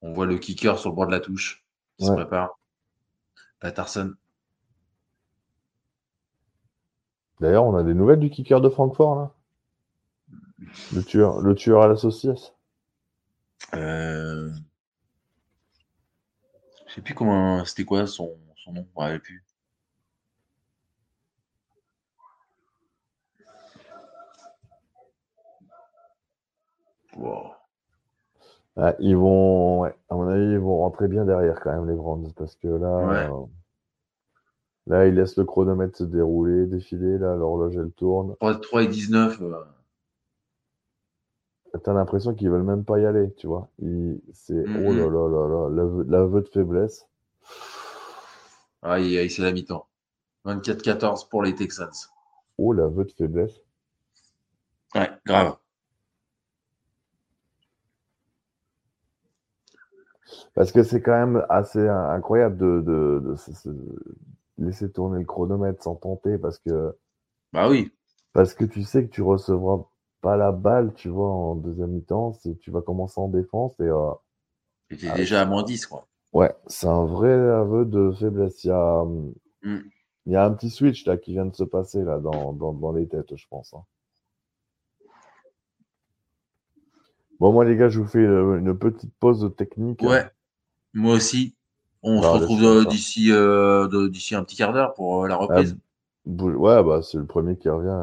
On 0.02 0.14
voit 0.14 0.26
le 0.26 0.38
kicker 0.38 0.78
sur 0.80 0.90
le 0.90 0.96
bord 0.96 1.08
de 1.08 1.12
la 1.12 1.20
touche. 1.20 1.64
Il 2.00 2.08
se 2.08 2.12
prépare. 2.12 2.60
Patterson. 3.60 4.16
D'ailleurs, 7.40 7.66
on 7.66 7.76
a 7.76 7.84
des 7.84 7.94
nouvelles 7.94 8.20
du 8.20 8.30
kicker 8.30 8.62
de 8.62 8.70
Francfort, 8.70 9.16
là? 9.16 9.32
Le 10.94 11.04
tueur, 11.04 11.40
le 11.40 11.56
tueur 11.56 11.82
à 11.82 11.88
la 11.88 11.96
saucisse 11.96 12.54
euh... 13.74 14.52
Je 16.88 16.96
sais 16.96 17.02
plus 17.02 17.14
comment. 17.14 17.64
C'était 17.66 17.86
quoi 17.86 18.06
son, 18.06 18.38
son 18.58 18.74
nom 18.74 18.88
Je 18.98 19.14
ne 19.14 19.18
plus. 19.18 19.44
Wow. 27.16 27.61
Ah, 28.78 28.96
ils 29.00 29.18
vont, 29.18 29.84
à 29.84 29.94
mon 30.12 30.28
avis, 30.28 30.54
ils 30.54 30.60
vont 30.60 30.78
rentrer 30.78 31.08
bien 31.08 31.26
derrière 31.26 31.60
quand 31.60 31.74
même 31.74 31.90
les 31.90 31.96
Browns 31.96 32.32
parce 32.36 32.56
que 32.56 32.68
là, 32.68 33.30
euh, 33.30 33.46
là, 34.88 35.08
ils 35.08 35.14
laissent 35.14 35.36
le 35.36 35.44
chronomètre 35.44 35.98
se 35.98 36.06
dérouler, 36.06 36.68
défiler. 36.68 37.18
Là, 37.18 37.36
l'horloge 37.36 37.76
elle 37.76 37.92
tourne. 37.92 38.36
3, 38.40 38.84
et 38.84 38.88
19. 38.88 39.42
Euh. 39.42 39.64
T'as 41.84 41.94
l'impression 41.94 42.34
qu'ils 42.34 42.50
veulent 42.50 42.64
même 42.64 42.86
pas 42.86 43.00
y 43.00 43.06
aller, 43.06 43.34
tu 43.36 43.48
vois. 43.48 43.70
C'est 44.34 44.54
mm, 44.54 44.86
oh 44.86 44.94
là 44.94 45.10
là 45.10 45.30
là 45.30 45.70
là, 45.70 46.04
l'aveu 46.08 46.42
de 46.42 46.48
faiblesse. 46.48 47.08
Aïe, 48.82 49.18
aïe, 49.18 49.30
c'est 49.30 49.42
la 49.42 49.52
mi-temps. 49.52 49.86
24-14 50.46 51.30
pour 51.30 51.44
les 51.44 51.56
Texans. 51.56 51.92
Oh, 52.58 52.74
l'aveu 52.74 53.06
de 53.06 53.12
faiblesse. 53.12 53.62
Ouais, 54.96 55.10
grave. 55.26 55.58
Parce 60.54 60.72
que 60.72 60.84
c'est 60.84 61.02
quand 61.02 61.18
même 61.18 61.46
assez 61.50 61.88
incroyable 61.88 62.58
de, 62.58 62.82
de, 62.82 63.36
laisser 64.58 64.92
tourner 64.92 65.20
le 65.20 65.26
chronomètre 65.26 65.82
sans 65.82 65.96
tenter 65.96 66.38
parce 66.38 66.60
que. 66.60 66.96
Bah 67.54 67.70
oui. 67.70 67.92
Parce 68.34 68.54
que 68.54 68.66
tu 68.66 68.84
sais 68.84 69.06
que 69.06 69.10
tu 69.10 69.22
recevras 69.22 69.84
pas 70.22 70.38
la 70.38 70.52
balle, 70.52 70.94
tu 70.94 71.10
vois, 71.10 71.30
en 71.30 71.56
deuxième 71.56 71.92
mi-temps, 71.92 72.38
tu 72.62 72.72
vas 72.72 72.82
commencer 72.82 73.20
en 73.20 73.28
défense 73.28 73.80
et. 73.80 73.84
Euh, 73.84 74.12
et 74.90 74.98
tu 74.98 75.08
es 75.08 75.14
déjà 75.14 75.42
à 75.42 75.46
moins 75.46 75.64
10, 75.64 75.86
quoi. 75.86 76.08
Ouais, 76.34 76.54
c'est 76.68 76.88
un 76.88 77.06
vrai 77.06 77.32
aveu 77.32 77.86
de 77.86 78.12
faiblesse. 78.12 78.64
Il 78.64 78.68
y 78.68 78.72
a, 78.72 79.04
mm. 79.64 79.80
il 80.26 80.34
y 80.34 80.36
a 80.36 80.46
un 80.46 80.52
petit 80.52 80.70
switch 80.70 81.06
là 81.06 81.18
qui 81.18 81.32
vient 81.32 81.46
de 81.46 81.56
se 81.56 81.64
passer 81.64 82.04
là 82.04 82.20
dans, 82.20 82.54
dans, 82.54 82.74
dans 82.74 82.92
les 82.92 83.08
têtes, 83.08 83.36
je 83.36 83.48
pense. 83.50 83.74
Hein. 83.74 83.84
Bon, 87.40 87.52
moi, 87.52 87.66
les 87.66 87.76
gars, 87.76 87.90
je 87.90 88.00
vous 88.00 88.08
fais 88.08 88.20
euh, 88.20 88.60
une 88.60 88.78
petite 88.78 89.14
pause 89.16 89.52
technique. 89.58 90.04
Ouais, 90.04 90.30
moi 90.94 91.16
aussi. 91.16 91.56
On 92.04 92.22
se 92.22 92.28
retrouve 92.28 92.64
euh, 92.64 92.86
d'ici 92.86 93.32
euh, 93.32 94.10
d'ici 94.10 94.34
un 94.34 94.44
petit 94.44 94.56
quart 94.56 94.74
d'heure 94.74 94.94
pour 94.96 95.28
la 95.28 95.36
ah, 95.36 95.38
reprise. 95.38 95.78
ouais, 96.26 96.84
bah, 96.84 97.02
c'est 97.04 97.18
le 97.18 97.26
premier 97.26 97.56
qui 97.58 97.70
revient. 97.70 97.96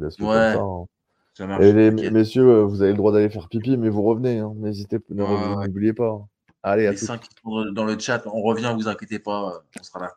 Laisse-le 0.00 0.24
ouais. 0.24 0.54
comme 0.56 0.86
ça. 1.34 1.44
Hein. 1.44 1.58
Et 1.60 1.72
les 1.72 2.10
messieurs, 2.10 2.62
vous 2.62 2.82
avez 2.82 2.92
le 2.92 2.96
droit 2.96 3.12
d'aller 3.12 3.28
faire 3.28 3.48
pipi, 3.48 3.76
mais 3.76 3.90
vous 3.90 4.02
revenez. 4.02 4.38
Hein. 4.38 4.54
N'hésitez, 4.56 4.98
n'oubliez 5.10 5.92
pas. 5.92 6.08
Hein. 6.08 6.26
Allez, 6.62 6.86
à 6.86 6.90
les 6.90 6.96
5 6.96 7.22
dans 7.74 7.84
le 7.84 7.98
chat, 7.98 8.22
on 8.26 8.42
revient, 8.42 8.74
vous 8.74 8.88
inquiétez 8.88 9.18
pas, 9.18 9.62
on 9.78 9.82
sera 9.82 10.00
là. 10.00 10.12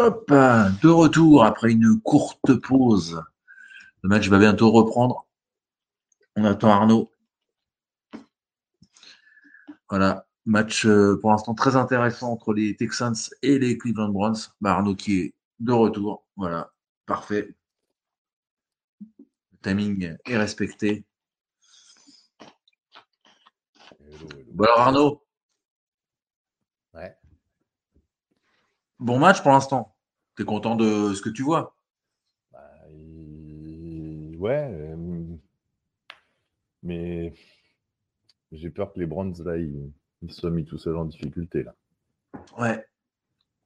Hop, 0.00 0.30
de 0.30 0.88
retour 0.88 1.44
après 1.44 1.72
une 1.72 2.00
courte 2.00 2.54
pause. 2.54 3.20
Le 4.02 4.08
match 4.08 4.28
va 4.28 4.38
bientôt 4.38 4.70
reprendre. 4.70 5.26
On 6.36 6.44
attend 6.44 6.70
Arnaud. 6.70 7.10
Voilà, 9.88 10.28
match 10.46 10.86
euh, 10.86 11.18
pour 11.20 11.32
l'instant 11.32 11.52
très 11.52 11.74
intéressant 11.74 12.30
entre 12.30 12.52
les 12.54 12.76
Texans 12.76 13.16
et 13.42 13.58
les 13.58 13.76
Cleveland 13.76 14.10
Browns. 14.10 14.36
Bah, 14.60 14.74
Arnaud 14.74 14.94
qui 14.94 15.18
est 15.18 15.34
de 15.58 15.72
retour. 15.72 16.24
Voilà, 16.36 16.72
parfait. 17.04 17.56
Le 19.18 19.58
timing 19.62 20.16
est 20.24 20.36
respecté. 20.36 21.04
Bon 24.52 24.64
alors 24.64 24.78
Arnaud, 24.78 25.27
Bon 28.98 29.18
match 29.18 29.42
pour 29.42 29.52
l'instant. 29.52 29.94
Tu 30.36 30.42
es 30.42 30.44
content 30.44 30.74
de 30.74 31.14
ce 31.14 31.22
que 31.22 31.28
tu 31.28 31.42
vois? 31.42 31.76
Bah, 32.52 32.58
Ouais. 34.38 34.68
Euh, 34.72 35.36
mais 36.82 37.32
j'ai 38.52 38.70
peur 38.70 38.92
que 38.92 38.98
les 38.98 39.06
Browns, 39.06 39.34
là, 39.44 39.56
ils, 39.56 39.92
soient 40.30 40.50
mis 40.50 40.64
tout 40.64 40.78
seuls 40.78 40.96
en 40.96 41.04
difficulté. 41.04 41.62
Là. 41.62 41.74
Ouais. 42.58 42.84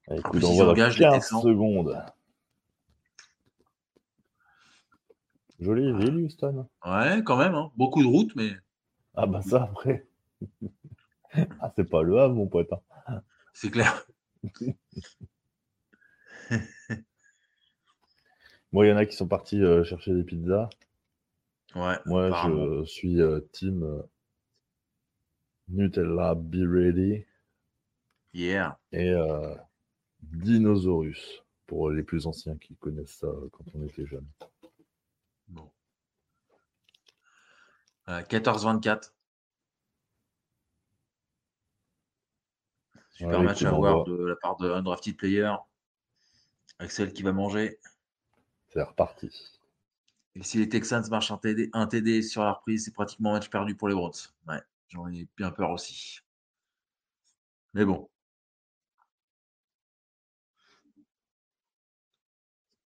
Avec 0.09 0.23
coup 0.23 0.39
d'envoi 0.39 0.75
15 0.75 1.25
secondes. 1.25 2.05
Jolie 5.61 5.93
ville, 5.93 6.25
Houston. 6.25 6.69
Ouais, 6.85 7.23
quand 7.25 7.37
même. 7.37 7.55
Hein. 7.55 7.71
Beaucoup 7.77 8.03
de 8.03 8.09
routes, 8.09 8.35
mais. 8.35 8.51
Ah, 9.15 9.27
bah 9.27 9.43
ça, 9.43 9.63
après. 9.63 10.07
ah, 11.61 11.73
c'est 11.77 11.89
pas 11.89 12.03
le 12.03 12.19
Havre, 12.19 12.35
mon 12.35 12.49
pote. 12.49 12.71
Hein. 13.07 13.23
C'est 13.55 13.71
clair. 13.71 14.05
Moi, 18.73 18.87
il 18.87 18.89
y 18.89 18.93
en 18.93 18.97
a 18.97 19.07
qui 19.07 19.17
sont 19.17 19.29
partis 19.29 19.63
euh, 19.63 19.85
chercher 19.85 20.15
des 20.15 20.25
pizzas. 20.25 20.71
Ouais. 21.75 21.99
Moi, 22.07 22.31
je 22.31 22.85
suis 22.85 23.21
euh, 23.21 23.41
team 23.53 23.83
euh, 23.83 24.03
Nutella 25.69 26.35
Be 26.35 26.63
Ready. 26.67 27.25
Yeah. 28.35 28.79
Et 28.93 29.15
Dinosaurus, 30.23 31.43
pour 31.67 31.91
les 31.91 32.03
plus 32.03 32.27
anciens 32.27 32.57
qui 32.57 32.77
connaissent 32.77 33.19
ça 33.19 33.29
quand 33.53 33.65
on 33.75 33.85
était 33.85 34.07
jeune. 34.07 34.27
Bon. 35.49 35.71
14-24. 38.09 39.13
Super 43.13 43.43
match 43.43 43.63
à 43.63 43.71
voir 43.71 44.05
de 44.05 44.25
la 44.25 44.37
part 44.37 44.57
de 44.57 44.71
Undrafted 44.71 45.17
Player. 45.17 45.53
Axel 46.79 47.13
qui 47.13 47.23
va 47.23 47.33
manger. 47.33 47.79
C'est 48.69 48.83
reparti. 48.83 49.31
Et 50.35 50.43
si 50.43 50.59
les 50.59 50.69
Texans 50.69 51.05
marchent 51.11 51.31
un 51.31 51.37
TD, 51.37 51.69
un 51.75 51.87
TD 51.87 52.23
sur 52.23 52.43
la 52.43 52.53
reprise, 52.53 52.87
c'est 52.87 52.95
pratiquement 52.95 53.33
match 53.33 53.51
perdu 53.51 53.77
pour 53.77 53.89
les 53.89 53.95
Browns. 53.95 54.13
Ouais, 54.49 54.61
j'en 54.89 55.07
ai 55.09 55.29
bien 55.37 55.51
peur 55.51 55.71
aussi. 55.71 56.21
Mais 57.75 57.85
bon. 57.85 58.09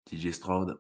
TJ 0.07 0.33
Stroud. 0.33 0.79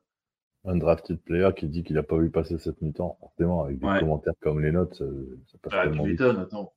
Un 0.64 0.76
drafted 0.76 1.20
player 1.20 1.50
qui 1.56 1.68
dit 1.68 1.84
qu'il 1.84 1.94
n'a 1.96 2.02
pas 2.02 2.18
vu 2.18 2.30
passer 2.30 2.58
cette 2.58 2.80
mi-temps, 2.80 3.16
forcément, 3.20 3.64
avec 3.64 3.78
des 3.78 3.86
commentaires 4.00 4.34
comme 4.40 4.60
les 4.60 4.72
notes, 4.72 4.96
ça, 4.96 5.58
passe 5.62 5.72
ah, 5.76 5.82
tellement 5.84 6.04
vite. 6.04 6.20
attends. 6.20 6.72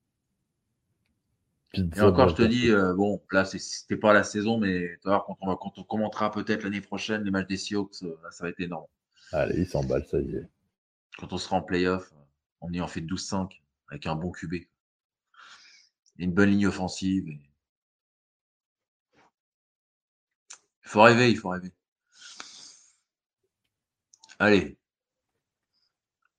Et 1.74 2.02
encore, 2.02 2.30
je 2.30 2.36
te 2.36 2.42
dis, 2.42 2.72
euh, 2.72 2.96
bon, 2.96 3.22
là, 3.32 3.46
c'était 3.46 3.98
pas 3.98 4.12
la 4.12 4.24
saison, 4.24 4.58
mais 4.58 4.98
quand 5.04 5.38
on, 5.40 5.48
va, 5.48 5.58
quand 5.60 5.78
on 5.78 5.84
commentera 5.84 6.32
peut-être 6.32 6.64
l'année 6.64 6.82
prochaine 6.82 7.24
les 7.24 7.30
matchs 7.30 7.48
des 7.48 7.58
Seahawks, 7.58 8.02
euh, 8.04 8.16
ça 8.32 8.44
va 8.44 8.50
être 8.50 8.60
énorme. 8.60 8.88
Allez, 9.32 9.60
il 9.60 9.68
s'emballe, 9.68 10.04
ça 10.06 10.20
y 10.20 10.36
est. 10.36 10.50
Quand 11.20 11.32
on 11.32 11.38
sera 11.38 11.58
en 11.58 11.62
playoff, 11.62 12.12
on 12.62 12.72
y 12.74 12.82
en 12.82 12.88
fait 12.88 13.02
12-5 13.02 13.62
avec 13.90 14.08
un 14.08 14.16
bon 14.16 14.32
QB. 14.32 14.56
une 16.18 16.34
bonne 16.34 16.50
ligne 16.50 16.68
offensive. 16.68 17.28
Il 17.28 17.40
faut 20.84 21.04
rêver, 21.04 21.30
il 21.30 21.38
faut 21.38 21.50
rêver. 21.50 21.72
Allez. 24.40 24.78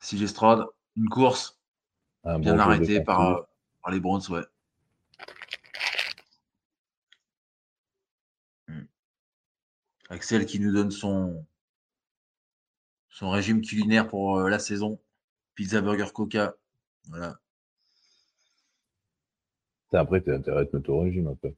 Si 0.01 0.27
Strad, 0.27 0.65
une 0.97 1.09
course 1.09 1.61
bien 2.25 2.59
arrêtée 2.59 3.01
par, 3.01 3.21
euh, 3.21 3.43
par 3.83 3.93
les 3.93 4.01
Browns, 4.01 4.23
ouais. 4.31 4.43
Axel 10.11 10.45
qui 10.45 10.59
nous 10.59 10.73
donne 10.73 10.91
son, 10.91 11.47
son 13.11 13.31
régime 13.31 13.63
culinaire 13.63 14.09
pour 14.09 14.39
euh, 14.39 14.49
la 14.49 14.59
saison. 14.59 15.01
Pizza, 15.55 15.81
burger, 15.81 16.13
coca. 16.13 16.57
Voilà. 17.09 17.39
Après, 19.93 20.21
tu 20.23 20.33
intérêt 20.33 20.69
à 20.69 20.77
mettre 20.77 20.91
au 20.91 21.01
régime 21.01 21.29
après. 21.29 21.55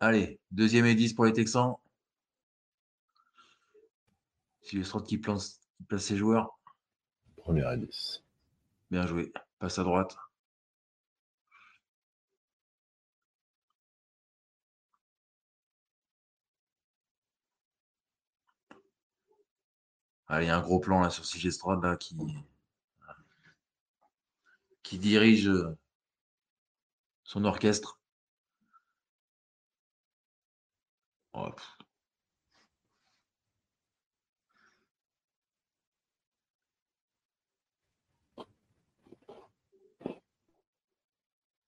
Allez, 0.00 0.40
deuxième 0.50 0.86
et 0.86 0.96
10 0.96 1.14
pour 1.14 1.24
les 1.24 1.32
Texans. 1.32 1.76
Si 4.62 4.76
le 4.76 4.82
qui 4.82 5.16
qui 5.16 5.18
place 5.18 5.60
ses 5.98 6.16
joueurs. 6.16 6.58
Première 7.36 7.72
et 7.72 7.78
10. 7.78 8.21
Bien 8.92 9.06
joué. 9.06 9.32
Passe 9.58 9.78
à 9.78 9.84
droite. 9.84 10.14
il 20.30 20.46
y 20.46 20.50
a 20.50 20.56
un 20.56 20.60
gros 20.60 20.78
plan 20.80 21.00
là 21.00 21.08
sur 21.10 21.24
CG 21.24 21.50
là 21.50 21.96
qui, 21.96 22.16
qui 24.82 24.98
dirige 24.98 25.50
son 27.24 27.44
orchestre. 27.44 27.98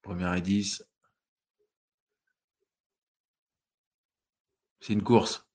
Première 0.05 0.35
et 0.35 0.43
10. 0.43 0.85
C'est 4.81 4.93
une 4.93 5.03
course. 5.03 5.47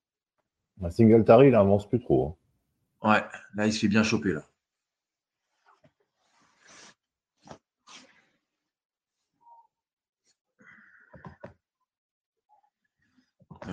Un 0.82 0.90
Singletary, 0.90 1.50
il 1.50 1.56
avance 1.56 1.88
plus 1.88 2.00
trop. 2.00 2.38
Hein. 3.04 3.12
Ouais, 3.12 3.24
là, 3.54 3.68
il 3.68 3.74
se 3.74 3.80
fait 3.80 3.88
bien 3.88 4.04
choper. 4.04 4.34
Là. 4.34 4.46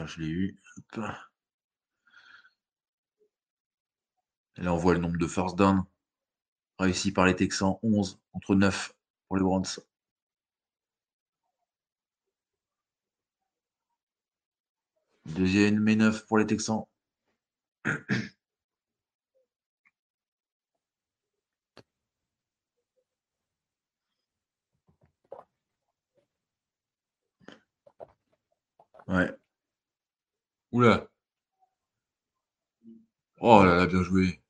je 0.07 0.21
l'ai 0.21 0.29
eu. 0.29 0.61
Et 4.59 4.63
là, 4.63 4.75
on 4.75 4.77
voit 4.77 4.93
le 4.93 5.01
nombre 5.01 5.19
de 5.19 5.27
first 5.27 5.57
down 5.57 5.85
réussi 6.79 7.13
par 7.13 7.25
les 7.25 7.35
Texans 7.35 7.79
11 7.83 8.21
contre 8.33 8.55
9 8.55 8.95
pour 9.27 9.39
les 9.39 9.43
Browns. 9.43 9.65
Deuxième 15.35 15.87
et 15.89 15.97
9 15.97 16.27
pour 16.27 16.39
les 16.39 16.47
Texans. 16.47 16.87
Ouais. 29.09 29.31
Oula. 30.73 31.09
Oh 33.41 33.63
là 33.65 33.77
là, 33.77 33.87
bien 33.87 34.03
joué. 34.03 34.41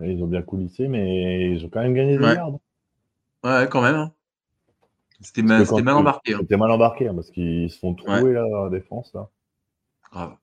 ils 0.00 0.22
ont 0.22 0.26
bien 0.26 0.42
coulissé, 0.42 0.88
mais 0.88 1.50
ils 1.52 1.64
ont 1.64 1.68
quand 1.68 1.82
même 1.82 1.94
gagné 1.94 2.18
des 2.18 2.24
ouais. 2.24 2.36
Ouais, 3.44 3.68
quand 3.70 3.82
même. 3.82 3.96
Hein. 3.96 4.12
C'était 5.20 5.42
mal, 5.42 5.62
embarqué. 5.96 6.34
Hein. 6.34 6.38
C'était 6.40 6.56
mal 6.56 6.70
embarqué, 6.70 7.08
hein, 7.08 7.14
parce 7.14 7.30
qu'ils 7.30 7.70
se 7.70 7.78
font 7.78 7.94
trouver 7.94 8.32
là, 8.32 8.48
dans 8.48 8.64
la 8.64 8.70
défense. 8.70 9.12
Là. 9.14 9.28
Grave. 10.10 10.36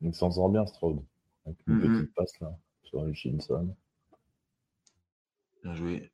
Il 0.00 0.14
s'en 0.14 0.30
sort 0.30 0.48
bien, 0.48 0.66
Stroud. 0.66 1.04
Avec 1.46 1.58
une 1.66 1.80
petite 1.80 2.14
passe 2.14 2.38
là, 2.40 2.56
sur 2.82 3.06
Hutchinson. 3.06 3.74
Bien 5.62 5.74
joué. 5.74 6.12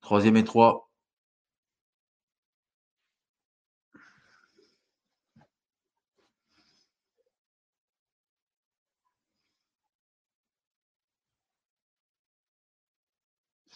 Troisième 0.00 0.36
et 0.36 0.44
trois. 0.44 0.89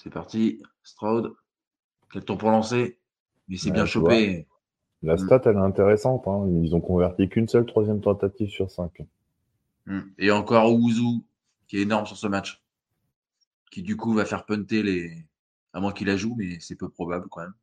C'est 0.04 0.10
parti. 0.10 0.62
Stroud. 0.82 1.34
Quel 2.12 2.24
temps 2.24 2.36
pour 2.36 2.50
lancer? 2.50 2.98
Mais 3.48 3.56
c'est 3.56 3.70
bien 3.70 3.86
chopé. 3.86 4.46
La 5.02 5.14
mm. 5.14 5.18
stat, 5.18 5.40
elle 5.46 5.56
est 5.56 5.60
intéressante. 5.60 6.28
Hein. 6.28 6.46
Ils 6.62 6.76
ont 6.76 6.80
converti 6.80 7.28
qu'une 7.28 7.48
seule 7.48 7.64
troisième 7.64 8.02
tentative 8.02 8.50
sur 8.50 8.70
cinq. 8.70 9.00
Mm. 9.86 10.00
Et 10.18 10.30
encore 10.30 10.72
Ouzou, 10.72 11.24
qui 11.66 11.78
est 11.78 11.82
énorme 11.82 12.04
sur 12.04 12.18
ce 12.18 12.26
match. 12.26 12.62
Qui 13.70 13.82
du 13.82 13.96
coup 13.96 14.12
va 14.12 14.26
faire 14.26 14.44
punter 14.44 14.82
les. 14.82 15.26
À 15.72 15.80
moins 15.80 15.92
qu'il 15.92 16.06
la 16.06 16.16
joue, 16.16 16.34
mais 16.36 16.60
c'est 16.60 16.76
peu 16.76 16.88
probable 16.88 17.26
quand 17.30 17.40
même. 17.40 17.54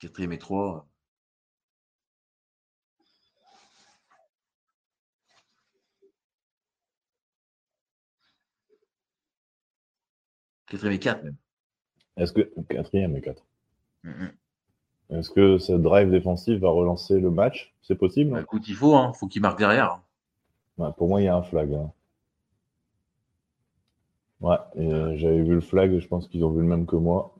Quatrième 0.00 0.32
et 0.32 0.38
trois. 0.38 0.88
Quatrième 10.72 10.94
et 10.94 10.98
quatre 10.98 11.22
même. 11.22 11.36
Est-ce 12.16 12.32
que 12.32 12.50
quatrième 12.70 13.14
et 13.14 13.20
quatre. 13.20 13.44
Est-ce 15.10 15.28
que 15.28 15.58
ce 15.58 15.74
drive 15.74 16.10
défensif 16.10 16.60
va 16.60 16.70
relancer 16.70 17.20
le 17.20 17.30
match? 17.30 17.74
C'est 17.82 17.94
possible 17.94 18.30
bah, 18.30 18.40
Écoute, 18.40 18.66
il 18.68 18.74
faut, 18.74 18.96
hein. 18.96 19.12
faut 19.12 19.28
qu'il 19.28 19.42
marque 19.42 19.58
derrière. 19.58 20.00
pour 20.96 21.08
moi, 21.08 21.20
il 21.20 21.24
y 21.24 21.28
a 21.28 21.36
un 21.36 21.42
flag. 21.42 21.74
Hein. 21.74 21.92
Ouais, 24.40 24.56
euh, 24.78 25.14
j'avais 25.18 25.42
vu 25.42 25.56
le 25.56 25.60
flag, 25.60 25.98
je 25.98 26.08
pense 26.08 26.26
qu'ils 26.26 26.42
ont 26.42 26.52
vu 26.52 26.62
le 26.62 26.66
même 26.66 26.86
que 26.86 26.96
moi. 26.96 27.34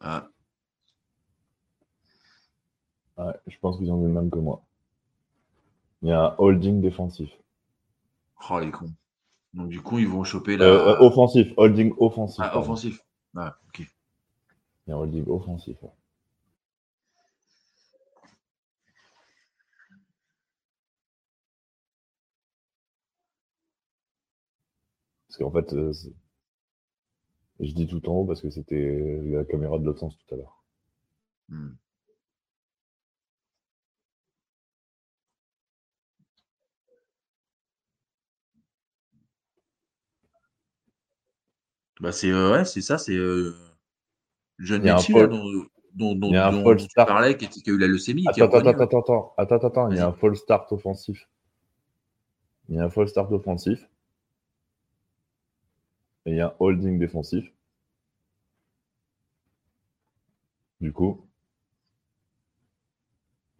Ah. 0.00 0.28
Ouais, 3.16 3.32
je 3.46 3.56
pense 3.58 3.78
qu'ils 3.78 3.90
ont 3.90 4.02
vu 4.02 4.08
le 4.08 4.12
même 4.12 4.28
que 4.28 4.38
moi. 4.38 4.62
Il 6.02 6.10
y 6.10 6.12
a 6.12 6.26
un 6.26 6.34
holding 6.36 6.82
défensif. 6.82 7.30
Oh, 8.50 8.60
les 8.60 8.70
cons. 8.70 8.92
Donc, 9.54 9.68
du 9.68 9.80
coup, 9.80 9.98
ils 9.98 10.08
vont 10.08 10.24
choper 10.24 10.56
la. 10.56 10.66
Euh, 10.66 10.94
euh, 10.94 10.98
offensif, 11.00 11.52
holding 11.56 11.94
offensif. 11.98 12.44
Ah, 12.44 12.58
offensif. 12.58 13.04
Ouais, 13.34 13.46
ok. 13.68 13.80
Il 13.80 14.90
y 14.90 14.92
a 14.92 14.96
un 14.96 14.98
holding 14.98 15.24
offensif. 15.28 15.76
Parce 25.28 25.38
qu'en 25.38 25.50
fait, 25.52 25.72
euh, 25.72 25.92
je 27.60 27.72
dis 27.72 27.86
tout 27.86 28.08
en 28.08 28.14
haut 28.14 28.24
parce 28.24 28.42
que 28.42 28.50
c'était 28.50 29.20
la 29.24 29.44
caméra 29.44 29.78
de 29.78 29.84
l'autre 29.84 30.00
sens 30.00 30.16
tout 30.18 30.34
à 30.34 30.38
l'heure. 30.38 30.64
Hmm. 31.48 31.74
Bah 42.04 42.12
c'est 42.12 42.30
euh, 42.30 42.52
ouais, 42.52 42.66
c'est 42.66 42.82
ça, 42.82 42.98
c'est 42.98 43.16
euh, 43.16 43.56
jeune 44.58 44.82
dont, 44.82 44.94
dont, 45.94 46.14
dont, 46.14 46.76
tu 46.76 46.86
parlais 46.94 47.38
qui, 47.38 47.48
qui, 47.48 47.70
a 47.70 47.72
eu 47.72 47.78
la 47.78 47.86
leucémie. 47.86 48.26
Attends, 48.28 48.44
attends, 48.44 48.68
attends, 48.68 49.32
attends, 49.38 49.56
attends, 49.56 49.66
attends, 49.66 49.90
il 49.90 49.96
y 49.96 50.00
a 50.00 50.08
un 50.08 50.12
full 50.12 50.36
start 50.36 50.70
offensif. 50.70 51.26
Il 52.68 52.74
y 52.74 52.78
a 52.78 52.84
un 52.84 52.90
full 52.90 53.08
start 53.08 53.32
offensif. 53.32 53.88
Et 56.26 56.32
il 56.32 56.36
y 56.36 56.42
a 56.42 56.48
un 56.48 56.54
holding 56.58 56.98
défensif. 56.98 57.50
Du 60.82 60.92
coup, 60.92 61.26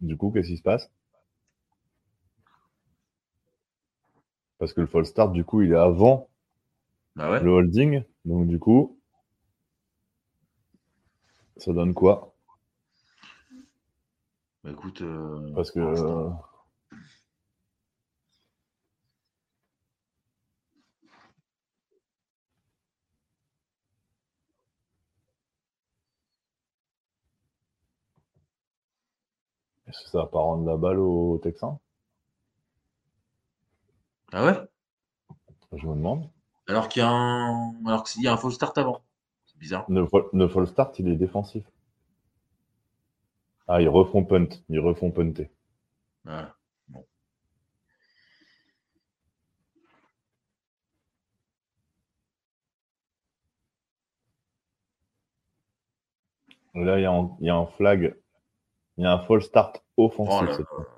du 0.01 0.17
coup, 0.17 0.29
qu'est-ce 0.29 0.49
qui 0.49 0.57
se 0.57 0.61
passe? 0.61 0.91
Parce 4.59 4.71
que 4.71 4.81
le 4.81 4.87
full 4.87 5.07
start, 5.07 5.33
du 5.33 5.43
coup, 5.43 5.63
il 5.63 5.71
est 5.71 5.75
avant 5.75 6.29
bah 7.15 7.39
le 7.39 7.49
holding. 7.49 8.03
Donc, 8.25 8.47
du 8.47 8.59
coup, 8.59 8.99
ça 11.57 11.73
donne 11.73 11.93
quoi? 11.93 12.33
Bah, 14.63 14.71
écoute, 14.71 15.01
euh, 15.01 15.53
Parce 15.55 15.71
que. 15.71 15.79
Euh, 15.79 16.29
Est-ce 29.87 30.03
que 30.03 30.09
ça 30.11 30.19
va 30.19 30.25
pas 30.27 30.37
rendre 30.41 30.69
la 30.69 30.77
balle 30.77 30.99
au 30.99 31.39
Texan? 31.39 31.81
Ah 34.31 34.45
ouais? 34.45 34.55
Je 35.73 35.85
me 35.87 35.93
demande. 35.95 36.29
Alors 36.67 36.87
qu'il 36.87 37.01
y 37.01 37.05
a 37.05 37.09
un, 37.09 37.73
alors 37.85 38.03
qu'il 38.03 38.23
y 38.23 38.27
a 38.27 38.33
un 38.33 38.37
false 38.37 38.55
start 38.55 38.77
avant. 38.77 39.01
C'est 39.45 39.57
bizarre. 39.57 39.85
Le, 39.89 40.47
false 40.47 40.69
start, 40.69 40.97
il 40.99 41.07
est 41.09 41.15
défensif. 41.15 41.63
Ah, 43.67 43.81
ils 43.81 43.89
refont 43.89 44.23
punt. 44.23 44.47
Ils 44.69 44.79
refont 44.79 45.11
punter. 45.11 45.51
Ah, 46.27 46.55
bon. 46.87 47.05
Là, 56.73 56.99
il 56.99 57.03
y, 57.03 57.05
a 57.05 57.11
un, 57.11 57.31
il 57.39 57.47
y, 57.47 57.49
a 57.49 57.55
un 57.55 57.67
flag. 57.67 58.15
Il 58.97 59.03
y 59.03 59.07
a 59.07 59.13
un 59.13 59.19
false 59.19 59.45
start 59.45 59.83
offensif. 59.97 60.65
Oh 60.71 60.94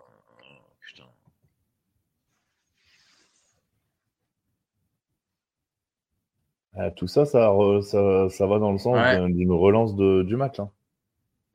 Ah, 6.78 6.91
tout 6.91 7.08
ça 7.08 7.26
ça, 7.26 7.49
ça, 7.82 8.48
va 8.48 8.60
dans 8.60 8.72
le 8.72 8.78
sens 8.78 8.98
d'une 9.28 9.52
relance 9.52 9.95
du 9.95 10.36
match. 10.36 10.60
Hein. 10.60 10.70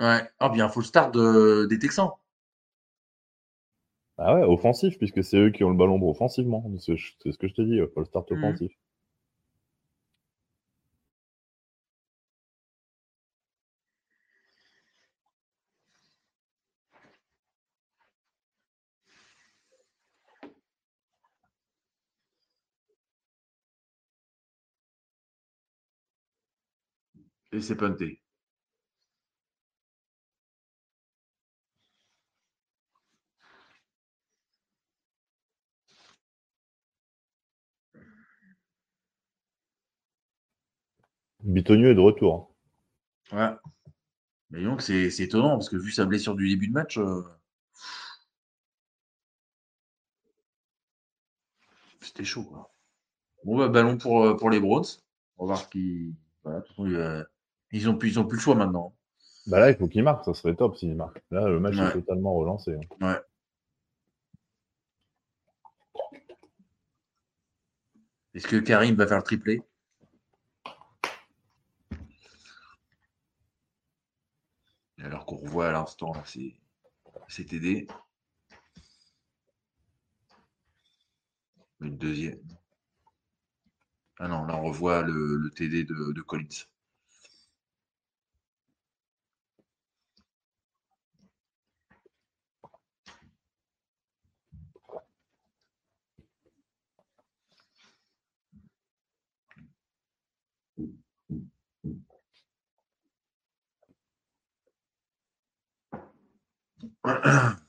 Ouais. 0.00 0.20
Ah, 0.40 0.48
bien, 0.48 0.68
full 0.68 0.84
start 0.84 1.14
de, 1.14 1.66
des 1.66 1.78
Texans. 1.78 2.10
Ah 4.18 4.34
ouais, 4.34 4.42
offensif, 4.42 4.98
puisque 4.98 5.22
c'est 5.22 5.36
eux 5.36 5.50
qui 5.50 5.64
ont 5.64 5.70
le 5.70 5.76
ballon 5.76 6.00
offensivement. 6.08 6.64
C'est 6.78 6.96
ce 6.96 7.38
que 7.38 7.48
je 7.48 7.54
te 7.54 7.62
dis, 7.62 7.80
full 7.94 8.06
start 8.06 8.30
mmh. 8.30 8.68
Et 27.52 27.60
c'est 27.60 27.76
punté. 27.76 28.20
Bitonio 41.44 41.90
est 41.90 41.94
de 41.94 42.00
retour. 42.00 42.52
Ouais. 43.32 43.50
Mais 44.50 44.62
donc, 44.62 44.82
c'est 44.82 45.08
étonnant 45.20 45.52
parce 45.52 45.68
que 45.68 45.76
vu 45.76 45.90
sa 45.90 46.04
blessure 46.06 46.36
du 46.36 46.48
début 46.48 46.68
de 46.68 46.72
match. 46.72 46.98
Euh, 46.98 47.22
c'était 52.00 52.24
chaud, 52.24 52.44
quoi. 52.44 52.70
Bon, 53.44 53.58
bah, 53.58 53.68
ballon 53.68 53.98
pour, 53.98 54.24
euh, 54.24 54.36
pour 54.36 54.50
les 54.50 54.60
Browns. 54.60 54.84
On 55.38 55.46
va 55.46 55.54
voir 55.54 55.70
qui. 55.70 56.14
Voilà, 56.44 56.62
ils 57.72 57.88
ont 57.88 57.96
plus, 57.96 58.10
ils 58.10 58.18
ont 58.18 58.26
plus 58.26 58.36
le 58.36 58.42
choix 58.42 58.54
maintenant. 58.54 58.94
Bah 59.46 59.58
là, 59.58 59.70
il 59.70 59.76
faut 59.76 59.88
qu'il 59.88 60.02
marque, 60.04 60.24
ça 60.24 60.34
serait 60.34 60.54
top 60.54 60.76
s'il 60.76 60.94
marque. 60.94 61.22
Là, 61.30 61.48
le 61.48 61.58
match 61.58 61.76
est 61.76 61.92
totalement 61.92 62.34
relancé. 62.34 62.74
Hein. 62.74 63.06
Ouais. 63.06 63.20
Est-ce 68.34 68.46
que 68.46 68.56
Karim 68.56 68.94
va 68.94 69.06
faire 69.06 69.18
le 69.18 69.22
triplé? 69.22 69.62
Alors 74.98 75.26
qu'on 75.26 75.36
revoit 75.36 75.68
à 75.68 75.72
l'instant, 75.72 76.12
c'est 76.24 77.44
TD. 77.44 77.88
Une 81.80 81.98
deuxième. 81.98 82.40
Ah 84.18 84.28
non, 84.28 84.44
là 84.44 84.56
on 84.56 84.66
revoit 84.66 85.02
le, 85.02 85.50
TD 85.50 85.82
de 85.84 86.20
Collins. 86.22 86.71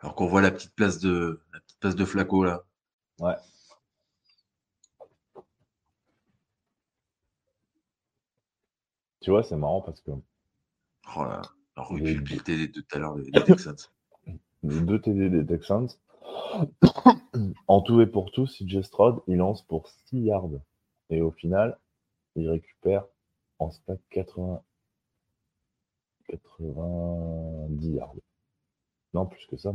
Alors 0.00 0.14
qu'on 0.14 0.26
voit 0.26 0.40
la 0.40 0.50
petite 0.50 0.74
place 0.74 0.98
de 1.00 1.42
la 1.52 1.60
petite 1.60 1.80
place 1.80 1.96
de 1.96 2.04
Flaco 2.04 2.44
là. 2.44 2.64
Ouais. 3.20 3.34
Tu 9.20 9.30
vois, 9.30 9.42
c'est 9.42 9.56
marrant 9.56 9.82
parce 9.82 10.00
que. 10.00 10.10
Oh 11.16 11.24
là, 11.24 11.42
les 11.90 12.14
de 12.14 12.66
tout 12.66 12.84
à 12.92 12.98
l'heure 12.98 13.16
des, 13.16 13.30
Texans. 13.44 13.76
Les 14.62 14.80
deux 14.80 15.00
TD 15.00 15.28
des 15.28 15.44
Texans. 15.44 15.88
en 17.66 17.82
tout 17.82 18.00
et 18.00 18.06
pour 18.06 18.30
tout, 18.30 18.46
CJ 18.46 18.82
Stroud, 18.82 19.20
il 19.26 19.36
lance 19.36 19.62
pour 19.66 19.88
6 19.88 20.20
yards. 20.20 20.48
Et 21.10 21.20
au 21.20 21.30
final, 21.30 21.78
il 22.36 22.48
récupère 22.48 23.04
en 23.58 23.70
stack 23.70 23.98
80, 24.10 24.62
90 26.28 27.90
yards. 27.90 28.14
Non, 29.14 29.26
plus 29.26 29.46
que 29.46 29.56
ça. 29.56 29.72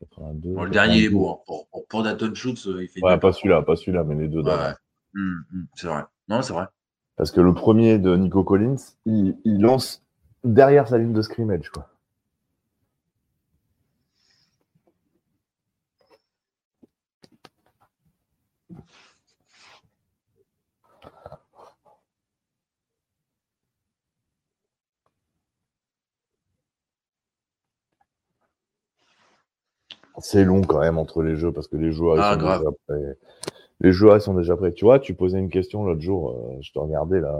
le 0.00 0.70
dernier 0.70 1.04
est 1.04 1.08
beau. 1.08 1.30
Hein. 1.30 1.38
Pour, 1.46 1.68
pour, 1.68 1.86
pour 1.86 2.02
Dalton 2.02 2.34
Schultz, 2.34 2.66
il 2.66 2.88
fait. 2.88 3.02
Ouais, 3.02 3.18
pas 3.18 3.32
celui-là, 3.32 3.62
pas 3.62 3.76
celui-là, 3.76 4.04
mais 4.04 4.14
les 4.14 4.28
deux 4.28 4.42
d'avant. 4.42 4.74
Hum, 5.16 5.44
hum, 5.52 5.66
c'est 5.74 5.86
vrai. 5.86 6.02
Non, 6.28 6.42
c'est 6.42 6.52
vrai. 6.52 6.66
Parce 7.16 7.30
que 7.30 7.40
le 7.40 7.54
premier 7.54 7.98
de 7.98 8.16
Nico 8.16 8.42
Collins, 8.42 8.76
il, 9.06 9.36
il 9.44 9.60
lance 9.60 10.02
derrière 10.42 10.88
sa 10.88 10.98
ligne 10.98 11.12
de 11.12 11.22
scrimmage, 11.22 11.70
quoi. 11.70 11.88
C'est 30.18 30.44
long 30.44 30.62
quand 30.62 30.80
même 30.80 30.98
entre 30.98 31.22
les 31.22 31.36
jeux 31.36 31.52
parce 31.52 31.68
que 31.68 31.76
les 31.76 31.92
joueurs 31.92 32.18
ah, 32.20 32.34
sont 32.34 32.40
déjà 32.40 32.70
prêts. 32.86 33.18
Les 33.80 33.92
joueurs 33.92 34.22
sont 34.22 34.34
déjà 34.34 34.56
prêts. 34.56 34.72
Tu 34.72 34.84
vois, 34.84 34.98
tu 34.98 35.14
posais 35.14 35.38
une 35.38 35.50
question 35.50 35.84
l'autre 35.84 36.00
jour, 36.00 36.30
euh, 36.30 36.58
je 36.60 36.72
te 36.72 36.78
regardais 36.78 37.20
là 37.20 37.36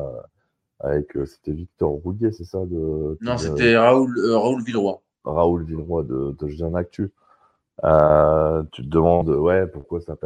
avec 0.80 1.16
euh, 1.16 1.24
c'était 1.24 1.52
Victor 1.52 1.90
Roulier, 1.90 2.32
c'est 2.32 2.44
ça 2.44 2.59
de, 2.66 3.16
Non, 3.20 3.38
c'était 3.38 3.76
Raoul, 3.76 4.18
euh, 4.18 4.36
Raoul 4.36 4.62
Villeroy. 4.62 5.01
Raoul 5.24 5.64
Villeroy 5.64 6.02
de, 6.02 6.36
de 6.38 6.76
Actu. 6.76 7.12
tu 8.72 8.82
te 8.82 8.88
demandes 8.88 9.28
ouais 9.28 9.66
pourquoi 9.68 10.01
ça 10.01 10.16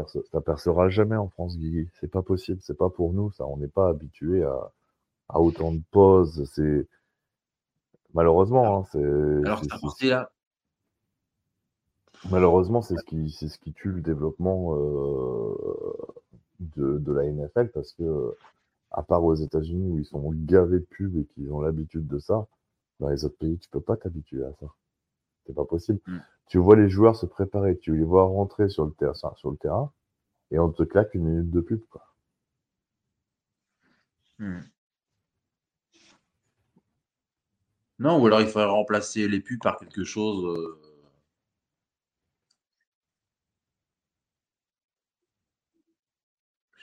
percera 0.41 0.89
jamais 0.89 1.17
en 1.17 1.29
France 1.29 1.57
Guigui? 1.57 1.89
C'est 2.01 2.11
pas 2.11 2.23
possible 2.23 2.61
c'est 2.63 2.77
pas 2.77 2.91
pour 2.91 3.13
nous 3.13 3.31
ça 3.33 3.47
on 3.47 3.59
n'est 3.59 3.69
pas 3.69 3.89
habitué 3.89 4.43
à, 4.43 4.73
à 5.29 5.41
autant 5.41 5.73
de 5.73 5.81
pauses 5.93 6.51
c'est 6.53 6.89
malheureusement 8.13 8.81
hein, 8.81 8.85
c'est 8.91 9.47
alors 9.47 9.63
c'est 9.97 10.09
là 10.09 10.31
Malheureusement, 12.31 12.83
c'est 12.83 12.97
ce 12.97 13.05
qui, 13.05 13.31
c'est 13.31 13.49
ce 13.49 13.59
qui 13.59 13.73
tue 13.73 13.93
le 13.93 14.01
développement 14.01 14.75
euh, 14.75 15.55
de, 16.61 16.99
de, 16.99 17.13
la 17.13 17.25
NFL 17.25 17.71
parce 17.73 17.93
que, 17.93 18.35
à 18.91 19.03
part 19.03 19.25
aux 19.25 19.35
États-Unis 19.35 19.91
où 19.91 19.99
ils 19.99 20.05
sont 20.05 20.33
gavés 20.33 20.81
de 20.81 20.85
pubs 20.85 21.17
et 21.17 21.25
qu'ils 21.27 21.53
ont 21.53 21.61
l'habitude 21.61 22.07
de 22.07 22.19
ça, 22.19 22.47
dans 22.99 23.09
les 23.09 23.25
autres 23.25 23.39
pays, 23.39 23.59
tu 23.59 23.69
peux 23.69 23.81
pas 23.81 23.97
t'habituer 23.97 24.45
à 24.45 24.53
ça. 24.59 24.67
C'est 25.47 25.55
pas 25.55 25.65
possible. 25.65 26.01
Mm. 26.07 26.19
Tu 26.49 26.59
vois 26.59 26.77
les 26.77 26.89
joueurs 26.89 27.15
se 27.15 27.27
préparer, 27.27 27.79
tu 27.79 27.97
les 27.97 28.05
vois 28.05 28.25
rentrer 28.25 28.69
sur 28.69 28.85
le, 28.85 28.93
terrain, 28.93 29.15
sur 29.37 29.51
le 29.51 29.57
terrain 29.57 29.93
et 30.51 30.59
on 30.59 30.71
te 30.71 30.83
claque 30.83 31.15
une 31.15 31.25
minute 31.25 31.51
de 31.51 31.61
pub. 31.61 31.81
Quoi. 31.89 32.03
Mm. 34.39 34.61
Non, 38.01 38.21
ou 38.21 38.27
alors 38.27 38.41
il 38.41 38.47
faudrait 38.49 38.69
remplacer 38.69 39.29
les 39.29 39.41
pubs 39.41 39.61
par 39.61 39.79
quelque 39.79 40.05
chose. 40.05 40.45
Euh 40.45 40.88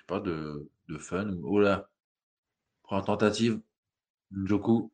pas, 0.08 0.20
de, 0.20 0.70
de 0.90 0.98
fun. 0.98 1.36
Oh 1.44 1.60
là, 1.60 1.90
première 2.84 3.06
tentative, 3.06 3.60
Njoku. 4.32 4.92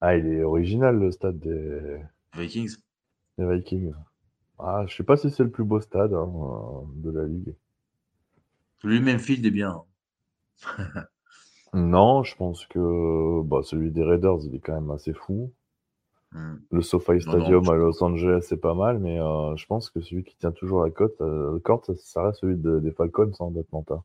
Ah, 0.00 0.16
il 0.16 0.26
est 0.26 0.42
original 0.42 0.98
le 0.98 1.12
stade 1.12 1.38
des 1.38 2.02
Vikings. 2.34 2.76
Des 3.38 3.46
Vikings. 3.46 3.92
Ah, 4.58 4.84
je 4.88 4.96
sais 4.96 5.04
pas 5.04 5.16
si 5.16 5.30
c'est 5.30 5.44
le 5.44 5.50
plus 5.50 5.64
beau 5.64 5.80
stade 5.80 6.12
hein, 6.12 6.28
de 6.96 7.10
la 7.10 7.24
ligue. 7.24 7.54
Celui 8.78 9.00
Memphis 9.00 9.40
est 9.44 9.50
bien. 9.50 9.82
non, 11.74 12.24
je 12.24 12.36
pense 12.36 12.66
que 12.66 13.42
bah, 13.42 13.60
celui 13.62 13.92
des 13.92 14.02
Raiders, 14.02 14.38
il 14.44 14.56
est 14.56 14.60
quand 14.60 14.74
même 14.74 14.90
assez 14.90 15.12
fou. 15.12 15.52
Hmm. 16.32 16.56
Le 16.70 16.80
SoFi 16.80 17.20
Stadium 17.20 17.68
à 17.68 17.74
Los 17.74 18.02
Angeles, 18.02 18.46
c'est 18.48 18.56
pas 18.60 18.74
mal, 18.74 18.98
mais 18.98 19.20
euh, 19.20 19.54
je 19.56 19.66
pense 19.66 19.90
que 19.90 20.00
celui 20.00 20.24
qui 20.24 20.34
tient 20.36 20.52
toujours 20.52 20.82
la 20.82 20.90
côte, 20.90 21.20
euh, 21.20 21.60
ça 21.96 22.22
reste 22.22 22.40
celui 22.40 22.56
des 22.56 22.90
Falcons 22.92 23.32
hein, 23.40 23.50
d'Atlanta. 23.50 24.02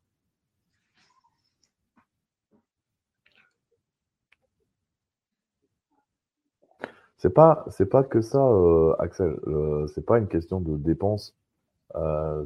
C'est 7.16 7.30
pas, 7.30 7.64
c'est 7.70 7.86
pas 7.86 8.04
que 8.04 8.20
ça, 8.20 8.38
euh, 8.38 8.94
Axel. 8.98 9.38
c'est 9.94 10.04
pas 10.04 10.18
une 10.18 10.28
question 10.28 10.60
de 10.60 10.76
dépenses. 10.76 11.34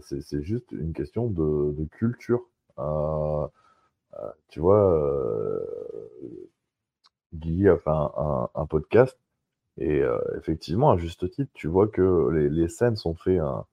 c'est 0.03 0.43
juste 0.43 0.71
une 0.73 0.93
question 0.93 1.27
de, 1.27 1.85
culture. 1.91 2.43
tu 4.49 4.61
vois, 4.61 5.61
Guy 7.35 7.69
a 7.69 7.77
fait 7.79 7.91
un 7.91 8.67
podcast 8.67 9.19
et 9.79 10.01
euh, 10.03 10.19
effectivement, 10.37 10.91
à 10.91 10.97
juste 10.97 11.31
titre, 11.31 11.51
tu 11.55 11.67
vois 11.67 11.89
que 11.89 12.29
les, 12.31 12.49
les 12.49 12.69
scènes 12.69 12.97
sont 12.97 13.15
fait 13.15 13.39
un, 13.39 13.67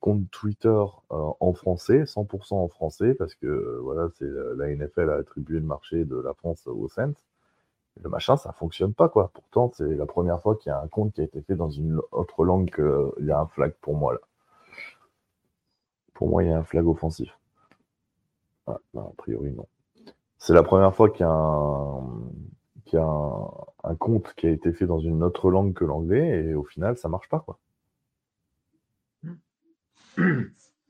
compte 0.00 0.30
Twitter 0.30 0.68
euh, 0.68 1.30
en 1.40 1.52
français, 1.54 2.02
100% 2.04 2.54
en 2.54 2.68
français, 2.68 3.14
parce 3.14 3.34
que 3.34 3.46
euh, 3.46 3.80
voilà, 3.82 4.08
c'est 4.18 4.28
la 4.56 4.68
NFL 4.74 5.10
a 5.10 5.14
attribué 5.14 5.58
le 5.58 5.66
marché 5.66 6.04
de 6.04 6.16
la 6.16 6.34
France 6.34 6.66
aux 6.66 6.88
Saints. 6.88 7.14
Le 8.02 8.08
machin, 8.08 8.36
ça 8.36 8.52
fonctionne 8.52 8.94
pas, 8.94 9.08
quoi. 9.08 9.30
Pourtant, 9.34 9.72
c'est 9.74 9.94
la 9.94 10.06
première 10.06 10.40
fois 10.40 10.56
qu'il 10.56 10.70
y 10.70 10.72
a 10.72 10.80
un 10.80 10.88
compte 10.88 11.14
qui 11.14 11.22
a 11.22 11.24
été 11.24 11.42
fait 11.42 11.56
dans 11.56 11.70
une 11.70 12.00
autre 12.12 12.44
langue 12.44 12.70
qu'il 12.70 13.26
y 13.26 13.30
a 13.30 13.40
un 13.40 13.46
flag 13.46 13.72
pour 13.80 13.94
moi, 13.96 14.14
là. 14.14 14.20
Pour 16.14 16.28
moi, 16.28 16.44
il 16.44 16.50
y 16.50 16.52
a 16.52 16.58
un 16.58 16.64
flag 16.64 16.86
offensif. 16.86 17.30
Ah, 18.66 18.78
a 18.96 19.10
priori, 19.16 19.52
non. 19.52 19.66
C'est 20.38 20.52
la 20.52 20.62
première 20.62 20.94
fois 20.94 21.10
qu'il 21.10 21.20
y 21.20 21.28
a 21.28 21.32
un, 21.32 22.00
qu'il 22.90 22.98
y 22.98 23.02
a 23.02 23.06
un, 23.84 23.94
compte 23.94 24.34
qui 24.34 24.46
a 24.48 24.50
été 24.50 24.72
fait 24.72 24.86
dans 24.86 24.98
une 24.98 25.22
autre 25.22 25.50
langue 25.50 25.74
que 25.74 25.84
l'anglais 25.84 26.44
et 26.44 26.54
au 26.54 26.64
final 26.64 26.96
ça 26.98 27.08
marche 27.08 27.28
pas 27.28 27.40
quoi. 27.40 27.58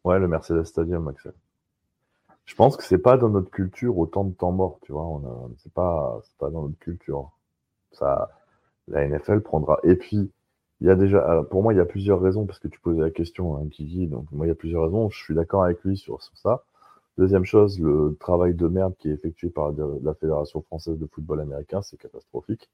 Ouais, 0.03 0.19
le 0.19 0.29
Mercedes 0.29 0.65
Stadium, 0.65 1.09
Axel. 1.09 1.35
Je 2.47 2.55
pense 2.55 2.79
que 2.79 2.83
c'est 2.83 2.97
pas 2.97 3.19
dans 3.19 3.29
notre 3.29 3.51
culture 3.51 3.99
autant 3.99 4.25
de 4.25 4.33
temps 4.33 4.51
mort, 4.51 4.79
tu 4.81 4.93
vois. 4.93 5.05
On 5.05 5.55
c'est 5.59 5.73
pas, 5.75 6.21
pas 6.39 6.49
dans 6.49 6.63
notre 6.63 6.79
culture. 6.79 7.33
Ça, 7.93 8.31
la 8.89 9.07
NFL 9.07 9.43
prendra. 9.43 9.79
Et 9.83 9.95
puis, 9.97 10.33
il 10.81 10.87
y 10.87 10.91
a 10.91 10.95
déjà, 10.95 11.43
pour 11.51 11.63
moi, 11.63 11.75
il 11.75 11.77
y 11.77 11.81
a 11.81 11.85
plusieurs 11.85 12.19
raisons 12.21 12.47
parce 12.47 12.59
que 12.59 12.69
tu 12.69 12.81
posais 12.81 13.03
la 13.03 13.11
question, 13.11 13.59
hein, 13.59 13.69
Kiki. 13.71 14.07
Donc, 14.07 14.25
moi, 14.33 14.47
il 14.47 14.49
y 14.49 14.53
a 14.53 14.55
plusieurs 14.55 14.85
raisons. 14.85 15.11
Je 15.11 15.23
suis 15.23 15.35
d'accord 15.35 15.65
avec 15.65 15.85
lui 15.85 15.99
sur, 15.99 16.23
sur 16.23 16.37
ça. 16.39 16.65
Deuxième 17.19 17.45
chose, 17.45 17.79
le 17.79 18.17
travail 18.19 18.55
de 18.55 18.67
merde 18.67 18.95
qui 18.99 19.09
est 19.11 19.13
effectué 19.13 19.51
par 19.51 19.73
la 19.73 20.15
Fédération 20.15 20.63
française 20.63 20.99
de 20.99 21.07
football 21.07 21.41
américain, 21.41 21.83
c'est 21.83 21.97
catastrophique. 21.97 22.71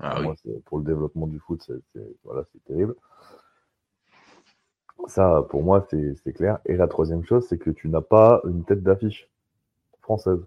Ah 0.00 0.20
pour, 0.64 0.78
le 0.78 0.84
développement 0.84 1.26
du 1.26 1.38
foot, 1.38 1.62
c'est, 1.64 2.16
voilà, 2.24 2.44
terrible. 2.66 2.94
Ça, 5.06 5.46
pour 5.50 5.62
moi, 5.62 5.86
c'est, 5.90 6.32
clair. 6.32 6.58
Et 6.64 6.76
la 6.76 6.86
troisième 6.86 7.24
chose, 7.24 7.46
c'est 7.48 7.58
que 7.58 7.70
tu 7.70 7.88
n'as 7.88 8.00
pas 8.00 8.40
une 8.44 8.64
tête 8.64 8.82
d'affiche 8.82 9.28
française. 10.00 10.40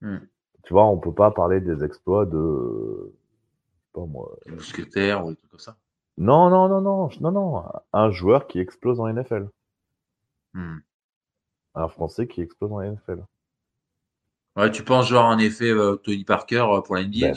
Hmm. 0.00 0.18
Tu 0.64 0.72
vois, 0.72 0.86
on 0.86 0.98
peut 0.98 1.14
pas 1.14 1.30
parler 1.30 1.60
des 1.60 1.84
exploits 1.84 2.26
de. 2.26 3.12
Pas 3.92 4.06
moi. 4.06 4.36
Mousquetaires 4.46 5.24
ou 5.24 5.30
des 5.30 5.36
trucs 5.36 5.50
comme 5.50 5.60
ça. 5.60 5.76
Non, 6.18 6.50
non, 6.50 6.68
non, 6.68 6.80
non, 6.80 7.10
non, 7.20 7.32
non. 7.32 7.64
Un 7.92 8.10
joueur 8.10 8.46
qui 8.46 8.58
explose 8.60 9.00
en 9.00 9.12
NFL. 9.12 9.48
Hmm 10.54 10.78
un 11.74 11.88
Français 11.88 12.26
qui 12.26 12.40
explose 12.40 12.72
en 12.72 12.82
NFL. 12.82 13.24
Ouais, 14.56 14.70
tu 14.70 14.84
penses 14.84 15.08
genre 15.08 15.26
en 15.26 15.38
effet 15.38 15.70
euh, 15.70 15.96
Tony 15.96 16.24
Parker 16.24 16.66
euh, 16.70 16.80
pour 16.80 16.96
la 16.96 17.04
NBA 17.04 17.32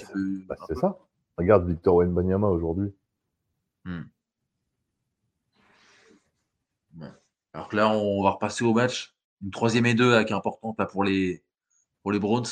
bah, 0.48 0.56
C'est 0.68 0.78
ça. 0.78 0.98
Regarde 1.38 1.68
Victor 1.68 1.96
Wenbanyama 1.96 2.48
aujourd'hui. 2.48 2.94
Hmm. 3.86 4.04
Alors 7.54 7.68
que 7.68 7.76
là, 7.76 7.90
on 7.90 8.24
va 8.24 8.32
repasser 8.32 8.64
au 8.64 8.74
match. 8.74 9.16
Une 9.44 9.52
troisième 9.52 9.86
et 9.86 9.94
deux 9.94 10.24
qui 10.24 10.34
est 10.34 10.36
importante 10.36 10.78
pour 10.92 11.04
les, 11.04 11.44
pour 12.02 12.12
les 12.12 12.20
Browns. 12.20 12.48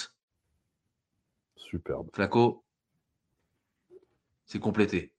Superbe. 1.56 2.10
Flaco, 2.14 2.64
c'est 4.45 4.60
complété. 4.60 5.14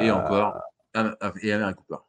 Et 0.00 0.10
encore. 0.10 0.60
Euh, 0.96 1.32
et 1.42 1.52
Amérique 1.52 1.76
Cooper. 1.76 2.02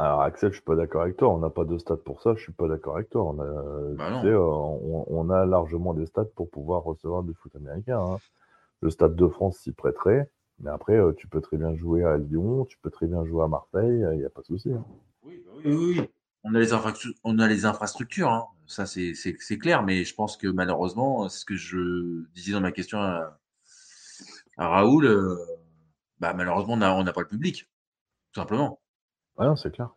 Alors 0.00 0.20
Axel, 0.22 0.50
je 0.50 0.58
suis 0.58 0.64
pas 0.64 0.76
d'accord 0.76 1.02
avec 1.02 1.16
toi. 1.16 1.28
On 1.34 1.38
n'a 1.38 1.50
pas 1.50 1.64
de 1.64 1.76
stats 1.76 1.96
pour 1.96 2.22
ça. 2.22 2.32
Je 2.36 2.42
suis 2.42 2.52
pas 2.52 2.68
d'accord 2.68 2.94
avec 2.94 3.10
toi. 3.10 3.24
On 3.24 3.40
a, 3.40 3.94
bah 3.96 4.22
euh, 4.24 4.38
on, 4.38 5.28
a 5.28 5.44
largement 5.44 5.92
des 5.92 6.06
stats 6.06 6.24
pour 6.36 6.48
pouvoir 6.48 6.84
recevoir 6.84 7.24
du 7.24 7.34
foot 7.34 7.56
américain. 7.56 7.98
Hein. 7.98 8.18
Le 8.80 8.90
Stade 8.90 9.16
de 9.16 9.26
France 9.26 9.58
s'y 9.58 9.72
prêterait, 9.72 10.30
mais 10.60 10.70
après, 10.70 10.94
euh, 10.94 11.12
tu 11.14 11.26
peux 11.26 11.40
très 11.40 11.56
bien 11.56 11.74
jouer 11.74 12.04
à 12.04 12.16
Lyon, 12.16 12.64
tu 12.66 12.78
peux 12.78 12.90
très 12.90 13.08
bien 13.08 13.24
jouer 13.24 13.42
à 13.42 13.48
Marseille. 13.48 14.04
Il 14.12 14.18
n'y 14.18 14.24
a 14.24 14.30
pas 14.30 14.42
de 14.42 14.46
souci. 14.46 14.70
Hein. 14.72 14.84
Oui, 15.24 15.42
bah 15.44 15.52
oui, 15.64 15.74
oui, 15.74 16.08
On 16.44 16.54
a 16.54 16.60
les, 16.60 16.72
on 17.24 17.38
a 17.40 17.48
les 17.48 17.64
infrastructures. 17.64 18.30
Hein. 18.30 18.46
Ça, 18.68 18.86
c'est 18.86 19.58
clair. 19.58 19.82
Mais 19.82 20.04
je 20.04 20.14
pense 20.14 20.36
que 20.36 20.46
malheureusement, 20.46 21.28
c'est 21.28 21.40
ce 21.40 21.44
que 21.44 21.56
je 21.56 22.24
disais 22.34 22.52
dans 22.52 22.60
ma 22.60 22.70
question 22.70 23.00
à, 23.00 23.36
Raoul. 24.58 25.06
Euh, 25.06 25.34
bah, 26.20 26.34
malheureusement, 26.34 26.74
on 26.74 27.02
n'a 27.02 27.12
pas 27.12 27.20
le 27.20 27.26
public, 27.26 27.68
tout 28.32 28.40
simplement. 28.40 28.78
Ouais, 29.38 29.46
c'est 29.56 29.72
clair. 29.72 29.90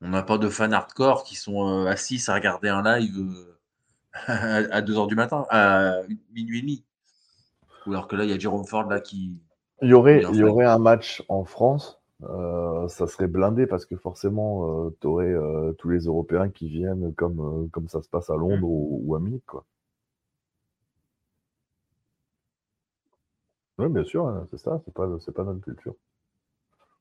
On 0.00 0.08
n'a 0.08 0.22
pas 0.22 0.38
de 0.38 0.48
fans 0.48 0.70
hardcore 0.70 1.24
qui 1.24 1.36
sont 1.36 1.66
euh, 1.66 1.86
assis 1.86 2.22
à 2.28 2.34
regarder 2.34 2.68
un 2.68 2.82
live 2.82 3.18
euh, 3.18 4.68
à 4.70 4.82
2h 4.82 5.08
du 5.08 5.14
matin, 5.14 5.46
à 5.50 6.02
minuit 6.32 6.58
et 6.58 6.62
demi. 6.62 6.84
Ou 7.86 7.92
alors 7.92 8.08
que 8.08 8.16
là, 8.16 8.24
il 8.24 8.30
y 8.30 8.32
a 8.32 8.38
Jérôme 8.38 8.64
Ford 8.66 8.84
là 8.84 9.00
qui. 9.00 9.36
Il 9.82 9.88
y 9.88 9.94
aurait, 9.94 10.22
il 10.32 10.36
y 10.36 10.44
aurait 10.44 10.64
un 10.64 10.78
match 10.78 11.22
en 11.28 11.44
France. 11.44 12.00
Euh, 12.22 12.88
ça 12.88 13.06
serait 13.06 13.26
blindé 13.26 13.66
parce 13.66 13.84
que 13.84 13.94
forcément, 13.96 14.90
tu 15.00 15.06
aurais 15.06 15.34
tous 15.78 15.90
les 15.90 16.00
Européens 16.04 16.48
qui 16.48 16.68
viennent 16.68 17.14
comme, 17.14 17.68
comme 17.70 17.88
ça 17.88 18.00
se 18.02 18.08
passe 18.08 18.30
à 18.30 18.36
Londres 18.36 18.66
ou, 18.66 19.02
ou 19.04 19.14
à 19.14 19.20
Munich. 19.20 19.44
Quoi. 19.46 19.64
Oui, 23.78 23.88
bien 23.90 24.04
sûr, 24.04 24.26
hein, 24.26 24.46
c'est 24.50 24.58
ça, 24.58 24.80
c'est 24.84 24.94
pas, 24.94 25.06
c'est 25.20 25.32
pas 25.32 25.44
notre 25.44 25.60
culture. 25.60 25.94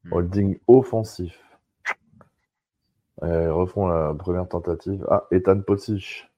Hmm. 0.06 0.14
Holding 0.14 0.60
offensif. 0.68 1.40
refont 3.22 3.88
la 3.88 4.14
première 4.14 4.48
tentative. 4.48 5.06
Ah, 5.10 5.28
Ethan 5.32 5.62
Potich. 5.62 6.30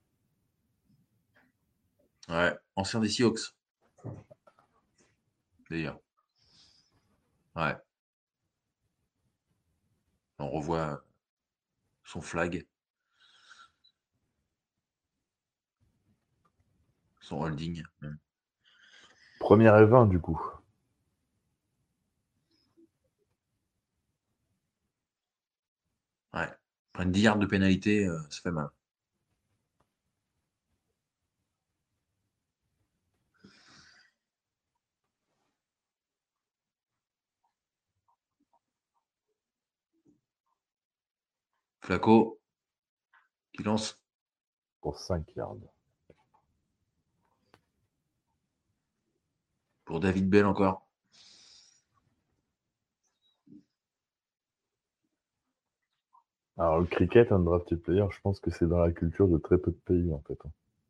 Ouais, 2.29 2.57
ancien 2.75 2.99
des 2.99 3.09
Seahawks. 3.09 3.55
D'ailleurs. 5.69 5.99
Ouais. 7.55 7.75
On 10.39 10.49
revoit 10.49 11.03
son 12.03 12.21
flag. 12.21 12.65
Son 17.19 17.41
holding. 17.41 17.83
Première 19.39 19.77
et 19.77 19.85
20 19.85 20.05
du 20.07 20.19
coup. 20.19 20.39
Prendre 26.97 27.11
10 27.11 27.21
yards 27.21 27.37
de 27.37 27.45
pénalité, 27.45 28.07
euh, 28.07 28.17
ça 28.31 28.41
fait 28.41 28.49
mal. 28.49 28.69
Flaco 41.81 42.39
qui 43.53 43.61
lance? 43.61 44.01
Pour 44.81 44.97
5 44.97 45.35
yards. 45.35 45.57
Pour 49.85 49.99
David 49.99 50.27
Bell 50.29 50.47
encore. 50.47 50.86
Alors, 56.57 56.79
le 56.79 56.85
cricket, 56.85 57.31
un 57.31 57.39
drafted 57.39 57.79
player, 57.81 58.05
je 58.09 58.19
pense 58.21 58.39
que 58.39 58.49
c'est 58.49 58.67
dans 58.67 58.79
la 58.79 58.91
culture 58.91 59.27
de 59.27 59.37
très 59.37 59.57
peu 59.57 59.71
de 59.71 59.77
pays, 59.85 60.11
en 60.11 60.21
fait. 60.27 60.39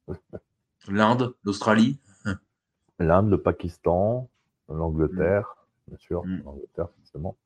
Hein. 0.07 0.15
L'Inde, 0.87 1.35
l'Australie. 1.43 1.99
L'Inde, 2.99 3.29
le 3.29 3.41
Pakistan, 3.41 4.29
l'Angleterre, 4.69 5.55
mm. 5.57 5.89
bien 5.89 5.97
sûr, 5.97 6.25
mm. 6.25 6.41
l'Angleterre, 6.45 6.89
forcément. 6.97 7.37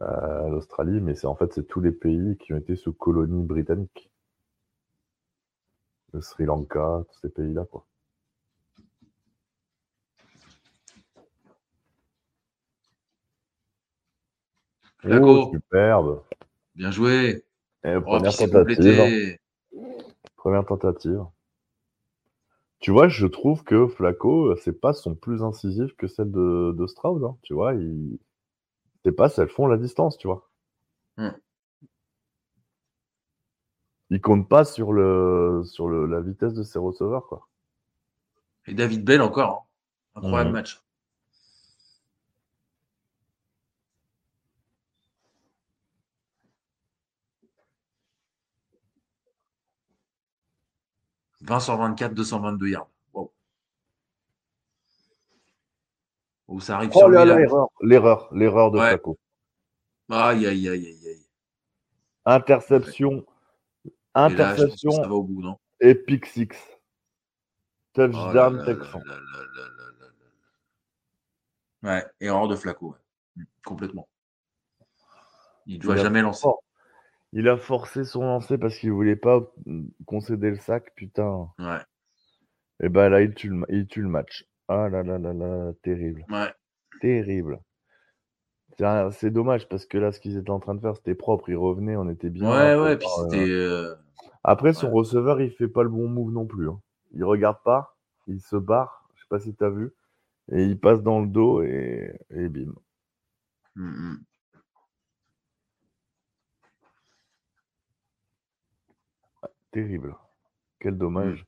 Euh, 0.00 0.48
L'Australie, 0.48 1.00
mais 1.00 1.14
c'est 1.14 1.26
en 1.26 1.34
fait, 1.34 1.52
c'est 1.52 1.66
tous 1.66 1.80
les 1.80 1.92
pays 1.92 2.36
qui 2.38 2.52
ont 2.52 2.56
été 2.56 2.76
sous 2.76 2.92
colonie 2.92 3.44
britannique. 3.44 4.10
Le 6.12 6.20
Sri 6.20 6.44
Lanka, 6.44 7.04
tous 7.10 7.18
ces 7.20 7.28
pays-là, 7.28 7.64
quoi. 7.64 7.84
Oh, 15.04 15.50
superbe. 15.52 16.22
Bien 16.78 16.92
joué. 16.92 17.44
Oh, 17.84 18.00
première 18.02 18.36
tentative. 18.36 19.00
Hein. 19.00 19.80
Première 20.36 20.64
tentative. 20.64 21.24
Tu 22.78 22.92
vois, 22.92 23.08
je 23.08 23.26
trouve 23.26 23.64
que 23.64 23.88
Flaco, 23.88 24.54
c'est 24.54 24.80
pas 24.80 24.92
son 24.92 25.16
plus 25.16 25.42
incisif 25.42 25.96
que 25.96 26.06
celle 26.06 26.30
de, 26.30 26.72
de 26.78 26.86
Stroud. 26.86 27.24
Hein. 27.24 27.36
Tu 27.42 27.52
vois, 27.52 27.74
il... 27.74 28.20
c'est 29.04 29.10
pas 29.10 29.28
elles 29.38 29.48
font 29.48 29.66
la 29.66 29.76
distance, 29.76 30.18
tu 30.18 30.28
vois. 30.28 30.48
Hmm. 31.16 31.30
Il 34.10 34.20
compte 34.20 34.48
pas 34.48 34.64
sur 34.64 34.92
le 34.92 35.62
sur 35.64 35.88
le, 35.88 36.06
la 36.06 36.20
vitesse 36.20 36.54
de 36.54 36.62
ses 36.62 36.78
receveurs, 36.78 37.26
quoi. 37.26 37.48
Et 38.68 38.74
David 38.74 39.04
Bell 39.04 39.20
encore. 39.20 39.66
Hein. 40.14 40.20
Incroyable 40.22 40.50
hmm. 40.50 40.52
match. 40.52 40.80
20 51.48 51.60
sur 51.60 51.76
24, 51.76 52.14
222 52.14 52.68
yards. 52.68 52.90
Wow. 53.14 53.32
Où 56.48 56.60
ça 56.60 56.76
arrive 56.76 56.90
oh 56.94 56.98
sur 56.98 57.08
l'erreur, 57.08 57.68
l'erreur, 57.80 58.28
l'erreur 58.32 58.70
de 58.70 58.78
ouais. 58.78 59.00
Aïe, 60.10 60.46
aïe, 60.46 60.68
aïe, 60.68 60.86
aïe, 60.86 61.08
aïe. 61.08 61.26
Interception. 62.26 63.24
Interception. 64.14 64.90
Et, 64.90 64.96
là, 64.96 65.02
ça 65.02 65.08
va 65.08 65.14
au 65.14 65.22
bout, 65.22 65.42
non? 65.42 65.58
et 65.80 65.94
pick 65.94 66.26
six. 66.26 66.48
Touchdown 67.94 68.60
oh 68.60 68.64
Texan. 68.64 69.00
Ouais, 71.82 72.04
erreur 72.20 72.48
de 72.48 72.56
Flaco. 72.56 72.96
Ouais. 73.36 73.44
Complètement. 73.64 74.08
Il 75.66 75.78
ne 75.78 75.82
doit 75.82 75.96
jamais 75.96 76.22
lancer. 76.22 76.48
Il 77.32 77.48
a 77.48 77.56
forcé 77.56 78.04
son 78.04 78.22
lancer 78.22 78.56
parce 78.58 78.76
qu'il 78.78 78.92
voulait 78.92 79.16
pas 79.16 79.40
concéder 80.06 80.50
le 80.50 80.56
sac, 80.56 80.94
putain. 80.94 81.50
Ouais. 81.58 81.80
Et 82.80 82.88
ben 82.88 83.08
là, 83.08 83.20
il 83.22 83.34
tue 83.34 83.50
le, 83.50 83.64
il 83.68 83.86
tue 83.86 84.02
le 84.02 84.08
match. 84.08 84.46
Ah 84.68 84.88
là 84.88 85.02
là 85.02 85.18
là 85.18 85.32
là, 85.32 85.72
terrible. 85.82 86.24
Ouais. 86.30 86.52
Terrible. 87.00 87.60
C'est 89.10 89.30
dommage 89.30 89.68
parce 89.68 89.86
que 89.86 89.98
là, 89.98 90.12
ce 90.12 90.20
qu'ils 90.20 90.36
étaient 90.36 90.50
en 90.50 90.60
train 90.60 90.74
de 90.74 90.80
faire, 90.80 90.96
c'était 90.96 91.16
propre. 91.16 91.48
Ils 91.48 91.56
revenaient, 91.56 91.96
on 91.96 92.08
était 92.08 92.30
bien. 92.30 92.48
Ouais, 92.48 92.80
ouais, 92.80 92.96
puis 92.96 93.08
c'était. 93.22 93.50
Euh, 93.50 93.94
Après, 94.44 94.72
son 94.72 94.90
receveur, 94.90 95.40
il 95.40 95.50
fait 95.50 95.68
pas 95.68 95.82
le 95.82 95.88
bon 95.88 96.08
move 96.08 96.30
non 96.30 96.46
plus. 96.46 96.68
Hein. 96.68 96.80
Il 97.12 97.24
regarde 97.24 97.58
pas, 97.64 97.96
il 98.28 98.40
se 98.40 98.56
barre. 98.56 99.08
Je 99.16 99.22
sais 99.22 99.28
pas 99.28 99.40
si 99.40 99.54
tu 99.54 99.64
as 99.64 99.70
vu. 99.70 99.90
Et 100.52 100.64
il 100.64 100.78
passe 100.78 101.02
dans 101.02 101.20
le 101.20 101.26
dos 101.26 101.62
et, 101.62 102.18
et 102.30 102.48
bim. 102.48 102.72
Mmh, 103.74 103.84
mmh. 103.84 104.24
Terrible. 109.70 110.16
Quel 110.80 110.94
mmh. 110.94 110.98
dommage. 110.98 111.46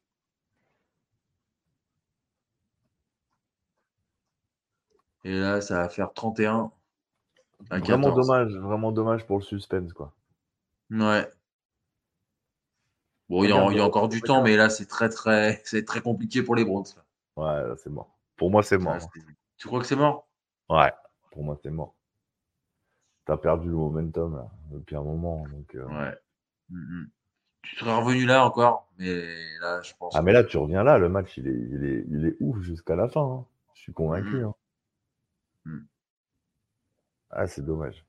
Et 5.24 5.38
là, 5.38 5.60
ça 5.60 5.82
va 5.82 5.88
faire 5.88 6.12
31 6.12 6.72
Vraiment 7.68 8.14
dommage, 8.14 8.56
vraiment 8.56 8.90
dommage 8.90 9.26
pour 9.26 9.38
le 9.38 9.42
suspense, 9.42 9.92
quoi. 9.92 10.14
Ouais. 10.90 11.30
Bon, 13.28 13.44
il 13.44 13.50
y, 13.50 13.52
a, 13.52 13.84
encore 13.84 14.08
du 14.08 14.22
temps, 14.22 14.42
mais 14.42 14.56
là, 14.56 14.70
c'est 14.70 14.86
très, 14.86 15.08
très, 15.08 15.60
c'est 15.64 15.84
très 15.84 16.00
compliqué 16.00 16.42
pour 16.42 16.56
les 16.56 16.64
Browns. 16.64 16.86
Ouais, 17.36 17.62
c'est 17.76 17.90
mort. 17.90 18.18
Pour 18.36 18.50
moi, 18.50 18.62
c'est 18.62 18.78
mort. 18.78 18.98
tu 19.56 19.68
crois 19.68 19.78
que 19.80 19.86
c'est 19.86 19.94
mort? 19.94 20.26
Ouais, 20.68 20.92
pour 21.30 21.44
moi, 21.44 21.56
c'est 21.62 21.70
mort. 21.70 21.94
T'as 23.26 23.36
perdu 23.36 23.68
le 23.68 23.74
momentum, 23.74 24.36
là, 24.36 24.48
depuis 24.70 24.96
un 24.96 25.02
moment. 25.02 25.46
Donc, 25.46 25.74
euh. 25.76 25.86
Ouais. 25.86 26.18
Mmh, 26.70 26.78
mmh. 26.78 27.10
Tu 27.62 27.76
serais 27.76 27.94
revenu 27.94 28.24
là 28.24 28.44
encore, 28.44 28.88
mais 28.98 29.58
là, 29.60 29.80
je 29.82 29.92
pense. 29.98 30.14
Ah, 30.16 30.22
mais 30.22 30.32
là, 30.32 30.44
tu 30.44 30.56
reviens 30.56 30.82
là. 30.82 30.98
Le 30.98 31.08
match, 31.08 31.36
il 31.36 31.46
est, 31.46 31.52
il 31.52 31.84
est, 31.84 32.04
il 32.08 32.26
est 32.26 32.36
ouf 32.40 32.60
jusqu'à 32.60 32.96
la 32.96 33.08
fin. 33.08 33.22
Hein. 33.22 33.44
Je 33.74 33.82
suis 33.82 33.92
convaincu. 33.92 34.36
Mmh. 34.36 34.44
Hein. 34.44 34.54
Mmh. 35.66 35.78
Ah, 37.30 37.46
c'est 37.46 37.64
dommage. 37.64 38.04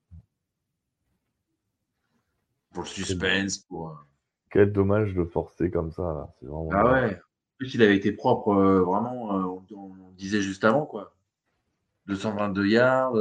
Pour 2.74 2.84
le 2.84 2.90
suspense, 2.90 3.60
pour. 3.60 3.90
Euh 3.90 3.94
Quel 4.50 4.72
dommage 4.72 5.14
de 5.14 5.26
forcer 5.26 5.70
comme 5.70 5.92
ça. 5.92 6.02
Là. 6.02 6.34
Vraiment 6.42 6.70
ah 6.74 6.92
ouais. 6.92 7.16
En 7.16 7.58
plus, 7.58 7.76
il 7.76 7.84
avait 7.84 7.96
été 7.96 8.12
propre, 8.12 8.54
euh, 8.54 8.82
vraiment, 8.82 9.38
euh, 9.38 9.76
on, 9.76 10.12
disait 10.18 10.42
juste 10.42 10.64
avant, 10.64 10.86
quoi. 10.86 11.14
222 12.08 12.68
yards. 12.68 13.16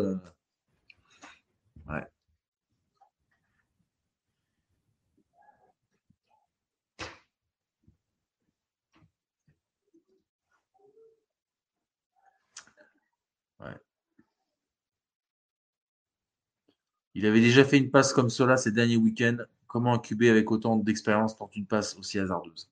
Il 17.14 17.26
avait 17.26 17.40
déjà 17.40 17.64
fait 17.64 17.78
une 17.78 17.90
passe 17.90 18.12
comme 18.12 18.30
cela 18.30 18.56
ces 18.56 18.72
derniers 18.72 18.96
week-ends. 18.96 19.38
Comment 19.66 19.94
un 19.94 20.28
avec 20.28 20.50
autant 20.50 20.76
d'expérience 20.76 21.36
tente 21.36 21.54
une 21.56 21.66
passe 21.66 21.96
aussi 21.98 22.18
hasardeuse? 22.18 22.70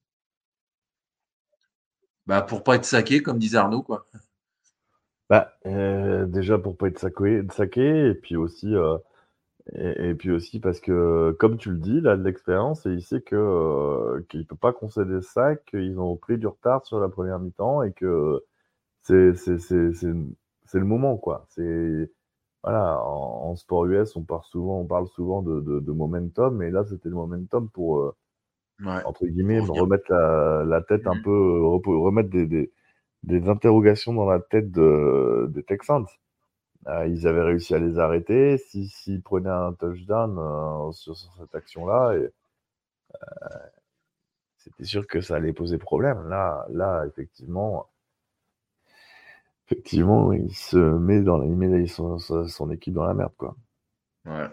Bah, 2.27 2.43
Pour 2.43 2.62
pas 2.62 2.77
être 2.77 2.85
saqué, 2.85 3.23
comme 3.23 3.39
disait 3.39 3.59
Arnaud. 3.59 3.82
Quoi. 3.82 4.06
Bah, 5.31 5.59
euh, 5.66 6.27
déjà 6.27 6.59
pour 6.59 6.77
pas 6.77 6.89
être 6.89 6.98
saqué, 6.98 8.09
et 8.09 8.15
puis 8.15 8.36
aussi, 8.36 8.74
euh, 8.74 8.97
et, 9.74 10.15
puis 10.15 10.31
aussi 10.31 10.60
parce 10.60 10.81
que, 10.81 11.36
comme 11.39 11.59
tu 11.59 11.70
le 11.70 11.78
dis, 11.78 11.98
il 11.98 12.09
a 12.09 12.16
de 12.16 12.24
l'expérience 12.24 12.86
et 12.86 12.90
il 12.90 13.02
sait 13.02 13.20
que 13.20 13.36
euh, 13.36 14.23
qu'il 14.28 14.47
peut 14.47 14.56
pas 14.56 14.73
concéder 14.73 15.20
sac, 15.23 15.65
qu'ils 15.66 15.98
ont 16.01 16.16
pris 16.16 16.39
du 16.39 16.47
retard 16.47 16.86
sur 16.86 17.01
la 17.01 17.09
première 17.09 17.39
mi-temps 17.39 17.82
et 17.82 17.93
que 17.93 18.43
c'est 19.02 19.15
le 19.23 20.85
moment, 20.85 21.16
quoi. 21.16 21.47
C'est 21.51 22.10
voilà, 22.62 23.01
en, 23.05 23.55
sport 23.56 23.86
US, 23.86 24.16
on 24.16 24.24
parle 24.24 24.44
souvent, 24.44 24.80
on 24.80 24.86
parle 24.86 25.09
souvent 25.09 25.43
de, 25.43 25.60
de, 25.60 25.93
momentum, 25.93 26.56
mais 26.56 26.70
là, 26.70 26.85
c'était 26.85 27.09
le 27.09 27.14
momentum 27.14 27.70
pour, 27.70 27.98
euh, 28.01 28.16
entre 29.05 29.26
guillemets, 29.26 29.60
remettre 29.60 30.12
la, 30.12 30.80
tête 30.82 31.06
un 31.06 31.14
mmh. 31.14 31.22
peu, 31.22 31.64
remettre 31.64 32.30
des, 32.30 32.47
des, 32.47 32.72
des, 33.22 33.48
interrogations 33.48 34.12
dans 34.12 34.28
la 34.28 34.40
tête 34.40 34.70
de, 34.72 35.48
des 35.51 35.62
Texans. 35.62 36.06
Euh, 36.89 37.06
ils 37.06 37.26
avaient 37.26 37.43
réussi 37.43 37.74
à 37.74 37.78
les 37.78 37.98
arrêter. 37.98 38.59
S'ils 38.59 38.89
si, 38.90 39.18
prenaient 39.20 39.48
un 39.51 39.72
touchdown 39.74 40.39
euh, 40.39 40.93
sur, 40.93 41.16
cette 41.16 41.55
action-là, 41.55 42.14
c'était 44.59 44.85
sûr 44.85 45.06
que 45.06 45.20
ça 45.20 45.36
allait 45.36 45.52
poser 45.52 45.78
problème. 45.78 46.28
Là, 46.28 46.66
là 46.70 47.05
effectivement, 47.06 47.89
effectivement, 49.70 50.32
il 50.32 50.55
se 50.55 50.77
met 50.77 51.20
dans 51.23 51.43
il 51.43 51.55
met 51.57 51.86
son, 51.86 52.19
son, 52.19 52.70
équipe 52.70 52.95
dans 52.95 53.05
la 53.05 53.15
merde, 53.15 53.35
quoi. 53.36 53.57
Ouais. 54.24 54.49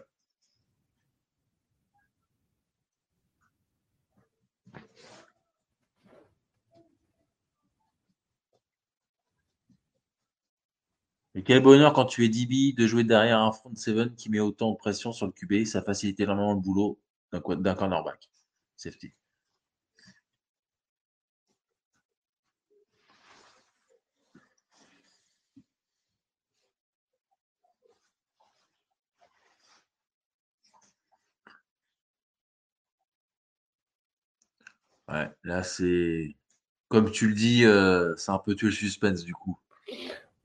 Et 11.36 11.44
quel 11.44 11.62
bonheur 11.62 11.94
quand 11.94 12.06
tu 12.06 12.24
es 12.26 12.30
DB 12.30 12.74
de 12.74 12.88
jouer 12.88 13.04
derrière 13.04 13.40
un 13.40 13.52
front 13.52 13.76
seven 13.76 14.16
qui 14.16 14.30
met 14.30 14.40
autant 14.40 14.72
de 14.72 14.78
pression 14.78 15.12
sur 15.12 15.26
le 15.26 15.34
QB, 15.34 15.66
ça 15.66 15.82
facilite 15.82 16.20
énormément 16.20 16.54
le 16.54 16.62
boulot 16.62 17.00
d'un 17.32 17.76
cornerback. 17.76 18.30
Safety. 18.78 19.14
Ouais, 35.08 35.30
là, 35.44 35.64
c'est. 35.64 36.36
Comme 36.88 37.12
tu 37.12 37.28
le 37.28 37.34
dis, 37.34 37.66
euh, 37.66 38.16
c'est 38.16 38.32
un 38.32 38.40
peu 38.40 38.56
tuer 38.56 38.68
le 38.68 38.74
suspense 38.74 39.24
du 39.24 39.34
coup. 39.34 39.58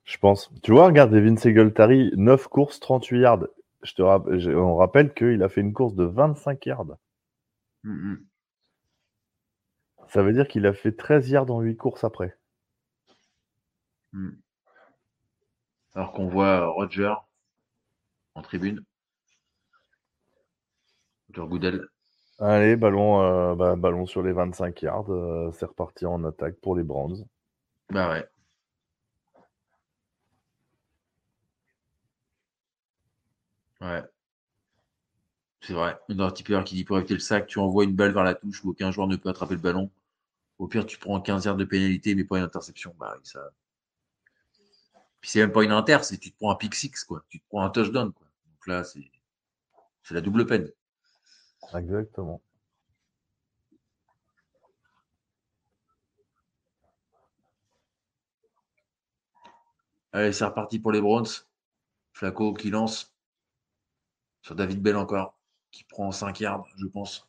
Je 0.05 0.19
pense. 0.19 0.51
Tu 0.63 0.73
vois, 0.73 0.87
regarde, 0.87 1.13
Devin 1.13 1.37
Segeltari, 1.37 2.13
9 2.17 2.49
courses, 2.49 2.81
38 2.81 3.21
yards. 3.21 3.47
Je 3.83 3.95
te 3.95 4.03
On 4.03 4.77
rappelle 4.77 5.15
qu'il 5.15 5.43
a 5.43 5.49
fait 5.49 5.61
une 5.61 5.73
course 5.73 5.95
de 5.95 6.05
25 6.05 6.67
yards. 6.67 6.97
Ça 10.09 10.23
veut 10.23 10.33
dire 10.33 10.49
qu'il 10.49 10.67
a 10.67 10.75
fait 10.75 10.93
13 10.93 11.31
yards 11.31 11.51
en 11.51 11.61
8 11.61 11.77
courses 11.77 12.05
après. 12.05 12.37
Mmh. 14.13 14.31
Alors 15.95 16.13
qu'on 16.13 16.27
voit 16.29 16.67
Roger 16.67 17.15
en 18.35 18.43
tribune. 18.43 18.85
Roger 21.29 21.49
Goodell. 21.49 21.89
Allez, 22.41 22.75
ballon, 22.75 23.21
euh, 23.23 23.55
bah, 23.55 23.77
ballon 23.77 24.05
sur 24.07 24.23
les 24.23 24.33
25 24.33 24.83
yards. 24.83 25.13
Euh, 25.13 25.53
c'est 25.53 25.67
reparti 25.67 26.07
en 26.07 26.25
attaque 26.25 26.57
pour 26.57 26.75
les 26.75 26.83
Browns. 26.83 27.25
Bah 27.91 28.09
ouais. 28.11 28.29
Ouais. 33.81 34.11
C'est 35.63 35.73
vrai. 35.73 35.99
Dans 36.11 36.27
un 36.27 36.31
tipeur 36.33 36.65
qui 36.65 36.75
dit 36.75 36.85
pour 36.85 36.99
éviter 36.99 37.15
le 37.15 37.21
sac, 37.21 37.47
tu 37.47 37.59
envoies 37.61 37.85
une 37.85 37.95
balle 37.97 38.13
vers 38.13 38.25
la 38.25 38.35
touche 38.35 38.63
où 38.63 38.71
aucun 38.71 38.91
joueur 38.91 39.07
ne 39.07 39.17
peut 39.17 39.31
attraper 39.31 39.55
le 39.55 39.61
ballon. 39.61 39.91
Au 40.59 40.69
pire, 40.69 40.87
tu 40.87 40.99
prends 40.99 41.21
15 41.21 41.47
yards 41.47 41.57
de 41.57 41.65
pénalité, 41.65 42.15
mais 42.15 42.25
pas 42.25 42.39
une 42.39 42.45
interception. 42.45 42.95
Bah 42.99 43.19
ça. 43.25 43.51
Puis 45.21 45.31
c'est 45.31 45.41
même 45.41 45.53
pas 45.53 45.65
une 45.65 45.73
inter, 45.73 45.99
c'est 46.03 46.19
tu 46.19 46.31
te 46.31 46.37
prends 46.39 46.51
un 46.51 46.57
pick 46.57 46.75
six, 46.75 47.05
quoi. 47.05 47.25
Tu 47.29 47.41
te 47.41 47.45
prends 47.49 47.63
un 47.63 47.71
touchdown, 47.71 48.13
quoi. 48.13 48.27
Donc 48.47 48.67
là, 48.67 48.85
c'est 48.85 49.11
la 50.11 50.21
double 50.21 50.47
peine. 50.47 50.71
Exactement. 51.75 52.41
Allez, 60.13 60.33
c'est 60.33 60.45
reparti 60.45 60.79
pour 60.79 60.93
les 60.93 61.01
Browns. 61.01 61.27
Flaco 62.13 62.55
qui 62.55 62.71
lance 62.71 63.15
sur 64.43 64.55
David 64.55 64.83
Bell 64.83 64.97
encore, 64.99 65.39
qui 65.71 65.85
prend 65.85 66.13
5 66.13 66.41
yards, 66.41 66.67
je 66.77 66.85
pense. 66.87 67.27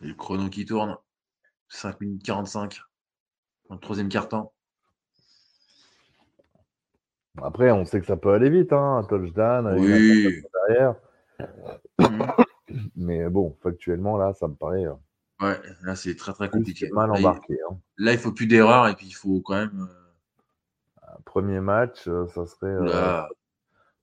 Le 0.00 0.14
chrono 0.14 0.48
qui 0.48 0.64
tourne. 0.64 0.96
5 1.68 2.00
minutes 2.00 2.22
45 2.22 2.80
le 3.74 3.80
troisième 3.80 4.08
quart-temps. 4.08 4.52
Après, 7.42 7.70
on 7.70 7.84
sait 7.84 8.00
que 8.00 8.06
ça 8.06 8.16
peut 8.16 8.32
aller 8.32 8.48
vite, 8.48 8.72
hein, 8.72 8.98
un 8.98 9.04
touchdown, 9.04 9.66
oui. 9.78 10.42
derrière. 10.68 10.94
Mhm. 11.98 12.26
Mais 12.96 13.28
bon, 13.28 13.56
factuellement, 13.62 14.16
là, 14.16 14.32
ça 14.32 14.48
me 14.48 14.54
paraît. 14.54 14.86
Euh, 14.86 14.94
ouais, 15.40 15.60
là, 15.82 15.94
c'est 15.94 16.16
très 16.16 16.32
très 16.32 16.48
compliqué. 16.48 16.88
Mal 16.90 17.10
embarqué. 17.10 17.56
Hein. 17.70 17.78
Là, 17.98 18.12
il, 18.12 18.16
ne 18.16 18.20
faut 18.20 18.32
plus 18.32 18.46
d'erreur 18.46 18.88
et 18.88 18.94
puis 18.94 19.06
il 19.06 19.12
faut 19.12 19.40
quand 19.40 19.54
même. 19.54 19.88
Euh, 21.02 21.06
premier 21.24 21.60
match, 21.60 22.08
euh, 22.08 22.26
ça 22.28 22.46
serait. 22.46 22.74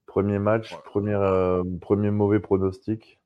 premier 0.06 0.38
match, 0.38 0.74
premier, 0.84 1.18
premier 1.80 2.10
mauvais 2.10 2.40
pronostic. 2.40 3.20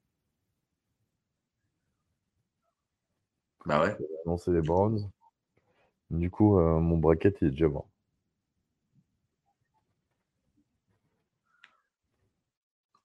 Bah 3.66 3.82
ouais. 3.82 3.96
Annoncer 4.24 4.50
les 4.50 4.62
Browns. 4.62 5.10
Du 6.10 6.30
coup, 6.30 6.58
euh, 6.58 6.78
mon 6.80 6.96
bracket, 6.96 7.36
il 7.42 7.48
est 7.48 7.50
déjà 7.50 7.68
bon. 7.68 7.84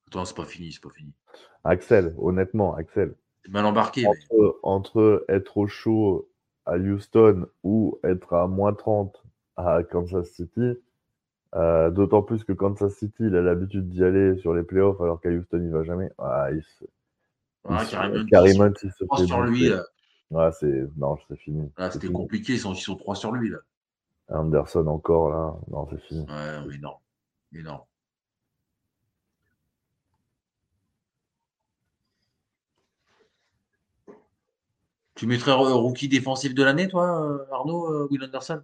Attends, 0.07 0.25
c'est 0.25 0.35
pas 0.35 0.45
fini, 0.45 0.71
c'est 0.71 0.81
pas 0.81 0.89
fini. 0.89 1.11
Axel, 1.63 2.13
honnêtement, 2.17 2.75
Axel. 2.75 3.15
Mal 3.49 3.65
embarqué. 3.65 4.05
Entre, 4.61 5.25
être 5.27 5.57
au 5.57 5.67
chaud 5.67 6.29
à 6.65 6.77
Houston 6.77 7.47
ou 7.63 7.99
être 8.03 8.33
à 8.33 8.47
moins 8.47 8.73
30 8.73 9.21
à 9.57 9.83
Kansas 9.83 10.29
City, 10.29 10.77
euh, 11.55 11.89
d'autant 11.89 12.21
plus 12.21 12.43
que 12.43 12.53
Kansas 12.53 12.93
City, 12.93 13.23
il 13.23 13.35
a 13.35 13.41
l'habitude 13.41 13.89
d'y 13.89 14.03
aller 14.03 14.37
sur 14.37 14.53
les 14.53 14.63
playoffs 14.63 15.01
alors 15.01 15.19
qu'à 15.19 15.29
Houston, 15.29 15.61
il 15.61 15.71
va 15.71 15.83
jamais. 15.83 16.09
Ah, 16.17 16.49
il 16.51 16.63
se, 16.63 16.85
carrément, 18.29 18.67
il 18.67 18.91
se 18.91 19.05
fait 19.17 19.25
sur 19.25 19.41
lui. 19.41 19.71
Ouais, 20.33 20.51
c'est. 20.59 20.87
Non, 20.97 21.15
c'est 21.27 21.37
fini. 21.37 21.71
Là, 21.77 21.91
c'était 21.91 22.11
compliqué, 22.11 22.53
ils 22.53 22.59
sont, 22.59 22.73
ils 22.73 22.81
sont 22.81 22.95
trois 22.95 23.13
sur 23.13 23.31
lui, 23.31 23.51
là. 23.51 23.59
Anderson 24.29 24.87
encore, 24.87 25.29
là. 25.29 25.55
Non, 25.69 25.87
c'est 25.91 26.01
fini. 26.07 26.21
Ouais, 26.21 26.65
mais 26.67 26.77
non. 26.79 26.95
Mais 27.51 27.61
non. 27.61 27.81
Tu 35.13 35.27
mettrais 35.27 35.53
rookie 35.53 36.09
défensif 36.09 36.55
de 36.55 36.63
l'année, 36.63 36.87
toi, 36.87 37.23
euh, 37.23 37.45
Arnaud, 37.51 37.85
euh, 37.93 38.07
Will 38.09 38.23
Anderson? 38.23 38.63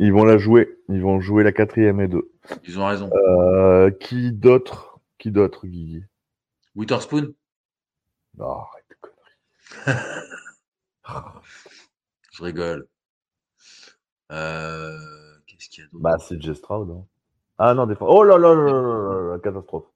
Ils 0.00 0.12
vont 0.12 0.24
la 0.24 0.36
jouer. 0.36 0.80
Ils 0.88 1.00
vont 1.00 1.20
jouer 1.20 1.44
la 1.44 1.52
quatrième 1.52 2.00
et 2.00 2.08
deux. 2.08 2.32
Ils 2.64 2.80
ont 2.80 2.86
raison. 2.86 3.08
Euh, 3.12 3.92
qui 3.92 4.32
d'autre? 4.32 4.98
Qui 5.18 5.30
d'autre, 5.30 5.68
Guigui? 5.68 6.02
Witherspoon? 6.74 7.34
Non, 8.36 8.46
arrête 8.46 8.84
de 8.88 8.96
conneries. 9.00 9.38
Je 12.32 12.42
rigole. 12.42 12.88
Euh, 14.30 14.96
Qu'est-ce 15.46 15.68
qu'il 15.68 15.84
y 15.84 15.86
a 15.86 15.90
d'autre? 15.90 16.02
Bah, 16.02 16.18
c'est 16.18 16.40
Jay 16.40 16.54
Stroud. 16.54 16.90
Hein. 16.90 17.06
Ah 17.58 17.74
non, 17.74 17.86
défense. 17.86 18.08
Oh 18.10 18.22
là 18.22 18.38
là 18.38 18.54
là 18.54 18.72
là 18.72 19.32
là, 19.32 19.38
catastrophe. 19.40 19.86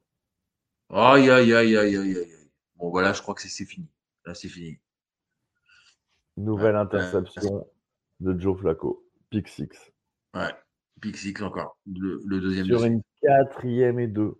Aïe, 0.91 1.31
aïe, 1.31 1.55
aïe, 1.55 1.77
aïe, 1.77 1.97
aïe, 1.97 2.19
aïe. 2.19 2.51
Bon, 2.77 2.91
voilà, 2.91 3.13
je 3.13 3.23
crois 3.23 3.35
que 3.35 3.41
c'est 3.43 3.65
fini. 3.65 3.89
Là, 4.27 4.35
c'est 4.35 4.49
fini. 4.49 4.79
Nouvelle 6.37 6.77
interception 6.77 7.67
de 8.21 8.39
Joe 8.39 8.59
Flacco. 8.59 9.07
Pick 9.31 9.49
6. 9.49 9.69
Ouais, 10.35 10.53
pick 11.01 11.17
6 11.17 11.41
encore. 11.43 11.79
Le, 11.87 12.21
le 12.27 12.41
deuxième. 12.41 12.67
Sur 12.67 12.85
une 12.85 13.03
quatrième 13.23 14.01
et 14.01 14.09
deux. 14.09 14.35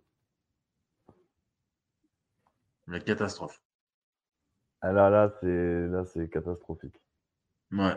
La 2.87 2.99
catastrophe. 2.99 3.59
Ah 4.87 4.91
là, 4.91 5.09
là, 5.09 5.33
c'est 5.41 5.87
là, 5.87 6.05
c'est 6.05 6.29
catastrophique. 6.29 7.01
Ouais. 7.71 7.95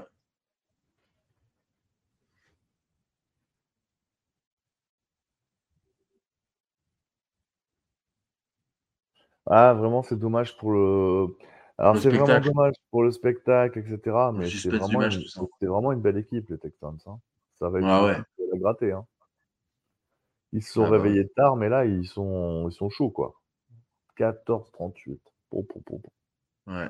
Ah, 9.44 9.74
vraiment, 9.74 10.02
c'est 10.02 10.18
dommage 10.18 10.56
pour 10.56 10.72
le. 10.72 11.36
Alors, 11.76 11.98
c'est 11.98 12.08
vraiment 12.08 12.40
dommage 12.40 12.72
pour 12.90 13.02
le 13.02 13.10
spectacle, 13.10 13.80
etc. 13.80 14.30
Mais 14.32 14.48
c'est 14.48 14.70
vraiment, 14.70 15.02
une... 15.02 15.22
vraiment, 15.60 15.92
une 15.92 16.00
belle 16.00 16.16
équipe, 16.16 16.48
les 16.48 16.58
Texans. 16.58 16.96
Hein. 17.04 17.18
Ça 17.58 17.68
va 17.68 17.80
être 17.80 17.86
ah 17.86 18.06
ouais. 18.06 18.58
gratter. 18.58 18.92
Hein. 18.92 19.04
Ils 20.54 20.62
se 20.62 20.72
sont 20.72 20.84
Ah 20.84 20.90
bah 20.90 20.96
réveillés 20.96 21.28
tard, 21.36 21.56
mais 21.56 21.68
là, 21.68 21.84
ils 21.84 22.06
sont, 22.06 22.70
ils 22.70 22.72
sont 22.72 22.88
chauds, 22.88 23.10
quoi. 23.10 23.34
14-38. 24.16 25.20
Bon, 25.50 25.66
bon, 25.68 25.82
bon, 25.86 25.98
bon. 25.98 26.10
Ouais. 26.68 26.88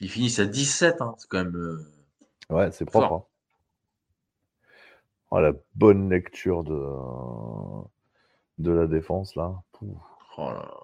Ils 0.00 0.10
finissent 0.10 0.38
à 0.40 0.46
17, 0.46 1.00
hein. 1.00 1.14
c'est 1.18 1.28
quand 1.28 1.44
même. 1.44 1.56
euh, 1.56 1.92
Ouais, 2.50 2.70
c'est 2.72 2.84
propre. 2.84 3.08
Fort. 3.08 3.14
hein. 3.18 3.24
Oh, 5.30 5.40
la 5.40 5.52
bonne 5.74 6.08
lecture 6.10 6.62
de, 6.64 6.78
de 8.58 8.70
la 8.70 8.86
défense, 8.86 9.34
là. 9.36 9.62
Pouf. 9.72 9.98
oh 10.38 10.50
là 10.50 10.54
là. 10.54 10.80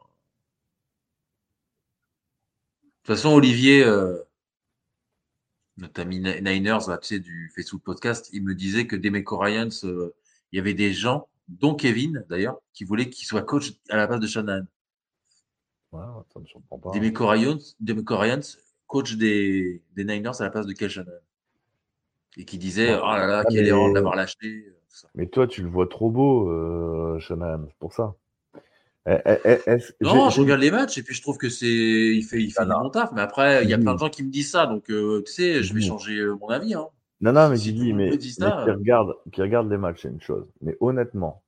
De 2.83 3.07
toute 3.07 3.17
façon, 3.17 3.31
Olivier, 3.31 3.85
euh, 3.85 4.19
notre 5.77 6.01
ami 6.01 6.21
Ni- 6.21 6.41
Niners, 6.43 6.89
là, 6.89 6.99
tu 6.99 7.09
sais, 7.09 7.19
du 7.21 7.51
Facebook 7.55 7.83
Podcast, 7.83 8.29
il 8.33 8.45
me 8.45 8.55
disait 8.55 8.87
que 8.87 8.95
Demeco 8.97 9.39
Ryans, 9.39 9.69
euh, 9.85 10.15
il 10.53 10.57
y 10.57 10.61
avait 10.61 10.75
des 10.75 10.93
gens, 10.93 11.29
dont 11.49 11.75
Kevin 11.75 12.25
d'ailleurs, 12.29 12.59
qui 12.73 12.85
voulaient 12.85 13.11
qu'il 13.11 13.27
soit 13.27 13.43
coach 13.43 13.73
à 13.89 13.97
la 13.97 14.07
place 14.07 14.21
de 14.21 14.27
Shannon. 14.27 14.67
Ça 15.93 16.41
me 16.41 16.47
surprend 16.47 16.79
pas. 16.79 16.91
Ryans, 16.91 18.41
coach 18.87 19.17
des, 19.17 19.83
des 19.95 20.05
Niners 20.05 20.41
à 20.41 20.45
la 20.45 20.51
place 20.51 20.67
de 20.67 20.73
Kel 20.73 20.89
Shannon. 20.91 21.11
Et 22.39 22.45
qui 22.45 22.57
disait, 22.59 22.95
Ouais. 22.95 23.01
oh 23.03 23.07
là 23.13 23.27
là, 23.27 23.39
Ah, 23.41 23.49
quelle 23.51 23.63
mais- 23.65 23.69
erreur 23.69 23.89
de 23.91 23.95
l'avoir 23.95 24.17
lâché. 24.17 24.37
euh. 24.43 25.09
Mais 25.15 25.27
toi, 25.27 25.47
tu 25.47 25.63
le 25.63 25.69
vois 25.69 25.87
trop 25.87 26.11
beau, 26.11 26.49
euh, 26.51 27.19
Shanahan, 27.19 27.65
c'est 27.67 27.79
pour 27.79 27.93
ça. 27.93 28.15
Eh, 29.07 29.17
eh, 29.27 29.59
eh, 29.67 29.77
Non, 30.01 30.31
je 30.31 30.41
regarde 30.41 30.61
les 30.61 30.71
matchs 30.71 30.97
et 30.99 31.03
puis 31.03 31.15
je 31.15 31.23
trouve 31.23 31.37
que 31.37 31.49
c'est, 31.49 31.67
il 31.67 32.23
fait, 32.23 32.41
il 32.41 32.51
fait 32.53 32.61
Ah 32.61 32.65
non. 32.67 32.83
bon 32.83 32.91
taf. 32.91 33.11
Mais 33.13 33.21
après, 33.21 33.65
il 33.65 33.71
y 33.71 33.75
a 33.75 33.79
plein 33.79 33.95
de 33.95 33.99
gens 33.99 34.09
qui 34.11 34.23
me 34.23 34.31
disent 34.31 34.51
ça, 34.53 34.67
donc 34.67 34.91
euh, 34.91 35.23
tu 35.27 35.33
sais, 35.33 35.63
je 35.63 35.75
vais 35.75 35.81
changer 35.81 36.19
euh, 36.19 36.37
mon 36.41 36.49
avis. 36.49 36.75
Hein. 36.75 36.87
Non, 37.21 37.33
non, 37.33 37.49
mais 37.49 37.57
Si 37.57 37.73
monde 37.75 37.97
mais, 37.97 38.17
dit 38.17 38.37
mais 38.39 38.47
ça, 38.47 38.63
qui, 38.65 38.71
regarde, 38.71 39.15
qui 39.33 39.43
regarde 39.43 39.71
les 39.71 39.77
matchs, 39.79 40.03
c'est 40.03 40.09
une 40.09 40.21
chose. 40.21 40.47
Mais 40.61 40.77
honnêtement, 40.81 41.43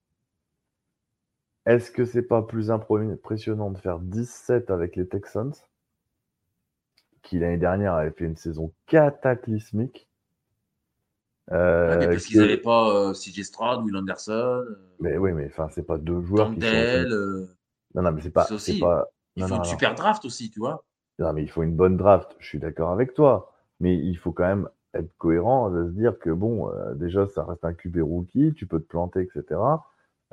est-ce 1.67 1.91
que 1.91 2.05
c'est 2.05 2.23
pas 2.23 2.43
plus 2.43 2.71
impressionnant 2.71 3.71
de 3.71 3.79
faire 3.79 3.99
17 3.99 4.71
avec 4.71 4.97
les 4.97 5.07
Texans, 5.07 5.53
qui 7.23 7.39
l'année 7.39 7.57
dernière 7.57 7.95
avaient 7.95 8.11
fait 8.11 8.25
une 8.27 8.37
saison 8.37 8.73
cataclysmique? 8.87 10.09
Euh, 11.53 11.99
mais 11.99 12.07
parce 12.09 12.25
qu'ils 12.25 12.41
n'avaient 12.41 12.57
pas 12.57 12.89
euh, 13.11 13.13
CJ 13.13 13.43
Stroud, 13.43 13.85
Will 13.85 13.97
Anderson, 13.97 14.33
euh, 14.33 14.79
Mais 15.01 15.19
oui, 15.19 15.33
mais 15.33 15.47
enfin, 15.47 15.69
c'est 15.71 15.83
pas 15.83 15.99
deux 15.99 16.23
joueurs 16.23 16.55
qui 16.55 16.61
sont. 16.61 16.67
Euh, 16.67 17.47
Non, 17.95 18.03
non, 18.03 18.13
mais 18.13 18.23
c'est 18.23 18.31
pas. 18.31 18.51
aussi. 18.51 18.81
pas... 18.81 19.09
il 19.37 19.43
Non, 19.43 19.49
faut 19.49 19.55
non, 19.55 19.61
une 19.61 19.65
non. 19.65 19.71
super 19.71 19.95
draft 19.95 20.25
aussi, 20.25 20.51
tu 20.51 20.61
vois. 20.61 20.85
Non, 21.19 21.33
mais 21.33 21.43
il 21.43 21.51
faut 21.51 21.63
une 21.63 21.77
bonne 21.77 21.97
draft. 21.97 22.35
Je 22.39 22.47
suis 22.47 22.59
d'accord 22.59 22.91
avec 22.91 23.15
toi. 23.15 23.53
Mais 23.81 23.97
il 23.97 24.17
faut 24.17 24.33
quand 24.33 24.47
même 24.47 24.69
être 24.95 25.11
cohérent 25.19 25.69
de 25.71 25.85
se 25.87 25.91
dire 25.91 26.19
que, 26.19 26.31
bon, 26.31 26.71
déjà, 26.95 27.27
ça 27.27 27.45
reste 27.45 27.65
un 27.65 27.75
QB 27.75 27.99
rookie, 28.03 28.55
tu 28.55 28.67
peux 28.67 28.81
te 28.81 28.87
planter, 28.87 29.21
etc. 29.21 29.61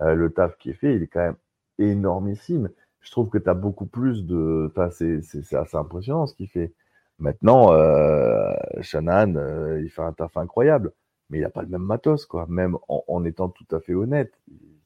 Euh, 0.01 0.15
le 0.15 0.31
taf 0.31 0.57
qui 0.57 0.71
est 0.71 0.73
fait, 0.73 0.95
il 0.95 1.03
est 1.03 1.07
quand 1.07 1.19
même 1.21 1.35
énormissime. 1.79 2.69
Je 3.01 3.11
trouve 3.11 3.29
que 3.29 3.37
tu 3.37 3.49
as 3.49 3.53
beaucoup 3.53 3.85
plus 3.85 4.25
de. 4.25 4.67
Enfin, 4.71 4.89
c'est 4.91 5.21
c'est- 5.21 5.43
c'est 5.43 5.55
assez 5.57 5.77
impressionnant 5.77 6.27
ce 6.27 6.35
qu'il 6.35 6.47
fait. 6.49 6.73
Maintenant, 7.19 7.71
euh, 7.73 8.53
Shanahan, 8.81 9.35
euh, 9.35 9.81
il 9.81 9.89
fait 9.89 10.01
un 10.01 10.13
taf 10.13 10.37
incroyable. 10.37 10.91
Mais 11.29 11.39
il 11.39 11.41
n'a 11.41 11.49
pas 11.49 11.61
le 11.63 11.69
même 11.69 11.83
matos, 11.83 12.25
quoi. 12.25 12.45
Même 12.49 12.75
en, 12.89 13.03
en 13.07 13.23
étant 13.25 13.49
tout 13.49 13.65
à 13.71 13.79
fait 13.79 13.93
honnête. 13.93 14.33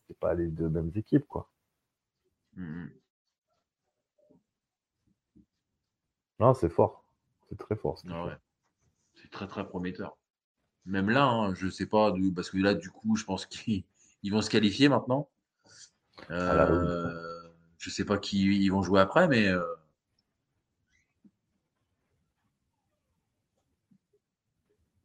C'est 0.08 0.18
pas 0.20 0.34
les 0.36 0.48
deux 0.48 0.70
mêmes 0.70 0.92
équipes, 0.96 1.26
quoi. 1.28 1.50
Mhm. 2.56 3.00
Non, 6.40 6.54
c'est 6.54 6.70
fort. 6.70 7.04
C'est 7.50 7.58
très 7.58 7.76
fort. 7.76 7.98
ce 7.98 8.04
qu'il 8.04 8.14
Ah 8.14 8.24
fait. 8.24 8.30
ouais. 8.30 8.38
C'est 9.16 9.32
très 9.32 9.48
très 9.48 9.68
prometteur. 9.68 10.18
Même 10.86 11.10
là, 11.10 11.26
hein, 11.28 11.54
je 11.56 11.70
sais 11.70 11.88
pas, 11.88 12.14
parce 12.36 12.50
que 12.52 12.58
là, 12.58 12.76
du 12.76 12.90
coup, 12.92 13.16
je 13.18 13.26
pense 13.26 13.46
qu'ils 13.48 13.86
ils 14.26 14.32
vont 14.32 14.42
se 14.42 14.50
qualifier 14.50 14.90
maintenant. 14.90 15.30
Euh, 16.32 17.14
je 17.78 17.92
sais 17.92 18.06
pas 18.06 18.18
qui 18.18 18.42
ils 18.44 18.70
vont 18.70 18.82
jouer 18.82 19.00
après, 19.00 19.28
mais 19.28 19.48
euh, 19.48 19.62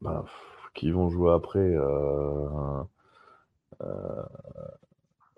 Bah, 0.01 0.25
qui 0.73 0.91
vont 0.91 1.11
jouer 1.11 1.33
après, 1.35 1.59
euh, 1.59 2.83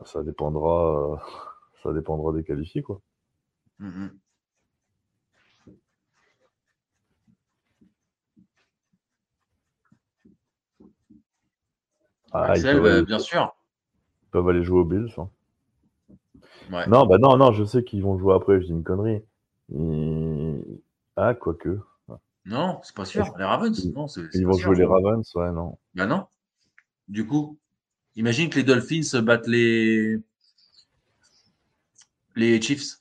ça 0.05 0.23
dépendra, 0.23 1.21
ça 1.83 1.93
dépendra 1.93 2.33
des 2.33 2.45
qualifiés, 2.45 2.83
quoi. 2.83 3.01
mhm. 3.81 4.17
Ah, 12.31 12.53
Axel, 12.53 13.05
bien 13.05 13.19
sûr. 13.19 13.53
Peuvent 14.33 14.49
aller 14.49 14.65
jouer 14.65 14.81
aux 14.81 14.85
Bills. 14.85 15.13
hein. 15.19 15.29
Ouais. 16.73 16.87
Non, 16.89 17.07
bah 17.07 17.19
non, 17.19 17.37
non, 17.37 17.53
je 17.53 17.65
sais 17.65 17.85
qu'ils 17.85 18.03
vont 18.03 18.19
jouer 18.19 18.35
après. 18.35 18.61
Je 18.61 18.67
dis 18.67 18.73
une 18.73 18.83
connerie. 18.83 19.23
Ah, 21.17 21.35
quoique. 21.35 21.79
Non, 22.45 22.81
c'est 22.83 22.97
pas 22.97 23.05
sûr. 23.05 23.25
Les 23.39 23.45
Ravens, 23.45 23.93
non, 23.95 24.09
c'est 24.09 24.23
c'est 24.33 24.39
Ils 24.39 24.47
vont 24.47 24.55
sûr, 24.55 24.67
jouer 24.75 24.77
les. 24.79 24.85
Ravens, 24.85 25.35
ouais, 25.37 25.53
non. 25.53 25.79
Bah 25.95 26.07
non. 26.07 26.27
Du 27.09 27.27
coup, 27.27 27.57
imagine 28.17 28.51
que 28.51 28.57
les 28.57 28.65
Dolphins 28.65 29.21
battent 29.23 29.47
les 29.47 30.19
les 32.35 32.61
Chiefs. 32.61 32.99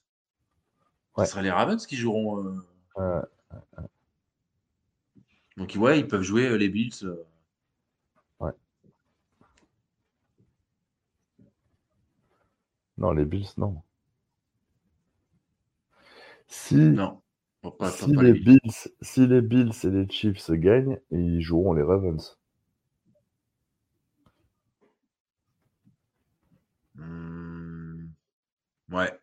Ouais. 1.18 1.26
Ce 1.26 1.32
sera 1.32 1.42
les 1.42 1.52
Ravens 1.52 1.84
qui 1.86 1.96
joueront. 1.96 2.44
euh, 2.46 2.56
Euh, 2.98 3.22
Donc 5.58 5.76
ouais, 5.78 6.00
ils 6.00 6.08
peuvent 6.08 6.22
jouer 6.22 6.48
euh, 6.48 6.58
les 6.58 6.70
Bills. 6.70 6.92
euh. 7.04 7.16
Non, 13.02 13.12
les 13.12 13.26
Bills, 13.26 13.54
non. 13.58 13.84
Si, 16.48 16.76
Non, 16.76 17.22
pas, 17.80 17.90
si 17.92 18.12
pas 18.14 18.22
les. 18.24 18.34
Bills, 18.34 18.90
si 19.02 19.26
les 19.26 19.42
Bills 19.42 19.72
et 19.86 19.90
les 19.90 20.08
Chiefs 20.10 20.52
gagnent, 20.52 21.00
ils 21.10 21.42
joueront 21.42 21.74
les 21.74 21.82
Ravens. 21.84 22.38
Hmm, 26.96 28.14
Ouais. 28.92 29.20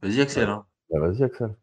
Vas-y 0.00 0.22
Axel. 0.22 0.48
Hein. 0.48 0.66
Bah, 0.90 0.98
vas-y, 1.00 1.22
Axel. 1.22 1.56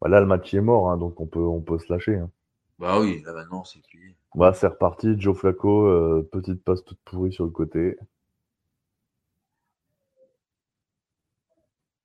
Bah, 0.00 0.08
là, 0.08 0.20
le 0.20 0.26
match 0.26 0.54
est 0.54 0.60
mort, 0.62 0.90
hein, 0.90 0.96
donc 0.96 1.20
on 1.20 1.26
peut, 1.26 1.40
on 1.40 1.60
peut 1.60 1.78
se 1.78 1.92
lâcher. 1.92 2.16
hein. 2.16 2.30
Bah 2.78 3.00
oui, 3.00 3.22
là 3.24 3.32
maintenant 3.34 3.64
c'est 3.64 3.82
plié. 3.86 4.16
Bah, 4.36 4.52
c'est 4.54 4.68
reparti. 4.68 5.18
Joe 5.20 5.36
Flacco, 5.36 5.86
euh, 5.88 6.28
petite 6.30 6.62
passe 6.62 6.84
toute 6.84 7.00
pourrie 7.04 7.32
sur 7.32 7.44
le 7.44 7.50
côté. 7.50 7.96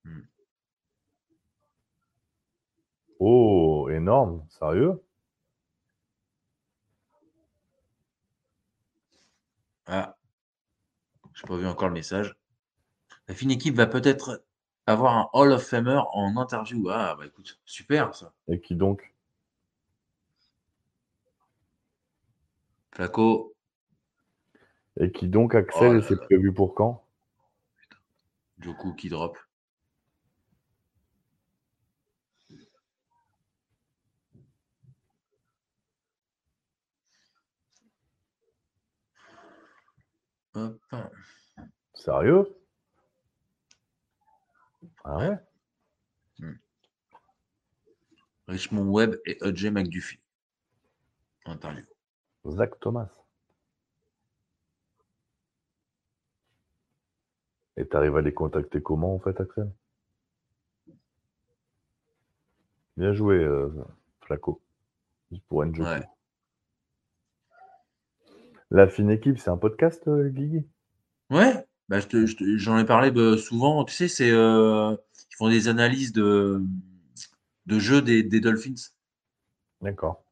Hmm. 0.05 0.21
Oh, 3.21 3.87
énorme, 3.89 4.45
sérieux? 4.49 5.01
Ah, 9.85 10.15
j'ai 11.33 11.45
pas 11.45 11.57
vu 11.57 11.67
encore 11.67 11.89
le 11.89 11.93
message. 11.93 12.37
La 13.27 13.35
fine 13.35 13.51
équipe 13.51 13.75
va 13.75 13.87
peut-être 13.87 14.43
avoir 14.87 15.17
un 15.17 15.29
Hall 15.33 15.51
of 15.51 15.63
Famer 15.63 16.01
en 16.13 16.37
interview. 16.37 16.89
Ah 16.89 17.15
bah 17.17 17.25
écoute, 17.25 17.59
super 17.65 18.15
ça. 18.15 18.33
Et 18.47 18.59
qui 18.59 18.75
donc? 18.75 19.13
Flaco, 22.93 23.55
Et 24.99 25.11
qui 25.11 25.27
donc, 25.27 25.55
Axel, 25.55 25.95
Oh 25.95 25.97
et 25.97 26.01
c'est 26.01 26.17
prévu 26.17 26.53
pour 26.53 26.75
quand? 26.75 27.03
Joku 28.59 28.93
qui 28.93 29.09
drop. 29.09 29.37
Hop. 40.53 40.79
Sérieux? 41.93 42.60
Ah 45.03 45.17
ouais? 45.17 45.37
Richmond 48.47 48.89
Webb 48.89 49.15
et 49.25 49.37
OJ 49.41 49.65
McDuffie. 49.71 50.19
Interview. 51.45 51.85
Zach 52.47 52.79
Thomas. 52.79 53.09
Et 57.77 57.87
t'arrives 57.87 58.17
à 58.17 58.21
les 58.21 58.33
contacter 58.33 58.81
comment 58.81 59.15
en 59.15 59.19
fait, 59.19 59.39
Axel? 59.39 59.71
Bien 62.97 63.13
joué, 63.13 63.37
euh, 63.37 63.69
Flaco. 64.25 64.61
Pour 65.47 65.65
Njoku. 65.65 65.89
Ouais. 65.89 66.05
La 68.69 68.87
fine 68.87 69.09
équipe, 69.09 69.39
c'est 69.39 69.49
un 69.49 69.57
podcast, 69.57 70.07
euh, 70.07 70.29
Guigui? 70.29 70.67
Ouais, 71.29 71.65
Bah, 71.91 71.99
j'en 72.55 72.77
ai 72.77 72.85
parlé 72.85 73.11
bah, 73.11 73.37
souvent. 73.37 73.83
Tu 73.83 73.93
sais, 73.93 74.07
c'est 74.07 74.29
ils 74.29 75.35
font 75.37 75.49
des 75.49 75.67
analyses 75.67 76.13
de, 76.13 76.63
de 77.65 77.79
jeux 77.79 78.01
des, 78.01 78.23
des 78.23 78.39
Dolphins. 78.39 78.93
D'accord. 79.81 80.23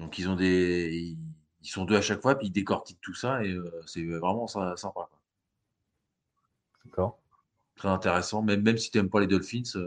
Donc 0.00 0.18
ils 0.18 0.28
ont 0.28 0.34
des 0.34 1.16
ils 1.62 1.68
sont 1.68 1.84
deux 1.84 1.94
à 1.94 2.00
chaque 2.00 2.20
fois, 2.20 2.36
puis 2.36 2.48
ils 2.48 2.52
décortiquent 2.52 3.00
tout 3.00 3.14
ça 3.14 3.44
et 3.44 3.56
c'est 3.86 4.04
vraiment 4.06 4.48
sympa. 4.48 5.08
D'accord. 6.84 7.20
Très 7.76 7.88
intéressant, 7.88 8.42
même, 8.42 8.62
même 8.62 8.76
si 8.76 8.90
tu 8.90 8.98
n'aimes 8.98 9.08
pas 9.08 9.20
les 9.20 9.28
Dolphins. 9.28 9.78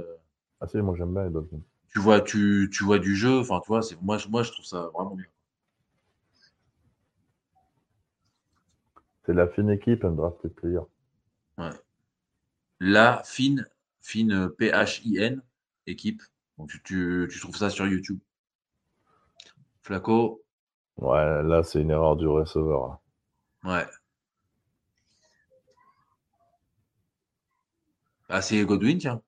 ah 0.62 0.68
si, 0.70 0.78
moi 0.78 0.96
j'aime 0.98 1.14
bien 1.14 1.26
les 1.26 1.30
Dolphins. 1.30 1.60
Tu 1.90 2.00
vois, 2.00 2.22
tu, 2.22 2.70
tu 2.72 2.86
vois 2.86 3.00
du 3.00 3.18
jeu, 3.18 3.40
enfin, 3.40 3.60
tu 3.60 3.68
vois, 3.68 3.82
moi, 4.02 4.18
moi 4.30 4.44
je 4.44 4.52
trouve 4.54 4.64
ça 4.64 4.90
vraiment 4.94 5.16
bien. 5.16 5.26
C'est 9.26 9.34
la 9.34 9.50
fine 9.50 9.70
équipe, 9.72 10.06
un 10.06 10.12
draft 10.12 10.48
player. 10.48 10.80
Ouais. 11.58 11.70
La 12.80 13.22
fine, 13.24 13.68
fine 14.02 14.50
P-H-I-N, 14.58 15.42
équipe. 15.88 16.22
Donc 16.58 16.70
tu, 16.84 17.28
tu, 17.32 17.40
trouves 17.40 17.56
ça 17.56 17.70
sur 17.70 17.88
YouTube. 17.88 18.20
Flaco. 19.82 20.44
Ouais, 20.98 21.44
là 21.44 21.64
c'est 21.64 21.82
une 21.82 21.92
erreur 21.92 22.16
du 22.16 22.28
receveur. 22.28 23.00
Ouais. 23.64 23.86
Ah, 28.30 28.42
c'est 28.42 28.64
Godwin, 28.66 28.98
tiens. 28.98 29.22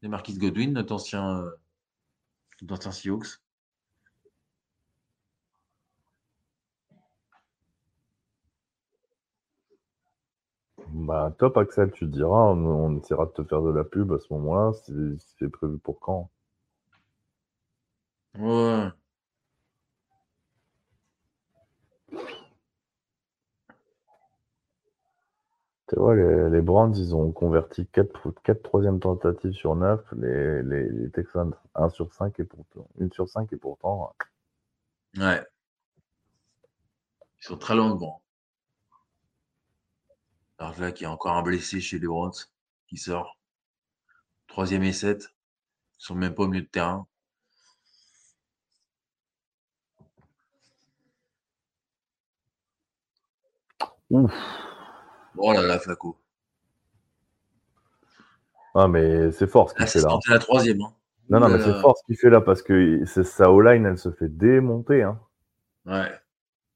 C'est 0.00 0.08
Marquis 0.08 0.36
Godwin, 0.36 0.72
notre 0.72 0.92
ancien, 0.94 1.40
euh, 1.40 1.50
notre 2.62 2.88
ancien 2.88 2.92
Seahawks. 2.92 3.41
Bah, 10.92 11.34
top 11.38 11.56
Axel, 11.56 11.90
tu 11.92 12.06
diras, 12.06 12.52
on, 12.52 12.98
essaiera 12.98 13.24
de 13.26 13.30
te 13.32 13.44
faire 13.44 13.62
de 13.62 13.70
la 13.70 13.82
pub 13.82 14.12
à 14.12 14.18
ce 14.18 14.32
moment-là, 14.34 14.72
c'est 15.38 15.48
prévu 15.48 15.78
pour 15.78 15.98
quand 16.00 16.30
Ouais. 18.38 18.88
Tu 25.88 25.96
vois, 25.96 26.14
les, 26.14 26.50
les 26.50 26.60
Brands, 26.62 26.92
ils 26.92 27.14
ont 27.14 27.32
converti 27.32 27.86
4, 27.86 28.30
4 28.44 28.62
troisième 28.62 29.00
tentatives 29.00 29.52
sur 29.52 29.74
9, 29.74 30.00
les, 30.18 30.62
les, 30.62 31.10
Texans 31.10 31.52
1 31.74 31.88
sur 31.90 32.12
5 32.12 32.38
et 32.40 32.44
pourtant 32.44 32.86
1 33.00 33.10
sur 33.10 33.28
5 33.28 33.52
et 33.52 33.56
pourtant. 33.56 34.14
Ouais. 35.16 35.42
Ils 37.40 37.44
sont 37.44 37.58
très 37.58 37.74
loin 37.74 37.94
devant. 37.94 38.21
Alors 40.62 40.78
là, 40.78 40.92
qui 40.92 41.04
a 41.04 41.10
encore 41.10 41.36
un 41.36 41.42
blessé 41.42 41.80
chez 41.80 41.98
les 41.98 42.06
Browns 42.06 42.30
qui 42.86 42.96
sort. 42.96 43.36
Troisième 44.46 44.84
et 44.84 44.92
7. 44.92 45.24
Ils 45.24 46.04
sont 46.04 46.14
même 46.14 46.36
pas 46.36 46.44
au 46.44 46.46
milieu 46.46 46.62
de 46.62 46.68
terrain. 46.68 47.04
Ouf. 54.10 54.32
Oh 55.36 55.52
là 55.52 55.62
là, 55.62 55.80
Flaco. 55.80 56.16
Ah, 58.76 58.86
mais 58.86 59.32
c'est 59.32 59.48
fort 59.48 59.68
ce 59.68 59.74
qu'il 59.74 59.88
fait 59.88 60.00
là. 60.00 60.16
C'est 60.24 60.30
la 60.30 60.38
troisième. 60.38 60.80
Hein. 60.80 60.94
Non, 61.28 61.40
non, 61.40 61.48
mais 61.48 61.58
c'est 61.58 61.80
fort 61.80 61.98
ce 61.98 62.04
qu'il 62.04 62.16
fait 62.16 62.30
là 62.30 62.40
parce 62.40 62.62
que 62.62 63.04
sa 63.04 63.50
O-line, 63.50 63.84
elle 63.84 63.98
se 63.98 64.12
fait 64.12 64.28
démonter. 64.28 65.02
Hein. 65.02 65.20
Ouais. 65.86 66.21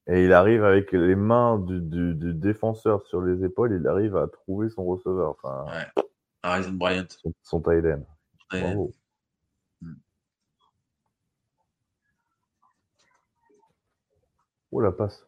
Et 0.09 0.23
il 0.23 0.31
arrive 0.31 0.63
avec 0.63 0.93
les 0.93 1.15
mains 1.15 1.59
du, 1.59 1.81
du, 1.81 2.33
défenseur 2.33 3.05
sur 3.07 3.21
les 3.21 3.43
épaules, 3.43 3.77
il 3.79 3.87
arrive 3.87 4.15
à 4.15 4.27
trouver 4.27 4.69
son 4.69 4.85
receveur. 4.85 5.31
Enfin, 5.31 5.65
ouais. 5.65 6.03
Harrison 6.43 6.71
Bryant. 6.71 7.05
Son, 7.09 7.33
son. 7.43 7.59
Bravo. 7.59 8.93
Hmm. 9.81 9.95
Oh 14.71 14.79
la 14.79 14.93
passe. 14.93 15.25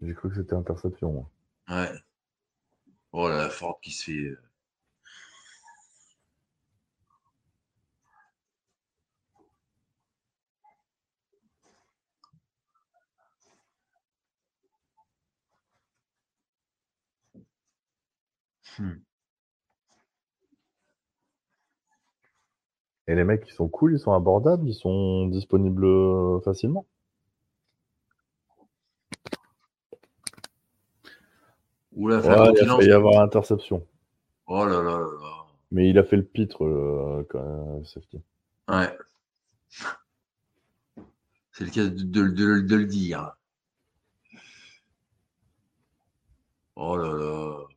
J'ai 0.00 0.14
cru 0.14 0.30
que 0.30 0.36
c'était 0.36 0.54
interception. 0.54 1.12
Moi. 1.12 1.30
Ouais. 1.68 1.92
Oh 3.12 3.28
la 3.28 3.50
forte 3.50 3.82
qui 3.82 3.90
se 3.90 4.04
fait. 4.04 4.47
Hmm. 18.78 18.92
Et 23.08 23.14
les 23.14 23.24
mecs, 23.24 23.44
ils 23.48 23.54
sont 23.54 23.68
cool, 23.68 23.94
ils 23.94 23.98
sont 23.98 24.12
abordables, 24.12 24.68
ils 24.68 24.74
sont 24.74 25.26
disponibles 25.28 25.86
euh, 25.86 26.40
facilement. 26.40 26.86
Oula, 31.92 32.20
il 32.20 32.30
a 32.30 32.54
failli 32.54 32.88
y 32.88 32.92
avoir 32.92 33.22
interception. 33.22 33.84
Oh 34.46 34.64
là 34.64 34.82
là 34.82 34.98
là 34.98 35.46
Mais 35.70 35.88
il 35.88 35.98
a 35.98 36.04
fait 36.04 36.16
le 36.16 36.22
pitre, 36.22 36.64
euh, 36.64 37.26
quand 37.30 37.42
même, 37.42 37.84
safety. 37.84 38.20
Ouais. 38.68 38.96
C'est 41.52 41.64
le 41.64 41.70
cas 41.70 41.88
de, 41.88 42.76
le 42.76 42.84
dire. 42.84 43.34
Oh 46.76 46.96
là 46.96 47.12
là. 47.12 47.67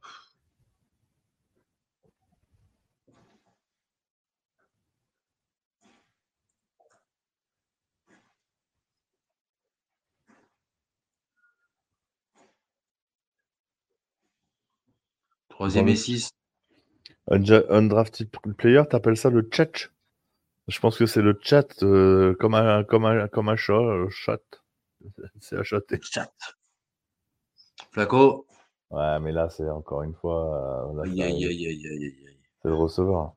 Troisième 15.61 15.89
et 15.89 15.95
6. 15.95 16.31
Undrafted 17.27 18.31
player, 18.57 18.81
t'appelles 18.89 19.15
ça 19.15 19.29
le 19.29 19.47
chat? 19.53 19.91
Je 20.67 20.79
pense 20.79 20.97
que 20.97 21.05
c'est 21.05 21.21
le 21.21 21.38
chat 21.39 21.83
euh, 21.83 22.33
comme, 22.39 22.55
un, 22.55 22.83
comme, 22.83 23.05
un, 23.05 23.27
comme 23.27 23.47
un 23.47 23.55
chat. 23.55 23.73
Euh, 23.73 24.09
chat. 24.09 24.41
C'est 25.39 25.57
achaté. 25.57 25.99
Chat. 26.01 26.33
Flaco. 27.91 28.47
Ouais, 28.89 29.19
mais 29.19 29.31
là, 29.31 29.49
c'est 29.49 29.69
encore 29.69 30.01
une 30.01 30.15
fois. 30.15 30.95
Euh, 30.95 31.03
aïe, 31.03 31.21
aïe, 31.21 31.45
aïe, 31.45 31.67
aïe, 31.67 31.88
aïe, 31.88 32.05
aïe. 32.05 32.38
C'est 32.63 32.69
le 32.69 32.73
receveur. 32.73 33.35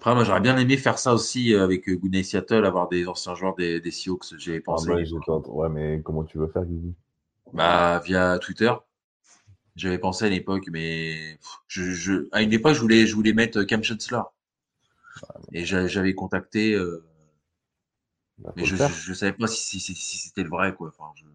Après, 0.00 0.14
moi, 0.14 0.24
j'aurais 0.24 0.40
bien 0.40 0.56
aimé 0.56 0.78
faire 0.78 0.98
ça 0.98 1.12
aussi 1.12 1.52
euh, 1.52 1.62
avec 1.62 1.86
euh, 1.86 1.94
Goodnight 1.94 2.24
Seattle, 2.24 2.64
avoir 2.64 2.88
des 2.88 3.06
anciens 3.06 3.34
joueurs 3.34 3.54
des, 3.54 3.82
des 3.82 3.90
Seahawks. 3.90 4.34
J'avais 4.38 4.56
ah, 4.60 4.62
pensé. 4.64 4.90
ouais, 4.90 5.68
mais 5.68 6.00
comment 6.02 6.24
tu 6.24 6.38
veux 6.38 6.46
faire, 6.46 6.64
Guigui? 6.64 6.94
Bah, 7.52 8.00
via 8.02 8.38
Twitter. 8.38 8.72
J'avais 9.76 9.98
pensé 9.98 10.24
à 10.24 10.30
l'époque, 10.30 10.68
mais 10.72 11.38
je, 11.68 11.90
je, 11.90 12.28
à 12.32 12.40
une 12.40 12.54
époque, 12.54 12.72
je 12.72 12.80
voulais, 12.80 13.06
je 13.06 13.14
voulais 13.14 13.34
mettre 13.34 13.62
Cam 13.64 13.82
Chancellor. 13.82 14.32
Et 15.52 15.66
j'avais 15.66 16.14
contacté, 16.14 16.72
euh, 16.72 17.04
bah, 18.38 18.54
mais 18.56 18.64
je, 18.64 18.76
je, 18.76 19.12
savais 19.12 19.34
pas 19.34 19.48
si, 19.48 19.80
si, 19.80 19.94
si 19.94 20.16
c'était 20.16 20.44
le 20.44 20.48
vrai, 20.48 20.74
quoi. 20.74 20.88
Enfin, 20.88 21.12
je... 21.14 21.26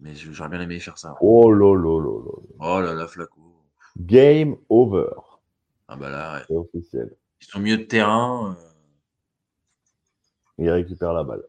Mais 0.00 0.14
j'aurais 0.14 0.48
bien 0.48 0.62
aimé 0.62 0.80
faire 0.80 0.96
ça. 0.96 1.16
Oh 1.20 1.52
là 1.52 1.74
là 1.74 2.00
là 2.00 2.22
là. 2.24 2.32
Oh 2.60 2.80
là 2.80 2.94
là, 2.94 3.06
Flaco. 3.06 3.45
Game 3.96 4.56
over. 4.68 5.10
Ah 5.88 5.96
bah 5.96 6.10
là, 6.10 6.42
C'est 6.46 6.54
officiel. 6.56 7.16
Ils 7.40 7.46
sont 7.46 7.60
mieux 7.60 7.78
de 7.78 7.84
terrain. 7.84 8.56
Euh. 8.58 8.64
Il 10.58 10.70
récupère 10.70 11.12
la 11.12 11.24
balle. 11.24 11.44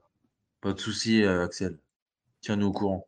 Pas 0.61 0.73
de 0.73 0.79
souci, 0.79 1.23
euh, 1.23 1.43
Axel. 1.43 1.77
Tiens-nous 2.41 2.67
au 2.67 2.71
courant. 2.71 3.07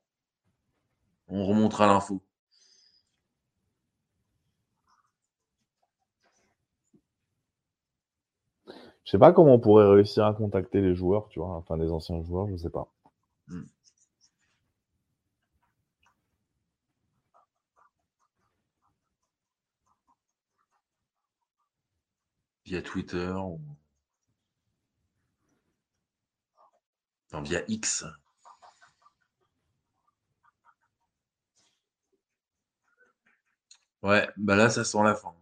On 1.27 1.45
remontera 1.45 1.87
l'info. 1.87 2.21
Je 9.09 9.11
sais 9.11 9.17
pas 9.17 9.33
comment 9.33 9.55
on 9.55 9.59
pourrait 9.59 9.89
réussir 9.89 10.25
à 10.25 10.33
contacter 10.33 10.81
les 10.81 10.93
joueurs, 10.93 11.29
tu 11.29 11.39
vois, 11.39 11.55
enfin 11.55 11.77
les 11.77 11.89
anciens 11.91 12.21
joueurs, 12.23 12.47
je 12.49 12.57
sais 12.57 12.69
pas. 12.69 12.91
Via 22.69 22.81
Twitter 22.81 23.33
ou 23.35 23.59
non, 27.31 27.41
via 27.41 27.63
X. 27.67 28.05
Ouais, 34.03 34.27
bah 34.35 34.57
là, 34.57 34.69
ça 34.69 34.83
sent 34.83 35.01
la 35.05 35.15
fin. 35.15 35.33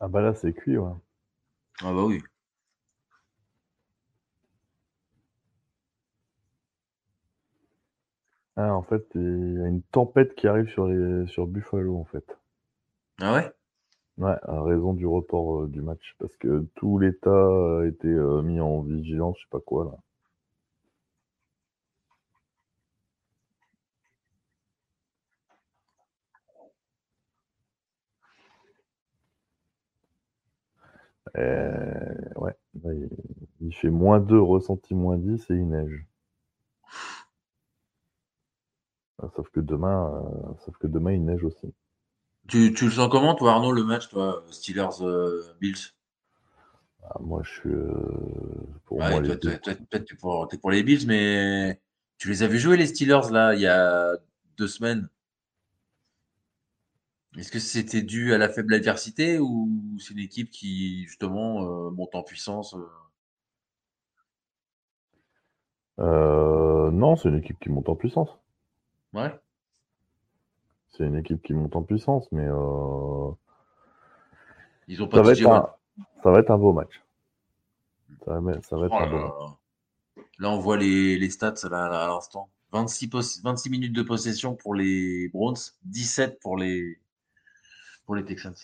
Ah 0.00 0.08
bah 0.08 0.20
là, 0.20 0.34
c'est 0.34 0.52
cuit, 0.52 0.76
ouais. 0.76 0.92
Ah 1.82 1.92
bah 1.94 2.04
oui. 2.04 2.22
Ah, 8.56 8.74
en 8.74 8.82
fait, 8.82 9.06
il 9.14 9.54
y 9.58 9.62
a 9.62 9.66
une 9.68 9.82
tempête 9.82 10.34
qui 10.34 10.46
arrive 10.46 10.68
sur, 10.68 10.86
les, 10.86 11.26
sur 11.26 11.46
Buffalo, 11.46 11.96
en 11.96 12.04
fait. 12.04 12.38
Ah 13.20 13.34
ouais? 13.34 13.50
Ouais, 14.18 14.36
à 14.42 14.62
raison 14.62 14.94
du 14.94 15.06
report 15.06 15.62
euh, 15.62 15.68
du 15.68 15.80
match. 15.82 16.14
Parce 16.18 16.36
que 16.36 16.66
tout 16.76 16.98
l'État 16.98 17.30
a 17.30 17.86
été 17.86 18.08
euh, 18.08 18.42
mis 18.42 18.60
en 18.60 18.82
vigilance, 18.82 19.36
je 19.38 19.44
sais 19.44 19.50
pas 19.50 19.60
quoi, 19.60 19.84
là. 19.84 19.98
Euh, 31.36 32.14
ouais, 32.36 32.54
il, 33.60 33.74
fait 33.74 33.90
moins 33.90 34.20
2, 34.20 34.40
ressenti 34.40 34.94
moins 34.94 35.16
10 35.16 35.48
et 35.50 35.54
il 35.54 35.68
neige. 35.68 36.04
Ah, 39.11 39.11
sauf 39.36 39.48
que 39.50 39.60
demain, 39.60 40.12
euh, 40.14 40.54
sauf 40.64 40.76
que 40.78 40.86
demain 40.86 41.12
il 41.12 41.24
neige 41.24 41.44
aussi. 41.44 41.72
Tu, 42.48 42.72
tu, 42.74 42.86
le 42.86 42.90
sens 42.90 43.08
comment, 43.10 43.34
toi, 43.34 43.52
Arnaud, 43.52 43.72
le 43.72 43.84
match, 43.84 44.08
toi, 44.08 44.44
Steelers-Bills 44.50 45.94
ah, 47.04 47.18
Moi, 47.20 47.42
je 47.44 47.50
suis. 47.50 47.70
Euh, 47.70 47.92
pour 48.84 48.98
moi, 48.98 49.22
toi, 49.22 49.36
toi, 49.36 49.52
es 49.52 50.16
pour, 50.18 50.48
es 50.52 50.58
pour 50.58 50.70
les 50.70 50.82
Bills, 50.82 51.06
mais 51.06 51.80
tu 52.18 52.28
les 52.28 52.42
as 52.42 52.48
vu 52.48 52.58
jouer, 52.58 52.76
les 52.76 52.86
Steelers, 52.86 53.30
là, 53.30 53.54
il 53.54 53.60
y 53.60 53.66
a 53.66 54.16
deux 54.58 54.68
semaines? 54.68 55.08
Est-ce 57.38 57.50
que 57.50 57.58
c'était 57.60 58.02
dû 58.02 58.34
à 58.34 58.38
la 58.38 58.48
faible 58.50 58.74
adversité 58.74 59.38
ou 59.38 59.70
c'est 59.98 60.12
une 60.12 60.20
équipe 60.20 60.50
qui 60.50 61.04
justement 61.04 61.64
euh, 61.64 61.90
monte 61.90 62.14
en 62.14 62.22
puissance 62.22 62.74
euh? 62.74 62.86
Euh, 66.00 66.90
Non, 66.90 67.16
c'est 67.16 67.30
une 67.30 67.38
équipe 67.38 67.58
qui 67.58 67.70
monte 67.70 67.88
en 67.88 67.96
puissance. 67.96 68.28
Ouais. 69.12 69.34
C'est 70.90 71.04
une 71.04 71.16
équipe 71.16 71.42
qui 71.42 71.54
monte 71.54 71.74
en 71.76 71.82
puissance, 71.82 72.30
mais 72.32 72.46
ils 74.88 75.02
ont 75.02 75.08
pas 75.08 75.16
ça, 75.16 75.22
va 75.22 75.56
un... 75.56 75.68
ça 76.22 76.30
va 76.30 76.38
être 76.40 76.50
un 76.50 76.58
beau 76.58 76.72
match. 76.72 77.02
Ça 78.24 78.38
va, 78.38 78.52
être 78.52 78.68
oh 78.72 78.94
un 78.94 79.06
beau 79.06 79.16
là, 79.16 79.56
là, 80.38 80.50
on 80.50 80.58
voit 80.58 80.76
les, 80.76 81.18
les 81.18 81.30
stats 81.30 81.54
à 81.70 82.08
l'instant. 82.08 82.50
26, 82.72 83.42
26 83.42 83.70
minutes 83.70 83.92
de 83.92 84.02
possession 84.02 84.54
pour 84.54 84.74
les 84.74 85.28
Browns, 85.28 85.56
17 85.84 86.40
pour 86.40 86.56
les, 86.56 86.98
pour 88.06 88.14
les 88.14 88.24
Texans. 88.24 88.54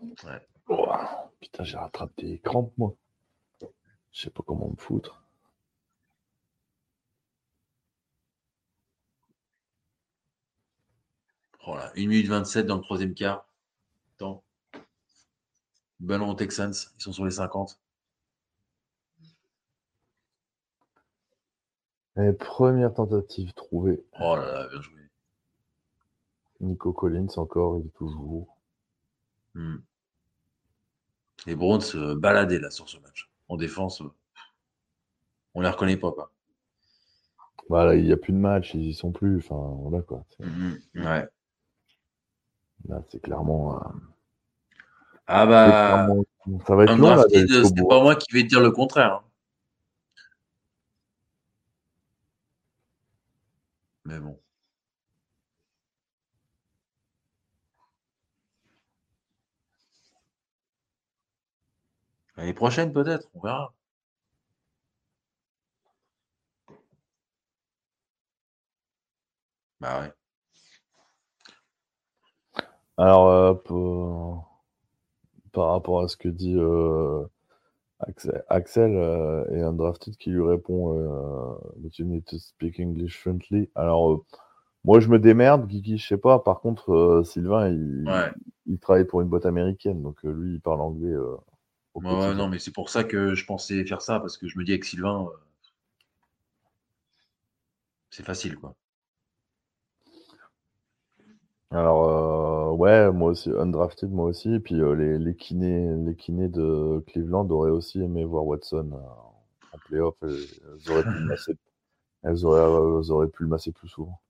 Ouais. 0.00 0.46
Oh, 0.68 0.88
putain, 1.40 1.64
j'ai 1.64 1.76
rattrapé 1.76 2.22
des 2.22 2.38
crampes, 2.38 2.72
moi. 2.76 2.94
Je 4.12 4.22
sais 4.22 4.30
pas 4.30 4.42
comment 4.46 4.68
me 4.68 4.76
foutre. 4.76 5.22
Voilà, 11.64 11.92
1 11.96 12.06
minute 12.06 12.26
27 12.28 12.66
dans 12.66 12.76
le 12.76 12.82
troisième 12.82 13.14
quart. 13.14 13.46
Temps. 14.16 14.42
Ballon 16.00 16.30
aux 16.30 16.34
Texans, 16.34 16.72
ils 16.96 17.02
sont 17.02 17.12
sur 17.12 17.24
les 17.24 17.32
50. 17.32 17.78
Et 22.16 22.32
première 22.32 22.94
tentative 22.94 23.52
trouvée. 23.54 24.04
Oh 24.20 24.34
là 24.34 24.52
là, 24.52 24.68
bien 24.68 24.80
joué. 24.80 25.00
Nico 26.60 26.92
Collins 26.92 27.28
encore, 27.36 27.78
il 27.78 27.86
est 27.86 27.90
toujours. 27.90 28.57
Hmm. 29.54 29.76
Les 31.46 31.54
Browns 31.54 31.80
se 31.80 32.14
baladaient 32.14 32.58
là 32.58 32.70
sur 32.70 32.88
ce 32.88 32.98
match. 32.98 33.30
En 33.48 33.56
défense, 33.56 34.02
on 35.54 35.60
les 35.60 35.68
reconnaît 35.68 35.96
pas. 35.96 36.12
Quoi. 36.12 36.32
Voilà, 37.68 37.94
il 37.94 38.04
n'y 38.04 38.12
a 38.12 38.16
plus 38.16 38.32
de 38.32 38.38
match, 38.38 38.74
ils 38.74 38.88
y 38.88 38.94
sont 38.94 39.12
plus. 39.12 39.38
Enfin, 39.38 39.76
voilà 39.80 40.02
quoi. 40.02 40.24
Hmm, 40.40 40.74
ouais. 40.94 41.28
Là, 42.88 43.02
c'est 43.08 43.20
clairement. 43.20 43.76
Euh, 43.76 43.88
ah 45.26 45.46
bah. 45.46 46.08
Ça 46.66 46.74
va 46.74 46.84
être 46.84 46.96
long. 46.96 47.86
Pas 47.88 48.02
moi 48.02 48.16
qui 48.16 48.32
vais 48.32 48.44
dire 48.44 48.60
le 48.60 48.70
contraire. 48.70 49.14
Hein. 49.14 49.24
Mais 54.04 54.18
bon. 54.18 54.38
L'année 62.38 62.54
prochaine, 62.54 62.92
peut-être, 62.92 63.28
on 63.34 63.40
verra. 63.40 63.74
Bah 69.80 70.00
ouais. 70.00 70.12
Alors, 72.96 73.28
euh, 73.28 73.54
pour 73.54 74.62
par 75.52 75.72
rapport 75.72 76.00
à 76.02 76.08
ce 76.08 76.16
que 76.16 76.28
dit 76.28 76.54
euh, 76.56 77.24
Axel, 78.48 78.94
euh, 78.94 79.44
et 79.50 79.60
un 79.60 79.72
drafted 79.72 80.16
qui 80.16 80.30
lui 80.30 80.42
répond 80.42 80.96
euh, 80.96 81.56
you 81.98 82.06
need 82.06 82.24
to 82.24 82.38
speak 82.38 82.78
English 82.78 83.18
fluently. 83.18 83.68
Alors, 83.74 84.24
moi, 84.84 85.00
je 85.00 85.08
me 85.08 85.18
démerde, 85.18 85.66
Guigui, 85.66 85.98
je 85.98 86.06
sais 86.06 86.18
pas. 86.18 86.38
Par 86.38 86.60
contre, 86.60 87.22
Sylvain, 87.24 87.68
il, 87.70 88.78
travaille 88.80 89.06
pour 89.06 89.22
une 89.22 89.28
boîte 89.28 89.46
américaine, 89.46 90.02
donc 90.02 90.22
lui, 90.22 90.54
il 90.54 90.60
parle 90.60 90.80
anglais. 90.82 91.14
Ouais, 92.04 92.34
non, 92.34 92.48
mais 92.48 92.58
c'est 92.58 92.72
pour 92.72 92.90
ça 92.90 93.04
que 93.04 93.34
je 93.34 93.44
pensais 93.44 93.84
faire 93.84 94.02
ça, 94.02 94.20
parce 94.20 94.36
que 94.38 94.48
je 94.48 94.58
me 94.58 94.64
dis 94.64 94.72
avec 94.72 94.84
Sylvain, 94.84 95.28
c'est 98.10 98.24
facile, 98.24 98.56
quoi. 98.56 98.74
Alors, 101.70 102.72
euh, 102.72 102.76
ouais, 102.76 103.12
moi 103.12 103.30
aussi, 103.32 103.50
undrafted, 103.50 104.10
moi 104.10 104.26
aussi. 104.26 104.54
Et 104.54 104.60
puis, 104.60 104.80
euh, 104.80 104.94
les, 104.94 105.18
les, 105.18 105.34
kinés, 105.36 105.94
les 106.04 106.16
kinés 106.16 106.48
de 106.48 107.04
Cleveland 107.06 107.48
auraient 107.50 107.70
aussi 107.70 108.00
aimé 108.00 108.24
voir 108.24 108.46
Watson 108.46 108.90
euh, 108.92 109.74
en 109.74 109.78
playoff. 109.86 110.14
Elles, 110.22 110.90
auraient 110.90 111.02
pu 111.02 111.18
le 111.18 111.26
masser, 111.26 111.56
elles 112.22 112.44
auraient, 112.46 113.28
pu 113.28 113.42
le 113.42 113.48
masser 113.48 113.72
plus 113.72 113.88
souvent. 113.88 114.20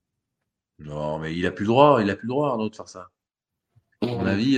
Non, 0.79 1.19
mais 1.19 1.35
il 1.35 1.45
a 1.45 1.51
plus 1.51 1.63
le 1.63 1.69
droit, 1.69 2.01
il 2.01 2.09
a 2.09 2.15
plus 2.15 2.27
le 2.27 2.33
droit, 2.33 2.49
Arnaud, 2.49 2.69
de 2.69 2.75
faire 2.75 2.89
ça. 2.89 3.09
À 4.01 4.05
mon 4.05 4.25
avis, 4.25 4.53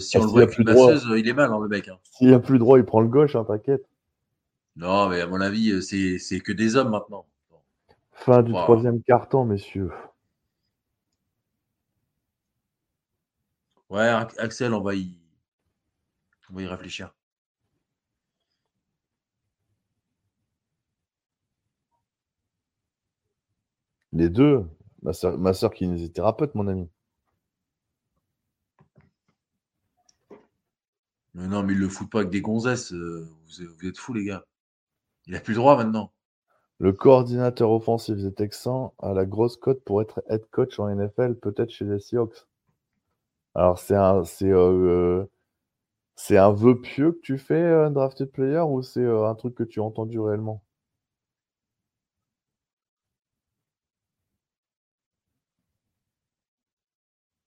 si 0.00 0.16
on 0.18 0.24
le 0.24 0.28
voit 0.28 0.42
avec 0.42 0.58
une 0.58 0.64
masseuse, 0.64 1.06
il 1.16 1.28
est 1.28 1.32
mal, 1.32 1.52
hein, 1.52 1.58
le 1.60 1.68
mec. 1.68 1.88
Hein. 1.88 1.98
S'il 2.04 2.32
a 2.32 2.38
plus 2.38 2.54
le 2.54 2.58
droit, 2.60 2.78
il 2.78 2.84
prend 2.84 3.00
le 3.00 3.08
gauche, 3.08 3.34
hein, 3.34 3.44
t'inquiète. 3.44 3.84
Non, 4.76 5.08
mais 5.08 5.20
à 5.20 5.26
mon 5.26 5.40
avis, 5.40 5.82
c'est 5.82 6.40
que 6.40 6.52
des 6.52 6.76
hommes 6.76 6.90
maintenant. 6.90 7.26
Fin 8.12 8.42
du 8.42 8.52
troisième 8.52 9.02
carton, 9.02 9.44
messieurs. 9.44 9.90
Ouais, 13.90 14.08
Axel, 14.38 14.72
on 14.74 14.80
va 14.80 14.94
y, 14.94 15.18
on 16.50 16.54
va 16.54 16.62
y 16.62 16.66
réfléchir. 16.66 17.14
Les 24.12 24.28
deux. 24.28 24.64
Ma 25.02 25.12
soeur, 25.12 25.36
ma 25.36 25.52
soeur 25.52 25.74
kinésithérapeute, 25.74 26.54
mon 26.54 26.66
ami. 26.66 26.88
Mais 31.34 31.46
non, 31.48 31.62
mais 31.62 31.72
il 31.74 31.78
le 31.78 31.88
fout 31.88 32.08
pas 32.10 32.20
avec 32.20 32.30
des 32.30 32.40
gonzesses. 32.40 32.92
Euh, 32.92 33.28
vous, 33.46 33.88
êtes 33.88 33.98
fous, 33.98 34.14
les 34.14 34.24
gars. 34.24 34.44
Il 35.26 35.36
a 35.36 35.40
plus 35.40 35.52
le 35.54 35.58
droit 35.58 35.76
maintenant. 35.76 36.12
Le 36.78 36.92
coordinateur 36.92 37.70
offensif 37.72 38.16
des 38.16 38.32
Texans 38.34 38.92
a 38.98 39.12
la 39.14 39.26
grosse 39.26 39.56
cote 39.56 39.82
pour 39.84 40.02
être 40.02 40.22
head 40.28 40.44
coach 40.50 40.78
en 40.78 40.88
NFL, 40.88 41.36
peut-être 41.36 41.70
chez 41.70 41.84
les 41.84 41.98
Seahawks. 42.00 42.46
Alors, 43.54 43.78
c'est 43.78 43.96
un, 43.96 44.24
c'est, 44.24 44.50
euh, 44.52 45.24
c'est 46.16 46.38
un 46.38 46.52
vœu 46.52 46.80
pieux 46.80 47.12
que 47.12 47.20
tu 47.20 47.38
fais, 47.38 47.62
un 47.62 47.90
drafted 47.90 48.30
player, 48.32 48.60
ou 48.60 48.82
c'est 48.82 49.00
euh, 49.00 49.26
un 49.28 49.34
truc 49.36 49.54
que 49.56 49.64
tu 49.64 49.80
as 49.80 49.84
entendu 49.84 50.20
réellement? 50.20 50.62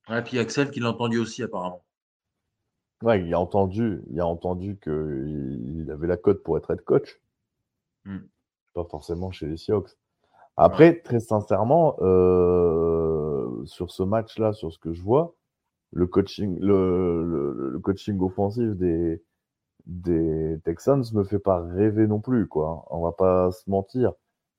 Et 0.09 0.21
puis 0.21 0.37
Axel 0.37 0.69
qui 0.69 0.81
l'a 0.81 0.89
entendu 0.89 1.17
aussi 1.17 1.43
apparemment. 1.43 1.85
Ouais, 3.03 3.21
il 3.23 3.33
a 3.33 3.39
entendu, 3.39 4.01
il 4.09 4.19
a 4.19 4.25
entendu 4.25 4.77
qu'il 4.81 5.81
il 5.83 5.91
avait 5.91 6.07
la 6.07 6.17
cote 6.17 6.41
pour 6.43 6.57
être 6.57 6.71
head 6.71 6.81
coach. 6.81 7.21
Hmm. 8.05 8.19
Pas 8.73 8.85
forcément 8.85 9.31
chez 9.31 9.47
les 9.47 9.57
Seahawks. 9.57 9.95
Après, 10.57 10.99
très 11.01 11.19
sincèrement, 11.19 11.97
euh, 12.01 13.63
sur 13.65 13.91
ce 13.91 14.01
match-là, 14.01 14.53
sur 14.53 14.73
ce 14.73 14.79
que 14.79 14.91
je 14.91 15.03
vois, 15.03 15.35
le 15.91 16.07
coaching, 16.07 16.57
le, 16.59 17.71
le, 17.73 17.79
coaching 17.79 18.19
offensif 18.21 18.71
des, 18.75 19.23
des 19.85 20.59
Texans 20.63 21.03
me 21.13 21.23
fait 21.23 21.39
pas 21.39 21.61
rêver 21.61 22.07
non 22.07 22.19
plus, 22.19 22.47
quoi. 22.47 22.85
On 22.89 23.01
va 23.01 23.11
pas 23.11 23.51
se 23.51 23.69
mentir. 23.69 24.13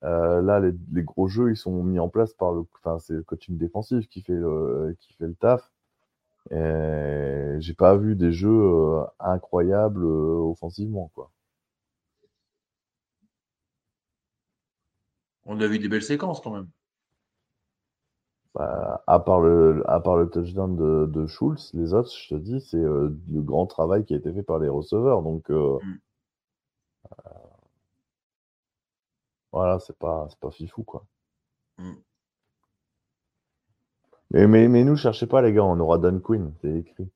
Euh, 0.04 0.40
là, 0.42 0.60
les, 0.60 0.72
les, 0.92 1.02
gros 1.02 1.26
jeux, 1.26 1.50
ils 1.50 1.56
sont 1.56 1.82
mis 1.82 1.98
en 1.98 2.08
place 2.08 2.32
par 2.34 2.52
le, 2.52 2.64
enfin, 2.76 2.98
c'est 3.00 3.14
le 3.14 3.24
coaching 3.24 3.58
défensif 3.58 4.08
qui 4.08 4.22
fait 4.22 4.34
le, 4.34 4.96
qui 5.00 5.14
fait 5.14 5.26
le 5.26 5.34
taf. 5.34 5.72
J'ai 6.50 7.74
pas 7.74 7.96
vu 7.96 8.16
des 8.16 8.32
jeux 8.32 8.48
euh, 8.50 9.04
incroyables 9.20 10.04
euh, 10.04 10.50
offensivement, 10.50 11.10
quoi. 11.14 11.30
On 15.44 15.60
a 15.60 15.66
vu 15.66 15.78
des 15.78 15.88
belles 15.88 16.02
séquences 16.02 16.40
quand 16.40 16.52
même. 16.54 16.68
Bah, 18.54 19.02
à, 19.06 19.20
part 19.20 19.40
le, 19.40 19.82
à 19.88 20.00
part 20.00 20.16
le 20.16 20.28
touchdown 20.28 20.76
de, 20.76 21.06
de 21.06 21.26
Schultz, 21.26 21.72
les 21.74 21.94
autres, 21.94 22.10
je 22.10 22.34
te 22.34 22.34
dis, 22.34 22.60
c'est 22.60 22.76
euh, 22.76 23.10
le 23.30 23.42
grand 23.42 23.66
travail 23.66 24.04
qui 24.04 24.14
a 24.14 24.16
été 24.16 24.32
fait 24.32 24.42
par 24.42 24.58
les 24.58 24.68
receveurs. 24.68 25.22
Donc, 25.22 25.50
euh, 25.50 25.78
mm. 25.82 25.98
euh, 27.26 27.30
voilà, 29.52 29.78
c'est 29.80 29.96
pas, 29.98 30.28
pas 30.40 30.50
fifou, 30.50 30.82
quoi. 30.82 31.06
Mm. 31.78 31.92
Mais, 34.30 34.46
mais, 34.46 34.68
mais 34.68 34.84
nous, 34.84 34.96
cherchez 34.96 35.26
pas, 35.26 35.40
les 35.42 35.52
gars, 35.52 35.64
on 35.64 35.80
aura 35.80 35.98
Dan 35.98 36.20
Quinn, 36.20 36.52
c'est 36.60 36.78
écrit. 36.78 37.08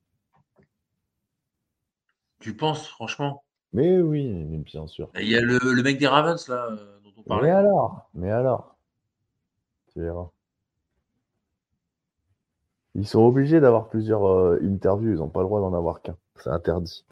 Tu 2.41 2.57
penses, 2.57 2.89
franchement? 2.89 3.45
Mais 3.73 4.01
oui, 4.01 4.45
bien 4.59 4.87
sûr. 4.87 5.11
Il 5.19 5.29
y 5.29 5.37
a 5.37 5.41
le, 5.41 5.59
le 5.59 5.83
mec 5.83 5.99
des 5.99 6.07
Ravens, 6.07 6.49
là, 6.49 6.71
dont 7.05 7.13
on 7.17 7.23
parlait. 7.23 7.49
Mais 7.49 7.51
alors 7.51 8.09
Mais 8.15 8.31
alors? 8.31 8.77
Tu 9.93 10.01
verras. 10.01 10.31
Ils 12.95 13.07
sont 13.07 13.23
obligés 13.23 13.61
d'avoir 13.61 13.89
plusieurs 13.89 14.27
euh, 14.27 14.59
interviews, 14.63 15.13
ils 15.13 15.19
n'ont 15.19 15.29
pas 15.29 15.41
le 15.41 15.47
droit 15.47 15.61
d'en 15.61 15.75
avoir 15.75 16.03
qu'un. 16.03 16.17
C'est 16.37 16.51
interdit. 16.51 17.05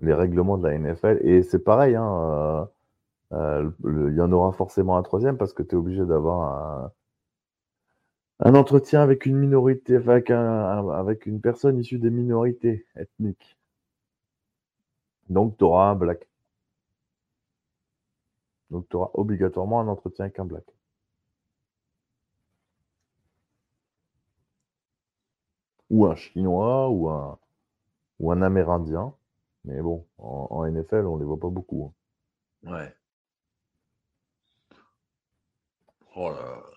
Les 0.00 0.14
règlements 0.14 0.58
de 0.58 0.68
la 0.68 0.78
NFL. 0.78 1.20
Et 1.22 1.42
c'est 1.42 1.60
pareil, 1.62 1.94
hein, 1.94 2.68
euh, 3.32 3.70
euh, 3.84 4.08
il 4.08 4.16
y 4.16 4.20
en 4.20 4.32
aura 4.32 4.52
forcément 4.52 4.96
un 4.96 5.02
troisième 5.02 5.38
parce 5.38 5.52
que 5.52 5.62
tu 5.62 5.74
es 5.74 5.78
obligé 5.78 6.04
d'avoir 6.04 6.84
un, 6.84 6.92
entretien 8.40 9.02
avec 9.02 9.26
une 9.26 9.36
minorité, 9.36 9.96
avec, 9.96 10.30
avec 10.30 11.26
une 11.26 11.40
personne 11.40 11.78
issue 11.78 11.98
des 11.98 12.10
minorités 12.10 12.86
ethniques. 12.96 13.56
Donc 15.30 15.56
tu 15.58 15.64
auras 15.64 15.90
un 15.90 15.94
black. 15.94 16.28
Donc 18.70 18.88
tu 18.88 18.96
auras 18.96 19.10
obligatoirement 19.14 19.80
un 19.80 19.88
entretien 19.88 20.24
avec 20.26 20.38
un 20.38 20.44
black. 20.44 20.64
ou 25.92 26.06
un 26.06 26.16
Chinois 26.16 26.88
ou 26.88 27.08
un, 27.10 27.38
un 28.24 28.42
Amérindien. 28.42 29.14
Mais 29.64 29.80
bon, 29.80 30.06
en, 30.18 30.64
NFL, 30.66 31.06
on 31.06 31.18
les 31.18 31.24
voit 31.24 31.38
pas 31.38 31.50
beaucoup. 31.50 31.92
Hein. 32.64 32.72
Ouais. 32.72 32.96
Oh 36.16 36.30
là. 36.30 36.71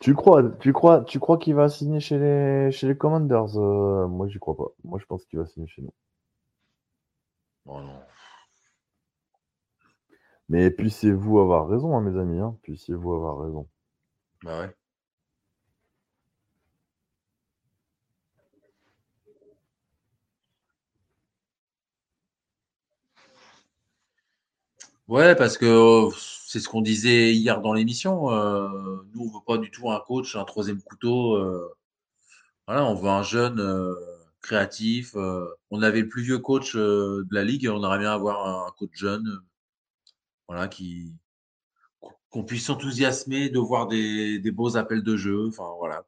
Tu 0.00 0.14
crois, 0.14 0.42
tu 0.60 0.72
crois, 0.72 1.02
tu 1.04 1.18
crois 1.18 1.38
qu'il 1.38 1.54
va 1.54 1.68
signer 1.68 2.00
chez 2.00 2.18
les, 2.18 2.70
chez 2.70 2.86
les 2.86 2.96
Commanders 2.96 3.58
euh, 3.58 4.06
Moi, 4.06 4.28
j'y 4.28 4.38
crois 4.38 4.56
pas. 4.56 4.68
Moi, 4.84 4.98
je 5.00 5.06
pense 5.06 5.24
qu'il 5.26 5.38
va 5.38 5.46
signer 5.46 5.66
chez 5.66 5.82
nous. 5.82 5.92
Oh 7.66 7.80
non. 7.80 8.00
Mais 10.48 10.70
puissiez-vous 10.70 11.38
avoir 11.40 11.68
raison, 11.68 11.96
hein, 11.96 12.00
mes 12.00 12.18
amis. 12.18 12.40
Hein. 12.40 12.56
Puissiez-vous 12.62 13.12
avoir 13.14 13.38
raison. 13.38 13.68
Bah 14.42 14.60
ouais. 14.60 14.77
Ouais, 25.08 25.34
parce 25.34 25.56
que 25.56 25.64
euh, 25.64 26.10
c'est 26.46 26.60
ce 26.60 26.68
qu'on 26.68 26.82
disait 26.82 27.32
hier 27.34 27.60
dans 27.62 27.72
l'émission. 27.72 28.30
Euh, 28.30 28.68
nous, 29.14 29.22
on 29.24 29.38
veut 29.38 29.44
pas 29.46 29.56
du 29.58 29.70
tout 29.70 29.90
un 29.90 30.00
coach, 30.00 30.36
un 30.36 30.44
troisième 30.44 30.82
couteau. 30.82 31.34
Euh, 31.36 31.74
voilà, 32.66 32.84
on 32.86 32.94
veut 32.94 33.08
un 33.08 33.22
jeune 33.22 33.62
créatif. 34.42 35.14
on 35.70 35.82
avait 35.82 36.02
le 36.02 36.08
plus 36.08 36.22
vieux 36.22 36.38
coach 36.38 36.76
de 36.76 37.26
la 37.30 37.44
ligue. 37.44 37.68
On 37.68 37.78
aimerait 37.78 37.98
bien 37.98 38.12
avoir 38.12 38.66
un 38.68 38.70
coach 38.78 38.90
jeune, 38.94 39.40
voilà, 40.48 40.68
qui 40.68 41.12
qu'on 42.30 42.44
puisse 42.44 42.66
s'enthousiasmer 42.66 43.48
de 43.50 43.58
voir 43.58 43.86
des, 43.86 44.38
des 44.38 44.50
beaux 44.50 44.76
appels 44.76 45.02
de 45.02 45.16
jeu. 45.16 45.48
Enfin, 45.48 45.68
voilà. 45.78 46.04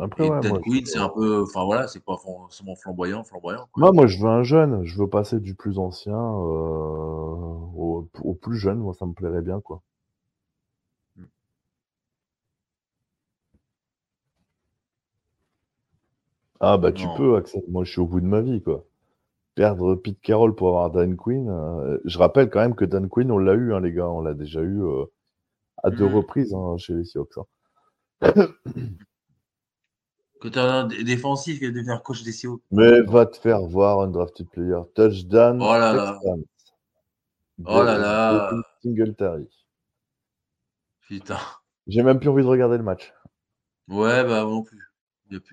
Après, 0.00 0.26
et 0.26 0.30
ouais, 0.30 0.60
Queen, 0.62 0.86
c'est 0.86 0.98
un 0.98 1.08
peu, 1.08 1.42
enfin 1.42 1.64
voilà, 1.64 1.88
c'est 1.88 2.04
pas 2.04 2.16
forcément 2.16 2.76
flamboyant, 2.76 3.24
flamboyant. 3.24 3.68
Moi, 3.76 3.90
moi, 3.90 4.06
je 4.06 4.18
veux 4.18 4.28
un 4.28 4.44
jeune. 4.44 4.84
Je 4.84 4.96
veux 4.96 5.08
passer 5.08 5.40
du 5.40 5.54
plus 5.56 5.78
ancien 5.80 6.14
euh, 6.14 7.48
au, 7.74 8.34
plus 8.40 8.56
jeune. 8.56 8.78
Moi, 8.78 8.94
ça 8.94 9.06
me 9.06 9.12
plairait 9.12 9.42
bien, 9.42 9.60
quoi. 9.60 9.82
Mm. 11.16 11.24
Ah 16.60 16.78
bah 16.78 16.92
tu 16.92 17.06
peux, 17.16 17.36
Axel. 17.36 17.62
Moi, 17.68 17.82
je 17.84 17.90
suis 17.90 18.00
au 18.00 18.06
bout 18.06 18.20
de 18.20 18.26
ma 18.26 18.40
vie, 18.40 18.62
quoi. 18.62 18.84
Perdre 19.56 19.96
Pete 19.96 20.20
Carroll 20.20 20.54
pour 20.54 20.68
avoir 20.68 20.90
Dan 20.92 21.16
Quinn. 21.16 21.48
Euh, 21.48 21.98
je 22.04 22.18
rappelle 22.18 22.50
quand 22.50 22.60
même 22.60 22.76
que 22.76 22.84
Dan 22.84 23.08
Quinn, 23.08 23.32
on 23.32 23.38
l'a 23.38 23.54
eu, 23.54 23.74
hein, 23.74 23.80
les 23.80 23.92
gars. 23.92 24.08
On 24.08 24.20
l'a 24.20 24.34
déjà 24.34 24.60
eu 24.60 24.80
euh, 24.80 25.06
à 25.82 25.90
deux 25.90 26.08
mm. 26.08 26.14
reprises 26.14 26.54
hein, 26.54 26.76
chez 26.78 26.94
les 26.94 27.04
Seahawks. 27.04 27.38
Hein. 28.22 28.32
Que 30.40 30.48
tu 30.48 30.58
as 30.58 30.72
un 30.72 30.86
défensif 30.86 31.58
qui 31.58 31.66
va 31.66 31.72
devenir 31.72 32.02
coach 32.02 32.22
des 32.22 32.32
Seahawks. 32.32 32.62
Mais 32.70 33.00
va 33.02 33.26
te 33.26 33.36
faire 33.36 33.62
voir 33.62 34.00
un 34.00 34.08
drafted 34.08 34.48
player. 34.48 34.80
Touchdown. 34.94 35.60
Oh 35.60 35.72
là 35.72 35.92
là. 35.92 36.18
Oh 37.64 37.82
là 37.82 37.98
là. 37.98 38.52
Singletary. 38.82 39.48
Putain. 41.08 41.38
J'ai 41.86 42.02
même 42.02 42.20
plus 42.20 42.28
envie 42.28 42.42
de 42.42 42.48
regarder 42.48 42.76
le 42.76 42.84
match. 42.84 43.12
Ouais, 43.88 44.22
bah 44.24 44.42
non 44.44 44.62
plus. 44.62 44.78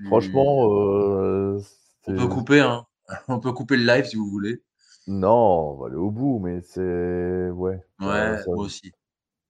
Franchement, 0.06 0.70
euh, 0.72 1.60
on 2.08 2.16
peut 2.16 2.28
couper, 2.28 2.60
hein. 2.60 2.86
On 3.28 3.40
peut 3.40 3.52
couper 3.52 3.78
le 3.78 3.86
live 3.86 4.06
si 4.06 4.16
vous 4.16 4.30
voulez. 4.30 4.64
Non, 5.08 5.30
on 5.30 5.78
va 5.78 5.88
aller 5.88 5.96
au 5.96 6.10
bout, 6.10 6.40
mais 6.40 6.62
c'est. 6.62 7.50
Ouais. 7.52 7.84
Ouais, 8.00 8.44
moi 8.48 8.56
aussi. 8.58 8.92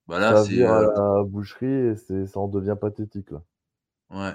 Bah 0.07 0.19
là, 0.19 0.43
c'est. 0.43 0.63
à 0.63 0.77
euh, 0.77 1.17
la 1.19 1.23
boucherie 1.23 1.65
et 1.65 1.95
ça 2.27 2.39
en 2.39 2.47
devient 2.47 2.75
pathétique, 2.79 3.31
là. 3.31 3.41
Ouais. 4.09 4.33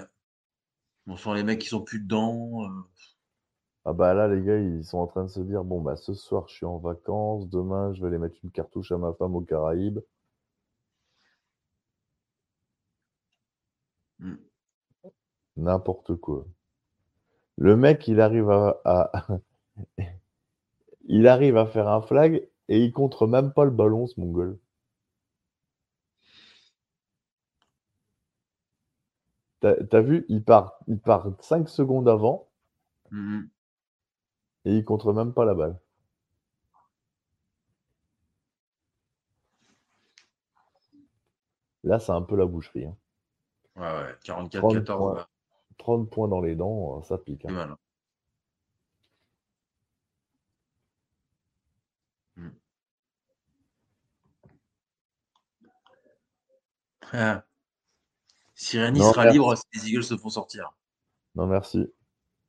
On 1.07 1.15
sent 1.17 1.33
les 1.35 1.43
mecs 1.43 1.59
qui 1.59 1.67
sont 1.67 1.81
plus 1.83 1.99
dedans. 1.99 2.63
Euh. 2.63 2.67
Ah 3.85 3.93
bah 3.93 4.13
là, 4.13 4.27
les 4.27 4.43
gars, 4.43 4.57
ils 4.59 4.83
sont 4.83 4.97
en 4.99 5.07
train 5.07 5.23
de 5.25 5.29
se 5.29 5.39
dire 5.41 5.63
bon, 5.63 5.81
bah 5.81 5.95
ce 5.95 6.13
soir, 6.13 6.47
je 6.47 6.55
suis 6.55 6.65
en 6.65 6.77
vacances. 6.77 7.49
Demain, 7.49 7.93
je 7.93 8.01
vais 8.01 8.07
aller 8.07 8.17
mettre 8.17 8.37
une 8.43 8.51
cartouche 8.51 8.91
à 8.91 8.97
ma 8.97 9.13
femme 9.13 9.35
aux 9.35 9.41
Caraïbes. 9.41 9.99
Hmm. 14.19 14.37
N'importe 15.55 16.15
quoi. 16.17 16.45
Le 17.57 17.77
mec, 17.77 18.07
il 18.07 18.19
arrive 18.21 18.49
à, 18.49 19.23
il 21.07 21.27
arrive 21.27 21.57
à 21.57 21.65
faire 21.65 21.87
un 21.87 22.01
flag 22.01 22.47
et 22.67 22.83
il 22.83 22.91
contre 22.91 23.27
même 23.27 23.53
pas 23.53 23.65
le 23.65 23.71
ballon, 23.71 24.07
ce 24.07 24.19
mongol. 24.19 24.59
T'as 29.61 30.01
vu, 30.01 30.25
il 30.27 30.43
part, 30.43 30.79
il 30.87 30.99
part 30.99 31.27
5 31.39 31.69
secondes 31.69 32.09
avant 32.09 32.49
mmh 33.11 33.41
et 34.65 34.77
il 34.77 34.85
contre 34.85 35.13
même 35.13 35.33
pas 35.33 35.45
la 35.45 35.55
balle. 35.55 35.79
Là, 41.83 41.99
c'est 41.99 42.11
un 42.11 42.21
peu 42.21 42.35
la 42.35 42.45
boucherie. 42.45 42.85
Hein. 42.85 42.95
Ouais, 43.75 43.81
ouais, 43.83 44.15
44-14. 44.23 45.25
30, 45.77 46.09
points 46.11 46.27
dans 46.27 46.41
les 46.41 46.55
dents, 46.55 47.01
ça 47.01 47.17
pique. 47.17 47.45
Hein. 47.45 47.75
Mmh. 52.35 52.49
Ah. 57.13 57.43
Si 58.61 58.77
sera 58.77 59.25
libre 59.25 59.55
si 59.57 59.63
les 59.73 59.89
Eagles 59.89 60.03
se 60.03 60.15
font 60.15 60.29
sortir. 60.29 60.71
Non, 61.33 61.47
merci. 61.47 61.91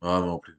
Ah, 0.03 0.21
non 0.21 0.39
plus. 0.39 0.59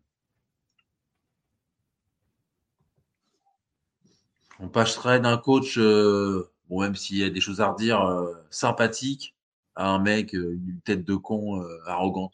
On 4.60 4.68
passerait 4.68 5.20
d'un 5.20 5.38
coach, 5.38 5.78
euh, 5.78 6.52
bon, 6.70 6.82
même 6.82 6.96
s'il 6.96 7.18
y 7.18 7.24
a 7.24 7.30
des 7.30 7.40
choses 7.40 7.62
à 7.62 7.68
redire, 7.68 8.02
euh, 8.02 8.34
sympathique, 8.50 9.36
à 9.76 9.90
un 9.90 10.00
mec, 10.00 10.34
une 10.34 10.82
tête 10.84 11.06
de 11.06 11.16
con 11.16 11.64
arrogante. 11.86 12.34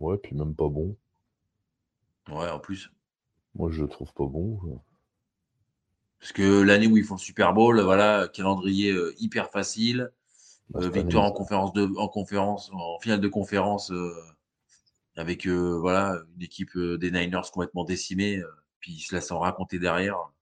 Ouais, 0.00 0.18
puis 0.18 0.34
même 0.34 0.56
pas 0.56 0.68
bon. 0.68 0.96
Ouais, 2.28 2.50
en 2.50 2.58
plus. 2.58 2.90
Moi, 3.54 3.70
je 3.70 3.82
le 3.82 3.88
trouve 3.88 4.12
pas 4.12 4.26
bon. 4.26 4.82
Parce 6.18 6.32
que 6.32 6.62
l'année 6.62 6.88
où 6.88 6.96
ils 6.96 7.04
font 7.04 7.14
le 7.14 7.20
Super 7.20 7.54
Bowl, 7.54 7.80
voilà, 7.80 8.26
calendrier 8.26 8.92
hyper 9.18 9.48
facile. 9.48 10.10
Bah, 10.72 10.88
victoire 10.88 11.24
en 11.24 11.32
conférence 11.32 11.72
de, 11.72 11.88
en 11.96 12.08
conférence, 12.08 12.70
en 12.72 12.98
finale 13.00 13.20
de 13.20 13.28
conférence, 13.28 13.92
avec 15.16 15.46
voilà 15.46 16.18
une 16.36 16.42
équipe 16.42 16.76
des 16.78 17.10
Niners 17.10 17.50
complètement 17.52 17.84
décimée, 17.84 18.42
puis 18.80 18.92
ils 18.92 19.00
se 19.00 19.14
laissent 19.14 19.30
en 19.30 19.40
raconter 19.40 19.78
derrière. 19.78 20.32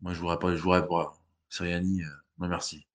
Moi, 0.00 0.14
je 0.14 0.20
voudrais 0.20 0.38
pas, 0.38 0.56
je 0.56 0.62
voudrais 0.62 0.86
pas. 0.86 1.12
Siriani, 1.48 2.02
euh, 2.02 2.08
non 2.38 2.48
merci. 2.48 2.86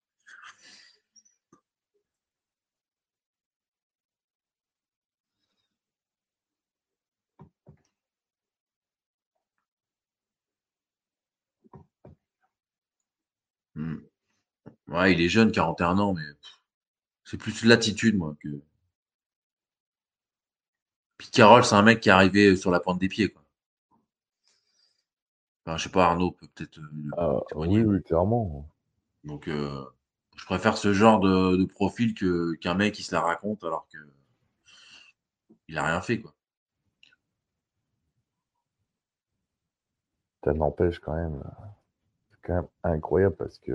Hmm. 13.75 13.97
Ouais, 14.87 15.13
il 15.13 15.21
est 15.21 15.29
jeune, 15.29 15.51
41 15.51 15.99
ans, 15.99 16.13
mais 16.13 16.23
c'est 17.23 17.37
plus 17.37 17.63
l'attitude, 17.65 18.17
moi, 18.17 18.35
que. 18.39 18.61
Puis 21.17 21.29
Carole, 21.29 21.63
c'est 21.63 21.75
un 21.75 21.81
mec 21.81 22.01
qui 22.01 22.09
est 22.09 22.11
arrivé 22.11 22.55
sur 22.55 22.71
la 22.71 22.79
pointe 22.79 22.99
des 22.99 23.07
pieds, 23.07 23.29
quoi. 23.29 23.41
Enfin, 25.65 25.77
je 25.77 25.83
sais 25.83 25.89
pas, 25.89 26.05
Arnaud 26.05 26.31
peut 26.31 26.47
peut-être. 26.53 26.77
Euh, 26.79 27.11
ah, 27.17 27.39
oui, 27.55 27.81
oui, 27.81 28.03
clairement. 28.03 28.69
Donc, 29.23 29.47
euh, 29.47 29.83
je 30.37 30.45
préfère 30.45 30.77
ce 30.77 30.93
genre 30.93 31.19
de, 31.19 31.65
profil 31.65 32.13
que 32.13 32.53
qu'un 32.55 32.75
mec 32.75 32.93
qui 32.93 33.03
se 33.03 33.15
la 33.15 33.21
raconte 33.21 33.63
alors 33.63 33.87
que 33.91 33.97
il 35.67 35.77
a 35.77 35.85
rien 35.85 36.01
fait, 36.01 36.21
quoi. 36.21 36.35
Ça 40.43 40.53
n'empêche 40.53 40.99
quand 40.99 41.15
même. 41.15 41.41
C'est 41.41 41.84
quand 42.45 42.55
même 42.55 42.67
incroyable 42.83 43.35
parce 43.35 43.59
que 43.59 43.73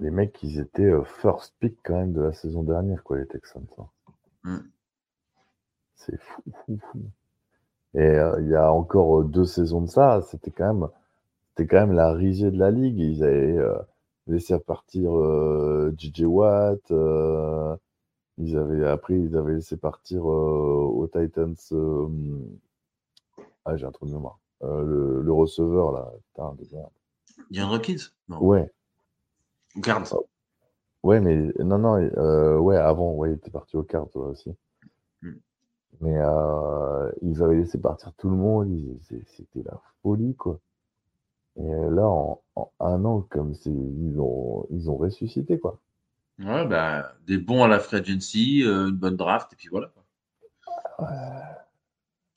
les 0.00 0.10
mecs, 0.10 0.42
ils 0.42 0.60
étaient 0.60 0.84
euh, 0.84 1.04
first 1.04 1.54
pick 1.58 1.78
quand 1.84 1.96
même 1.96 2.12
de 2.12 2.20
la 2.22 2.32
saison 2.32 2.62
dernière, 2.62 3.02
quoi, 3.02 3.18
les 3.18 3.26
Texans. 3.26 3.66
Hein. 3.78 3.88
Mmh. 4.44 4.58
C'est 5.96 6.20
fou, 6.20 6.42
fou, 6.64 6.78
fou. 6.92 7.10
Et 7.94 8.00
euh, 8.00 8.40
il 8.40 8.48
y 8.48 8.54
a 8.54 8.72
encore 8.72 9.20
euh, 9.20 9.24
deux 9.24 9.44
saisons 9.46 9.82
de 9.82 9.88
ça, 9.88 10.22
c'était 10.22 10.50
quand 10.50 10.74
même, 10.74 10.88
c'était 11.50 11.66
quand 11.68 11.80
même 11.86 11.96
la 11.96 12.12
risée 12.12 12.50
de 12.50 12.58
la 12.58 12.70
ligue. 12.70 12.98
Ils 12.98 13.24
avaient 13.24 13.58
euh, 13.58 13.78
laissé 14.26 14.58
partir 14.60 15.10
JJ 15.98 16.22
Watt. 16.24 16.82
ils 18.38 18.56
avaient 18.56 18.86
après, 18.86 19.18
ils 19.18 19.36
avaient 19.36 19.54
laissé 19.54 19.76
partir 19.76 20.24
aux 20.26 21.08
Titans. 21.08 21.56
ah, 23.64 23.76
j'ai 23.76 23.86
un 23.86 23.92
truc 23.92 24.08
de 24.08 24.14
mémoire. 24.14 24.38
Le, 24.60 25.22
le, 25.22 25.32
receveur 25.32 25.92
là, 25.92 26.10
putain 26.26 26.54
de 26.54 26.66
merde. 26.72 26.90
Yann 27.50 27.70
Hopkins 27.70 28.10
non. 28.28 28.42
Ouais. 28.42 28.70
Ou 29.76 29.80
Cards. 29.80 30.14
Ouais, 31.04 31.20
mais 31.20 31.36
non, 31.60 31.78
non, 31.78 32.58
ouais, 32.58 32.76
avant, 32.76 33.12
ouais, 33.12 33.30
il 33.30 33.34
était 33.34 33.50
parti 33.50 33.76
au 33.76 33.84
Cards 33.84 34.14
aussi. 34.16 34.52
Mais 36.00 36.16
euh, 36.16 37.10
ils 37.22 37.42
avaient 37.42 37.56
laissé 37.56 37.78
partir 37.78 38.12
tout 38.14 38.30
le 38.30 38.36
monde, 38.36 38.68
c'était 39.02 39.62
la 39.64 39.80
folie, 40.02 40.34
quoi. 40.36 40.60
Et 41.56 41.62
là, 41.62 42.06
en, 42.06 42.40
un 42.78 43.04
an, 43.04 43.26
comme 43.28 43.54
c'est, 43.54 43.70
ils 43.70 44.16
ont, 44.20 44.66
ils 44.70 44.88
ont 44.90 44.96
ressuscité, 44.96 45.58
quoi. 45.58 45.80
Ouais, 46.38 46.66
bah, 46.66 47.14
des 47.26 47.38
bons 47.38 47.64
à 47.64 47.68
la 47.68 47.80
free 47.80 47.96
agency, 47.96 48.62
euh, 48.62 48.88
une 48.88 48.96
bonne 48.96 49.16
draft, 49.16 49.52
et 49.52 49.56
puis 49.56 49.68
voilà. 49.68 49.90
Ouais. 51.00 51.06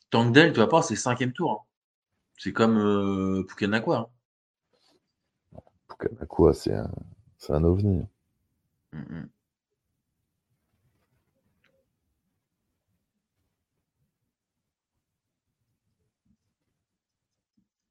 Tangdell, 0.09 0.53
tu 0.53 0.59
vas 0.59 0.67
pas, 0.67 0.81
c'est 0.81 0.95
cinquième 0.95 1.33
tour. 1.33 1.67
C'est 2.43 2.53
comme 2.53 2.79
euh, 2.79 3.43
Pukenakwa. 3.43 4.09
Hein. 5.53 5.59
Pukenakwa, 5.87 6.55
c'est 6.55 6.73
un, 6.73 6.89
c'est 7.37 7.53
un 7.53 7.63
ovni. 7.63 8.01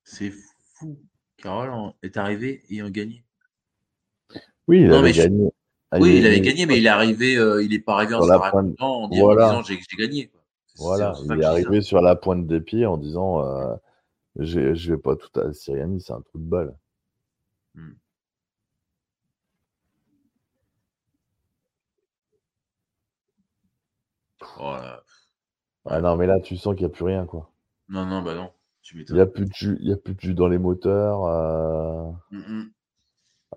C'est 0.03 0.33
fou. 0.75 0.99
Carole 1.37 1.93
est 2.03 2.17
arrivé 2.17 2.65
et 2.71 2.81
a 2.81 2.91
gagné. 2.91 3.23
Oui, 4.67 4.81
il 4.81 4.93
avait 4.93 5.13
gagné. 5.13 5.49
Ah, 5.93 5.99
oui, 6.01 6.17
il, 6.19 6.27
avait 6.27 6.41
gagné, 6.41 6.67
mais 6.67 6.79
il 6.79 6.87
est 6.87 6.89
arrivé, 6.89 7.37
euh, 7.37 7.63
il 7.63 7.71
n'est 7.71 7.79
pas 7.79 7.95
arrivé 7.95 8.15
en, 8.15 8.27
pointe... 8.51 8.75
en, 8.81 9.07
disant 9.07 9.63
j'ai 9.63 9.79
gagné. 9.97 10.33
Voilà, 10.75 11.15
il 11.25 11.41
est 11.41 11.45
arrivé 11.45 11.83
sur 11.83 12.01
la 12.03 12.17
pointe 12.17 12.49
des 12.49 12.61
pieds 12.61 12.87
en 12.87 12.97
disant 12.97 13.45
euh, 13.45 13.77
je 14.45 14.91
vais 14.93 14.99
pas 14.99 15.17
tout 15.17 15.39
à 15.39 15.53
Siriani, 15.53 16.01
c'est 16.01 16.13
un 16.13 16.21
trou 16.21 16.39
de 16.39 16.45
balle. 16.45 16.77
Hmm. 17.75 17.93
Oh 24.59 24.77
ah 25.87 26.01
non, 26.01 26.17
mais 26.17 26.27
là, 26.27 26.41
tu 26.41 26.57
sens 26.57 26.75
qu'il 26.75 26.87
n'y 26.87 26.93
a 26.93 26.95
plus 26.95 27.05
rien, 27.05 27.27
quoi. 27.27 27.51
Non, 27.89 28.05
non, 28.07 28.23
bah 28.23 28.35
non. 28.35 28.51
Il 28.93 29.15
n'y 29.15 29.21
a, 29.21 29.27
plus 29.27 29.47
de 29.47 29.53
jus, 29.53 29.77
il 29.81 29.89
y 29.89 29.93
a 29.93 29.97
plus 29.97 30.15
de 30.15 30.21
jus 30.21 30.35
dans 30.35 30.49
les 30.49 30.59
moteurs. 30.59 31.25
Euh. 31.27 32.11
Mmh, 32.31 32.39
mmh. 32.39 32.71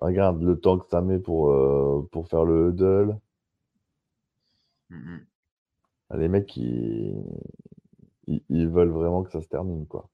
Regarde 0.00 0.42
le 0.42 0.58
temps 0.58 0.78
que 0.78 0.88
ça 0.88 1.00
met 1.00 1.18
pour, 1.18 1.50
euh, 1.50 2.08
pour 2.12 2.28
faire 2.28 2.44
le 2.44 2.70
huddle. 2.70 3.18
Les 6.16 6.28
mecs, 6.28 6.56
ils, 6.56 7.24
ils, 8.48 8.68
veulent 8.68 8.90
vraiment 8.90 9.24
que 9.24 9.30
ça 9.32 9.40
se 9.40 9.48
termine, 9.48 9.86
quoi. 9.86 10.08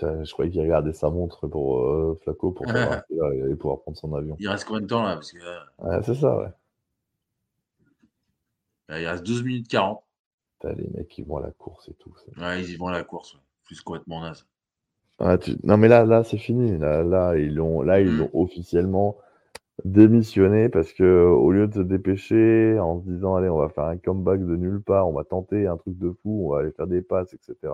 Je 0.00 0.32
croyais 0.32 0.50
qu'il 0.50 0.60
regardait 0.60 0.92
sa 0.92 1.10
montre 1.10 1.46
pour 1.46 1.78
euh, 1.78 2.18
Flaco 2.22 2.50
pour 2.52 2.66
savoir 2.66 3.02
allait 3.42 3.56
pouvoir 3.56 3.80
prendre 3.80 3.96
son 3.96 4.14
avion. 4.14 4.36
Il 4.38 4.48
reste 4.48 4.64
combien 4.64 4.82
de 4.82 4.86
temps 4.86 5.02
là? 5.02 5.14
Parce 5.14 5.32
que, 5.32 5.38
ouais, 5.38 6.02
C'est 6.02 6.14
ça, 6.14 6.36
ouais. 6.36 6.48
il 9.00 9.06
reste 9.06 9.24
12 9.24 9.44
minutes 9.44 9.68
40. 9.68 10.02
les 10.64 10.88
mecs, 10.94 11.16
ils 11.18 11.24
vont 11.24 11.36
à 11.38 11.42
la 11.42 11.50
course 11.52 11.88
et 11.88 11.94
tout. 11.94 12.14
Ouais, 12.38 12.62
ils 12.62 12.70
y 12.70 12.76
vont 12.76 12.88
à 12.88 12.92
la 12.92 13.04
course. 13.04 13.38
Plus 13.64 13.80
complètement 13.80 14.20
naze. 14.20 14.46
Non, 15.64 15.76
mais 15.76 15.88
là, 15.88 16.04
là 16.04 16.24
c'est 16.24 16.38
fini. 16.38 16.76
Là, 16.78 17.02
là, 17.02 17.36
ils 17.36 17.54
l'ont 17.54 17.82
là, 17.82 18.00
ils 18.00 18.10
mmh. 18.10 18.28
officiellement 18.34 19.16
démissionné 19.84 20.68
parce 20.68 20.92
que 20.92 21.04
au 21.04 21.52
lieu 21.52 21.68
de 21.68 21.74
se 21.74 21.80
dépêcher 21.80 22.78
en 22.78 23.00
se 23.00 23.06
disant 23.06 23.36
allez 23.36 23.48
on 23.48 23.58
va 23.58 23.68
faire 23.68 23.84
un 23.84 23.98
comeback 23.98 24.40
de 24.40 24.56
nulle 24.56 24.80
part, 24.80 25.08
on 25.08 25.12
va 25.12 25.24
tenter 25.24 25.66
un 25.66 25.76
truc 25.76 25.98
de 25.98 26.10
fou, 26.22 26.46
on 26.46 26.54
va 26.54 26.60
aller 26.60 26.72
faire 26.72 26.86
des 26.86 27.02
passes, 27.02 27.34
etc. 27.34 27.72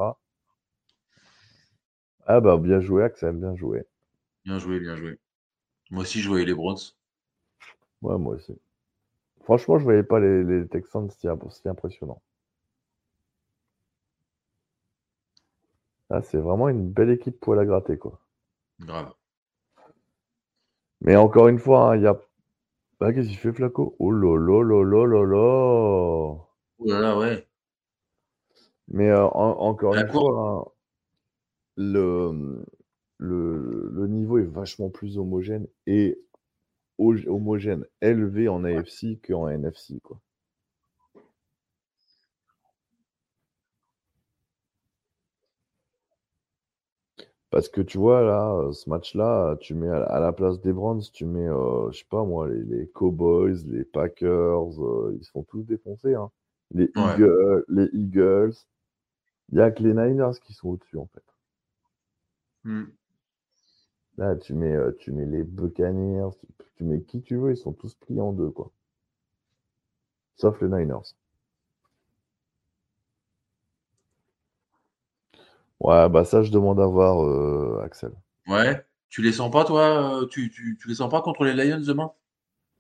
Ah 2.27 2.41
bah 2.41 2.57
bien 2.57 2.81
joué 2.81 3.05
Axel, 3.05 3.37
bien 3.37 3.55
joué. 3.57 3.85
Bien 4.45 4.59
joué, 4.59 4.81
bien 4.81 4.97
joué. 4.97 5.19
Moi 5.91 6.03
aussi 6.03 6.21
je 6.21 6.29
voyais 6.29 6.45
les 6.45 6.55
Browns. 6.55 6.95
Ouais, 8.03 8.19
moi 8.19 8.35
aussi. 8.35 8.59
Franchement, 9.45 9.79
je 9.79 9.85
voyais 9.85 10.03
pas 10.03 10.21
les, 10.21 10.67
Texans 10.69 11.11
si, 11.11 11.29
si 11.51 11.69
impressionnants. 11.69 12.23
Ah, 16.11 16.23
c'est 16.23 16.39
vraiment 16.39 16.69
une 16.69 16.91
belle 16.91 17.11
équipe 17.11 17.41
pour 17.41 17.55
la 17.55 17.65
gratter, 17.65 17.97
quoi. 17.97 18.21
Grave. 18.81 19.13
Mais 21.01 21.17
encore 21.17 21.49
une 21.49 21.59
fois, 21.59 21.93
hein, 21.93 21.97
il 21.97 22.03
y 22.03 22.07
a. 22.07 22.21
Ah, 23.01 23.13
qu'est-ce 23.13 23.29
qu'il 23.29 23.39
fait, 23.39 23.53
Flaco? 23.53 23.97
Oh 23.99 24.13
là 24.13 24.37
là 24.39 24.63
là 24.63 24.85
là 24.85 25.07
là 25.07 25.25
là 25.25 25.39
Oh 26.79 26.87
là 26.87 27.01
là, 27.01 27.19
ouais. 27.19 27.49
Mais 28.89 29.09
euh, 29.09 29.25
encore 29.25 29.95
une 29.95 30.09
fois, 30.09 30.67
hein, 30.69 30.71
le, 31.77 32.65
le, 33.19 34.07
niveau 34.07 34.39
est 34.39 34.45
vachement 34.45 34.91
plus 34.91 35.19
homogène 35.19 35.67
et 35.87 36.19
homogène 36.99 37.85
élevé 38.01 38.49
en 38.49 38.65
AFC 38.65 39.21
qu'en 39.23 39.49
NFC. 39.49 40.01
Quoi. 40.01 40.21
Parce 47.53 47.69
que 47.69 47.83
tu 47.83 47.99
vois, 47.99 48.23
là, 48.23 48.73
ce 48.73 48.89
match-là, 48.89 49.57
tu 49.61 49.75
mets 49.75 49.91
à 49.91 50.19
la 50.21 50.33
place 50.33 50.59
des 50.63 50.73
Browns, 50.73 51.03
tu 51.13 51.27
mets, 51.27 51.49
euh, 51.49 51.91
je 51.91 51.99
sais 51.99 52.07
pas 52.09 52.25
moi, 52.25 52.49
les, 52.49 52.89
Cowboys, 52.89 53.57
les 53.67 53.85
Packers, 53.85 54.83
euh, 54.83 55.15
ils 55.19 55.23
se 55.23 55.31
font 55.31 55.43
tous 55.43 55.63
défoncer. 55.63 56.15
Hein. 56.15 56.31
Les, 56.71 56.91
Eagles, 56.97 57.65
les 57.69 57.91
Eagles. 57.93 58.55
Il 59.51 59.57
n'y 59.57 59.61
a 59.61 59.71
que 59.71 59.83
les 59.83 59.93
Niners 59.93 60.41
qui 60.43 60.55
sont 60.55 60.71
au-dessus, 60.71 60.97
en 60.97 61.07
fait. 61.07 61.32
Hmm. 62.65 62.85
Là, 64.19 64.37
tu 64.37 64.55
mets, 64.55 64.75
euh, 64.75 64.93
tu 64.99 65.11
mets 65.11 65.27
les 65.27 65.43
Buccaneers, 65.43 66.31
tu 66.77 66.85
mets 66.85 67.03
qui 67.03 67.23
tu 67.23 67.37
veux, 67.37 67.53
ils 67.53 67.57
sont 67.57 67.73
tous 67.73 67.95
pris 67.95 68.21
en 68.21 68.33
deux, 68.33 68.51
quoi. 68.51 68.71
Sauf 70.37 70.61
les 70.61 70.69
Niners. 70.69 71.15
Ouais, 75.81 76.09
bah 76.09 76.25
ça, 76.25 76.43
je 76.43 76.53
demande 76.53 76.79
à 76.79 76.87
voir, 76.87 77.25
euh, 77.25 77.83
Axel. 77.85 78.13
Ouais. 78.47 78.85
Tu 79.09 79.21
les 79.23 79.33
sens 79.33 79.51
pas, 79.51 79.65
toi 79.65 80.23
euh, 80.23 80.27
tu, 80.27 80.51
tu, 80.51 80.79
tu, 80.81 80.89
les 80.89 80.95
sens 80.95 81.11
pas 81.11 81.23
contre 81.23 81.45
les 81.45 81.55
Lions 81.55 81.83
demain? 81.85 82.13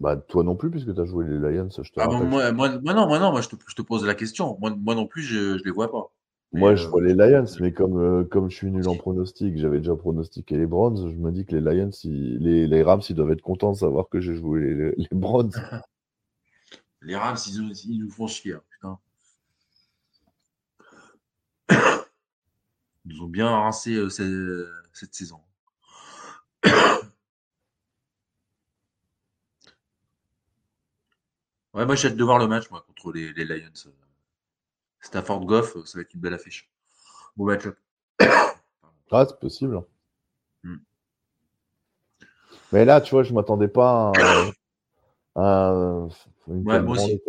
Bah, 0.00 0.16
toi 0.16 0.44
non 0.44 0.54
plus, 0.54 0.70
puisque 0.70 0.94
tu 0.94 1.00
as 1.00 1.04
joué 1.04 1.26
les 1.26 1.38
Lions. 1.38 1.68
Je 1.70 1.90
te 1.90 2.00
ah, 2.00 2.06
moi, 2.06 2.52
moi, 2.52 2.68
non, 2.68 3.06
moi, 3.06 3.18
non, 3.18 3.32
moi, 3.32 3.40
je 3.40 3.48
te, 3.48 3.56
je 3.66 3.74
te 3.74 3.82
pose 3.82 4.04
la 4.04 4.14
question. 4.14 4.56
Moi, 4.60 4.70
moi 4.70 4.94
non 4.94 5.06
plus, 5.06 5.22
je, 5.22 5.58
je 5.58 5.64
les 5.64 5.70
vois 5.70 5.90
pas. 5.90 6.11
Moi, 6.52 6.74
je 6.74 6.86
vois 6.86 7.00
les 7.02 7.14
Lions, 7.14 7.46
mais 7.60 7.72
comme, 7.72 7.98
euh, 7.98 8.24
comme 8.24 8.50
je 8.50 8.56
suis 8.56 8.70
nul 8.70 8.86
en 8.86 8.94
pronostic, 8.94 9.56
j'avais 9.56 9.78
déjà 9.78 9.96
pronostiqué 9.96 10.58
les 10.58 10.66
Browns, 10.66 11.10
je 11.10 11.16
me 11.16 11.32
dis 11.32 11.46
que 11.46 11.56
les 11.56 11.62
Lions, 11.62 11.90
les, 12.04 12.66
les, 12.66 12.82
Rams, 12.82 13.00
ils 13.08 13.16
doivent 13.16 13.32
être 13.32 13.40
contents 13.40 13.72
de 13.72 13.78
savoir 13.78 14.10
que 14.10 14.20
j'ai 14.20 14.34
joué 14.34 14.60
les, 14.60 14.92
les, 14.96 15.08
Browns. 15.12 15.50
les 17.00 17.16
Rams, 17.16 17.38
ils, 17.46 17.72
ils, 17.86 18.00
nous 18.00 18.10
font 18.10 18.26
chier, 18.26 18.52
hein, 18.52 18.62
putain. 18.68 18.98
Ils 23.06 23.16
nous 23.16 23.22
ont 23.22 23.28
bien 23.28 23.48
rincé 23.48 23.94
euh, 23.94 24.10
cette, 24.10 24.26
cette, 24.92 25.14
saison. 25.14 25.40
ouais, 31.72 31.86
moi, 31.86 31.94
j'ai 31.94 32.08
hâte 32.08 32.16
de 32.16 32.24
voir 32.24 32.38
le 32.38 32.46
match, 32.46 32.70
moi, 32.70 32.84
contre 32.86 33.10
les, 33.12 33.32
les 33.32 33.46
Lions. 33.46 33.72
Stafford 35.02 35.44
Goff, 35.44 35.76
ça 35.84 35.98
va 35.98 36.02
être 36.02 36.14
une 36.14 36.20
belle 36.20 36.34
affiche. 36.34 36.70
Beau 37.36 37.44
match-up. 37.44 37.76
Ah, 39.14 39.26
c'est 39.28 39.38
possible. 39.38 39.78
Hmm. 40.64 40.76
Mais 42.72 42.86
là, 42.86 43.02
tu 43.02 43.10
vois, 43.10 43.22
je 43.22 43.28
ne 43.28 43.34
m'attendais 43.34 43.68
pas 43.68 44.10
à, 45.34 45.74
une 46.48 46.66
ouais, 46.66 46.80
moi 46.80 46.96
aussi. 46.96 47.20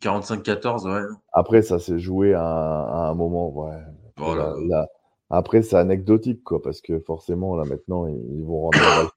45-14, 0.00 0.88
ouais. 0.88 1.02
Après, 1.32 1.62
ça 1.62 1.80
s'est 1.80 1.98
joué 1.98 2.34
à, 2.34 3.08
un 3.08 3.14
moment, 3.14 3.48
ouais. 3.50 4.86
Après, 5.28 5.62
c'est 5.62 5.74
anecdotique, 5.74 6.44
quoi, 6.44 6.62
parce 6.62 6.80
que 6.80 7.00
forcément, 7.00 7.56
là, 7.56 7.64
maintenant, 7.64 8.06
ils, 8.06 8.44
vont 8.44 8.70
rendre. 8.70 9.16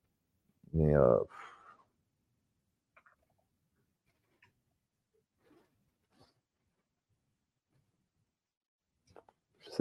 Mais. 0.72 0.96
Euh, 0.96 1.18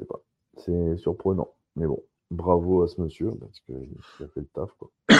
pas. 0.06 0.20
C'est 0.58 0.98
surprenant. 0.98 1.54
Mais 1.76 1.88
bon, 1.88 2.04
bravo 2.32 2.84
à 2.84 2.88
ce 2.88 3.02
monsieur 3.02 3.32
parce 3.40 3.60
qu'il 3.62 3.98
a 4.20 4.28
fait 4.28 4.42
le 4.42 4.48
taf. 4.48 4.72
Quoi. 4.74 4.90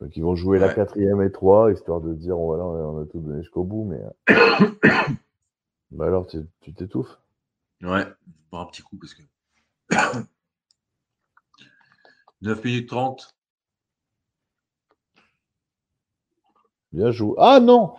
Donc 0.00 0.16
ils 0.16 0.22
vont 0.22 0.34
jouer 0.34 0.58
la 0.58 0.72
quatrième 0.74 1.22
et 1.22 1.30
trois, 1.30 1.70
histoire 1.70 2.00
de 2.00 2.12
dire 2.14 2.36
voilà, 2.36 2.64
on 2.64 3.00
a 3.02 3.06
tout 3.06 3.20
donné 3.20 3.42
jusqu'au 3.42 3.62
bout, 3.62 3.84
mais. 3.84 4.00
bah 5.92 6.06
alors, 6.06 6.26
tu 6.26 6.44
t'étouffes 6.74 7.20
Ouais, 7.82 8.04
un 8.52 8.66
petit 8.66 8.82
coup 8.82 8.96
parce 8.96 9.14
que. 9.14 9.22
9 12.42 12.64
minutes 12.64 12.88
30. 12.88 13.36
Bien 16.92 17.10
joué. 17.12 17.34
Ah 17.38 17.60
non 17.60 17.94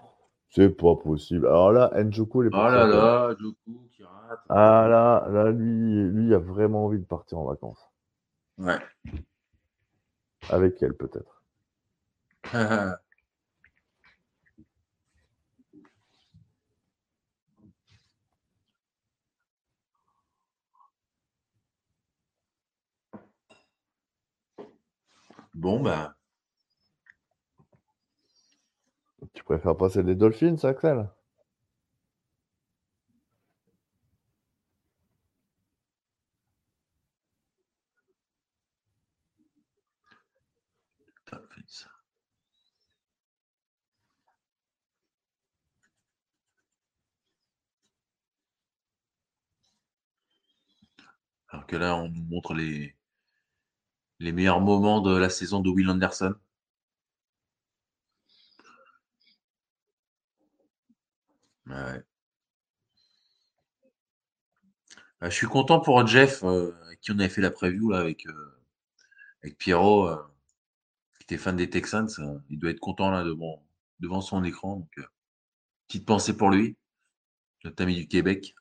c'est 0.54 0.70
pas 0.70 0.96
possible. 0.96 1.48
Alors 1.48 1.72
là, 1.72 1.92
Njoku, 2.04 2.44
les 2.44 2.50
Ah 2.54 2.70
là 2.70 2.86
là, 2.86 3.34
Njoku 3.34 3.88
qui 3.92 4.04
rate. 4.04 4.40
Ah 4.50 4.88
là, 4.88 5.28
là, 5.30 5.52
lui, 5.52 6.04
lui 6.10 6.28
il 6.28 6.34
a 6.34 6.38
vraiment 6.38 6.86
envie 6.86 7.00
de 7.00 7.06
partir 7.06 7.40
en 7.40 7.46
vacances. 7.46 7.90
Ouais. 8.60 8.78
Avec 10.50 10.82
elle, 10.84 10.94
peut-être. 10.94 11.42
bon, 25.56 25.80
bah. 25.82 26.16
Tu 29.34 29.44
préfères 29.44 29.78
passer 29.78 30.02
les 30.02 30.16
Dolphins, 30.16 30.56
Axel 30.64 31.08
Alors 51.54 51.68
que 51.68 51.76
là, 51.76 51.96
on 51.96 52.10
nous 52.10 52.24
montre 52.24 52.54
les, 52.56 52.96
les 54.20 54.32
meilleurs 54.32 54.60
moments 54.60 55.02
de 55.02 55.16
la 55.16 55.30
saison 55.30 55.60
de 55.62 55.70
Will 55.70 55.90
Anderson. 55.90 56.34
Bah, 61.66 62.00
je 65.22 65.30
suis 65.30 65.48
content 65.48 65.80
pour 65.80 66.06
Jeff, 66.06 66.44
euh, 66.44 66.72
qui 67.02 67.12
on 67.12 67.20
avait 67.20 67.30
fait 67.30 67.42
la 67.42 67.52
preview 67.52 67.90
là 67.92 68.00
avec, 68.00 68.26
euh, 68.28 68.60
avec 69.44 69.58
Pierrot, 69.58 70.08
euh, 70.08 70.18
qui 71.18 71.24
était 71.24 71.38
fan 71.38 71.56
des 71.56 71.70
Texans. 71.70 72.10
il 72.50 72.60
doit 72.60 72.72
être 72.72 72.80
content 72.80 73.12
là 73.12 73.24
devant, 73.24 73.64
devant 74.00 74.22
son 74.22 74.44
écran. 74.44 74.78
Donc, 74.78 75.00
petite 75.88 76.06
pensée 76.06 76.36
pour 76.38 76.50
lui, 76.52 76.78
notre 77.66 77.84
ami 77.84 77.96
du 77.96 78.08
Québec. 78.08 78.56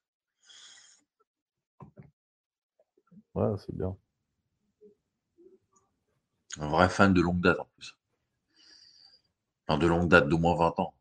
Ouais, 3.34 3.56
c'est 3.58 3.74
bien. 3.74 3.96
Un 6.58 6.68
vrai 6.68 6.88
fan 6.88 7.12
de 7.12 7.20
longue 7.20 7.42
date 7.42 7.58
en 7.60 7.66
plus. 7.76 7.94
Enfin, 9.66 9.78
de 9.78 9.86
longue 9.86 10.08
date, 10.08 10.28
d'au 10.28 10.38
moins 10.38 10.54
20 10.56 10.78
ans. 10.80 10.94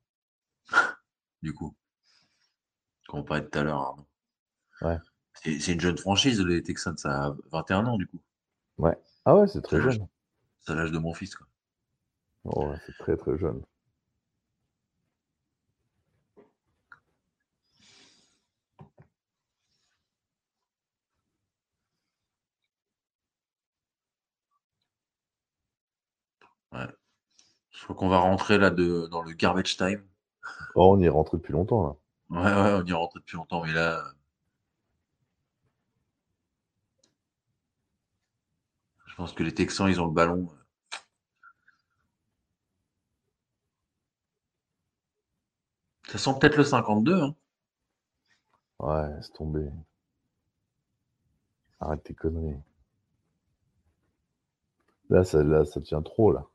du 1.42 1.54
coup 1.54 1.76
on 3.14 3.24
parlait 3.24 3.48
tout 3.48 3.60
à 3.60 3.64
l'heure, 3.64 3.96
Ouais. 4.82 4.98
C'est 5.44 5.74
une 5.74 5.80
jeune 5.80 5.98
franchise, 5.98 6.40
les 6.42 6.62
Texans, 6.62 6.98
ça 6.98 7.26
a 7.28 7.36
21 7.52 7.86
ans, 7.86 7.98
du 7.98 8.08
coup. 8.08 8.20
Ouais. 8.78 8.98
Ah 9.26 9.36
ouais, 9.36 9.48
c'est 9.48 9.62
très 9.62 9.82
jeune. 9.82 10.08
C'est 10.62 10.76
l'âge 10.76 10.92
de 10.92 11.00
mon 11.00 11.14
fils, 11.14 11.36
quoi. 11.36 11.48
Oh 12.46 12.68
ouais, 12.68 12.78
c'est 12.86 12.98
très 12.98 13.18
très 13.18 13.38
jeune. 13.38 13.62
Ouais. 26.74 26.88
Je 27.72 27.84
crois 27.86 27.96
qu'on 27.96 28.10
va 28.10 28.20
rentrer 28.20 28.58
là 28.58 28.70
de, 28.72 29.08
dans 29.08 29.22
le 29.24 29.34
garbage 29.34 29.78
time. 29.78 30.04
Oh, 30.76 30.94
on 30.96 31.00
y 31.00 31.06
est 31.06 31.10
rentré 31.10 31.38
depuis 31.38 31.54
longtemps 31.54 31.84
là. 31.88 31.96
Ouais, 32.32 32.40
ouais, 32.40 32.74
on 32.74 32.84
y 32.86 32.90
est 32.90 32.94
rentré 32.94 33.20
depuis 33.20 33.36
longtemps, 33.38 33.64
mais 33.64 33.74
là. 33.74 34.04
Je 39.06 39.14
pense 39.16 39.34
que 39.34 39.44
les 39.44 39.54
Texans, 39.54 39.88
ils 39.88 40.02
ont 40.02 40.08
le 40.08 40.12
ballon. 40.14 40.50
Ça 46.10 46.20
sent 46.20 46.32
peut-être 46.40 46.58
le 46.58 46.64
52. 46.64 47.22
Hein. 47.24 47.36
Ouais, 48.80 49.10
c'est 49.22 49.32
tombé. 49.34 49.72
Arrête 51.82 52.04
tes 52.04 52.14
conneries. 52.14 52.62
Là, 55.12 55.24
ça, 55.24 55.44
là, 55.44 55.64
ça 55.64 55.80
tient 55.80 56.02
trop, 56.02 56.32
là. 56.32 56.48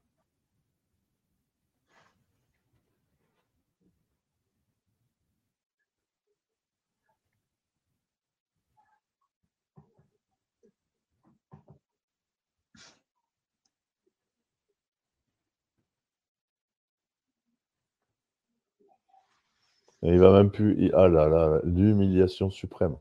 Il 20.13 20.21
va 20.21 20.33
même 20.33 20.51
plus. 20.51 20.91
Ah 20.95 21.09
là 21.09 21.29
là, 21.29 21.61
l'humiliation 21.65 22.51
suprême. 22.51 22.97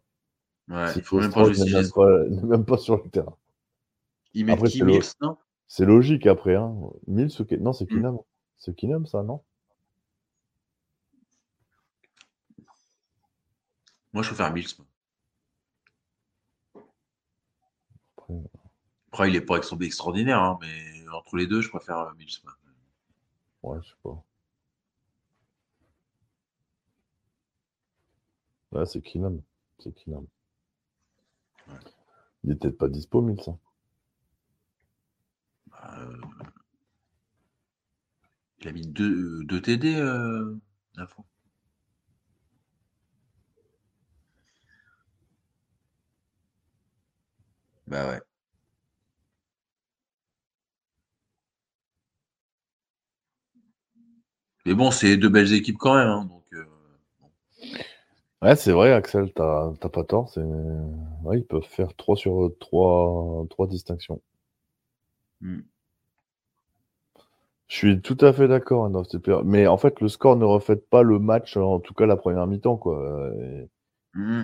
Ouais, 0.68 0.92
il 0.96 1.04
faut 1.04 1.20
même 1.20 1.32
pas, 1.32 1.48
même, 1.48 2.46
même 2.46 2.66
pas 2.66 2.78
sur 2.78 2.98
le 2.98 3.10
terrain. 3.10 3.38
Il 4.34 4.46
met 4.46 4.58
qui 4.58 4.84
Mills, 4.84 5.04
non? 5.22 5.38
C'est 5.68 5.86
logique 5.86 6.28
après. 6.28 6.56
Hein. 6.56 6.76
Mills 7.08 7.32
ou... 7.40 7.46
Non, 7.60 7.74
c'est 7.74 7.88
Kinam. 7.88 8.16
Hmm. 8.16 8.20
C'est 8.58 8.76
Kinam, 8.76 9.06
ça, 9.06 9.24
non? 9.24 9.44
Moi, 14.14 14.24
je 14.24 14.30
préfère 14.30 14.54
Mills. 14.54 14.68
Après, 19.12 19.30
il 19.30 19.34
n'est 19.34 19.42
pas 19.42 19.58
extraordinaire, 19.58 20.42
hein, 20.42 20.58
mais 20.62 21.08
entre 21.10 21.38
les 21.38 21.48
deux, 21.48 21.62
je 21.62 21.70
préfère 21.70 22.00
euh, 22.00 22.14
Mills. 22.18 22.42
Ouais, 23.64 23.78
je 23.82 23.90
sais 23.90 23.96
pas. 24.04 24.24
C'est 28.84 29.02
Kinam. 29.02 29.42
C'est 29.80 29.94
Kinam. 29.94 30.26
Il 32.44 32.50
n'est 32.50 32.56
peut-être 32.56 32.78
pas 32.78 32.90
dispo, 32.90 33.22
Mills. 33.22 33.40
Hein. 33.48 33.58
Bah, 35.68 35.98
euh, 36.00 36.22
il 38.60 38.68
a 38.68 38.72
mis 38.74 38.86
deux, 38.88 39.44
deux 39.46 39.62
TD, 39.62 39.96
euh, 39.96 40.56
Bah 47.88 48.08
ouais. 48.10 48.22
Mais 54.66 54.74
bon, 54.74 54.92
c'est 54.92 55.18
deux 55.18 55.30
belles 55.30 55.54
équipes 55.54 55.78
quand 55.78 55.96
même. 55.96 56.08
Hein, 56.08 56.26
donc, 56.26 56.44
Ouais, 58.42 58.56
c'est 58.56 58.72
vrai, 58.72 58.92
Axel, 58.94 59.32
t'as 59.34 59.72
pas 59.92 60.04
tort. 60.04 60.32
Ouais, 61.24 61.40
ils 61.40 61.46
peuvent 61.46 61.64
faire 61.64 61.96
3 61.96 62.16
sur 62.16 62.52
3, 62.60 63.46
3 63.50 63.68
distinctions. 63.68 64.22
Hmm. 65.42 65.62
Je 67.68 67.76
suis 67.76 68.02
tout 68.02 68.18
à 68.22 68.32
fait 68.32 68.48
d'accord, 68.48 68.86
hein, 68.86 69.44
mais 69.44 69.68
en 69.68 69.78
fait, 69.78 70.00
le 70.00 70.08
score 70.08 70.36
ne 70.36 70.46
reflète 70.46 70.88
pas 70.90 71.02
le 71.02 71.18
match, 71.20 71.58
en 71.58 71.80
tout 71.80 71.94
cas 71.94 72.06
la 72.06 72.16
première 72.16 72.46
mi-temps, 72.48 72.78
quoi. 72.78 73.32
Hmm. 74.14 74.44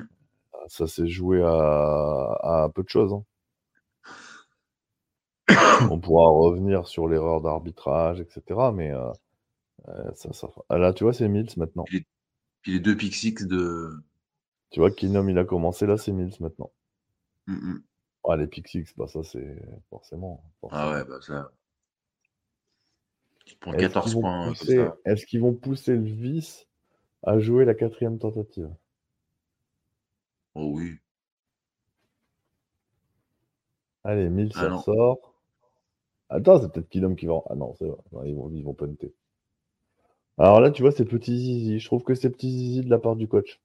Ça 0.68 0.88
s'est 0.88 1.08
joué 1.08 1.42
à, 1.44 2.70
peu 2.74 2.84
de 2.84 2.90
choses. 2.90 3.14
Hein. 3.14 3.24
On 5.92 6.00
pourra 6.00 6.30
revenir 6.30 6.88
sur 6.88 7.08
l'erreur 7.08 7.42
d'arbitrage, 7.42 8.20
etc. 8.22 8.72
Mais 8.74 8.92
euh, 8.92 9.12
euh, 9.90 10.12
ça, 10.16 10.34
ça... 10.34 10.48
Ah, 10.70 10.78
là, 10.78 10.94
tu 10.94 11.04
vois, 11.04 11.14
c'est 11.14 11.28
Mills 11.28 11.50
maintenant. 11.58 11.86
Puis 12.62 12.74
les, 12.74 12.80
deux 12.80 12.96
pick 12.96 13.44
de. 13.44 13.92
Tu 14.70 14.80
vois, 14.80 14.92
Kinom, 14.92 15.28
il 15.28 15.38
a 15.38 15.44
commencé, 15.44 15.86
là, 15.86 15.98
c'est 15.98 16.12
Mills 16.12 16.36
maintenant. 16.40 16.72
Mmh 17.48 17.78
ah, 18.24 18.36
les 18.38 18.48
pick 18.48 18.78
bah, 18.98 19.08
ça, 19.08 19.24
c'est 19.24 19.62
forcément, 19.90 20.44
Ah 20.70 20.92
ouais, 20.92 21.04
bah 21.06 21.20
ça. 21.22 21.52
14 23.78 24.14
points. 24.14 24.54
Est-ce 25.06 25.26
qu'ils 25.26 25.42
vont 25.42 25.54
pousser 25.54 25.96
le 25.96 26.04
vice 26.04 26.68
à 27.24 27.40
jouer 27.40 27.66
la 27.66 27.74
quatrième 27.74 28.20
tentative? 28.20 28.70
Oh 30.54 30.72
oui. 30.76 31.00
Allez, 34.04 34.30
Mills, 34.30 34.52
ah 34.56 34.70
ça 34.70 34.78
sort. 34.84 35.36
Attends, 36.30 36.62
c'est 36.62 36.72
peut-être 36.72 36.90
Kidom 36.90 37.16
qui 37.16 37.26
va. 37.26 37.42
Ah 37.50 37.56
non, 37.56 37.76
c'est 37.78 37.86
vrai. 37.86 38.30
ils 38.30 38.36
vont, 38.36 38.50
ils 38.54 38.64
vont 38.64 38.74
punter. 38.74 39.14
Alors 40.42 40.60
là, 40.60 40.72
tu 40.72 40.82
vois, 40.82 40.92
c'est 40.92 41.06
petit 41.06 41.38
zizi. 41.38 41.80
Je 41.80 41.86
trouve 41.86 42.04
que 42.04 42.16
c'est 42.16 42.30
petit 42.32 42.50
zizi 42.52 42.82
de 42.82 42.90
la 42.90 42.98
part 43.00 43.16
du 43.16 43.28
coach. 43.28 43.62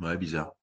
Ouais, 0.00 0.16
bizarre. 0.16 0.54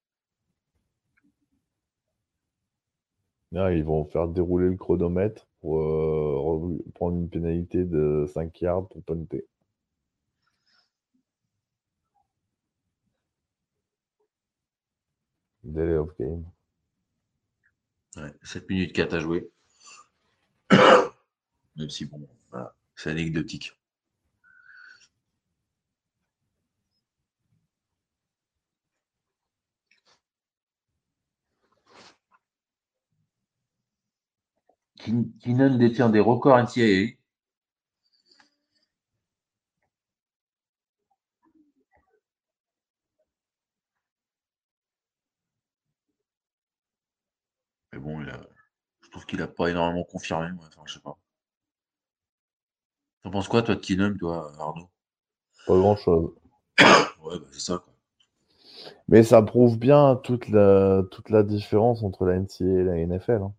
Là, 3.51 3.73
ils 3.73 3.83
vont 3.83 4.05
faire 4.05 4.29
dérouler 4.29 4.69
le 4.69 4.77
chronomètre 4.77 5.47
pour 5.59 5.79
euh, 5.79 6.77
prendre 6.95 7.17
une 7.17 7.27
pénalité 7.29 7.83
de 7.83 8.25
5 8.33 8.61
yards 8.61 8.87
pour 8.87 9.03
punter. 9.03 9.45
Delay 15.63 15.97
of 15.97 16.15
game. 16.17 16.43
Ouais, 18.17 18.33
7 18.43 18.69
minutes 18.69 18.93
4 18.93 19.13
à 19.13 19.19
jouer. 19.19 19.49
Même 21.77 21.89
si, 21.89 22.05
bon, 22.05 22.27
c'est 22.95 23.11
anecdotique. 23.11 23.73
Keenan 35.41 35.77
détient 35.77 36.09
des 36.09 36.19
records 36.19 36.57
NCAA. 36.59 37.17
Mais 47.93 47.99
bon, 47.99 48.23
je 49.01 49.09
trouve 49.09 49.16
qu'il 49.27 49.39
n'a 49.39 49.47
pas 49.47 49.69
énormément 49.69 50.03
confirmé. 50.03 50.47
Enfin, 50.59 50.81
je 50.85 50.93
sais 50.93 50.99
pas. 50.99 51.17
T'en 53.23 53.31
penses 53.31 53.47
quoi, 53.47 53.61
toi, 53.61 53.75
de 53.75 53.79
Keenan, 53.81 54.15
toi, 54.17 54.51
Arnaud? 54.59 54.89
Pas 55.65 55.77
grand-chose. 55.77 56.33
ouais, 56.79 57.39
bah, 57.39 57.47
c'est 57.51 57.59
ça, 57.59 57.77
quoi. 57.79 57.93
Mais 59.09 59.23
ça 59.23 59.41
prouve 59.41 59.77
bien 59.77 60.19
toute 60.23 60.49
la, 60.49 61.01
toute 61.11 61.29
la 61.29 61.43
différence 61.43 62.03
entre 62.03 62.25
la 62.25 62.39
NCA 62.39 62.65
et 62.65 62.83
la 62.83 63.05
NFL. 63.05 63.41
Hein. 63.41 63.53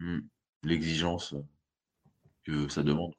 Hmm. 0.00 0.20
L'exigence 0.64 1.34
que 2.44 2.68
ça 2.68 2.82
demande. 2.82 3.12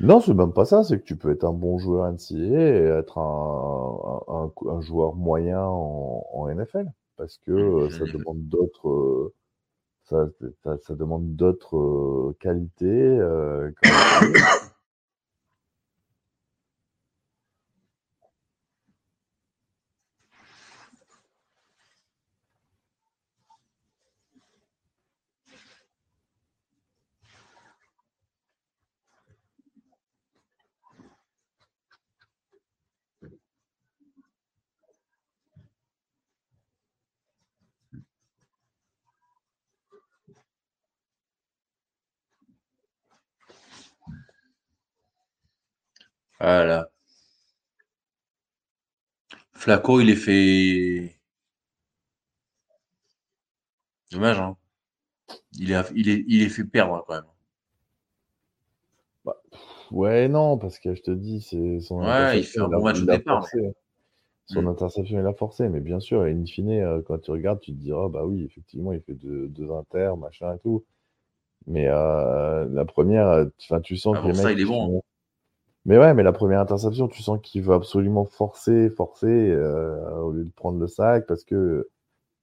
Non, 0.00 0.20
c'est 0.20 0.34
même 0.34 0.52
pas 0.52 0.64
ça, 0.64 0.82
c'est 0.82 0.98
que 0.98 1.04
tu 1.04 1.16
peux 1.16 1.30
être 1.30 1.44
un 1.44 1.52
bon 1.52 1.78
joueur 1.78 2.10
NCA 2.10 2.34
et 2.34 2.86
être 2.98 3.18
un, 3.18 4.50
un, 4.66 4.80
joueur 4.80 5.14
moyen 5.14 5.60
en, 5.60 6.48
NFL. 6.48 6.90
Parce 7.16 7.38
que 7.38 7.52
euh, 7.52 7.90
ça 7.90 8.04
demande 8.04 8.48
d'autres. 8.48 9.32
Euh, 10.12 10.26
ça, 10.62 10.76
ça, 10.78 10.94
demande 10.94 11.34
d'autres 11.34 11.76
euh, 11.76 12.36
qualités. 12.40 13.18
Voilà. 13.18 13.70
Flaco, 49.64 49.98
il 49.98 50.10
est 50.10 50.14
fait. 50.14 51.16
Dommage, 54.12 54.38
hein. 54.38 54.58
Il 55.58 55.72
est, 55.72 55.80
il 55.94 56.10
est, 56.10 56.22
il 56.28 56.42
est 56.42 56.50
fait 56.50 56.64
perdre 56.64 57.02
quand 57.08 57.14
même. 57.14 57.24
Bah, 59.24 59.40
ouais, 59.90 60.28
non, 60.28 60.58
parce 60.58 60.78
que 60.78 60.94
je 60.94 61.00
te 61.00 61.10
dis, 61.10 61.40
c'est 61.40 61.80
son. 61.80 62.04
Ouais, 62.04 62.40
il 62.40 62.44
fait 62.44 62.60
un 62.60 62.68
bon 62.68 62.84
match 62.84 63.00
au 63.00 63.06
départ. 63.06 63.46
Son 64.48 64.60
mm. 64.60 64.68
interception, 64.68 65.18
il 65.18 65.26
a 65.26 65.32
forcé, 65.32 65.70
mais 65.70 65.80
bien 65.80 65.98
sûr, 65.98 66.24
in 66.24 66.44
fine, 66.44 66.70
euh, 66.72 67.00
quand 67.00 67.16
tu 67.16 67.30
regardes, 67.30 67.60
tu 67.60 67.72
te 67.72 67.78
diras, 67.78 68.10
bah 68.10 68.26
oui, 68.26 68.44
effectivement, 68.44 68.92
il 68.92 69.00
fait 69.00 69.14
deux, 69.14 69.48
deux 69.48 69.70
inter, 69.70 70.12
machin 70.18 70.56
et 70.56 70.58
tout. 70.58 70.84
Mais 71.66 71.88
euh, 71.88 72.68
la 72.70 72.84
première, 72.84 73.28
euh, 73.28 73.46
tu 73.82 73.96
sens 73.96 74.18
que 74.18 74.26
les 74.26 74.34
ça, 74.34 74.52
il 74.52 74.60
est 74.60 74.66
bon. 74.66 75.02
Mais 75.86 75.98
ouais, 75.98 76.14
mais 76.14 76.22
la 76.22 76.32
première 76.32 76.60
interception, 76.60 77.08
tu 77.08 77.22
sens 77.22 77.38
qu'il 77.42 77.62
veut 77.62 77.74
absolument 77.74 78.24
forcer, 78.24 78.88
forcer 78.90 79.26
euh, 79.50 80.16
au 80.20 80.32
lieu 80.32 80.44
de 80.44 80.50
prendre 80.50 80.78
le 80.78 80.86
sac 80.86 81.26
parce 81.26 81.44
que 81.44 81.90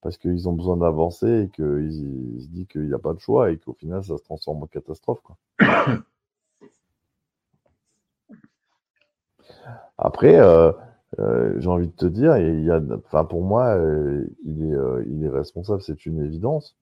parce 0.01 0.17
qu'ils 0.17 0.49
ont 0.49 0.53
besoin 0.53 0.77
d'avancer 0.77 1.43
et 1.43 1.49
qu'il 1.49 1.91
il 1.91 2.41
se 2.43 2.47
dit 2.49 2.67
qu'il 2.67 2.87
n'y 2.87 2.93
a 2.93 2.99
pas 2.99 3.13
de 3.13 3.19
choix 3.19 3.51
et 3.51 3.57
qu'au 3.57 3.73
final, 3.73 4.03
ça 4.03 4.17
se 4.17 4.23
transforme 4.23 4.63
en 4.63 4.67
catastrophe. 4.67 5.21
Quoi. 5.21 5.37
Après, 9.97 10.39
euh, 10.39 10.71
euh, 11.19 11.55
j'ai 11.59 11.67
envie 11.69 11.87
de 11.87 11.95
te 11.95 12.05
dire, 12.05 12.37
il 12.37 12.63
y 12.63 12.71
a, 12.71 12.81
enfin 13.05 13.25
pour 13.25 13.43
moi, 13.43 13.77
il 14.43 14.63
est, 14.63 14.75
il 15.07 15.23
est 15.25 15.29
responsable, 15.29 15.81
c'est 15.81 16.05
une 16.05 16.19
évidence. 16.23 16.77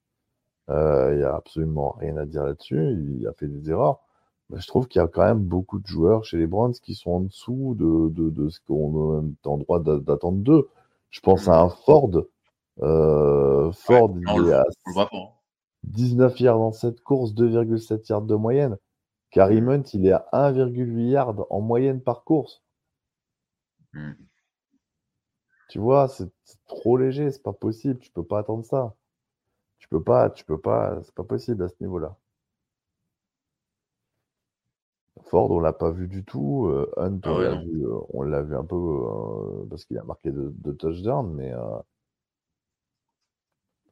il 0.70 1.18
n'y 1.18 1.24
a 1.24 1.36
absolument 1.36 1.92
rien 2.00 2.18
à 2.18 2.26
dire 2.26 2.44
là-dessus. 2.46 3.18
Il 3.20 3.28
a 3.28 3.34
fait 3.34 3.48
des 3.48 3.70
erreurs. 3.70 4.02
Bah, 4.50 4.58
je 4.60 4.68
trouve 4.68 4.88
qu'il 4.88 5.00
y 5.00 5.04
a 5.04 5.08
quand 5.08 5.26
même 5.26 5.44
beaucoup 5.44 5.80
de 5.80 5.86
joueurs 5.86 6.26
chez 6.26 6.38
les 6.38 6.48
Browns 6.48 6.74
qui 6.74 6.96
sont 6.96 7.12
en 7.12 7.20
dessous 7.22 7.76
de, 7.78 8.10
de, 8.10 8.30
de 8.30 8.50
ce 8.50 8.60
qu'on 8.62 9.24
est 9.44 9.48
en 9.48 9.58
droit 9.58 9.80
d'attendre 9.80 10.40
d'eux. 10.40 10.70
Je 11.12 11.20
pense 11.20 11.48
à 11.48 11.60
un 11.62 11.70
Ford. 11.70 12.12
Euh, 12.82 13.72
Ford, 13.72 14.16
il 14.16 14.48
est 14.48 14.54
à 14.54 14.66
19 15.84 16.40
yards 16.40 16.58
dans 16.58 16.72
cette 16.72 17.02
course, 17.02 17.34
2,7 17.34 18.10
yards 18.10 18.22
de 18.24 18.36
moyenne. 18.36 18.78
Karim 19.32 19.70
Hunt, 19.70 19.84
il 19.94 20.08
est 20.08 20.12
à 20.12 20.28
1,8 20.34 21.10
yard 21.10 21.46
en 21.50 21.62
moyenne 21.62 22.02
par 22.02 22.24
course. 22.24 22.64
Hmm. 23.94 24.14
Tu 25.70 25.78
vois, 25.80 26.08
c'est 26.08 26.30
trop 26.66 26.98
léger, 26.98 27.30
c'est 27.32 27.44
pas 27.44 27.54
possible, 27.54 28.00
tu 28.00 28.12
peux 28.12 28.24
pas 28.24 28.40
attendre 28.40 28.66
ça. 28.66 28.96
Tu 29.78 29.88
peux 29.88 30.04
pas, 30.04 30.30
tu 30.32 30.44
peux 30.44 30.60
pas, 30.60 31.00
c'est 31.04 31.14
pas 31.14 31.24
possible 31.24 31.64
à 31.64 31.70
ce 31.70 31.76
niveau-là. 31.82 32.18
Ford, 35.30 35.52
on 35.52 35.60
l'a 35.60 35.74
pas 35.74 35.92
vu 35.92 36.08
du 36.08 36.26
tout. 36.26 36.68
Euh, 36.68 36.92
Hunt, 36.98 37.20
ah 37.24 37.30
euh, 37.30 38.00
on 38.14 38.24
l'a 38.24 38.42
vu, 38.42 38.56
un 38.56 38.64
peu 38.64 38.76
euh, 38.76 39.66
parce 39.70 39.86
qu'il 39.86 39.98
a 39.98 40.04
marqué 40.04 40.32
de, 40.32 40.52
de 40.58 40.72
touchdown, 40.72 41.32
mais 41.34 41.54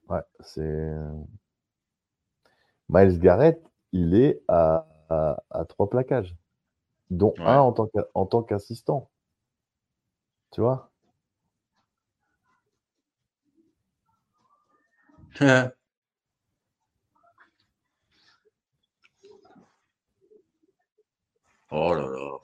ouais, 0.09 0.21
c'est 0.41 0.91
Miles 2.89 3.19
Garrett, 3.19 3.61
il 3.91 4.15
est 4.15 4.41
à, 4.47 4.87
à, 5.09 5.65
trois 5.65 5.89
plaquages, 5.89 6.35
dont 7.11 7.33
un 7.39 7.59
en 7.59 8.25
tant 8.25 8.43
qu'assistant. 8.43 9.09
Tu 10.51 10.61
vois? 10.61 10.89
Oh 21.71 21.93
là 21.93 22.01
là. 22.07 22.39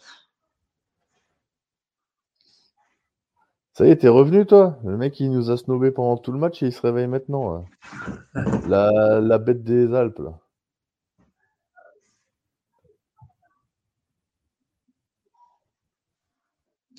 Ça 3.73 3.85
y 3.85 3.89
est, 3.91 3.97
t'es 3.97 4.07
revenu, 4.07 4.45
toi? 4.45 4.79
Le 4.83 4.97
mec, 4.97 5.19
il 5.19 5.31
nous 5.31 5.51
a 5.51 5.57
snobé 5.57 5.91
pendant 5.91 6.17
tout 6.17 6.31
le 6.31 6.39
match 6.39 6.63
et 6.63 6.67
il 6.67 6.73
se 6.73 6.81
réveille 6.81 7.07
maintenant. 7.07 7.65
La, 8.67 9.19
la 9.21 9.37
bête 9.37 9.63
des 9.63 9.93
Alpes, 9.93 10.19
là. 10.19 10.39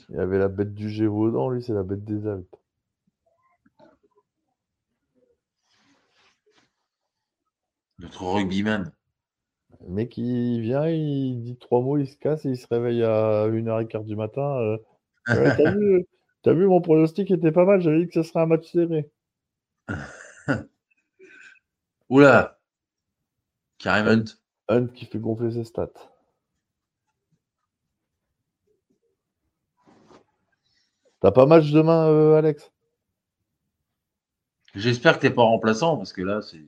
Il 0.09 0.17
y 0.17 0.19
avait 0.19 0.39
la 0.39 0.49
bête 0.49 0.75
du 0.75 0.89
Gévaudan, 0.89 1.51
lui, 1.51 1.63
c'est 1.63 1.73
la 1.73 1.83
bête 1.83 2.05
des 2.05 2.27
Alpes. 2.27 2.57
Notre 7.99 8.25
rugbyman. 8.25 8.93
Le 9.87 9.93
mec, 9.93 10.17
il 10.17 10.61
vient, 10.63 10.89
il 10.89 11.43
dit 11.43 11.57
trois 11.57 11.83
mots, 11.83 11.99
il 11.99 12.09
se 12.09 12.17
casse 12.17 12.47
et 12.47 12.51
il 12.51 12.57
se 12.57 12.67
réveille 12.69 13.03
à 13.03 13.47
1h15 13.49 14.05
du 14.05 14.17
matin. 14.17 14.79
Euh. 15.31 16.03
t'as, 16.43 16.53
vu, 16.53 16.67
mon 16.67 16.83
pronostic 16.83 17.31
était 17.31 17.51
pas 17.51 17.65
mal, 17.65 17.81
j'avais 17.81 18.01
dit 18.01 18.09
que 18.09 18.13
ce 18.13 18.23
serait 18.23 18.41
un 18.41 18.47
match 18.47 18.71
serré. 18.71 19.11
Oula 22.11 22.59
Karim 23.79 24.07
Hunt. 24.07 24.25
Hunt 24.69 24.89
qui 24.89 25.07
fait 25.07 25.19
gonfler 25.19 25.51
ses 25.53 25.65
stats. 25.65 25.89
T'as 31.21 31.33
pas 31.33 31.47
match 31.47 31.71
demain, 31.71 32.07
euh, 32.09 32.35
Alex? 32.35 32.71
J'espère 34.75 35.17
que 35.17 35.23
t'es 35.23 35.31
pas 35.31 35.45
remplaçant 35.45 35.97
parce 35.97 36.13
que 36.13 36.21
là, 36.21 36.43
c'est. 36.43 36.61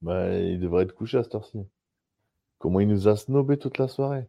Bah, 0.00 0.32
il 0.32 0.60
devrait 0.60 0.84
être 0.84 0.94
couché 0.94 1.18
à 1.18 1.24
cette 1.24 1.34
heure-ci. 1.34 1.66
Comment 2.60 2.80
il 2.80 2.88
nous 2.88 3.08
a 3.08 3.16
snobé 3.16 3.56
toute 3.58 3.78
la 3.78 3.88
soirée 3.88 4.28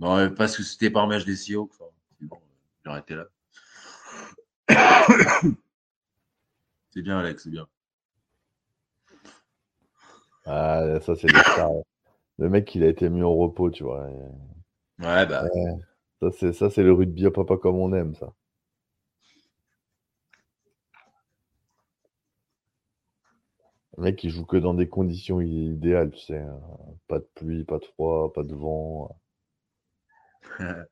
Non, 0.00 0.28
parce 0.34 0.56
que 0.56 0.64
c'était 0.64 0.90
par 0.90 1.06
match 1.06 1.24
des 1.24 1.36
CEO. 1.36 1.70
Enfin, 1.70 1.84
bon, 2.20 2.36
j'ai 2.84 2.90
arrêté 2.90 3.14
là. 3.14 3.26
c'est 6.90 7.02
bien, 7.02 7.20
Alex, 7.20 7.44
c'est 7.44 7.50
bien. 7.50 7.68
Ah, 10.44 10.98
ça, 11.00 11.14
c'est 11.14 11.28
le 11.28 11.82
Le 12.38 12.48
mec, 12.48 12.74
il 12.74 12.82
a 12.82 12.88
été 12.88 13.08
mis 13.08 13.22
au 13.22 13.36
repos, 13.36 13.70
tu 13.70 13.84
vois. 13.84 14.08
Ouais, 14.98 15.24
bah. 15.26 15.44
Ça, 16.20 16.30
c'est, 16.32 16.52
ça, 16.52 16.70
c'est 16.70 16.82
le 16.82 16.92
rugby 16.92 17.24
à 17.26 17.30
papa 17.30 17.56
comme 17.56 17.76
on 17.76 17.92
aime, 17.92 18.16
ça. 18.16 18.34
Le 23.96 24.02
mec, 24.04 24.22
il 24.24 24.30
joue 24.30 24.44
que 24.44 24.56
dans 24.56 24.74
des 24.74 24.88
conditions 24.88 25.40
idéales, 25.40 26.10
tu 26.12 26.20
sais. 26.20 26.38
Hein. 26.38 26.60
Pas 27.08 27.18
de 27.18 27.28
pluie, 27.34 27.64
pas 27.64 27.78
de 27.78 27.84
froid, 27.84 28.32
pas 28.32 28.42
de 28.42 28.54
vent. 28.54 29.16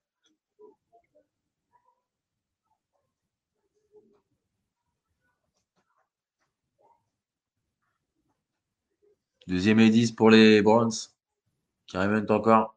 Deuxième 9.46 9.80
et 9.80 9.90
10 9.90 10.12
pour 10.12 10.30
les 10.30 10.62
Browns, 10.62 10.92
qui 11.86 11.96
reviennent 11.96 12.30
encore. 12.30 12.76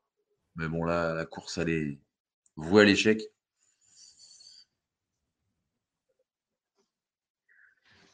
Mais 0.55 0.67
bon, 0.67 0.83
là, 0.83 1.13
la 1.13 1.25
course, 1.25 1.57
elle 1.57 1.69
est 1.69 1.99
vouée 2.55 2.81
à 2.81 2.85
l'échec. 2.85 3.21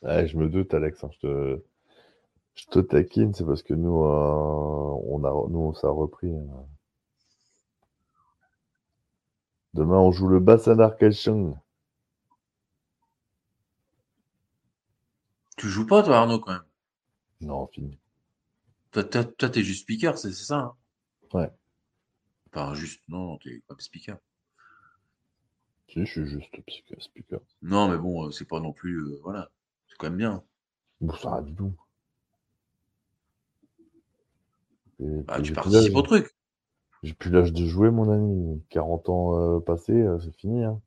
je 0.04 0.38
me 0.38 0.50
doute, 0.50 0.74
Alex. 0.74 1.04
Hein, 1.04 1.10
je 1.14 1.20
te... 1.20 1.64
Je 2.60 2.66
te 2.66 2.80
taquine, 2.80 3.34
c'est 3.34 3.46
parce 3.46 3.64
que 3.64 3.74
nous, 3.74 4.04
euh, 4.04 5.00
on 5.08 5.24
a, 5.24 5.50
nous, 5.50 5.74
ça 5.76 5.88
a 5.88 5.92
repris. 5.92 6.36
Hein. 6.36 6.66
Demain, 9.74 9.98
on 9.98 10.12
joue 10.12 10.28
le 10.28 10.42
Bassanar 10.42 10.98
Kaichung. 10.98 11.56
Tu 15.56 15.70
joues 15.70 15.88
pas, 15.88 16.04
toi, 16.04 16.18
Arnaud, 16.18 16.40
quand 16.40 16.52
même? 16.52 16.66
Non, 17.40 17.68
fini. 17.68 17.98
Toi, 18.92 19.04
t'es 19.06 19.64
juste 19.64 19.84
speaker, 19.84 20.18
c'est 20.18 20.34
ça 20.34 20.58
hein? 20.58 20.76
Ouais. 21.34 21.50
Pas 22.52 22.74
juste, 22.74 23.02
non, 23.08 23.38
t'es 23.38 23.62
pas 23.70 23.76
speaker. 23.78 24.18
Si, 25.88 26.06
je 26.06 26.12
suis 26.12 26.26
juste 26.26 26.50
speaker. 27.00 27.40
Non, 27.62 27.88
mais 27.88 27.98
bon, 27.98 28.28
euh, 28.28 28.32
c'est 28.32 28.46
pas 28.46 28.60
non 28.60 28.74
plus. 28.74 28.98
Euh, 28.98 29.20
voilà. 29.24 29.50
C'est 29.88 29.96
quand 29.98 30.08
même 30.10 30.18
bien. 30.18 30.44
Bon, 31.00 31.16
ça 31.16 31.30
va 31.30 31.42
du 31.42 31.56
tout. 31.56 31.74
Bah, 35.00 35.42
tu 35.42 35.54
participes 35.54 35.96
au 35.96 36.02
truc. 36.02 36.36
J'ai 37.04 37.14
plus 37.14 37.32
l'âge 37.32 37.54
de 37.54 37.66
jouer, 37.66 37.90
mon 37.92 38.12
ami. 38.12 38.62
40 38.70 39.10
ans 39.10 39.40
euh, 39.40 39.60
passés, 39.60 39.94
euh, 39.94 40.20
c'est 40.20 40.36
fini. 40.36 40.64
Hein. 40.66 40.82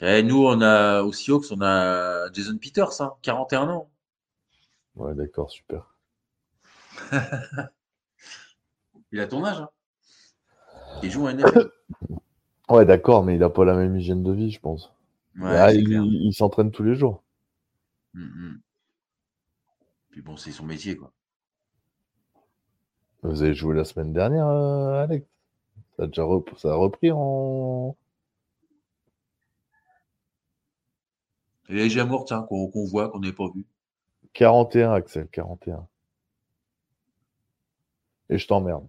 eh, 0.18 0.22
nous, 0.22 0.46
on 0.46 0.62
a 0.62 1.02
aussi 1.02 1.30
Hawks, 1.30 1.46
on 1.50 1.60
a 1.60 2.32
Jason 2.32 2.56
Peters, 2.56 3.00
hein, 3.00 3.14
41 3.22 3.68
ans. 3.68 3.90
Ouais, 4.94 5.14
d'accord, 5.14 5.50
super. 5.50 5.94
il 9.12 9.20
a 9.20 9.26
ton 9.26 9.44
âge. 9.44 9.60
Hein. 9.60 9.68
Il 11.02 11.10
joue 11.10 11.26
à 11.26 11.34
NFL. 11.34 11.70
ouais, 12.70 12.86
d'accord, 12.86 13.22
mais 13.22 13.34
il 13.34 13.40
n'a 13.40 13.50
pas 13.50 13.66
la 13.66 13.74
même 13.74 13.94
hygiène 13.96 14.22
de 14.22 14.32
vie, 14.32 14.50
je 14.50 14.60
pense. 14.60 14.94
il, 15.36 16.32
s'entraîne 16.32 16.70
tous 16.70 16.84
les 16.84 16.94
jours. 16.94 17.22
Mmh, 18.14 18.54
bon, 20.22 20.36
c'est 20.36 20.52
son 20.52 20.64
métier, 20.64 20.96
quoi. 20.96 21.12
Vous 23.22 23.42
avez 23.42 23.54
joué 23.54 23.74
la 23.74 23.84
semaine 23.84 24.12
dernière, 24.12 24.46
euh, 24.46 25.02
Alex? 25.02 25.26
Ça 25.96 26.04
a, 26.04 26.06
déjà 26.06 26.22
ça 26.56 26.70
a 26.70 26.74
repris 26.74 27.10
en. 27.12 27.96
Et 31.68 31.74
les 31.74 31.90
Jamour, 31.90 32.24
tiens, 32.24 32.42
qu'on 32.42 32.68
voit, 32.84 33.08
qu'on 33.08 33.20
n'ait 33.20 33.32
pas 33.32 33.48
vu. 33.52 33.64
41, 34.34 34.92
Axel, 34.92 35.28
41. 35.28 35.88
Et 38.28 38.38
je 38.38 38.46
t'emmerde. 38.46 38.86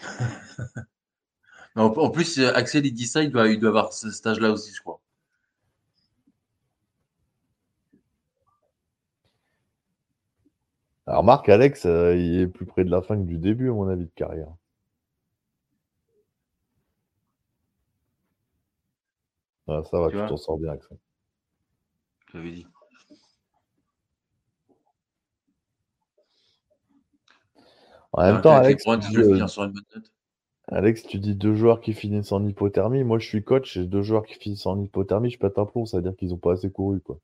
en 1.76 2.10
plus, 2.10 2.38
Axel, 2.40 2.86
il 2.86 2.92
dit 2.92 3.06
ça, 3.06 3.22
il 3.22 3.30
doit, 3.30 3.48
il 3.48 3.60
doit 3.60 3.68
avoir 3.68 3.92
ce 3.92 4.10
stage-là 4.10 4.50
aussi, 4.50 4.72
je 4.74 4.80
crois. 4.80 5.00
Alors 11.06 11.22
Marc, 11.22 11.48
Alex, 11.48 11.84
euh, 11.84 12.16
il 12.16 12.40
est 12.40 12.46
plus 12.46 12.64
près 12.64 12.84
de 12.84 12.90
la 12.90 13.02
fin 13.02 13.16
que 13.16 13.26
du 13.26 13.36
début, 13.36 13.68
à 13.68 13.72
mon 13.72 13.88
avis, 13.88 14.06
de 14.06 14.10
carrière. 14.14 14.48
Ah, 19.68 19.82
ça 19.90 19.98
va, 19.98 20.10
tu 20.10 20.16
t'en 20.16 20.36
sors 20.36 20.58
bien, 20.58 20.72
Axel. 20.72 20.96
J'avais 22.32 22.52
dit. 22.52 22.66
En 28.12 28.22
même 28.22 28.40
temps, 28.40 28.54
Alex, 28.54 28.84
Alex, 30.68 31.02
tu 31.02 31.18
dis 31.18 31.34
deux 31.34 31.54
joueurs 31.54 31.80
qui 31.80 31.92
finissent 31.92 32.32
en 32.32 32.44
hypothermie. 32.46 33.04
Moi, 33.04 33.18
je 33.18 33.26
suis 33.26 33.44
coach, 33.44 33.74
j'ai 33.74 33.86
deux 33.86 34.02
joueurs 34.02 34.24
qui 34.24 34.34
finissent 34.34 34.66
en 34.66 34.80
hypothermie, 34.80 35.30
je 35.30 35.38
pète 35.38 35.58
un 35.58 35.66
plomb, 35.66 35.84
ça 35.84 35.98
veut 35.98 36.02
dire 36.02 36.16
qu'ils 36.16 36.30
n'ont 36.30 36.38
pas 36.38 36.52
assez 36.52 36.70
couru, 36.70 37.00
quoi. 37.00 37.18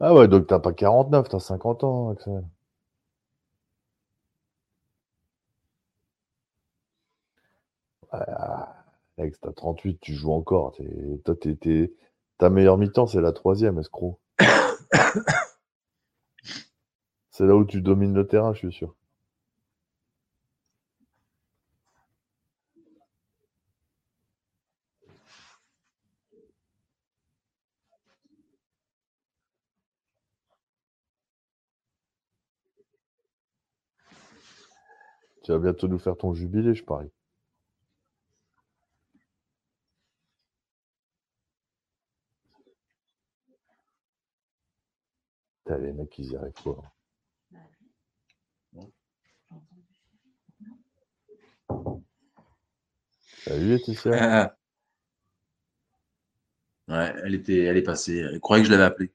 Ah 0.00 0.14
ouais, 0.14 0.28
donc 0.28 0.46
t'as 0.46 0.58
pas 0.58 0.72
49, 0.72 1.28
t'as 1.28 1.38
50 1.38 1.84
ans, 1.84 2.10
Axel. 2.10 2.42
Ah, 8.12 8.84
Alex, 9.18 9.38
t'as 9.40 9.52
38, 9.52 9.98
tu 10.00 10.14
joues 10.14 10.32
encore. 10.32 10.76
Toi, 11.24 11.34
Ta 12.38 12.50
meilleure 12.50 12.78
mi-temps, 12.78 13.06
c'est 13.06 13.20
la 13.20 13.32
troisième, 13.32 13.78
escroc. 13.78 14.18
c'est 17.30 17.44
là 17.44 17.56
où 17.56 17.64
tu 17.64 17.82
domines 17.82 18.14
le 18.14 18.26
terrain, 18.26 18.52
je 18.54 18.58
suis 18.58 18.72
sûr. 18.72 18.94
Tu 35.50 35.54
vas 35.54 35.58
bientôt 35.58 35.88
nous 35.88 35.98
faire 35.98 36.16
ton 36.16 36.32
jubilé, 36.32 36.76
je 36.76 36.84
parie. 36.84 37.10
les 45.66 45.92
mecs, 45.92 46.16
ils 46.18 46.30
y 46.30 46.62
quoi 46.62 46.84
Salut 53.44 53.70
Laetitia. 53.70 54.56
Ouais, 56.86 57.12
elle 57.24 57.34
était, 57.34 57.64
elle 57.64 57.76
est 57.76 57.82
passée. 57.82 58.18
Elle 58.18 58.38
croyait 58.38 58.62
que 58.62 58.68
je 58.68 58.72
l'avais 58.72 58.84
appelée. 58.84 59.12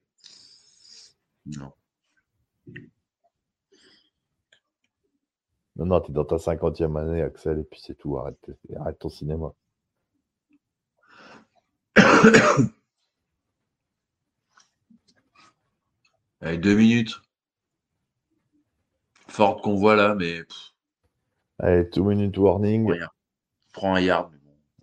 Non. 1.46 1.72
Non, 5.78 5.86
non, 5.86 6.00
t'es 6.00 6.14
dans 6.14 6.24
ta 6.24 6.38
cinquantième 6.38 6.96
année, 6.96 7.22
Axel, 7.22 7.60
et 7.60 7.64
puis 7.64 7.82
c'est 7.84 7.96
tout. 7.96 8.18
Arrête, 8.18 8.38
arrête 8.80 8.98
ton 9.00 9.10
cinéma. 9.10 9.54
Allez, 16.42 16.58
deux 16.58 16.76
minutes. 16.76 17.22
Forte 19.28 19.62
qu'on 19.62 19.76
voit 19.76 19.96
là, 19.96 20.16
mais. 20.16 20.44
Allez, 21.60 21.90
two 21.90 22.06
minute 22.06 22.38
warning. 22.38 22.94
Prends 23.74 23.96
un 23.96 24.00
yard. 24.00 24.32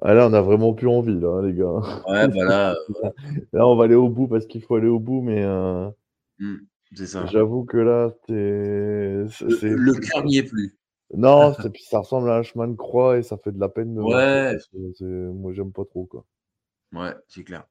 Ah 0.04 0.14
là, 0.14 0.26
on 0.28 0.32
a 0.32 0.40
vraiment 0.40 0.74
plus 0.74 0.88
envie, 0.88 1.18
là, 1.18 1.40
les 1.42 1.54
gars. 1.54 1.80
Ouais, 2.08 2.26
bah 2.26 2.44
là. 2.44 2.74
là, 3.52 3.66
on 3.66 3.76
va 3.76 3.84
aller 3.84 3.94
au 3.94 4.08
bout 4.08 4.26
parce 4.26 4.46
qu'il 4.46 4.60
faut 4.62 4.74
aller 4.74 4.88
au 4.88 4.98
bout, 4.98 5.22
mais. 5.22 5.42
Euh, 5.42 5.88
mmh, 6.40 6.56
c'est 6.94 7.06
ça. 7.06 7.24
J'avoue 7.26 7.64
que 7.64 7.76
là, 7.76 8.10
t'es. 8.26 8.34
Le, 8.34 9.74
le 9.76 9.94
cœur 9.94 10.24
n'y 10.24 10.38
est 10.38 10.42
plus. 10.42 10.76
Non, 11.12 11.54
ça 11.90 11.98
ressemble 11.98 12.30
à 12.30 12.36
un 12.36 12.42
chemin 12.42 12.68
de 12.68 12.74
croix 12.74 13.18
et 13.18 13.22
ça 13.22 13.36
fait 13.36 13.52
de 13.52 13.60
la 13.60 13.68
peine 13.68 13.94
de 13.94 14.00
Ouais. 14.00 14.58
Moi, 15.32 15.52
j'aime 15.52 15.72
pas 15.72 15.84
trop, 15.84 16.06
quoi. 16.06 16.24
Ouais, 16.92 17.14
c'est 17.28 17.44
clair. 17.44 17.66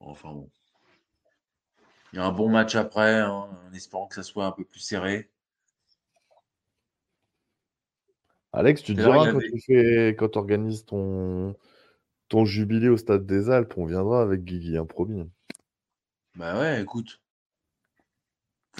Enfin 0.00 0.32
bon. 0.32 0.50
Il 2.12 2.16
y 2.16 2.22
a 2.22 2.24
un 2.24 2.32
bon 2.32 2.48
match 2.48 2.76
après, 2.76 3.20
hein, 3.20 3.48
en 3.68 3.72
espérant 3.74 4.06
que 4.06 4.14
ça 4.14 4.22
soit 4.22 4.46
un 4.46 4.52
peu 4.52 4.64
plus 4.64 4.80
serré. 4.80 5.30
Alex, 8.52 8.82
tu 8.82 8.94
diras 8.94 9.30
quand 9.32 9.40
tu 9.40 9.60
fais, 9.60 10.08
quand 10.16 10.30
tu 10.30 10.38
organises 10.38 10.84
ton, 10.86 11.54
ton 12.28 12.44
jubilé 12.44 12.88
au 12.88 12.96
stade 12.96 13.26
des 13.26 13.50
Alpes, 13.50 13.74
on 13.76 13.84
viendra 13.84 14.22
avec 14.22 14.44
Guigui, 14.44 14.78
un 14.78 14.86
promis. 14.86 15.28
Bah 16.36 16.58
ouais, 16.58 16.82
écoute. 16.82 17.20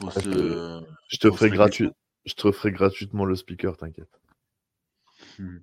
Je, 0.00 1.18
te, 1.18 1.30
ferai 1.30 1.50
gratuit, 1.50 1.90
je 2.24 2.34
te 2.34 2.50
ferai 2.52 2.72
gratuitement 2.72 3.24
le 3.24 3.34
speaker, 3.34 3.76
t'inquiète. 3.76 4.20
Hmm. 5.38 5.58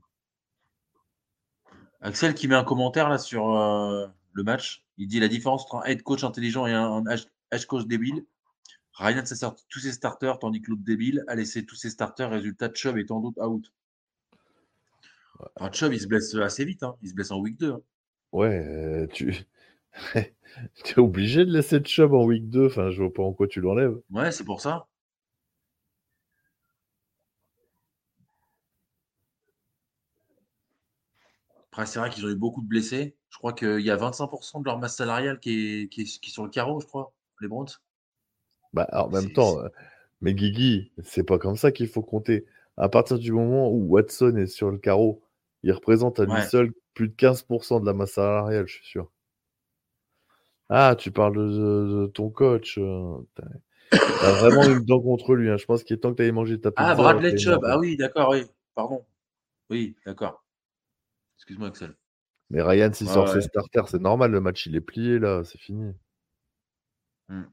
Axel 2.01 2.33
qui 2.33 2.47
met 2.47 2.55
un 2.55 2.63
commentaire 2.63 3.09
là 3.09 3.17
sur 3.17 3.55
euh, 3.55 4.07
le 4.33 4.43
match. 4.43 4.85
Il 4.97 5.07
dit 5.07 5.19
la 5.19 5.27
différence 5.27 5.63
entre 5.63 5.77
un 5.77 5.83
head 5.83 6.03
coach 6.03 6.23
intelligent 6.23 6.67
et 6.67 6.73
un 6.73 7.03
head 7.51 7.65
coach 7.65 7.85
débile. 7.85 8.25
Ryan 8.93 9.25
ça 9.25 9.55
tous 9.69 9.79
ses 9.79 9.91
starters, 9.91 10.37
tandis 10.37 10.61
que 10.61 10.69
l'autre 10.69 10.83
débile 10.83 11.23
a 11.27 11.35
laissé 11.35 11.65
tous 11.65 11.75
ses 11.75 11.89
starters. 11.89 12.29
Résultat, 12.29 12.69
Chubb 12.73 12.97
et 12.97 13.05
tant 13.05 13.19
d'autres 13.19 13.41
out. 13.43 13.71
Enfin, 15.55 15.71
Chubb, 15.71 15.93
il 15.93 15.99
se 15.99 16.07
blesse 16.07 16.35
assez 16.35 16.63
vite. 16.63 16.83
Hein. 16.83 16.95
Il 17.01 17.09
se 17.09 17.15
blesse 17.15 17.31
en 17.31 17.39
week 17.39 17.57
2. 17.57 17.71
Hein. 17.71 17.81
Ouais, 18.31 18.63
euh, 18.67 19.07
tu 19.07 19.45
es 20.15 20.99
obligé 20.99 21.45
de 21.45 21.51
laisser 21.51 21.83
Chubb 21.83 22.13
en 22.13 22.25
week 22.25 22.49
2. 22.49 22.67
Enfin, 22.67 22.89
je 22.89 23.01
vois 23.01 23.13
pas 23.13 23.23
en 23.23 23.33
quoi 23.33 23.47
tu 23.47 23.61
l'enlèves. 23.61 23.97
Ouais, 24.11 24.31
c'est 24.31 24.43
pour 24.43 24.61
ça. 24.61 24.87
Après, 31.71 31.87
c'est 31.87 31.97
vrai 31.97 32.11
qu'ils 32.11 32.25
ont 32.25 32.29
eu 32.29 32.35
beaucoup 32.35 32.61
de 32.61 32.67
blessés. 32.67 33.15
Je 33.29 33.37
crois 33.39 33.53
qu'il 33.53 33.79
y 33.79 33.89
a 33.89 33.97
25% 33.97 34.59
de 34.59 34.65
leur 34.65 34.77
masse 34.77 34.95
salariale 34.95 35.39
qui 35.39 35.81
est, 35.83 35.87
qui 35.89 36.01
est, 36.01 36.29
sur 36.29 36.43
le 36.43 36.49
carreau, 36.49 36.79
je 36.79 36.85
crois, 36.85 37.13
les 37.41 37.47
Browns. 37.47 37.69
Bah, 38.73 38.87
en 38.91 39.09
même 39.09 39.31
temps, 39.31 39.59
euh, 39.59 39.69
mais 40.21 40.35
Guigui, 40.35 40.91
c'est 41.03 41.23
pas 41.23 41.39
comme 41.39 41.57
ça 41.57 41.71
qu'il 41.71 41.87
faut 41.87 42.03
compter. 42.03 42.45
À 42.77 42.89
partir 42.89 43.17
du 43.17 43.31
moment 43.31 43.71
où 43.71 43.87
Watson 43.87 44.35
est 44.37 44.47
sur 44.47 44.69
le 44.69 44.77
carreau, 44.77 45.23
il 45.63 45.71
représente 45.71 46.19
à 46.19 46.25
lui 46.25 46.41
seul 46.43 46.73
plus 46.93 47.07
de 47.07 47.15
15% 47.15 47.81
de 47.81 47.85
la 47.85 47.93
masse 47.93 48.13
salariale, 48.13 48.67
je 48.67 48.75
suis 48.75 48.85
sûr. 48.85 49.11
Ah, 50.69 50.95
tu 50.97 51.11
parles 51.11 51.35
de, 51.35 52.07
ton 52.07 52.29
coach. 52.29 52.77
Euh, 52.77 53.17
t'as 53.91 54.31
vraiment 54.39 54.63
une 54.63 54.85
dent 54.85 55.01
contre 55.01 55.35
lui. 55.35 55.49
Hein. 55.49 55.57
Je 55.57 55.65
pense 55.65 55.83
qu'il 55.83 55.95
est 55.95 55.99
temps 55.99 56.11
que 56.11 56.17
tu 56.17 56.23
ailles 56.23 56.31
manger 56.31 56.59
ta 56.59 56.69
ah, 56.69 56.71
pizza. 56.71 56.91
Ah, 56.91 56.95
Bradley 56.95 57.37
Chubb. 57.37 57.63
Ah 57.65 57.77
oui, 57.77 57.97
d'accord, 57.97 58.29
oui. 58.29 58.45
Pardon. 58.75 59.05
Oui, 59.69 59.95
d'accord. 60.05 60.43
Excuse-moi, 61.37 61.67
Axel. 61.67 61.95
Mais 62.49 62.61
Ryan, 62.61 62.91
s'il 62.93 63.09
sort 63.09 63.29
ses 63.29 63.41
starters, 63.41 63.87
c'est 63.87 64.01
normal. 64.01 64.31
Le 64.31 64.39
match, 64.39 64.65
il 64.65 64.75
est 64.75 64.81
plié, 64.81 65.19
là. 65.19 65.43
C'est 65.43 65.59
fini. 65.59 65.93
Hmm. 67.29 67.43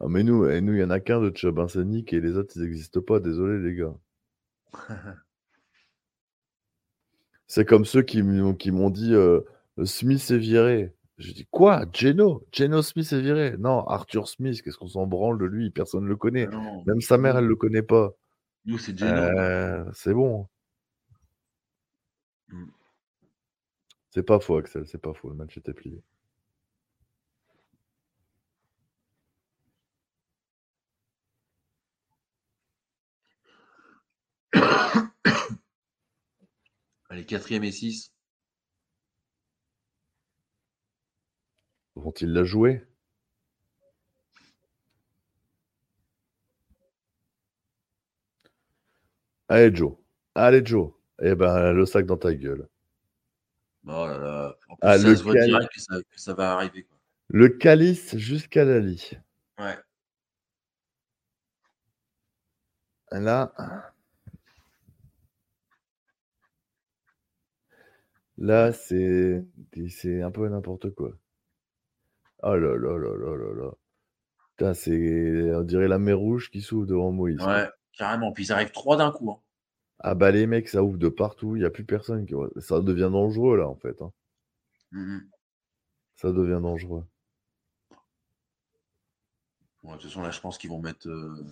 Ah, 0.00 0.06
mais 0.08 0.22
nous, 0.22 0.46
et 0.46 0.60
nous, 0.60 0.74
il 0.74 0.78
n'y 0.78 0.84
en 0.84 0.90
a 0.90 1.00
qu'un 1.00 1.20
de 1.20 1.34
Chubb. 1.34 1.58
Hein, 1.58 1.68
c'est 1.68 1.84
Nick 1.84 2.12
et 2.12 2.20
les 2.20 2.36
autres, 2.36 2.52
ils 2.56 2.62
n'existent 2.62 3.00
pas. 3.00 3.18
Désolé, 3.20 3.58
les 3.58 3.74
gars. 3.74 3.94
c'est 7.46 7.64
comme 7.64 7.84
ceux 7.84 8.02
qui, 8.02 8.22
m'ont 8.22 8.90
dit 8.90 9.14
euh, 9.14 9.40
Smith 9.84 10.30
est 10.30 10.38
viré. 10.38 10.94
Je 11.18 11.32
dis 11.32 11.46
quoi? 11.50 11.84
Geno? 11.92 12.46
Geno 12.52 12.82
Smith 12.82 13.12
est 13.12 13.20
viré? 13.20 13.56
Non, 13.58 13.86
Arthur 13.86 14.28
Smith, 14.28 14.62
qu'est-ce 14.62 14.76
qu'on 14.78 14.88
s'en 14.88 15.06
branle 15.06 15.38
de 15.38 15.46
lui? 15.46 15.70
Personne 15.70 16.04
ne 16.04 16.08
le 16.08 16.16
connaît. 16.16 16.48
Même 16.86 17.00
sa 17.00 17.18
mère, 17.18 17.36
elle 17.36 17.44
ne 17.44 17.48
le 17.48 17.56
connaît 17.56 17.82
pas. 17.82 18.12
Nous, 18.64 18.78
c'est 18.78 18.98
Geno. 18.98 19.10
Euh, 19.12 19.84
c'est 19.94 20.14
bon. 20.14 20.48
Mmh. 22.48 22.66
C'est 24.10 24.22
pas 24.22 24.40
faux, 24.40 24.56
Axel, 24.56 24.86
c'est 24.86 25.00
pas 25.00 25.12
faux. 25.14 25.28
Le 25.28 25.34
match 25.36 25.56
était 25.58 25.74
plié. 25.74 26.02
Allez, 37.10 37.24
quatrième 37.26 37.64
et 37.64 37.72
6. 37.72 38.10
Vont-ils 42.06 42.32
la 42.32 42.44
jouer 42.44 42.84
Allez, 49.48 49.74
Joe. 49.74 49.96
Allez, 50.36 50.64
Joe. 50.64 50.92
Eh 51.20 51.34
ben, 51.34 51.72
le 51.72 51.84
sac 51.84 52.06
dans 52.06 52.16
ta 52.16 52.32
gueule. 52.32 52.68
Oh 53.88 54.06
là 54.06 54.18
là. 54.18 54.56
En 54.68 54.76
plus, 54.76 54.88
ah, 54.88 54.98
ça 55.00 55.16
se 55.16 55.22
voit 55.24 55.34
direct 55.34 55.68
que 55.74 55.80
ça, 55.80 55.96
que 56.00 56.20
ça, 56.20 56.34
va 56.34 56.52
arriver. 56.52 56.84
Quoi. 56.84 56.96
Le 57.26 57.48
calice 57.48 58.16
jusqu'à 58.16 58.64
la 58.64 58.78
lit. 58.78 59.10
Ouais. 59.58 59.76
Là. 63.10 63.52
Là, 68.38 68.72
c'est 68.72 69.42
un 70.22 70.30
peu 70.30 70.48
n'importe 70.48 70.94
quoi. 70.94 71.10
Oh 72.42 72.54
là 72.54 72.76
là 72.76 72.98
là 72.98 73.16
là 73.16 73.36
là 73.36 73.54
là. 73.54 73.70
Putain, 74.56 74.74
c'est 74.74 75.54
on 75.54 75.62
dirait 75.62 75.88
la 75.88 75.98
mer 75.98 76.18
rouge 76.18 76.50
qui 76.50 76.60
s'ouvre 76.60 76.86
devant 76.86 77.12
Moïse. 77.12 77.40
Ouais, 77.42 77.68
carrément. 77.96 78.32
Puis 78.32 78.46
ils 78.46 78.52
arrivent 78.52 78.72
trois 78.72 78.96
d'un 78.96 79.10
coup. 79.10 79.30
Hein. 79.30 79.40
Ah 79.98 80.14
bah 80.14 80.30
les 80.30 80.46
mecs, 80.46 80.68
ça 80.68 80.82
ouvre 80.82 80.98
de 80.98 81.08
partout, 81.08 81.56
il 81.56 81.60
n'y 81.60 81.64
a 81.64 81.70
plus 81.70 81.84
personne 81.84 82.26
qui... 82.26 82.34
Ça 82.58 82.80
devient 82.80 83.10
dangereux 83.10 83.56
là 83.56 83.68
en 83.68 83.76
fait. 83.76 84.00
Hein. 84.02 84.12
Mmh 84.92 85.18
ça 86.16 86.32
devient 86.32 86.60
dangereux. 86.62 87.04
de 89.84 89.90
toute 89.90 90.02
façon 90.02 90.22
là 90.22 90.30
je 90.30 90.40
pense 90.40 90.56
qu'ils 90.56 90.70
vont 90.70 90.80
mettre... 90.80 91.08
Euh, 91.08 91.44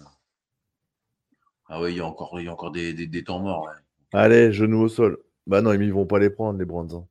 ah 1.67 1.83
oui, 1.83 1.93
il 1.93 1.97
y 1.99 2.01
a 2.01 2.07
encore, 2.07 2.39
il 2.41 2.47
y 2.47 2.49
a 2.49 2.53
encore 2.53 2.71
des, 2.71 2.95
des, 2.95 3.25
temps 3.25 3.41
morts. 3.41 3.71
Allez, 4.13 4.53
genoux 4.53 4.83
au 4.83 4.89
sol. 4.89 5.19
Bah 5.47 5.61
non, 5.61 5.73
ils 5.73 5.93
vont 5.93 6.07
pas 6.07 6.19
les 6.19 6.31
prendre 6.31 6.59
les 6.59 6.65
Browns. 6.65 6.95
Hein. 6.95 7.07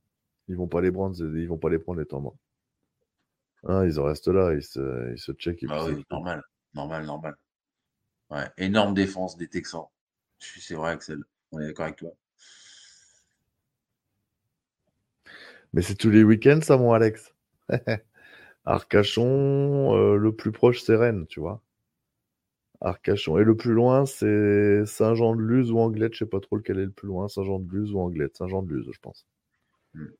Ils 0.48 0.56
vont 0.56 0.68
pas 0.68 0.82
les 0.82 0.92
prendre, 0.92 1.16
ils 1.20 1.48
vont 1.48 1.58
pas 1.58 1.70
les 1.70 1.80
prendre 1.80 2.00
les 2.00 2.06
temps 2.06 2.36
hein, 3.64 3.86
ils 3.86 4.00
en 4.00 4.04
restent 4.04 4.28
là, 4.28 4.54
ils 4.54 4.64
se, 4.64 5.12
ils 5.12 5.20
se 5.20 5.32
checkent. 5.34 5.66
Ah 5.70 5.86
oui, 5.86 6.04
normal, 6.12 6.44
normal, 6.74 7.06
normal. 7.06 7.36
Ouais, 8.30 8.50
énorme 8.58 8.94
défense 8.94 9.38
des 9.38 9.48
Texans. 9.48 9.88
C'est 10.40 10.76
vrai, 10.76 10.92
Axel. 10.92 11.24
On 11.52 11.60
est 11.60 11.68
d'accord 11.68 11.86
avec 11.86 11.98
toi. 11.98 12.12
Mais 15.74 15.82
c'est 15.82 15.96
tous 15.96 16.10
les 16.10 16.24
week-ends, 16.24 16.62
ça, 16.62 16.78
mon 16.78 16.94
Alex? 16.94 17.34
Arcachon, 18.66 19.96
euh, 19.96 20.16
le 20.18 20.36
plus 20.36 20.52
proche, 20.52 20.82
c'est 20.82 20.96
Rennes, 20.96 21.26
tu 21.28 21.40
vois. 21.40 21.62
Arcachon. 22.82 23.38
Et 23.40 23.44
le 23.44 23.56
plus 23.56 23.74
loin, 23.74 24.06
c'est 24.06 24.86
Saint-Jean-de-Luz 24.86 25.72
ou 25.72 25.80
Anglette. 25.80 26.14
Je 26.14 26.20
sais 26.20 26.26
pas 26.26 26.40
trop 26.40 26.58
lequel 26.58 26.80
est 26.80 26.86
le 26.86 26.92
plus 26.92 27.08
loin. 27.08 27.28
Saint-Jean-de-Luz 27.28 27.94
ou 27.94 28.00
Anglette. 28.00 28.38
Saint-Jean-de-Luz, 28.38 28.90
je 28.92 29.00
pense. 29.00 29.26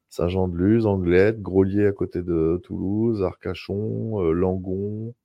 Saint-Jean-de-Luz, 0.10 0.86
Anglette, 0.86 1.42
Grolier 1.42 1.88
à 1.88 1.92
côté 1.92 2.22
de 2.22 2.60
Toulouse, 2.64 3.24
Arcachon, 3.24 4.22
euh, 4.22 4.32
Langon, 4.32 5.16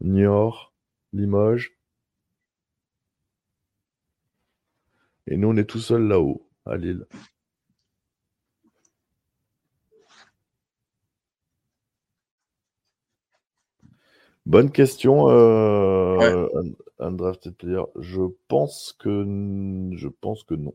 Niort, 0.00 0.72
Limoges. 1.12 1.76
Et 5.26 5.36
nous, 5.36 5.48
on 5.48 5.56
est 5.56 5.64
tout 5.68 5.78
seul 5.78 6.08
là-haut, 6.08 6.48
à 6.66 6.76
Lille. 6.76 7.06
Bonne 14.46 14.72
question, 14.72 15.28
euh, 15.28 16.48
undrafted 16.98 17.54
player. 17.54 17.84
Je 18.00 18.22
pense 18.48 18.96
que 18.98 19.24
je 19.94 20.08
pense 20.08 20.42
que 20.42 20.54
non. 20.54 20.74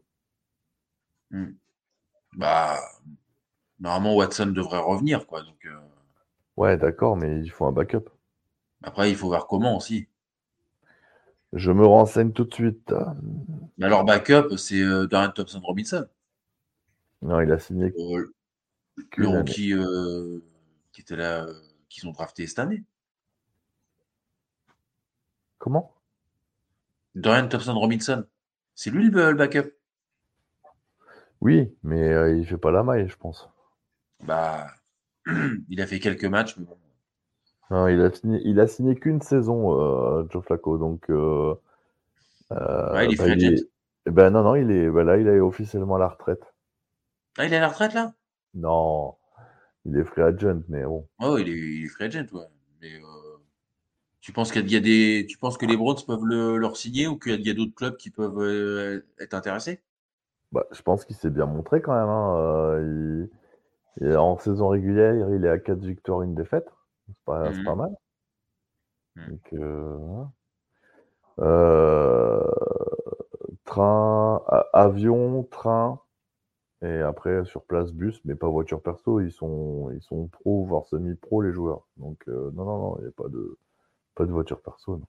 Hmm. 1.31 1.51
Bah, 2.35 2.80
normalement 3.80 4.15
Watson 4.15 4.47
devrait 4.47 4.80
revenir, 4.80 5.25
quoi. 5.27 5.41
Donc, 5.41 5.65
euh. 5.65 5.80
Ouais, 6.57 6.77
d'accord, 6.77 7.17
mais 7.17 7.41
il 7.41 7.49
faut 7.49 7.65
un 7.65 7.72
backup. 7.72 8.09
Après, 8.83 9.09
il 9.09 9.15
faut 9.15 9.27
voir 9.27 9.47
comment 9.47 9.77
aussi. 9.77 10.07
Je 11.53 11.72
me 11.72 11.85
renseigne 11.85 12.31
tout 12.33 12.43
de 12.43 12.53
suite. 12.53 12.93
Mais 13.77 13.85
alors, 13.85 14.03
backup, 14.03 14.57
c'est 14.57 14.81
euh, 14.81 15.07
Dorian 15.07 15.31
Thompson 15.31 15.61
Robinson. 15.61 16.05
Non, 17.22 17.39
il 17.39 17.51
a 17.51 17.59
signé. 17.59 17.93
Euh, 17.97 18.33
le 19.17 19.27
rookie 19.27 19.73
euh, 19.73 20.43
qui 20.91 21.01
était 21.01 21.15
là, 21.15 21.47
qu'ils 21.89 22.07
ont 22.07 22.11
drafté 22.11 22.45
cette 22.45 22.59
année. 22.59 22.83
Comment? 25.57 25.93
Dorian 27.15 27.47
Thompson 27.47 27.73
Robinson. 27.73 28.25
C'est 28.75 28.89
lui 28.89 29.09
le 29.09 29.33
backup. 29.33 29.72
Oui, 31.45 31.72
mais 31.83 32.09
il 32.32 32.40
il 32.40 32.45
fait 32.48 32.57
pas 32.57 32.72
la 32.72 32.82
maille, 32.82 33.07
je 33.07 33.17
pense. 33.17 33.48
Bah, 34.24 34.65
il 35.69 35.80
a 35.80 35.85
fait 35.85 35.99
quelques 35.99 36.25
matchs, 36.25 36.57
mais 36.57 36.65
bon. 36.65 36.75
Non, 37.69 37.88
il 37.88 38.01
a 38.01 38.11
signé, 38.11 38.41
il 38.45 38.59
a 38.59 38.65
signé 38.65 38.95
qu'une 38.95 39.22
saison, 39.22 39.80
euh, 39.80 40.27
Joe 40.32 40.43
Flacco. 40.43 40.80
Donc, 40.80 41.07
euh, 41.11 41.53
ouais, 42.49 43.06
il 43.06 43.14
est 43.14 43.17
bah, 43.17 43.27
il 43.27 43.67
eh 44.07 44.11
ben 44.11 44.32
non, 44.32 44.43
non, 44.43 44.56
il 44.56 44.72
est, 44.72 44.90
bah, 44.90 45.03
là, 45.03 45.17
il 45.17 45.27
est 45.27 45.40
officiellement 45.40 45.98
à 45.98 45.99
la 45.99 46.07
retraite. 46.07 46.41
Ah, 47.38 47.45
il 47.45 47.53
est 47.53 47.57
à 47.57 47.61
la 47.61 47.67
retraite 47.67 47.93
là? 47.93 48.15
Non, 48.56 49.15
il 49.85 49.98
est 49.98 50.03
free 50.03 50.24
agent, 50.24 50.61
mais 50.67 50.83
bon. 50.83 51.07
Oh, 51.19 51.38
il 51.38 51.48
est, 51.48 51.51
il 51.51 51.85
est 51.85 51.90
free 51.90 52.06
agent, 52.06 52.25
ouais. 52.33 52.48
Mais 52.82 52.95
euh, 52.95 53.38
tu 54.19 54.32
penses 54.32 54.51
qu'il 54.51 54.72
y 54.72 54.75
a 54.75 54.80
des, 54.80 55.27
tu 55.30 55.38
penses 55.38 55.59
que 55.59 55.67
les 55.67 55.77
Browns 55.77 56.03
peuvent 56.07 56.25
le, 56.25 56.57
leur 56.57 56.75
signer 56.75 57.06
ou 57.06 57.19
qu'il 57.19 57.45
y 57.45 57.49
a, 57.51 57.53
d'autres 57.53 57.75
clubs 57.75 57.98
qui 57.98 58.09
peuvent 58.09 58.40
euh, 58.40 59.06
être 59.19 59.35
intéressés? 59.35 59.82
Bah, 60.51 60.65
je 60.72 60.82
pense 60.82 61.06
qu'il 61.06 61.15
s'est 61.15 61.30
bien 61.30 61.45
montré 61.45 61.82
quand 61.82 61.93
même. 61.93 62.09
Hein. 62.09 62.35
Euh, 62.38 63.27
il, 64.01 64.17
en 64.17 64.38
saison 64.38 64.69
régulière, 64.69 65.30
il 65.32 65.45
est 65.45 65.49
à 65.49 65.59
4 65.59 65.80
victoires, 65.80 66.22
une 66.22 66.35
défaite. 66.35 66.67
C'est 67.07 67.15
pas, 67.25 67.43
pas, 67.43 67.75
mmh. 67.75 67.77
mal. 67.77 67.95
Mmh. 69.15 69.30
Donc, 69.30 69.53
euh, 69.53 70.24
euh, 71.40 72.43
train, 73.65 74.41
avion, 74.74 75.43
train, 75.43 75.99
et 76.82 77.01
après 77.01 77.45
sur 77.45 77.64
place 77.65 77.91
bus, 77.93 78.22
mais 78.25 78.35
pas 78.35 78.48
voiture 78.48 78.82
perso. 78.82 79.19
Ils 79.22 79.32
sont, 79.32 79.91
ils 79.93 80.01
sont 80.01 80.27
pro, 80.27 80.65
voire 80.65 80.85
semi-pro 80.85 81.41
les 81.41 81.51
joueurs. 81.53 81.88
Donc 81.98 82.24
euh, 82.27 82.51
non, 82.53 82.65
non, 82.65 82.77
non, 82.80 82.98
il 82.99 83.03
n'y 83.03 83.07
a 83.09 83.11
pas 83.11 83.27
de, 83.30 83.57
pas 84.15 84.25
de 84.25 84.32
voiture 84.32 84.61
perso. 84.61 84.98
Non. 84.98 85.06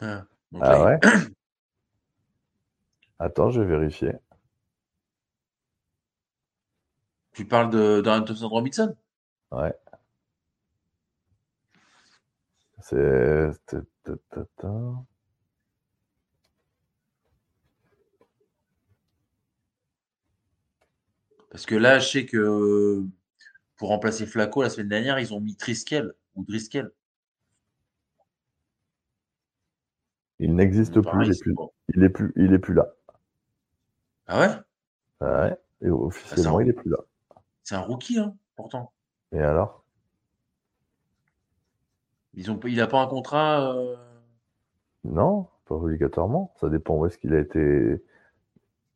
Ah, 0.00 0.24
ah 0.60 0.84
ouais? 0.84 0.98
Attends, 3.18 3.50
je 3.50 3.60
vais 3.60 3.66
vérifier. 3.66 4.12
Tu 7.32 7.46
parles 7.46 7.70
de 7.70 8.00
Dorian 8.00 8.24
Robinson? 8.48 8.96
Ouais. 9.50 9.74
C'est. 12.80 13.50
Parce 21.50 21.66
que 21.66 21.74
là, 21.74 21.98
je 21.98 22.08
sais 22.08 22.26
que 22.26 23.02
pour 23.76 23.90
remplacer 23.90 24.26
Flaco 24.26 24.62
la 24.62 24.70
semaine 24.70 24.88
dernière, 24.88 25.18
ils 25.18 25.32
ont 25.32 25.40
mis 25.40 25.56
Triskel 25.56 26.12
ou 26.34 26.44
Driskel. 26.44 26.90
Il 30.42 30.56
n'existe 30.56 31.00
plus, 31.00 31.24
il 31.24 31.30
est 31.30 31.40
plus, 31.40 31.54
il 31.94 32.02
est 32.02 32.08
plus, 32.08 32.32
il 32.34 32.52
est 32.52 32.58
plus 32.58 32.74
là. 32.74 32.88
Ah 34.26 34.40
ouais? 34.40 34.48
Ouais, 35.20 35.56
et 35.82 35.88
officiellement, 35.88 36.58
il 36.58 36.68
est 36.68 36.72
plus 36.72 36.90
là. 36.90 36.96
C'est 37.62 37.76
un 37.76 37.80
rookie, 37.80 38.18
hein, 38.18 38.34
pourtant. 38.56 38.92
Et 39.30 39.38
alors? 39.38 39.84
Ils 42.34 42.50
ont, 42.50 42.58
Il 42.64 42.76
n'a 42.76 42.88
pas 42.88 43.00
un 43.02 43.06
contrat 43.06 43.72
euh? 43.72 43.94
Non, 45.04 45.46
pas 45.66 45.76
obligatoirement. 45.76 46.52
Ça 46.60 46.68
dépend 46.68 46.96
où 46.96 47.06
est-ce 47.06 47.18
qu'il 47.18 47.34
a 47.34 47.38
été. 47.38 48.04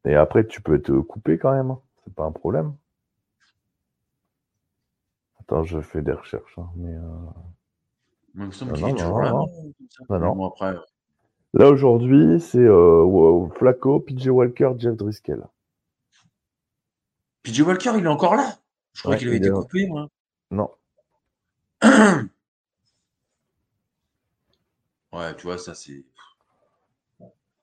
Et 0.05 0.17
après, 0.17 0.49
tu 0.49 0.61
peux 0.61 0.75
être 0.75 0.99
coupé 0.99 1.39
quand 1.39 1.53
même. 1.53 1.71
Hein. 1.71 1.81
C'est 2.03 2.13
pas 2.13 2.25
un 2.25 2.33
problème. 2.33 2.75
Attends, 5.39 5.63
je 5.63 5.81
fais 5.81 6.03
des 6.03 6.13
recherches. 6.13 6.59
Hein, 6.59 6.69
mais, 6.75 6.97
me 8.35 8.51
semble 8.51 8.73
qu'il 8.73 8.89
est 8.89 8.95
toujours 8.95 9.21
là. 9.21 9.31
Non, 10.11 10.53
Là, 11.57 11.71
aujourd'hui, 11.71 12.39
c'est 12.39 12.59
euh, 12.59 13.49
Flaco, 13.57 14.01
PJ 14.01 14.27
Walker, 14.29 14.73
Jeff 14.77 14.95
Driscoll. 14.95 15.43
PJ 17.43 17.61
Walker, 17.63 17.93
il 17.97 18.05
est 18.05 18.09
encore 18.09 18.37
là? 18.37 18.59
Je 18.93 19.03
crois 19.03 19.17
qu'il 19.17 19.29
avait 19.29 19.39
été 19.39 19.49
coupé, 19.49 19.87
moi. 19.87 20.11
Non. 20.51 20.71
ouais, 25.15 25.35
tu 25.37 25.47
vois, 25.47 25.57
ça 25.57 25.75
c'est. 25.75 26.05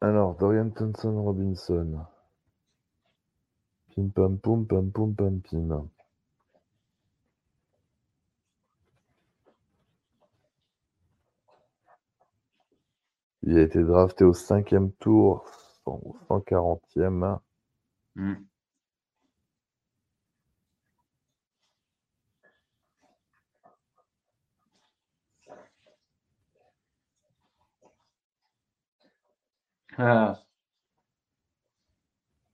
Alors, 0.02 0.38
Dorian 0.38 0.72
Thompson 0.72 1.22
Robinson. 1.22 2.04
Pim 3.96 4.10
pam 4.10 4.40
poum 4.40 4.66
pam 4.66 4.92
poum 4.92 5.14
pam 5.14 5.40
pim. 5.40 5.88
Il 13.46 13.58
a 13.58 13.62
été 13.62 13.84
drafté 13.84 14.24
au 14.24 14.34
cinquième 14.34 14.92
tour, 14.94 15.46
au 15.86 16.16
140e. 16.30 17.40
Ah. 29.98 30.40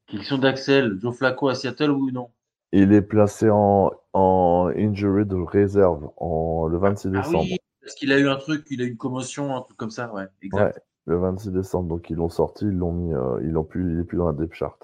Question 0.08 0.40
d'Axel. 0.40 0.98
Joe 1.00 1.16
Flacco 1.16 1.50
à 1.50 1.56
Seattle 1.56 1.92
ou 1.92 2.10
non? 2.10 2.32
Il 2.72 2.94
est 2.94 3.02
placé 3.02 3.50
en, 3.52 3.92
en 4.14 4.72
injury 4.76 5.26
de 5.26 5.36
réserve 5.36 6.10
en, 6.18 6.68
le 6.68 6.78
26 6.80 7.08
ah 7.08 7.12
décembre. 7.12 7.44
oui, 7.44 7.58
parce 7.82 7.96
qu'il 7.96 8.12
a 8.12 8.20
eu 8.20 8.28
un 8.28 8.38
truc, 8.38 8.66
il 8.70 8.82
a 8.82 8.86
eu 8.86 8.90
une 8.90 8.98
commotion, 8.98 9.56
un 9.56 9.62
truc 9.62 9.78
comme 9.78 9.92
ça, 9.92 10.14
ouais, 10.14 10.26
exact. 10.42 10.82
le 11.06 11.18
26 11.18 11.52
décembre, 11.52 11.90
donc 11.90 12.10
ils 12.10 12.16
l'ont 12.16 12.30
sorti, 12.30 12.66
ils 12.66 12.78
l'ont 12.78 12.92
mis, 12.92 13.14
euh, 13.14 13.40
ils 13.44 13.52
l'ont 13.52 13.64
plus, 13.64 13.94
il 13.94 14.00
est 14.00 14.04
plus 14.04 14.18
dans 14.18 14.28
la 14.28 14.34
depth 14.34 14.54
chart. 14.54 14.78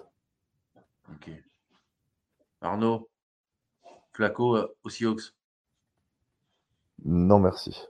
Ok. 1.11 1.29
Arnaud, 2.61 3.09
Flacco 4.13 4.55
euh, 4.55 4.67
aux 4.83 4.89
Seahawks 4.89 5.33
Non, 7.03 7.39
merci. 7.39 7.87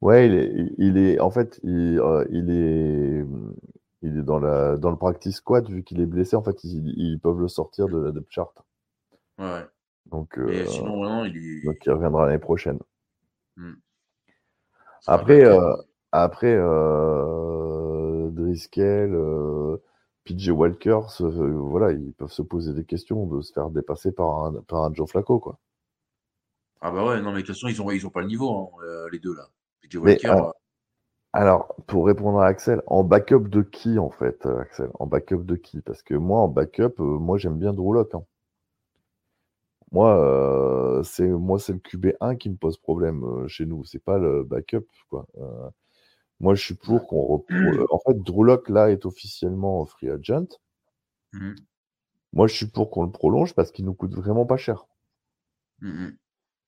Ouais, 0.00 0.26
il 0.26 0.34
est, 0.34 0.74
il 0.78 0.98
est, 0.98 1.18
en 1.20 1.30
fait, 1.30 1.60
il, 1.62 1.98
euh, 1.98 2.26
il 2.30 2.50
est, 2.50 3.24
il 4.02 4.18
est 4.18 4.22
dans 4.22 4.38
la, 4.38 4.76
dans 4.76 4.90
le 4.90 4.96
practice 4.96 5.36
squad 5.36 5.68
vu 5.68 5.82
qu'il 5.82 6.00
est 6.00 6.06
blessé. 6.06 6.36
En 6.36 6.42
fait, 6.42 6.62
ils, 6.62 7.18
peuvent 7.18 7.40
le 7.40 7.48
sortir 7.48 7.88
de 7.88 7.98
la 7.98 8.12
depth 8.12 8.30
chart. 8.30 8.52
Ouais. 9.38 9.64
Donc, 10.06 10.38
euh, 10.38 10.66
sinon, 10.66 11.02
vraiment, 11.02 11.24
il 11.24 11.36
est... 11.36 11.64
donc, 11.64 11.76
il 11.84 11.92
reviendra 11.92 12.26
l'année 12.26 12.38
prochaine. 12.38 12.78
Hmm. 13.56 13.74
Après, 15.06 15.44
euh, 15.44 15.74
après 16.12 16.56
Driscoll, 18.30 19.80
PJ 20.24 20.48
Walker, 20.50 21.00
voilà, 21.20 21.92
ils 21.92 22.14
peuvent 22.14 22.32
se 22.32 22.42
poser 22.42 22.72
des 22.72 22.84
questions 22.84 23.26
de 23.26 23.40
se 23.42 23.52
faire 23.52 23.70
dépasser 23.70 24.12
par 24.12 24.44
un, 24.44 24.54
par 24.62 24.84
un 24.84 24.94
Joe 24.94 25.08
Flacco, 25.08 25.38
quoi. 25.38 25.58
Ah 26.86 26.90
bah 26.90 27.02
ouais, 27.02 27.20
non, 27.22 27.32
mais 27.32 27.40
de 27.40 27.46
toute 27.46 27.54
façon, 27.54 27.68
ils 27.68 27.78
n'ont 27.78 27.90
ils 27.90 28.06
ont 28.06 28.10
pas 28.10 28.20
le 28.20 28.26
niveau, 28.26 28.50
hein, 28.50 28.84
euh, 28.84 29.08
les 29.10 29.18
deux 29.18 29.34
là. 29.34 29.48
PJ 29.82 29.96
Walker. 29.96 30.28
Euh, 30.28 30.50
alors, 31.32 31.74
pour 31.86 32.06
répondre 32.06 32.40
à 32.40 32.46
Axel, 32.46 32.82
en 32.86 33.02
backup 33.02 33.48
de 33.48 33.62
qui 33.62 33.98
en 33.98 34.10
fait, 34.10 34.44
euh, 34.44 34.60
Axel? 34.60 34.90
En 34.98 35.06
backup 35.06 35.44
de 35.44 35.56
qui? 35.56 35.80
Parce 35.80 36.02
que 36.02 36.14
moi, 36.14 36.40
en 36.40 36.48
backup, 36.48 36.98
moi 36.98 37.38
j'aime 37.38 37.58
bien 37.58 37.72
Drew. 37.72 37.98
Hein. 38.12 38.24
Moi, 39.94 41.02
c'est 41.04 41.28
moi 41.28 41.60
c'est 41.60 41.72
le 41.72 41.78
QB1 41.78 42.36
qui 42.36 42.50
me 42.50 42.56
pose 42.56 42.76
problème 42.78 43.46
chez 43.46 43.64
nous. 43.64 43.84
C'est 43.84 44.02
pas 44.02 44.18
le 44.18 44.42
backup, 44.42 44.88
quoi. 45.08 45.26
Moi, 46.40 46.56
je 46.56 46.64
suis 46.64 46.74
pour 46.74 47.06
qu'on. 47.06 47.44
En 47.90 47.98
fait, 48.00 48.18
Drew 48.20 48.44
là, 48.68 48.90
est 48.90 49.06
officiellement 49.06 49.84
free 49.84 50.10
agent. 50.10 50.58
Mmh. 51.32 51.52
Moi, 52.32 52.48
je 52.48 52.54
suis 52.54 52.66
pour 52.66 52.90
qu'on 52.90 53.04
le 53.04 53.12
prolonge 53.12 53.54
parce 53.54 53.70
qu'il 53.70 53.84
nous 53.84 53.94
coûte 53.94 54.14
vraiment 54.14 54.46
pas 54.46 54.56
cher. 54.56 54.86
Mmh 55.80 56.08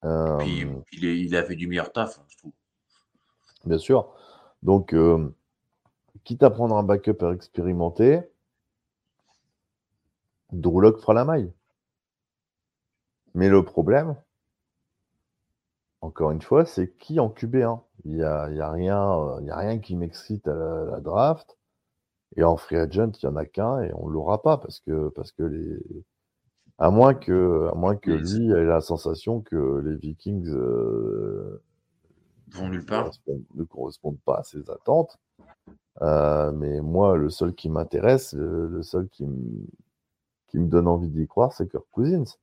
il, 0.03 1.35
a 1.35 1.43
fait 1.43 1.55
du 1.55 1.67
meilleur 1.67 1.91
taf, 1.91 2.19
hein, 2.19 2.25
je 2.29 2.37
trouve. 2.37 2.53
Bien 3.65 3.77
sûr. 3.77 4.13
Donc, 4.63 4.95
quitte 6.23 6.43
à 6.43 6.49
prendre 6.49 6.77
un 6.77 6.83
backup 6.83 7.29
expérimenté, 7.33 8.21
Drew 10.53 10.97
fera 10.97 11.13
la 11.13 11.25
maille. 11.25 11.51
Mais 13.37 13.49
le 13.49 13.63
problème, 13.63 14.15
encore 16.01 16.31
une 16.31 16.41
fois, 16.41 16.65
c'est 16.65 16.91
qui 16.97 17.19
en 17.19 17.29
QB1 17.29 17.81
Il 18.03 18.15
n'y 18.15 18.23
a, 18.23 18.49
y 18.49 18.59
a, 18.59 18.71
rien, 18.71 18.97
a 18.97 19.57
rien 19.57 19.77
qui 19.77 19.95
m'excite 19.95 20.47
à 20.47 20.55
la, 20.55 20.99
draft. 21.01 21.55
Et 22.35 22.43
en 22.43 22.57
free 22.57 22.77
agent, 22.77 23.11
il 23.21 23.27
n'y 23.27 23.31
en 23.31 23.35
a 23.35 23.45
qu'un 23.45 23.81
et 23.81 23.91
on 23.93 24.07
ne 24.07 24.13
l'aura 24.13 24.41
pas 24.41 24.57
parce 24.57 24.79
que, 24.79 25.09
parce 25.09 25.31
que 25.31 25.43
les. 25.43 25.77
À 26.79 26.89
moins 26.89 27.13
que, 27.13 27.69
à 27.71 27.75
moins 27.75 27.95
que 27.95 28.09
lui 28.09 28.49
ait 28.51 28.65
la 28.65 28.81
sensation 28.81 29.41
que 29.41 29.83
les 29.85 29.95
Vikings 29.95 30.49
euh, 30.49 31.61
vont 32.49 32.69
nulle 32.69 32.85
part. 32.85 33.11
Ne 33.53 33.63
correspondent 33.65 34.19
pas 34.25 34.37
à 34.37 34.43
ses 34.43 34.67
attentes. 34.71 35.19
Euh, 36.01 36.51
mais 36.53 36.81
moi, 36.81 37.15
le 37.15 37.29
seul 37.29 37.53
qui 37.53 37.69
m'intéresse, 37.69 38.33
le, 38.33 38.81
seul 38.81 39.07
qui, 39.09 39.27
qui 40.47 40.57
me 40.57 40.67
donne 40.67 40.87
envie 40.87 41.09
d'y 41.09 41.27
croire, 41.27 41.53
c'est 41.53 41.69
Kirk 41.69 41.85
Cousins. 41.91 42.35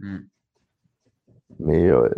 Hmm. 0.00 0.18
Mais 1.58 1.88
euh, 1.88 2.08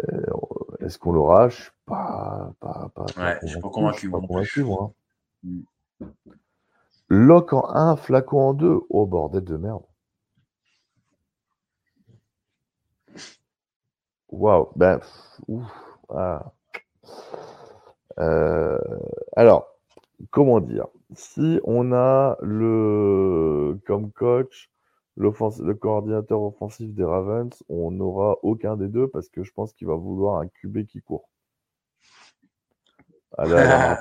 est-ce 0.81 0.99
qu'on 0.99 1.12
l'aura? 1.12 1.49
Je 1.49 1.62
suis 1.62 1.70
pas, 1.86 2.52
pas, 2.60 2.91
pas, 2.94 3.07
ouais, 3.17 3.39
je 3.42 3.49
suis 3.49 3.60
pas 3.60 3.70
convaincu. 3.70 4.10
Pas 4.10 4.20
convaincu 4.20 4.65
moi. 4.65 4.92
Hmm. 5.42 5.62
Lock 7.09 7.52
en 7.52 7.68
1, 7.68 7.97
flacon 7.97 8.41
en 8.41 8.55
2. 8.55 8.81
Oh 8.91 9.07
bordel 9.07 9.44
de 9.44 9.57
merde. 9.57 9.83
Waouh. 14.28 14.68
Ben, 14.76 15.00
ouf. 15.49 15.67
Ah. 16.09 16.52
Euh, 18.18 18.78
alors, 19.36 19.75
comment 20.31 20.60
dire? 20.60 20.86
Si 21.15 21.60
on 21.65 21.92
a 21.92 22.36
le 22.41 23.81
comme 23.86 24.12
coach 24.12 24.70
le 25.20 25.74
coordinateur 25.74 26.40
offensif 26.42 26.94
des 26.94 27.05
Ravens, 27.05 27.62
on 27.68 27.90
n'aura 27.90 28.39
aucun 28.42 28.76
des 28.76 28.89
deux 28.89 29.07
parce 29.08 29.28
que 29.28 29.42
je 29.42 29.52
pense 29.52 29.74
qu'il 29.74 29.86
va 29.86 29.94
vouloir 29.94 30.40
un 30.40 30.49
QB 30.49 30.86
qui 30.86 31.02
court. 31.02 31.28
Allez, 33.36 33.97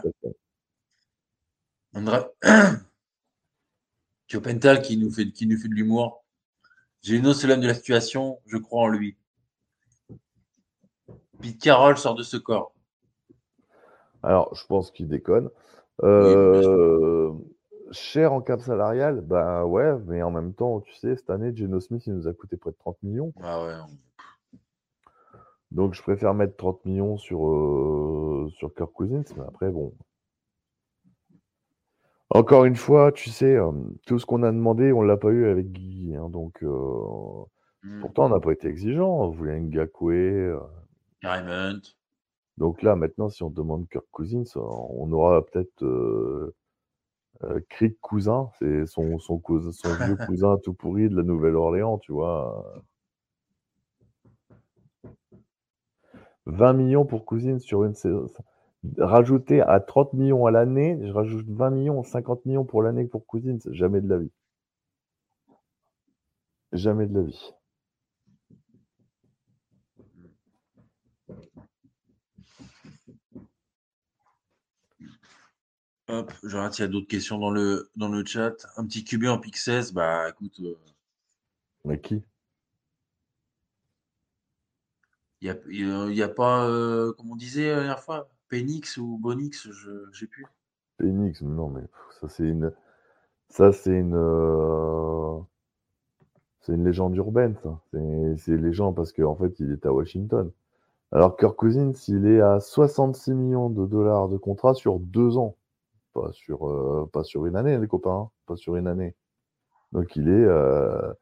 Pental 4.43 4.81
qui 4.81 4.95
nous 4.95 5.11
fait, 5.11 5.31
qui 5.31 5.47
nous 5.47 5.57
fait 5.57 5.67
de 5.67 5.73
l'humour. 5.73 6.23
J'ai 7.01 7.17
une 7.17 7.27
autre 7.27 7.45
de 7.47 7.67
la 7.67 7.73
situation, 7.73 8.39
je 8.45 8.57
crois 8.57 8.83
en 8.83 8.87
lui. 8.87 9.17
Pete 11.41 11.61
Carroll 11.61 11.97
sort 11.97 12.15
de 12.15 12.23
ce 12.23 12.37
corps. 12.37 12.73
Alors, 14.21 14.53
je 14.53 14.65
pense 14.67 14.91
qu'il 14.91 15.07
déconne. 15.07 15.49
Euh, 16.03 17.33
cher 17.91 18.33
en 18.33 18.41
cap 18.41 18.61
salarial, 18.61 19.21
bah 19.21 19.65
ouais, 19.65 19.97
mais 20.07 20.21
en 20.23 20.31
même 20.31 20.53
temps, 20.53 20.81
tu 20.81 20.93
sais, 20.95 21.15
cette 21.15 21.29
année, 21.29 21.55
Geno 21.55 21.79
Smith, 21.79 22.05
il 22.07 22.13
nous 22.13 22.27
a 22.27 22.33
coûté 22.33 22.57
près 22.57 22.71
de 22.71 22.77
30 22.77 23.01
millions. 23.03 23.33
Ah 23.41 23.63
ouais. 23.63 23.73
Donc 25.71 25.93
je 25.93 26.01
préfère 26.01 26.33
mettre 26.33 26.55
30 26.57 26.85
millions 26.85 27.17
sur, 27.17 27.47
euh, 27.47 28.49
sur 28.57 28.73
Kirk 28.73 28.91
Cousins, 28.91 29.23
mais 29.35 29.43
après, 29.47 29.69
bon. 29.69 29.93
Encore 32.31 32.65
une 32.65 32.75
fois, 32.75 33.11
tu 33.11 33.29
sais, 33.29 33.55
euh, 33.55 33.71
tout 34.05 34.19
ce 34.19 34.25
qu'on 34.25 34.43
a 34.43 34.51
demandé, 34.51 34.91
on 34.91 35.01
ne 35.01 35.07
l'a 35.07 35.17
pas 35.17 35.29
eu 35.29 35.47
avec 35.47 35.71
Guy. 35.71 36.15
Hein, 36.15 36.29
donc, 36.29 36.61
euh, 36.63 37.43
hmm. 37.83 38.01
pourtant, 38.01 38.25
on 38.25 38.29
n'a 38.29 38.39
pas 38.39 38.51
été 38.51 38.67
exigeant. 38.67 39.09
On 39.09 39.29
voulait 39.29 39.59
Ngakwe. 39.59 40.59
Raymond. 41.23 41.81
Donc 42.57 42.83
là, 42.83 42.95
maintenant, 42.95 43.29
si 43.29 43.41
on 43.41 43.49
demande 43.49 43.87
Kirk 43.89 44.05
Cousins, 44.11 44.43
on 44.55 45.11
aura 45.11 45.43
peut-être 45.43 45.83
euh, 47.43 47.59
Crick 47.69 47.99
Cousin, 48.01 48.49
c'est 48.59 48.85
son, 48.85 49.17
son, 49.19 49.41
son 49.71 49.93
vieux 49.95 50.17
cousin 50.27 50.57
tout 50.57 50.73
pourri 50.73 51.09
de 51.09 51.15
la 51.15 51.23
Nouvelle-Orléans, 51.23 51.97
tu 51.99 52.11
vois. 52.11 52.83
20 56.45 56.73
millions 56.73 57.05
pour 57.05 57.25
Cousine 57.25 57.59
sur 57.59 57.83
une 57.83 57.93
saison. 57.93 58.27
Rajouter 58.97 59.61
à 59.61 59.79
30 59.79 60.13
millions 60.13 60.45
à 60.45 60.51
l'année, 60.51 60.97
je 61.05 61.11
rajoute 61.11 61.47
20 61.49 61.69
millions, 61.71 62.03
50 62.03 62.45
millions 62.45 62.65
pour 62.65 62.81
l'année 62.81 63.05
pour 63.05 63.25
Cousine, 63.25 63.59
jamais 63.71 64.01
de 64.01 64.09
la 64.09 64.17
vie. 64.17 64.31
Jamais 66.73 67.05
de 67.05 67.13
la 67.13 67.21
vie. 67.23 67.53
Hop, 76.09 76.33
je 76.41 76.57
regarde 76.57 76.73
s'il 76.73 76.85
y 76.85 76.87
a 76.87 76.91
d'autres 76.91 77.07
questions 77.07 77.37
dans 77.37 77.51
le, 77.51 77.91
dans 77.95 78.09
le 78.09 78.25
chat. 78.25 78.55
Un 78.77 78.85
petit 78.85 79.03
QB 79.03 79.25
en 79.25 79.39
16, 79.39 79.93
bah 79.93 80.29
écoute. 80.29 80.59
Euh, 80.61 80.73
Mais 81.85 81.99
qui? 82.01 82.23
Il 85.41 85.55
n'y 85.77 86.21
a, 86.21 86.25
a, 86.25 86.29
pas, 86.29 86.67
euh, 86.67 87.13
comme 87.13 87.31
on 87.31 87.35
disait 87.35 87.69
la 87.69 87.75
dernière 87.75 88.03
fois, 88.03 88.27
Penix 88.49 88.97
ou 88.97 89.19
Bonix, 89.21 89.69
je 89.69 90.11
sais 90.11 90.25
plus. 90.25 90.47
Penix, 90.97 91.41
non, 91.43 91.69
mais 91.69 91.83
ça 92.19 92.27
c'est 92.27 92.43
une. 92.43 92.73
Ça 93.49 93.71
c'est 93.71 93.93
une. 93.93 94.15
Euh, 94.15 95.39
c'est 96.61 96.73
une 96.73 96.85
légende 96.85 97.15
urbaine, 97.17 97.55
ça. 97.61 97.79
C'est 97.93 98.57
légende 98.57 98.95
parce 98.95 99.13
qu'en 99.13 99.35
fait, 99.35 99.59
il 99.59 99.71
est 99.71 99.85
à 99.85 99.93
Washington. 99.93 100.51
Alors, 101.11 101.37
Kirk 101.37 101.55
Cousins, 101.55 101.93
il 102.07 102.25
est 102.27 102.41
à 102.41 102.59
66 102.59 103.33
millions 103.33 103.69
de 103.69 103.85
dollars 103.85 104.27
de 104.27 104.37
contrat 104.37 104.73
sur 104.73 104.99
deux 104.99 105.37
ans. 105.37 105.55
Pas 106.13 106.31
sur, 106.31 106.67
euh, 106.67 107.09
pas 107.11 107.23
sur 107.23 107.45
une 107.45 107.55
année, 107.55 107.77
les 107.77 107.87
copains, 107.87 108.11
hein, 108.11 108.29
pas 108.47 108.55
sur 108.55 108.75
une 108.75 108.87
année. 108.87 109.15
Donc 109.91 110.15
il 110.15 110.27
est 110.27 110.31
euh, 110.31 111.13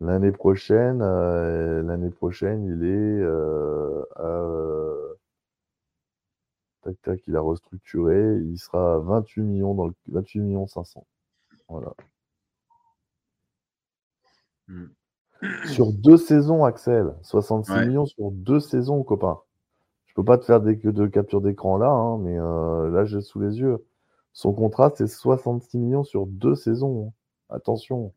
l'année 0.00 0.32
prochaine, 0.32 1.02
euh, 1.02 1.82
l'année 1.82 2.10
prochaine, 2.10 2.64
il 2.64 2.84
est 2.84 3.22
à, 4.16 4.54
tac 6.82 7.00
tac, 7.02 7.20
il 7.26 7.36
a 7.36 7.40
restructuré, 7.40 8.38
il 8.38 8.58
sera 8.58 8.94
à 8.94 8.98
28 8.98 9.42
millions 9.42 9.74
dans 9.74 9.86
le 9.86 9.94
28 10.08 10.40
millions 10.40 10.66
500. 10.66 11.06
Voilà. 11.68 11.92
Mmh. 14.68 14.86
Sur 15.66 15.92
deux 15.92 16.16
saisons, 16.16 16.64
Axel, 16.64 17.14
66 17.22 17.72
millions 17.86 18.06
sur 18.06 18.30
deux 18.30 18.60
saisons, 18.60 19.02
copain. 19.02 19.40
Je 20.06 20.14
peux 20.14 20.24
pas 20.24 20.38
te 20.38 20.44
faire 20.44 20.60
des, 20.60 20.76
de 20.76 21.06
capture 21.06 21.40
d'écran 21.40 21.76
là, 21.78 21.90
hein, 21.90 22.18
mais 22.18 22.36
là 22.36 23.04
j'ai 23.04 23.20
sous 23.20 23.40
les 23.40 23.58
yeux. 23.58 23.84
Son 24.32 24.52
contrat, 24.52 24.92
c'est 24.96 25.06
66 25.06 25.78
millions 25.78 26.04
sur 26.04 26.26
deux 26.26 26.54
saisons. 26.54 27.08
Hein. 27.08 27.12
Attention. 27.54 28.12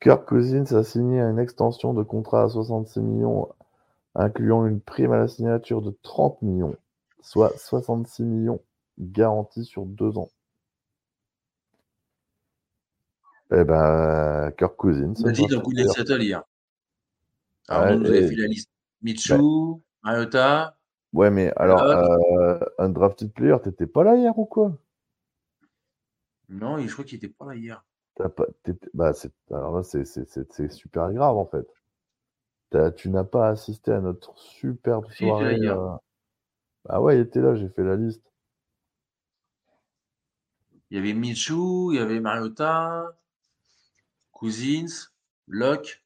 Kirk 0.00 0.28
Cousins 0.28 0.72
a 0.76 0.84
signé 0.84 1.20
une 1.20 1.38
extension 1.38 1.94
de 1.94 2.02
contrat 2.02 2.44
à 2.44 2.48
66 2.48 3.00
millions, 3.00 3.48
incluant 4.14 4.66
une 4.66 4.80
prime 4.80 5.12
à 5.12 5.18
la 5.18 5.26
signature 5.26 5.82
de 5.82 5.96
30 6.02 6.42
millions, 6.42 6.76
soit 7.22 7.56
66 7.58 8.22
millions 8.22 8.60
garantis 8.98 9.64
sur 9.64 9.84
deux 9.84 10.16
ans. 10.18 10.30
Eh 13.52 13.64
ben, 13.64 14.52
Kirk 14.58 14.76
Cousins. 14.76 15.14
Est 15.14 15.88
settle 15.88 16.22
hier. 16.22 16.44
Alors, 17.68 17.96
nous, 17.96 18.04
vous 18.04 18.10
avez 18.10 18.28
fait 18.28 18.36
la 18.36 18.46
liste. 18.46 18.70
Mitsu, 19.06 19.82
Mariota. 20.02 20.76
Ouais, 21.12 21.30
mais 21.30 21.52
alors, 21.54 21.80
euh, 21.80 22.58
un 22.78 22.88
drafted 22.88 23.32
player, 23.32 23.56
t'étais 23.62 23.86
pas 23.86 24.02
là 24.02 24.16
hier 24.16 24.36
ou 24.36 24.46
quoi? 24.46 24.76
Non, 26.48 26.76
je 26.78 26.92
crois 26.92 27.04
qu'il 27.04 27.18
était 27.18 27.28
pas 27.28 27.46
là 27.46 27.54
hier. 27.54 27.84
Pas, 28.16 28.28
bah, 28.94 29.12
alors 29.50 29.76
là, 29.76 29.82
c'est 29.84 30.72
super 30.72 31.12
grave 31.12 31.36
en 31.36 31.46
fait. 31.46 31.68
tu 32.96 33.10
n'as 33.10 33.22
pas 33.22 33.48
assisté 33.50 33.92
à 33.92 34.00
notre 34.00 34.36
superbe 34.36 35.08
soirée. 35.12 35.60
Ah 36.88 37.00
ouais, 37.00 37.16
il 37.16 37.20
était 37.20 37.40
là, 37.40 37.54
j'ai 37.54 37.68
fait 37.68 37.84
la 37.84 37.94
liste. 37.94 38.32
Il 40.90 40.96
y 40.96 40.98
avait 40.98 41.14
Michou, 41.14 41.92
il 41.92 41.98
y 41.98 42.00
avait 42.00 42.20
Mariota, 42.20 43.16
Cousins, 44.32 45.10
Locke. 45.46 46.02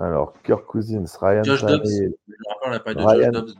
Alors, 0.00 0.32
Kirk 0.42 0.66
Cousins, 0.66 1.06
Ryan 1.20 1.44
Josh 1.44 1.60
Tannehill. 1.60 2.14
Ryan, 2.96 3.54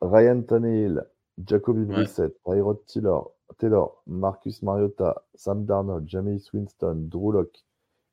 Ryan 0.00 0.42
Tannehill, 0.42 1.04
Jacoby 1.44 1.84
Brissett, 1.84 2.32
Tyrod 2.46 2.78
Taylor, 2.86 3.24
Taylor, 3.58 3.88
Marcus 4.06 4.62
Mariota, 4.62 5.20
Sam 5.34 5.66
Darnold, 5.66 6.06
Jameis 6.06 6.52
Winston, 6.52 7.08
Drew 7.08 7.32
Locke, 7.32 7.58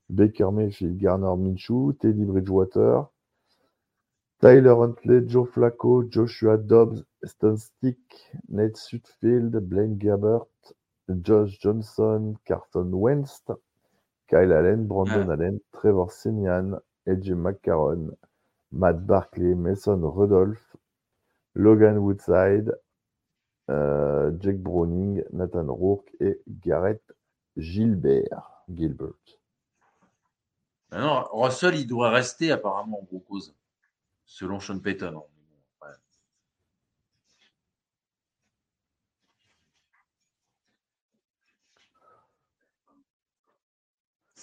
Baker 0.09 0.51
Mayfield, 0.51 0.99
Garner 0.99 1.35
Minshew, 1.37 1.93
Teddy 1.99 2.23
Bridgewater, 2.23 3.05
Tyler 4.41 4.75
Huntley, 4.75 5.27
Joe 5.27 5.45
Flacco, 5.45 6.09
Joshua 6.09 6.57
Dobbs, 6.57 7.03
Stone 7.23 7.57
Stick, 7.57 7.99
Nate 8.47 8.77
Sutfield, 8.77 9.69
Blaine 9.69 9.99
Gabbert, 9.99 10.47
Josh 11.21 11.59
Johnson, 11.59 12.35
Carson 12.47 12.97
Wentz, 12.97 13.43
Kyle 14.27 14.53
Allen, 14.53 14.87
Brandon 14.87 15.29
Allen, 15.29 15.61
Trevor 15.79 16.09
Sinian, 16.09 16.79
AJ 17.09 17.33
McCarron, 17.33 18.15
Matt 18.71 19.05
Barkley, 19.05 19.55
Mason 19.55 20.01
Rudolph, 20.03 20.75
Logan 21.55 21.97
Woodside, 21.97 22.77
euh, 23.69 24.31
Jake 24.39 24.61
Browning, 24.61 25.23
Nathan 25.33 25.65
Rourke 25.67 26.09
et 26.19 26.41
Garrett 26.47 27.01
Gilbert. 27.57 28.63
Gilbert. 28.73 29.13
Non, 30.91 31.23
Russell, 31.31 31.75
il 31.75 31.87
doit 31.87 32.09
rester 32.09 32.51
apparemment 32.51 32.99
en 32.99 33.03
gros 33.03 33.19
cause 33.19 33.55
selon 34.25 34.59
Sean 34.59 34.79
Payton. 34.79 35.17
Hein. 35.17 35.23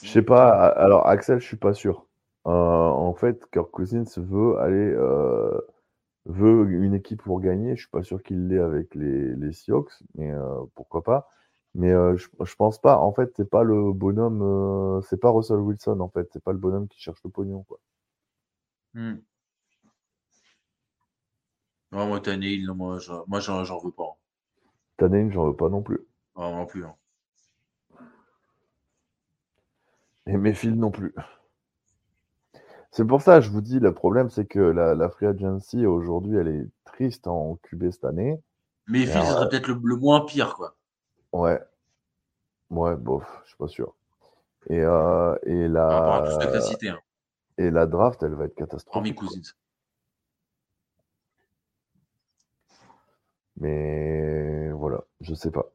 Je 0.03 0.09
sais 0.09 0.23
pas. 0.23 0.69
Alors 0.69 1.07
Axel, 1.09 1.41
je 1.41 1.47
suis 1.47 1.57
pas 1.57 1.73
sûr. 1.75 2.06
Euh, 2.47 2.51
en 2.51 3.15
fait, 3.15 3.45
Kirk 3.53 3.71
Cousins 3.71 4.05
veut 4.17 4.59
aller 4.59 4.93
euh, 4.95 5.61
veut 6.27 6.71
une 6.71 6.95
équipe 6.95 7.23
pour 7.23 7.41
gagner. 7.41 7.77
Je 7.77 7.83
suis 7.83 7.91
pas 7.91 8.05
sûr 8.05 8.23
qu'il 8.23 8.49
l'ait 8.49 8.59
avec 8.59 8.95
les, 8.95 9.35
les 9.37 9.53
Seahawks, 9.53 9.93
mais 10.15 10.31
euh, 10.33 10.61
pourquoi 10.75 11.03
pas. 11.03 11.29
Mais 11.75 11.91
je, 11.91 12.29
je 12.43 12.57
pense 12.57 12.81
pas. 12.81 12.99
En 12.99 13.13
fait, 13.13 13.33
c'est 13.37 13.51
pas 13.51 13.63
le 13.63 13.93
bonhomme. 13.93 15.03
c'est 15.09 15.21
pas 15.21 15.31
Russell 15.31 15.59
Wilson. 15.59 16.01
En 16.01 16.09
fait, 16.09 16.29
c'est 16.33 16.43
pas 16.43 16.53
le 16.53 16.59
bonhomme 16.59 16.89
qui 16.89 17.01
cherche 17.01 17.23
le 17.25 17.31
pognon, 17.31 17.65
quoi. 17.65 17.79
Hmm. 18.95 19.17
Non, 21.93 22.07
moi, 22.07 22.21
Tannehill, 22.21 22.71
moi, 22.73 22.99
moi 23.27 23.41
j'en 23.41 23.79
veux 23.79 23.91
pas. 23.91 24.17
Tannehill, 24.97 25.33
j'en 25.33 25.47
veux 25.49 25.57
pas 25.57 25.69
non 25.69 25.83
plus. 25.83 26.01
Ah, 26.35 26.51
non 26.51 26.67
plus. 26.67 26.85
Hein. 26.85 26.95
Et 30.27 30.37
Mayfield 30.37 30.79
non 30.79 30.91
plus. 30.91 31.15
C'est 32.91 33.05
pour 33.05 33.21
ça, 33.21 33.41
je 33.41 33.51
vous 33.51 33.61
dis, 33.61 33.79
le 33.79 33.93
problème, 33.93 34.31
c'est 34.31 34.47
que 34.47 34.59
la, 34.59 35.09
free 35.11 35.27
agency, 35.27 35.87
aujourd'hui, 35.87 36.37
elle 36.37 36.49
est 36.49 36.67
triste 36.85 37.27
en 37.27 37.57
QB 37.63 37.91
cette 37.91 38.05
année. 38.05 38.41
Mayfield, 38.87 39.25
ce 39.25 39.33
serait 39.33 39.49
peut-être 39.49 39.69
le, 39.69 39.97
moins 39.97 40.25
pire, 40.25 40.55
quoi. 40.55 40.77
Ouais. 41.33 41.61
Ouais, 42.71 42.97
bof, 42.97 43.25
je 43.45 43.49
suis 43.49 43.57
pas 43.57 43.69
sûr. 43.69 43.95
Et, 44.69 44.81
euh, 44.81 45.37
et 45.45 45.69
la... 45.69 46.25
Hein. 46.25 46.99
Et 47.59 47.71
la 47.71 47.87
draft, 47.87 48.23
elle 48.23 48.35
va 48.35 48.45
être 48.45 48.55
catastrophique. 48.55 49.17
Cousins. 49.17 49.55
Mais 53.57 54.71
voilà, 54.73 55.05
je 55.21 55.35
sais 55.35 55.51
pas. 55.51 55.73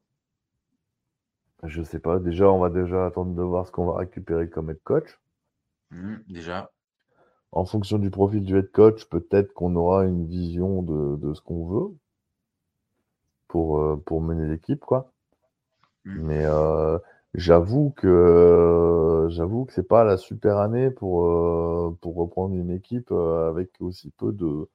Je 1.64 1.82
sais 1.82 2.00
pas. 2.00 2.20
Déjà, 2.20 2.52
on 2.52 2.60
va 2.60 2.70
déjà 2.70 3.06
attendre 3.06 3.34
de 3.34 3.42
voir 3.42 3.66
ce 3.66 3.72
qu'on 3.72 3.86
va 3.86 3.98
récupérer 3.98 4.50
comme 4.50 4.70
head 4.70 4.82
coach. 4.84 5.20
Mmh, 5.90 6.18
déjà. 6.28 6.72
En 7.52 7.66
fonction 7.66 7.98
du 7.98 8.10
profil 8.10 8.44
du 8.44 8.58
head 8.58 8.72
coach, 8.72 9.06
peut-être 9.06 9.54
qu'on 9.54 9.76
aura 9.76 10.06
une 10.06 10.26
vision 10.26 10.82
de, 10.84 11.34
ce 11.34 11.42
qu'on 11.42 11.66
veut 11.66 11.96
pour, 13.48 13.80
euh, 13.80 14.02
pour 14.06 14.22
mener 14.22 14.48
l'équipe, 14.48 14.80
quoi. 14.80 15.12
Mmh. 16.06 16.22
Mais 16.22 16.46
euh, 16.46 16.98
j'avoue 17.34 17.92
que 17.92 19.28
j'avoue 19.30 19.66
que 19.66 19.74
c'est 19.74 19.88
pas 19.88 20.04
la 20.04 20.18
super 20.18 20.58
année 20.58 20.90
pour, 20.90 21.26
euh, 21.26 21.98
pour 22.02 22.16
reprendre 22.16 22.56
une 22.56 22.72
équipe 22.72 23.12
avec 23.12 23.70
aussi 23.82 24.12
peu 24.12 24.32
de, 24.32 24.68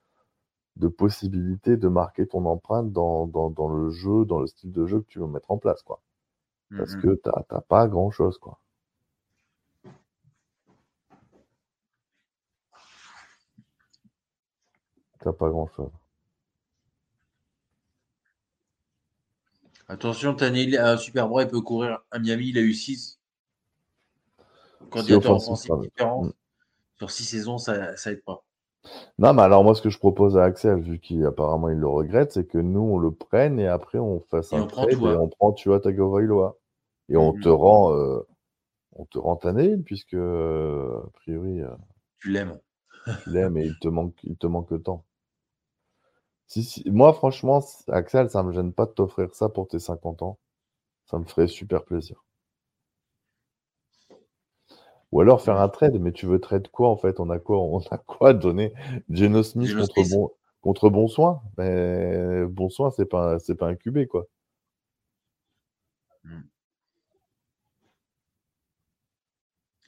de 0.77 0.87
possibilités 0.87 1.77
de 1.77 1.87
marquer 1.87 2.27
ton 2.27 2.45
empreinte 2.45 2.91
dans, 2.91 3.25
le 3.69 3.89
jeu, 3.89 4.25
dans 4.25 4.39
le 4.39 4.47
style 4.47 4.71
de 4.71 4.85
jeu 4.85 5.01
que 5.01 5.07
tu 5.07 5.19
veux 5.19 5.27
mettre 5.27 5.51
en 5.51 5.57
place, 5.57 5.81
quoi. 5.81 6.01
Parce 6.77 6.95
mmh 6.95 7.01
que 7.01 7.21
tu 7.23 7.29
n'as 7.51 7.61
pas 7.61 7.87
grand-chose, 7.87 8.37
quoi. 8.37 8.59
T'as 15.27 15.33
pas 15.33 15.49
grand-chose. 15.49 15.91
Attention, 19.89 20.33
Tannehill, 20.33 20.77
un 20.77 20.95
Super 20.95 21.27
Bowl, 21.27 21.41
il 21.41 21.49
peut 21.49 21.59
courir 21.59 21.99
à 22.11 22.19
Miami, 22.19 22.47
il 22.47 22.57
a 22.57 22.61
eu 22.61 22.73
6. 22.73 23.19
Candidature 24.89 25.31
offensif 25.31 25.69
différent. 25.81 26.23
Mmh. 26.23 26.33
Sur 26.99 27.11
6 27.11 27.23
saisons, 27.25 27.57
ça, 27.57 27.97
ça 27.97 28.13
aide 28.13 28.23
pas. 28.23 28.45
Non, 29.19 29.33
mais 29.33 29.41
alors 29.41 29.65
moi, 29.65 29.75
ce 29.75 29.81
que 29.81 29.89
je 29.89 29.97
propose 29.97 30.37
à 30.37 30.45
Axel, 30.45 30.79
vu 30.79 30.97
qu'apparemment 30.97 31.67
il 31.67 31.77
le 31.77 31.89
regrette, 31.89 32.31
c'est 32.31 32.47
que 32.47 32.57
nous, 32.57 32.79
on 32.79 32.97
le 32.97 33.11
prenne 33.11 33.59
et 33.59 33.67
après 33.67 33.99
on 33.99 34.21
fasse 34.21 34.53
un 34.53 34.65
trade 34.65 34.93
et 34.93 34.95
on 34.95 35.27
prend 35.27 35.51
tu 35.51 35.67
vois 35.67 35.81
Tagovailoa. 35.81 36.57
Et 37.09 37.17
on 37.17 37.33
te 37.33 37.49
rend, 37.49 37.93
euh, 37.93 38.25
on 38.93 39.03
te 39.03 39.17
rend 39.17 39.35
année, 39.43 39.75
puisque 39.75 40.13
euh, 40.13 41.01
a 41.05 41.09
priori. 41.15 41.59
Euh, 41.63 41.75
tu 42.17 42.31
l'aimes. 42.31 42.57
tu 43.23 43.29
l'aimes 43.31 43.57
et 43.57 43.65
il 43.65 43.77
te 43.77 43.89
manque, 43.89 44.15
il 44.23 44.37
te 44.37 44.47
manque 44.47 44.71
le 44.71 44.81
temps. 44.81 45.03
Si, 46.47 46.63
si, 46.63 46.83
moi, 46.89 47.13
franchement, 47.13 47.61
Axel, 47.89 48.29
ça 48.29 48.41
me 48.43 48.51
gêne 48.51 48.73
pas 48.73 48.85
de 48.85 48.91
t'offrir 48.91 49.33
ça 49.35 49.49
pour 49.49 49.67
tes 49.67 49.79
50 49.79 50.21
ans. 50.23 50.39
Ça 51.05 51.19
me 51.19 51.25
ferait 51.25 51.47
super 51.47 51.85
plaisir. 51.85 52.23
Ou 55.11 55.21
alors 55.21 55.41
faire 55.41 55.59
un 55.59 55.69
trade, 55.69 55.99
mais 55.99 56.11
tu 56.11 56.25
veux 56.25 56.39
trade 56.39 56.67
quoi 56.69 56.89
en 56.89 56.97
fait? 56.97 57.19
On 57.19 57.29
a 57.29 57.39
quoi? 57.39 57.57
On 57.59 57.79
a 57.91 57.97
quoi 57.97 58.29
à 58.29 58.33
donner? 58.33 58.73
Geno 59.09 59.43
Smith 59.43 59.73
contre 59.75 60.09
bon 60.09 60.31
contre 60.61 60.89
bon 60.89 61.07
soin 61.07 61.41
Mais 61.57 62.45
bon 62.47 62.69
soin, 62.69 62.91
c'est 62.91 63.05
pas 63.05 63.39
c'est 63.39 63.55
pas 63.55 63.67
un 63.67 63.75
QB 63.75 64.07
quoi. 64.07 64.27
Hmm. 66.23 66.41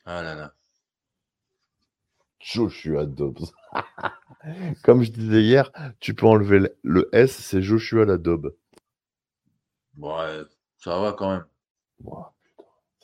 Ah 0.06 0.22
là 0.24 0.36
là. 0.36 0.54
Joshua 2.40 3.06
Dobbs. 3.06 3.52
Comme 4.84 5.04
je 5.04 5.12
disais 5.12 5.42
hier, 5.42 5.72
tu 6.00 6.14
peux 6.14 6.26
enlever 6.26 6.72
le, 6.84 7.10
S, 7.14 7.32
c'est 7.32 7.62
Joshua 7.62 8.06
la 8.06 8.18
Dobbs. 8.18 8.56
Ouais, 9.98 10.42
ça 10.78 11.00
va 11.00 11.14
quand 11.14 11.32
même. 11.32 11.46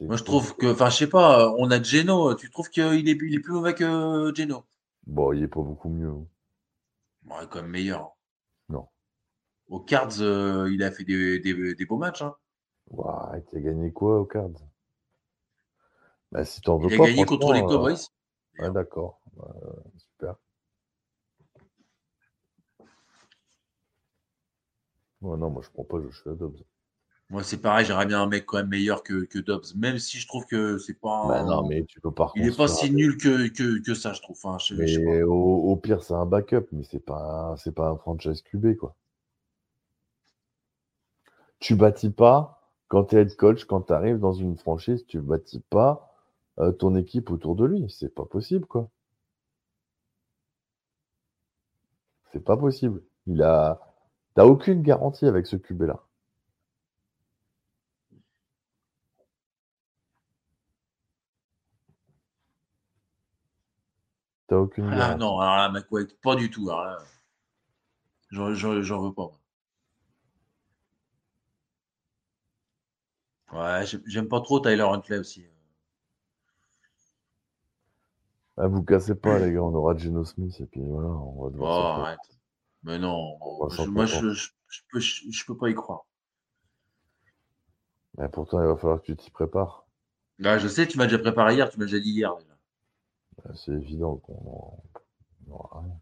Moi, 0.02 0.18
je 0.18 0.24
trouve 0.24 0.56
que, 0.56 0.68
enfin, 0.68 0.90
je 0.90 0.98
sais 0.98 1.10
pas, 1.10 1.54
on 1.58 1.72
a 1.72 1.82
Geno. 1.82 2.36
Tu 2.36 2.50
trouves 2.50 2.70
qu'il 2.70 2.84
est, 2.84 3.00
il 3.00 3.36
est 3.36 3.40
plus 3.40 3.54
mauvais 3.54 3.74
que 3.74 4.34
Geno? 4.36 4.66
Bon, 5.08 5.34
il 5.34 5.44
est 5.44 5.48
pas 5.48 5.62
beaucoup 5.62 5.90
mieux. 5.90 6.14
Bon, 7.24 7.36
il 7.40 7.44
est 7.44 7.48
quand 7.50 7.62
même 7.62 7.72
meilleur. 7.72 8.16
Non. 8.70 8.88
Au 9.68 9.80
Cards, 9.80 10.22
euh, 10.22 10.70
il 10.72 10.84
a 10.84 10.92
fait 10.92 11.04
des, 11.04 11.40
des, 11.40 11.86
beaux 11.86 11.98
matchs. 11.98 12.22
Hein. 12.22 12.36
Ouais, 12.92 13.44
tu 13.50 13.58
as 13.58 13.62
gagné 13.62 13.92
quoi 13.92 14.20
au 14.20 14.26
Cards? 14.26 14.52
Bah, 16.32 16.46
si 16.46 16.62
t'en 16.62 16.78
veux 16.78 16.90
Il 16.90 17.02
a 17.02 17.06
gagné 17.06 17.26
contre 17.26 17.54
les 17.54 17.62
euh, 17.62 17.68
Cowboys. 17.68 17.98
Ouais, 18.60 18.72
d'accord. 18.72 19.22
super. 19.98 20.36
Ouais, 25.26 25.38
non, 25.38 25.50
moi 25.50 25.62
je 25.64 25.70
prends 25.72 25.84
pas 25.84 26.00
Joshua 26.02 26.34
Dobbs. 26.34 26.64
Moi, 27.32 27.42
c'est 27.42 27.58
pareil, 27.58 27.86
j'aimerais 27.86 28.06
bien 28.06 28.22
un 28.22 28.28
mec 28.28 28.46
quand 28.46 28.58
même 28.58 28.68
meilleur 28.68 29.02
que, 29.02 29.26
que 29.26 29.40
Dobbs, 29.40 29.74
même 29.76 29.98
si 29.98 30.20
je 30.20 30.28
trouve 30.28 30.46
que 30.46 30.78
c'est 30.78 31.00
pas. 31.00 31.28
Bah 31.28 31.44
non, 31.44 31.68
mais 31.68 31.84
tu 31.86 32.00
peux 32.00 32.12
pas. 32.12 32.32
Il 32.36 32.46
est 32.46 32.56
pas 32.56 32.68
si 32.68 32.92
nul 32.92 33.18
que, 33.18 33.48
que, 33.48 33.82
que 33.82 33.96
ça, 33.96 34.14
je 34.14 34.22
trouve. 34.22 34.38
Enfin, 34.44 34.58
mais 34.78 35.24
au, 35.24 35.76
pire, 35.76 36.04
c'est 36.04 36.14
un 36.14 36.28
backup, 36.28 36.68
mais 36.72 36.84
c'est 36.84 37.04
pas, 37.04 37.56
c'est 37.58 37.74
pas 37.74 37.90
un 37.90 37.98
franchise 37.98 38.44
QB, 38.44 38.76
quoi. 38.78 38.96
Tu 41.58 41.74
bâtis 41.76 42.12
pas, 42.12 42.62
quand 42.90 43.06
tu 43.06 43.16
es 43.16 43.22
head 43.22 43.36
coach, 43.36 43.66
quand 43.66 43.82
tu 43.82 43.94
arrives 43.94 44.20
dans 44.20 44.34
une 44.34 44.58
franchise, 44.58 45.04
tu 45.08 45.20
bâtis 45.20 45.64
pas 45.72 46.14
euh, 46.60 46.72
ton 46.72 46.96
équipe 46.96 47.32
autour 47.32 47.56
de 47.56 47.66
lui. 47.66 47.88
C'est 47.90 48.14
pas 48.14 48.26
possible, 48.26 48.68
quoi. 48.68 48.92
C'est 52.32 52.44
pas 52.44 52.56
possible. 52.56 53.02
Il 53.26 53.42
a. 53.42 53.82
T'as 54.36 54.46
aucune 54.46 54.82
garantie 54.82 55.26
avec 55.26 55.48
ce 55.48 55.56
QB-là. 55.56 56.04
T'as 64.48 64.58
aucune 64.58 64.90
Ah 64.92 65.16
non, 65.16 65.40
alors 65.40 65.74
là, 65.74 65.82
pas 66.22 66.36
du 66.36 66.52
tout. 66.52 66.70
J'en 68.30 69.02
veux 69.02 69.14
pas. 69.14 69.32
Ouais, 73.54 73.86
j'aime 74.06 74.28
pas 74.28 74.42
trop 74.42 74.60
Tyler 74.60 74.82
Huntley 74.82 75.18
aussi. 75.18 75.46
Ah, 78.58 78.68
vous 78.68 78.84
cassez 78.84 79.16
pas, 79.16 79.40
les 79.40 79.54
gars, 79.54 79.64
on 79.64 79.74
aura 79.74 79.96
Geno 79.96 80.26
Smith 80.26 80.60
et 80.60 80.66
puis 80.66 80.82
voilà, 80.84 81.10
on 81.10 81.44
va 81.44 81.50
devoir. 81.52 82.18
Oh. 82.20 82.35
Mais 82.86 83.00
non, 83.00 83.40
moi 83.88 84.06
je, 84.06 84.30
je, 84.30 84.82
peux, 84.92 85.00
je, 85.00 85.46
peux 85.48 85.58
pas 85.58 85.70
y 85.72 85.74
croire. 85.74 86.06
Mais 88.20 88.30
pourtant, 88.30 88.62
il 88.62 88.68
va 88.68 88.78
falloir 88.78 89.02
que 89.02 89.08
tu 89.08 89.16
t'y 89.16 89.32
prépares. 89.32 89.88
Là, 90.38 90.60
je 90.60 90.68
sais, 90.68 90.88
tu 90.88 91.00
m'as 91.00 91.06
déjà 91.06 91.18
préparé 91.18 91.56
hier, 91.56 91.68
tu 91.72 91.80
m'as 91.80 91.86
déjà 91.86 92.00
dit 92.00 92.12
hier. 92.12 92.36
Bah, 93.44 93.52
c'est 93.56 93.72
évident 93.72 94.18
qu'on 94.18 94.78
n'aura 95.48 95.82
rien. 95.82 96.00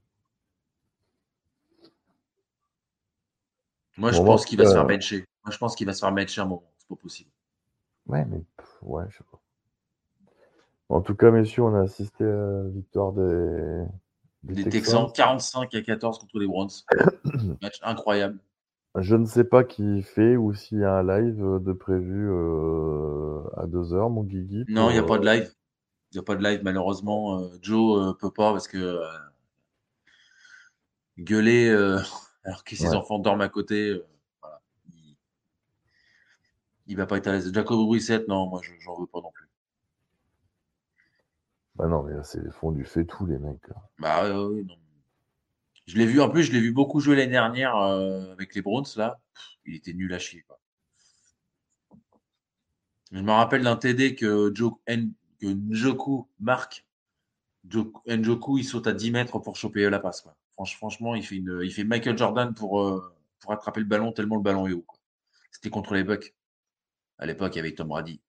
Moi, 3.96 4.12
je 4.12 4.22
pense 4.22 4.44
qu'il 4.46 4.58
va 4.58 4.66
se 4.66 4.74
faire 4.74 4.86
bencher. 4.86 5.26
Moi, 5.46 5.54
je 5.54 5.58
pense 5.58 5.76
qu'il 5.78 5.88
va 5.88 5.94
se 5.94 6.02
faire 6.02 6.12
bencher 6.12 6.42
un 6.42 6.46
moment. 6.46 6.70
C'est 6.80 6.88
pas 6.90 6.96
possible. 6.98 7.32
Ouais, 8.08 8.26
mais 8.26 8.44
ouais, 8.82 9.06
je 9.08 9.18
sais 9.20 9.24
pas. 9.32 9.40
En 10.90 11.02
tout 11.02 11.16
cas, 11.16 11.32
messieurs, 11.32 11.64
on 11.64 11.76
a 11.76 11.84
assisté 11.84 12.26
à 12.26 12.28
la 12.28 12.68
victoire 12.68 13.14
des, 13.14 13.86
des, 14.44 14.70
Texans. 14.70 15.12
45 15.14 15.74
à 15.74 15.82
14 15.82 16.20
contre 16.20 16.40
les 16.40 16.48
Browns. 16.48 16.70
Match 17.62 17.80
incroyable. 17.82 18.40
Je 18.96 19.16
ne 19.16 19.26
sais 19.26 19.44
pas 19.44 19.64
qui 19.64 20.04
fait 20.04 20.36
ou 20.38 20.54
s'il 20.54 20.80
y 20.80 20.84
a 20.84 20.94
un 20.94 21.04
live 21.04 21.60
de 21.62 21.74
prévu 21.74 22.30
euh, 22.30 23.42
à 23.58 23.66
2h, 23.66 24.12
mon 24.12 24.24
Guigui. 24.24 24.66
Non, 24.68 24.90
il 24.92 24.94
n'y 24.94 25.00
a 25.00 25.04
pas 25.04 25.18
de 25.18 25.26
live. 25.26 25.52
Il 26.12 26.18
n'y 26.18 26.20
a 26.20 26.24
pas 26.24 26.36
de 26.36 26.44
live, 26.44 26.62
malheureusement. 26.64 27.40
Euh, 27.40 27.48
Joe 27.62 28.00
ne 28.00 28.10
euh, 28.10 28.14
peut 28.14 28.30
pas 28.30 28.52
parce 28.52 28.68
que 28.68 29.02
gueuler 31.18 31.70
alors 32.44 32.64
que 32.64 32.76
ses 32.76 32.94
enfants 32.94 33.18
dorment 33.18 33.42
à 33.42 33.50
côté, 33.50 34.00
il, 36.86 36.94
ne 36.94 36.98
va 36.98 37.08
pas 37.08 37.18
être 37.18 37.28
à 37.28 37.32
l'aise. 37.32 37.52
Jacob 37.52 37.80
Brissette, 37.88 38.28
non, 38.28 38.48
moi, 38.48 38.62
j'en 38.80 39.00
veux 39.00 39.08
pas 39.08 39.22
non 39.22 39.32
plus. 39.32 39.43
Bah 41.76 41.88
non, 41.88 42.04
mais 42.04 42.14
là, 42.14 42.24
c'est 42.24 42.52
fond 42.52 42.72
du 42.72 42.86
fait 42.86 43.06
tout, 43.06 43.26
les 43.26 43.40
mecs. 43.40 43.70
Bah 44.00 44.30
non. 44.30 44.66
Je 45.86 45.98
l'ai 45.98 46.06
vu, 46.06 46.22
en 46.22 46.30
plus, 46.30 46.44
je 46.44 46.52
l'ai 46.52 46.62
vu 46.62 46.72
beaucoup 46.72 47.00
jouer 47.00 47.16
l'année 47.16 47.32
dernière 47.32 47.76
euh, 47.76 48.32
avec 48.32 48.56
les 48.56 48.62
Browns, 48.62 48.86
là. 48.96 49.20
il 49.66 49.76
était 49.76 49.94
nul 49.94 50.14
à 50.14 50.20
chier. 50.20 50.46
Je 53.12 53.20
me 53.22 53.32
rappelle 53.32 53.64
d'un 53.64 53.76
TD 53.76 54.16
que, 54.16 54.52
Njoku 55.42 56.28
marque. 56.40 56.86
Njoku, 58.08 58.58
il 58.58 58.64
saute 58.64 58.88
à 58.88 58.94
10 58.94 59.12
mètres 59.12 59.40
pour 59.40 59.56
choper 59.56 59.90
la 59.90 60.00
passe. 60.00 60.26
Franchement, 60.56 61.16
il 61.16 61.24
fait, 61.24 61.84
Michael 61.84 62.18
Jordan 62.18 62.54
pour, 62.54 62.82
euh, 62.82 63.14
pour 63.40 63.52
attraper 63.52 63.82
le 63.82 63.86
ballon 63.86 64.12
tellement 64.12 64.38
le 64.38 64.42
ballon 64.42 64.68
est 64.68 64.74
haut. 64.74 64.86
C'était 65.52 65.70
contre 65.70 65.94
les 65.96 66.04
Bucks. 66.04 66.34
À 67.18 67.26
l'époque, 67.26 67.58
avec 67.58 67.76
Tom 67.76 67.90
Brady. 67.90 68.22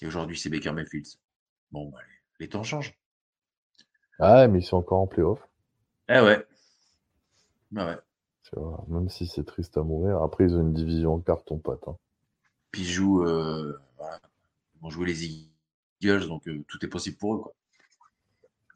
Et 0.00 0.06
aujourd'hui, 0.06 0.38
c'est 0.38 0.50
Baker 0.50 0.72
Mayfield. 0.72 1.06
Bon, 1.72 1.88
bah, 1.90 1.98
les 2.40 2.48
temps 2.48 2.62
changent. 2.62 2.94
Ah, 4.20 4.48
mais 4.48 4.60
ils 4.60 4.64
sont 4.64 4.76
encore 4.76 5.00
en 5.00 5.06
playoff. 5.06 5.40
Eh 6.08 6.20
ouais. 6.20 6.44
Bah 7.70 7.86
ouais. 7.86 7.98
même 8.88 9.08
si 9.08 9.26
c'est 9.26 9.44
triste 9.44 9.76
à 9.76 9.82
mourir. 9.82 10.22
Après, 10.22 10.44
ils 10.44 10.54
ont 10.54 10.60
une 10.60 10.72
division 10.72 11.14
en 11.14 11.20
carton-pâte. 11.20 11.86
Hein. 11.86 11.96
Puis 12.70 12.82
ils 12.82 12.88
jouent. 12.88 13.24
Euh, 13.24 13.78
Ils 14.76 14.82
vont 14.82 14.90
jouer 14.90 15.06
les 15.06 15.24
Eagles, 15.24 16.28
donc 16.28 16.46
euh, 16.48 16.64
tout 16.68 16.84
est 16.84 16.88
possible 16.88 17.16
pour 17.16 17.34
eux. 17.34 17.38
Quoi. 17.40 17.54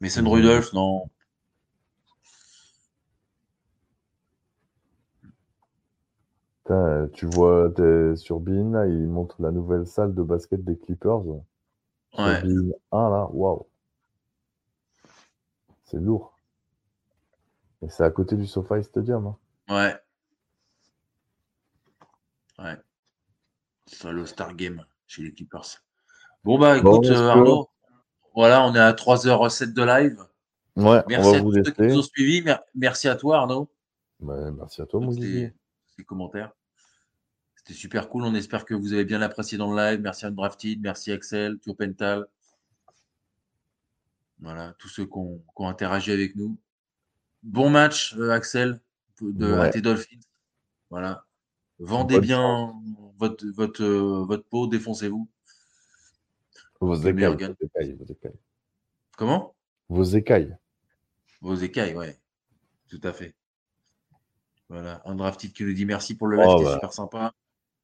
Mais 0.01 0.09
Son 0.09 0.29
Rudolph, 0.29 0.73
non. 0.73 1.09
Tu 6.65 7.25
vois 7.27 7.71
sur 8.15 8.39
Bean, 8.39 8.85
il 8.85 9.07
montre 9.07 9.41
la 9.41 9.51
nouvelle 9.51 9.85
salle 9.85 10.13
de 10.13 10.23
basket 10.23 10.63
des 10.63 10.77
Clippers. 10.77 11.25
Ouais. 12.17 12.41
Bean 12.41 12.71
1, 12.91 13.09
là, 13.09 13.27
waouh. 13.31 13.67
C'est 15.83 15.97
lourd. 15.97 16.37
Et 17.81 17.89
c'est 17.89 18.03
à 18.03 18.09
côté 18.09 18.35
du 18.35 18.47
SoFi 18.47 18.83
Stadium. 18.83 19.27
Hein. 19.27 19.37
Ouais. 19.69 19.95
Ouais. 22.63 22.77
C'est 23.85 24.11
le 24.11 24.25
Star 24.25 24.55
Game 24.55 24.85
chez 25.05 25.23
les 25.23 25.33
Clippers. 25.33 25.83
Bon, 26.43 26.57
bah 26.57 26.77
écoute, 26.77 27.05
euh, 27.05 27.29
Arnaud, 27.29 27.69
voilà, 28.35 28.65
on 28.65 28.73
est 28.73 28.79
à 28.79 28.93
3h07 28.93 29.73
de 29.73 29.83
live. 29.83 30.25
Ouais, 30.75 31.03
merci 31.07 31.35
à 31.35 31.41
tous 31.41 31.53
ceux 31.53 31.71
qui 31.71 31.81
nous 31.83 31.99
ont 31.99 32.03
suivis. 32.03 32.43
Merci 32.73 33.07
à 33.07 33.15
toi, 33.15 33.37
Arnaud. 33.37 33.69
Bah, 34.19 34.51
merci 34.51 34.81
à 34.81 34.85
toi, 34.85 34.99
mon 34.99 35.11
Guy 35.11 35.51
les 35.97 36.03
commentaires. 36.03 36.51
C'était 37.55 37.73
super 37.73 38.09
cool. 38.09 38.23
On 38.23 38.35
espère 38.35 38.65
que 38.65 38.73
vous 38.73 38.93
avez 38.93 39.05
bien 39.05 39.21
apprécié 39.21 39.57
dans 39.57 39.73
le 39.73 39.77
live. 39.77 40.01
Merci 40.01 40.25
à 40.25 40.29
Undrafted, 40.29 40.81
merci 40.81 41.11
Axel, 41.11 41.57
Pental. 41.59 42.27
Voilà, 44.39 44.75
tous 44.77 44.89
ceux 44.89 45.05
qui 45.05 45.15
ont, 45.15 45.41
interagi 45.59 46.11
avec 46.11 46.35
nous. 46.35 46.57
Bon 47.43 47.69
match, 47.69 48.15
euh, 48.17 48.31
Axel, 48.31 48.81
de 49.21 49.53
ouais. 49.53 49.81
Dolphins. 49.81 50.19
Voilà. 50.89 51.25
Vendez 51.79 52.19
bien 52.19 52.73
votre, 53.17 53.45
votre, 53.47 53.83
euh, 53.83 54.25
votre 54.25 54.43
peau, 54.43 54.67
défoncez-vous. 54.67 55.29
Vos 56.81 56.95
écailles, 56.95 57.27
vos 57.27 57.65
écailles, 57.65 57.93
vos 57.93 58.05
écailles. 58.05 58.39
Comment? 59.17 59.55
Vos 59.87 60.03
écailles. 60.03 60.57
Vos 61.39 61.55
écailles, 61.55 61.95
ouais. 61.95 62.19
Tout 62.89 63.01
à 63.03 63.13
fait. 63.13 63.35
Voilà, 64.73 65.03
Undrafted 65.05 65.53
qui 65.53 65.63
nous 65.65 65.73
dit 65.73 65.85
merci 65.85 66.17
pour 66.17 66.25
le 66.25 66.37
live, 66.37 66.47
oh, 66.49 66.57
c'était 66.57 66.69
bah. 66.69 66.73
super 66.73 66.93
sympa. 66.93 67.33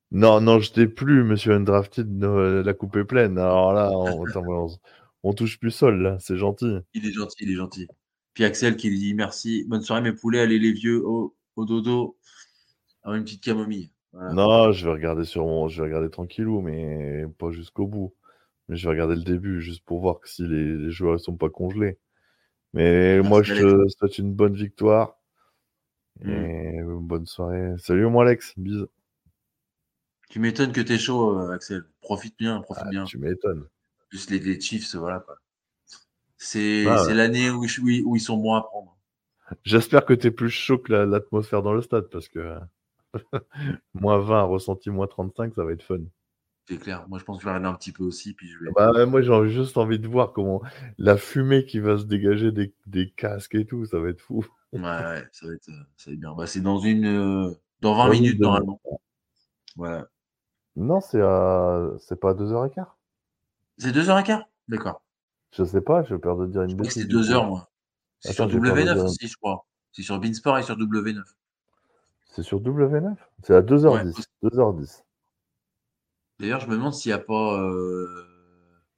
Non, 0.10 0.42
non, 0.42 0.60
je 0.60 0.72
t'ai 0.72 0.88
plus, 0.88 1.24
monsieur 1.24 1.54
Undrafted, 1.54 2.20
la 2.20 2.74
coupe 2.74 2.96
est 2.96 3.06
pleine. 3.06 3.38
Alors 3.38 3.74
là, 3.74 3.92
on, 5.24 5.34
touche 5.34 5.60
plus 5.60 5.70
sol, 5.70 6.02
là, 6.02 6.18
c'est 6.20 6.36
gentil. 6.36 6.80
Il 6.96 7.06
est 7.06 7.12
gentil, 7.12 7.36
il 7.42 7.52
est 7.52 7.56
gentil. 7.56 7.88
Puis 8.34 8.44
Axel 8.44 8.76
qui 8.76 8.90
lui 8.90 8.98
dit 8.98 9.14
merci, 9.14 9.66
bonne 9.68 9.84
soirée 9.84 10.02
mes 10.02 10.14
poulets, 10.14 10.40
allez 10.40 10.58
les 10.58 10.72
vieux 10.72 11.06
au, 11.06 11.36
dodo, 11.58 12.18
avoir 13.04 13.18
une 13.18 13.24
petite 13.24 13.44
camomille. 13.44 13.92
Non, 14.14 14.72
je 14.72 14.88
vais 14.88 14.92
regarder 14.92 15.26
sur 15.26 15.46
mon, 15.46 15.68
je 15.68 15.84
vais 15.84 15.90
regarder 15.90 16.10
tranquillou, 16.10 16.62
mais 16.62 17.26
pas 17.38 17.52
jusqu'au 17.52 17.86
bout. 17.86 18.16
Mais 18.68 18.78
je 18.78 18.88
vais 18.88 18.94
regarder 18.94 19.16
le 19.16 19.22
début, 19.22 19.62
juste 19.62 19.86
pour 19.86 20.02
voir 20.02 20.22
si 20.26 20.42
les, 20.42 20.90
joueurs 20.90 21.14
ne 21.14 21.18
sont 21.20 21.38
pas 21.38 21.50
congelés. 21.50 22.00
Mais 22.74 23.22
moi, 23.22 23.44
je 23.44 23.54
te 23.54 23.88
souhaite 23.90 24.18
une 24.18 24.34
bonne 24.34 24.56
victoire. 24.56 25.19
Mmh. 26.22 26.30
Et 26.30 26.82
bonne 26.84 27.26
soirée. 27.26 27.74
Salut 27.78 28.08
mon 28.08 28.20
Alex, 28.22 28.54
bisous. 28.58 28.90
Tu 30.30 30.40
m'étonnes 30.40 30.72
que 30.72 30.82
tu 30.82 30.94
es 30.94 30.98
chaud, 30.98 31.40
euh, 31.40 31.52
Axel. 31.52 31.84
Profite 32.02 32.38
bien, 32.38 32.62
profite 32.62 32.84
ah, 32.86 32.90
bien. 32.90 33.04
Tu 33.06 33.18
m'étonnes. 33.18 33.68
Juste 34.10 34.30
les, 34.30 34.60
Chiefs, 34.60 34.96
voilà 34.96 35.20
quoi. 35.20 35.38
C'est 36.38 36.86
ah, 36.88 37.14
l'année 37.14 37.50
où, 37.50 37.64
où, 37.64 38.16
ils 38.16 38.22
sont 38.22 38.38
moins 38.38 38.60
à 38.60 38.62
prendre. 38.62 38.98
J'espère 39.64 40.06
que 40.06 40.14
tu 40.14 40.28
es 40.28 40.32
plus 40.32 40.50
chaud 40.50 40.78
que 40.78 40.94
l'atmosphère 40.94 41.64
dans 41.64 41.74
le 41.74 41.82
stade 41.82 42.10
parce 42.10 42.30
que 42.30 42.58
moins 43.94 44.20
20, 44.20 44.44
ressenti 44.44 44.90
moins 44.90 45.08
35, 45.08 45.56
ça 45.56 45.64
va 45.64 45.74
être 45.74 45.84
fun. 45.84 46.00
C'est 46.68 46.78
clair. 46.78 47.06
Moi, 47.10 47.18
je 47.18 47.24
pense 47.24 47.38
que 47.38 47.42
je 47.42 47.46
vais 47.48 47.56
regarder 47.56 47.76
un 47.76 47.78
petit 47.78 47.92
peu 47.92 48.04
aussi. 48.04 48.34
Puis 48.34 48.48
je 48.48 48.60
vais... 48.60 48.72
bah, 48.76 49.06
moi, 49.08 49.22
j'ai 49.22 49.50
juste 49.50 49.78
envie 49.78 50.00
de 50.00 50.08
voir 50.08 50.34
comment 50.34 50.62
la 50.98 51.18
fumée 51.18 51.66
qui 51.66 51.80
va 51.80 51.98
se 51.98 52.04
dégager 52.04 52.52
des, 52.52 52.74
des 52.86 53.10
casques 53.10 53.56
et 53.56 53.66
tout, 53.66 53.86
ça 53.86 54.00
va 54.00 54.10
être 54.10 54.22
fou. 54.22 54.46
Ouais, 54.74 55.24
ça, 55.32 55.48
va 55.48 55.54
être, 55.54 55.64
ça 55.98 56.12
va 56.12 56.14
être 56.14 56.20
bien. 56.20 56.34
Bah, 56.36 56.46
c'est 56.46 56.62
dans 56.62 56.78
une 56.78 57.06
euh, 57.06 57.52
dans 57.82 57.96
20 57.96 58.10
minutes 58.12 58.40
normalement. 58.40 58.80
Voilà. 59.76 60.08
Non, 60.76 61.02
c'est 61.02 61.22
à... 61.22 61.90
c'est 62.00 62.20
pas 62.20 62.32
à 62.32 62.34
2h15. 62.34 62.86
C'est 63.78 63.92
2h15 63.92 64.44
D'accord. 64.68 65.02
Je 65.52 65.64
sais 65.64 65.82
pas, 65.82 66.04
j'ai 66.04 66.18
peur 66.20 66.38
de 66.38 66.46
dire 66.46 66.62
une 66.62 66.76
bêtise. 66.76 66.94
C'est 66.94 67.06
2h, 67.06 67.48
moi. 67.48 67.70
C'est 68.20 68.34
sur 68.34 68.48
W9 68.48 69.04
aussi, 69.04 69.28
je 69.28 69.36
crois. 69.38 69.66
C'est 69.92 70.04
sur 70.04 70.20
Beansport 70.20 70.60
et 70.60 70.64
sur 70.64 70.78
W9. 70.78 71.24
C'est 72.28 72.44
sur 72.44 72.62
W9 72.62 73.16
C'est 73.44 73.56
à 73.56 73.62
2h10. 73.62 74.24
2h10. 74.44 75.04
D'ailleurs, 76.40 76.60
je 76.60 76.68
me 76.68 76.76
demande 76.76 76.94
s'il 76.94 77.10
n'y 77.10 77.14
a 77.14 77.20
pas. 77.20 77.60
Euh, 77.60 78.26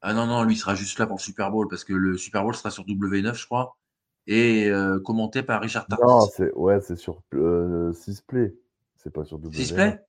ah 0.01 0.13
non, 0.13 0.27
non, 0.27 0.43
lui 0.43 0.55
il 0.55 0.57
sera 0.57 0.75
juste 0.75 0.99
là 0.99 1.07
pour 1.07 1.17
le 1.17 1.21
Super 1.21 1.51
Bowl 1.51 1.67
parce 1.69 1.83
que 1.83 1.93
le 1.93 2.17
Super 2.17 2.43
Bowl 2.43 2.55
sera 2.55 2.71
sur 2.71 2.83
W9, 2.83 3.33
je 3.35 3.45
crois 3.45 3.77
et 4.27 4.69
euh, 4.69 4.99
commenté 4.99 5.43
par 5.43 5.61
Richard. 5.61 5.85
Non, 6.01 6.21
c'est 6.21 6.53
ouais, 6.53 6.79
c'est 6.81 6.95
sur 6.95 7.21
euh, 7.33 7.93
Sisplay. 7.93 8.55
C'est 8.97 9.11
pas 9.11 9.25
sur 9.25 9.39
W. 9.39 9.57
Sisplay? 9.57 10.03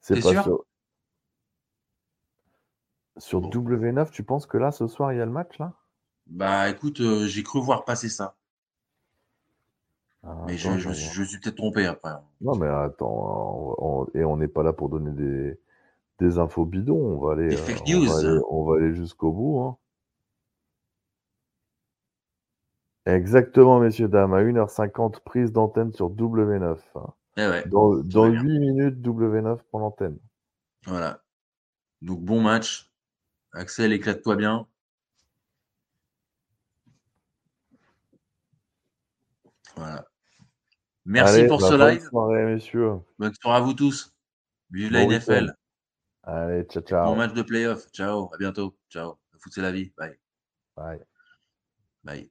C'est 0.00 0.20
pas 0.20 0.30
sûr? 0.30 0.42
sur. 0.42 0.64
Sur 3.18 3.42
W9, 3.42 4.10
tu 4.10 4.24
penses 4.24 4.46
que 4.46 4.56
là, 4.56 4.72
ce 4.72 4.86
soir, 4.86 5.12
il 5.12 5.18
y 5.18 5.20
a 5.20 5.26
le 5.26 5.30
match 5.30 5.58
là? 5.58 5.74
Bah 6.26 6.70
écoute, 6.70 7.00
euh, 7.00 7.26
j'ai 7.26 7.42
cru 7.42 7.60
voir 7.60 7.84
passer 7.84 8.08
ça. 8.08 8.36
Ah, 10.24 10.44
mais 10.46 10.56
je, 10.56 10.78
je, 10.78 10.90
je, 10.92 11.22
suis 11.22 11.38
peut-être 11.38 11.56
trompé 11.56 11.84
après. 11.84 12.12
Non, 12.40 12.54
mais 12.56 12.68
attends, 12.68 14.06
et 14.14 14.24
on 14.24 14.36
n'est 14.36 14.48
pas 14.48 14.62
là 14.62 14.72
pour 14.72 14.88
donner 14.88 15.10
des, 15.10 15.60
des 16.20 16.38
infos 16.38 16.64
bidons. 16.64 16.96
On 16.96 17.18
va 17.18 17.32
aller. 17.32 17.56
On 18.48 18.64
va 18.64 18.76
aller, 18.76 18.94
jusqu'au 18.94 19.32
bout. 19.32 19.60
Hein. 19.60 19.76
Exactement, 23.06 23.80
messieurs, 23.80 24.08
dames. 24.08 24.34
À 24.34 24.42
1h50, 24.42 25.20
prise 25.20 25.52
d'antenne 25.52 25.92
sur 25.92 26.10
W9. 26.10 26.78
Eh 27.36 27.68
dans, 27.68 27.96
dans 27.96 28.26
8 28.26 28.58
minutes, 28.58 28.96
W9 29.00 29.58
pour 29.70 29.80
l'antenne. 29.80 30.18
Voilà. 30.86 31.22
Donc, 32.00 32.20
bon 32.20 32.40
match. 32.40 32.90
Axel, 33.52 33.92
éclate-toi 33.92 34.36
bien. 34.36 34.66
Voilà. 39.76 40.06
Merci 41.04 41.46
pour 41.46 41.60
bah, 41.60 41.68
ce 41.68 41.74
live. 41.74 42.00
Bonne 42.00 42.08
soirée, 42.10 42.44
messieurs. 42.44 42.92
Bonne 43.18 43.34
soirée 43.34 43.58
à 43.58 43.60
vous 43.60 43.74
tous. 43.74 44.14
Vive 44.70 44.92
la 44.92 45.06
NFL. 45.06 45.54
Allez, 46.22 46.64
ciao, 46.64 46.82
ciao. 46.82 47.06
Bon 47.06 47.16
match 47.16 47.32
de 47.32 47.42
playoff. 47.42 47.90
Ciao, 47.92 48.30
à 48.32 48.38
bientôt. 48.38 48.76
Ciao. 48.88 49.18
Foot, 49.38 49.52
c'est 49.52 49.62
la 49.62 49.72
vie. 49.72 49.92
Bye. 49.96 50.18
Bye. 50.76 51.00
Bye. 52.04 52.30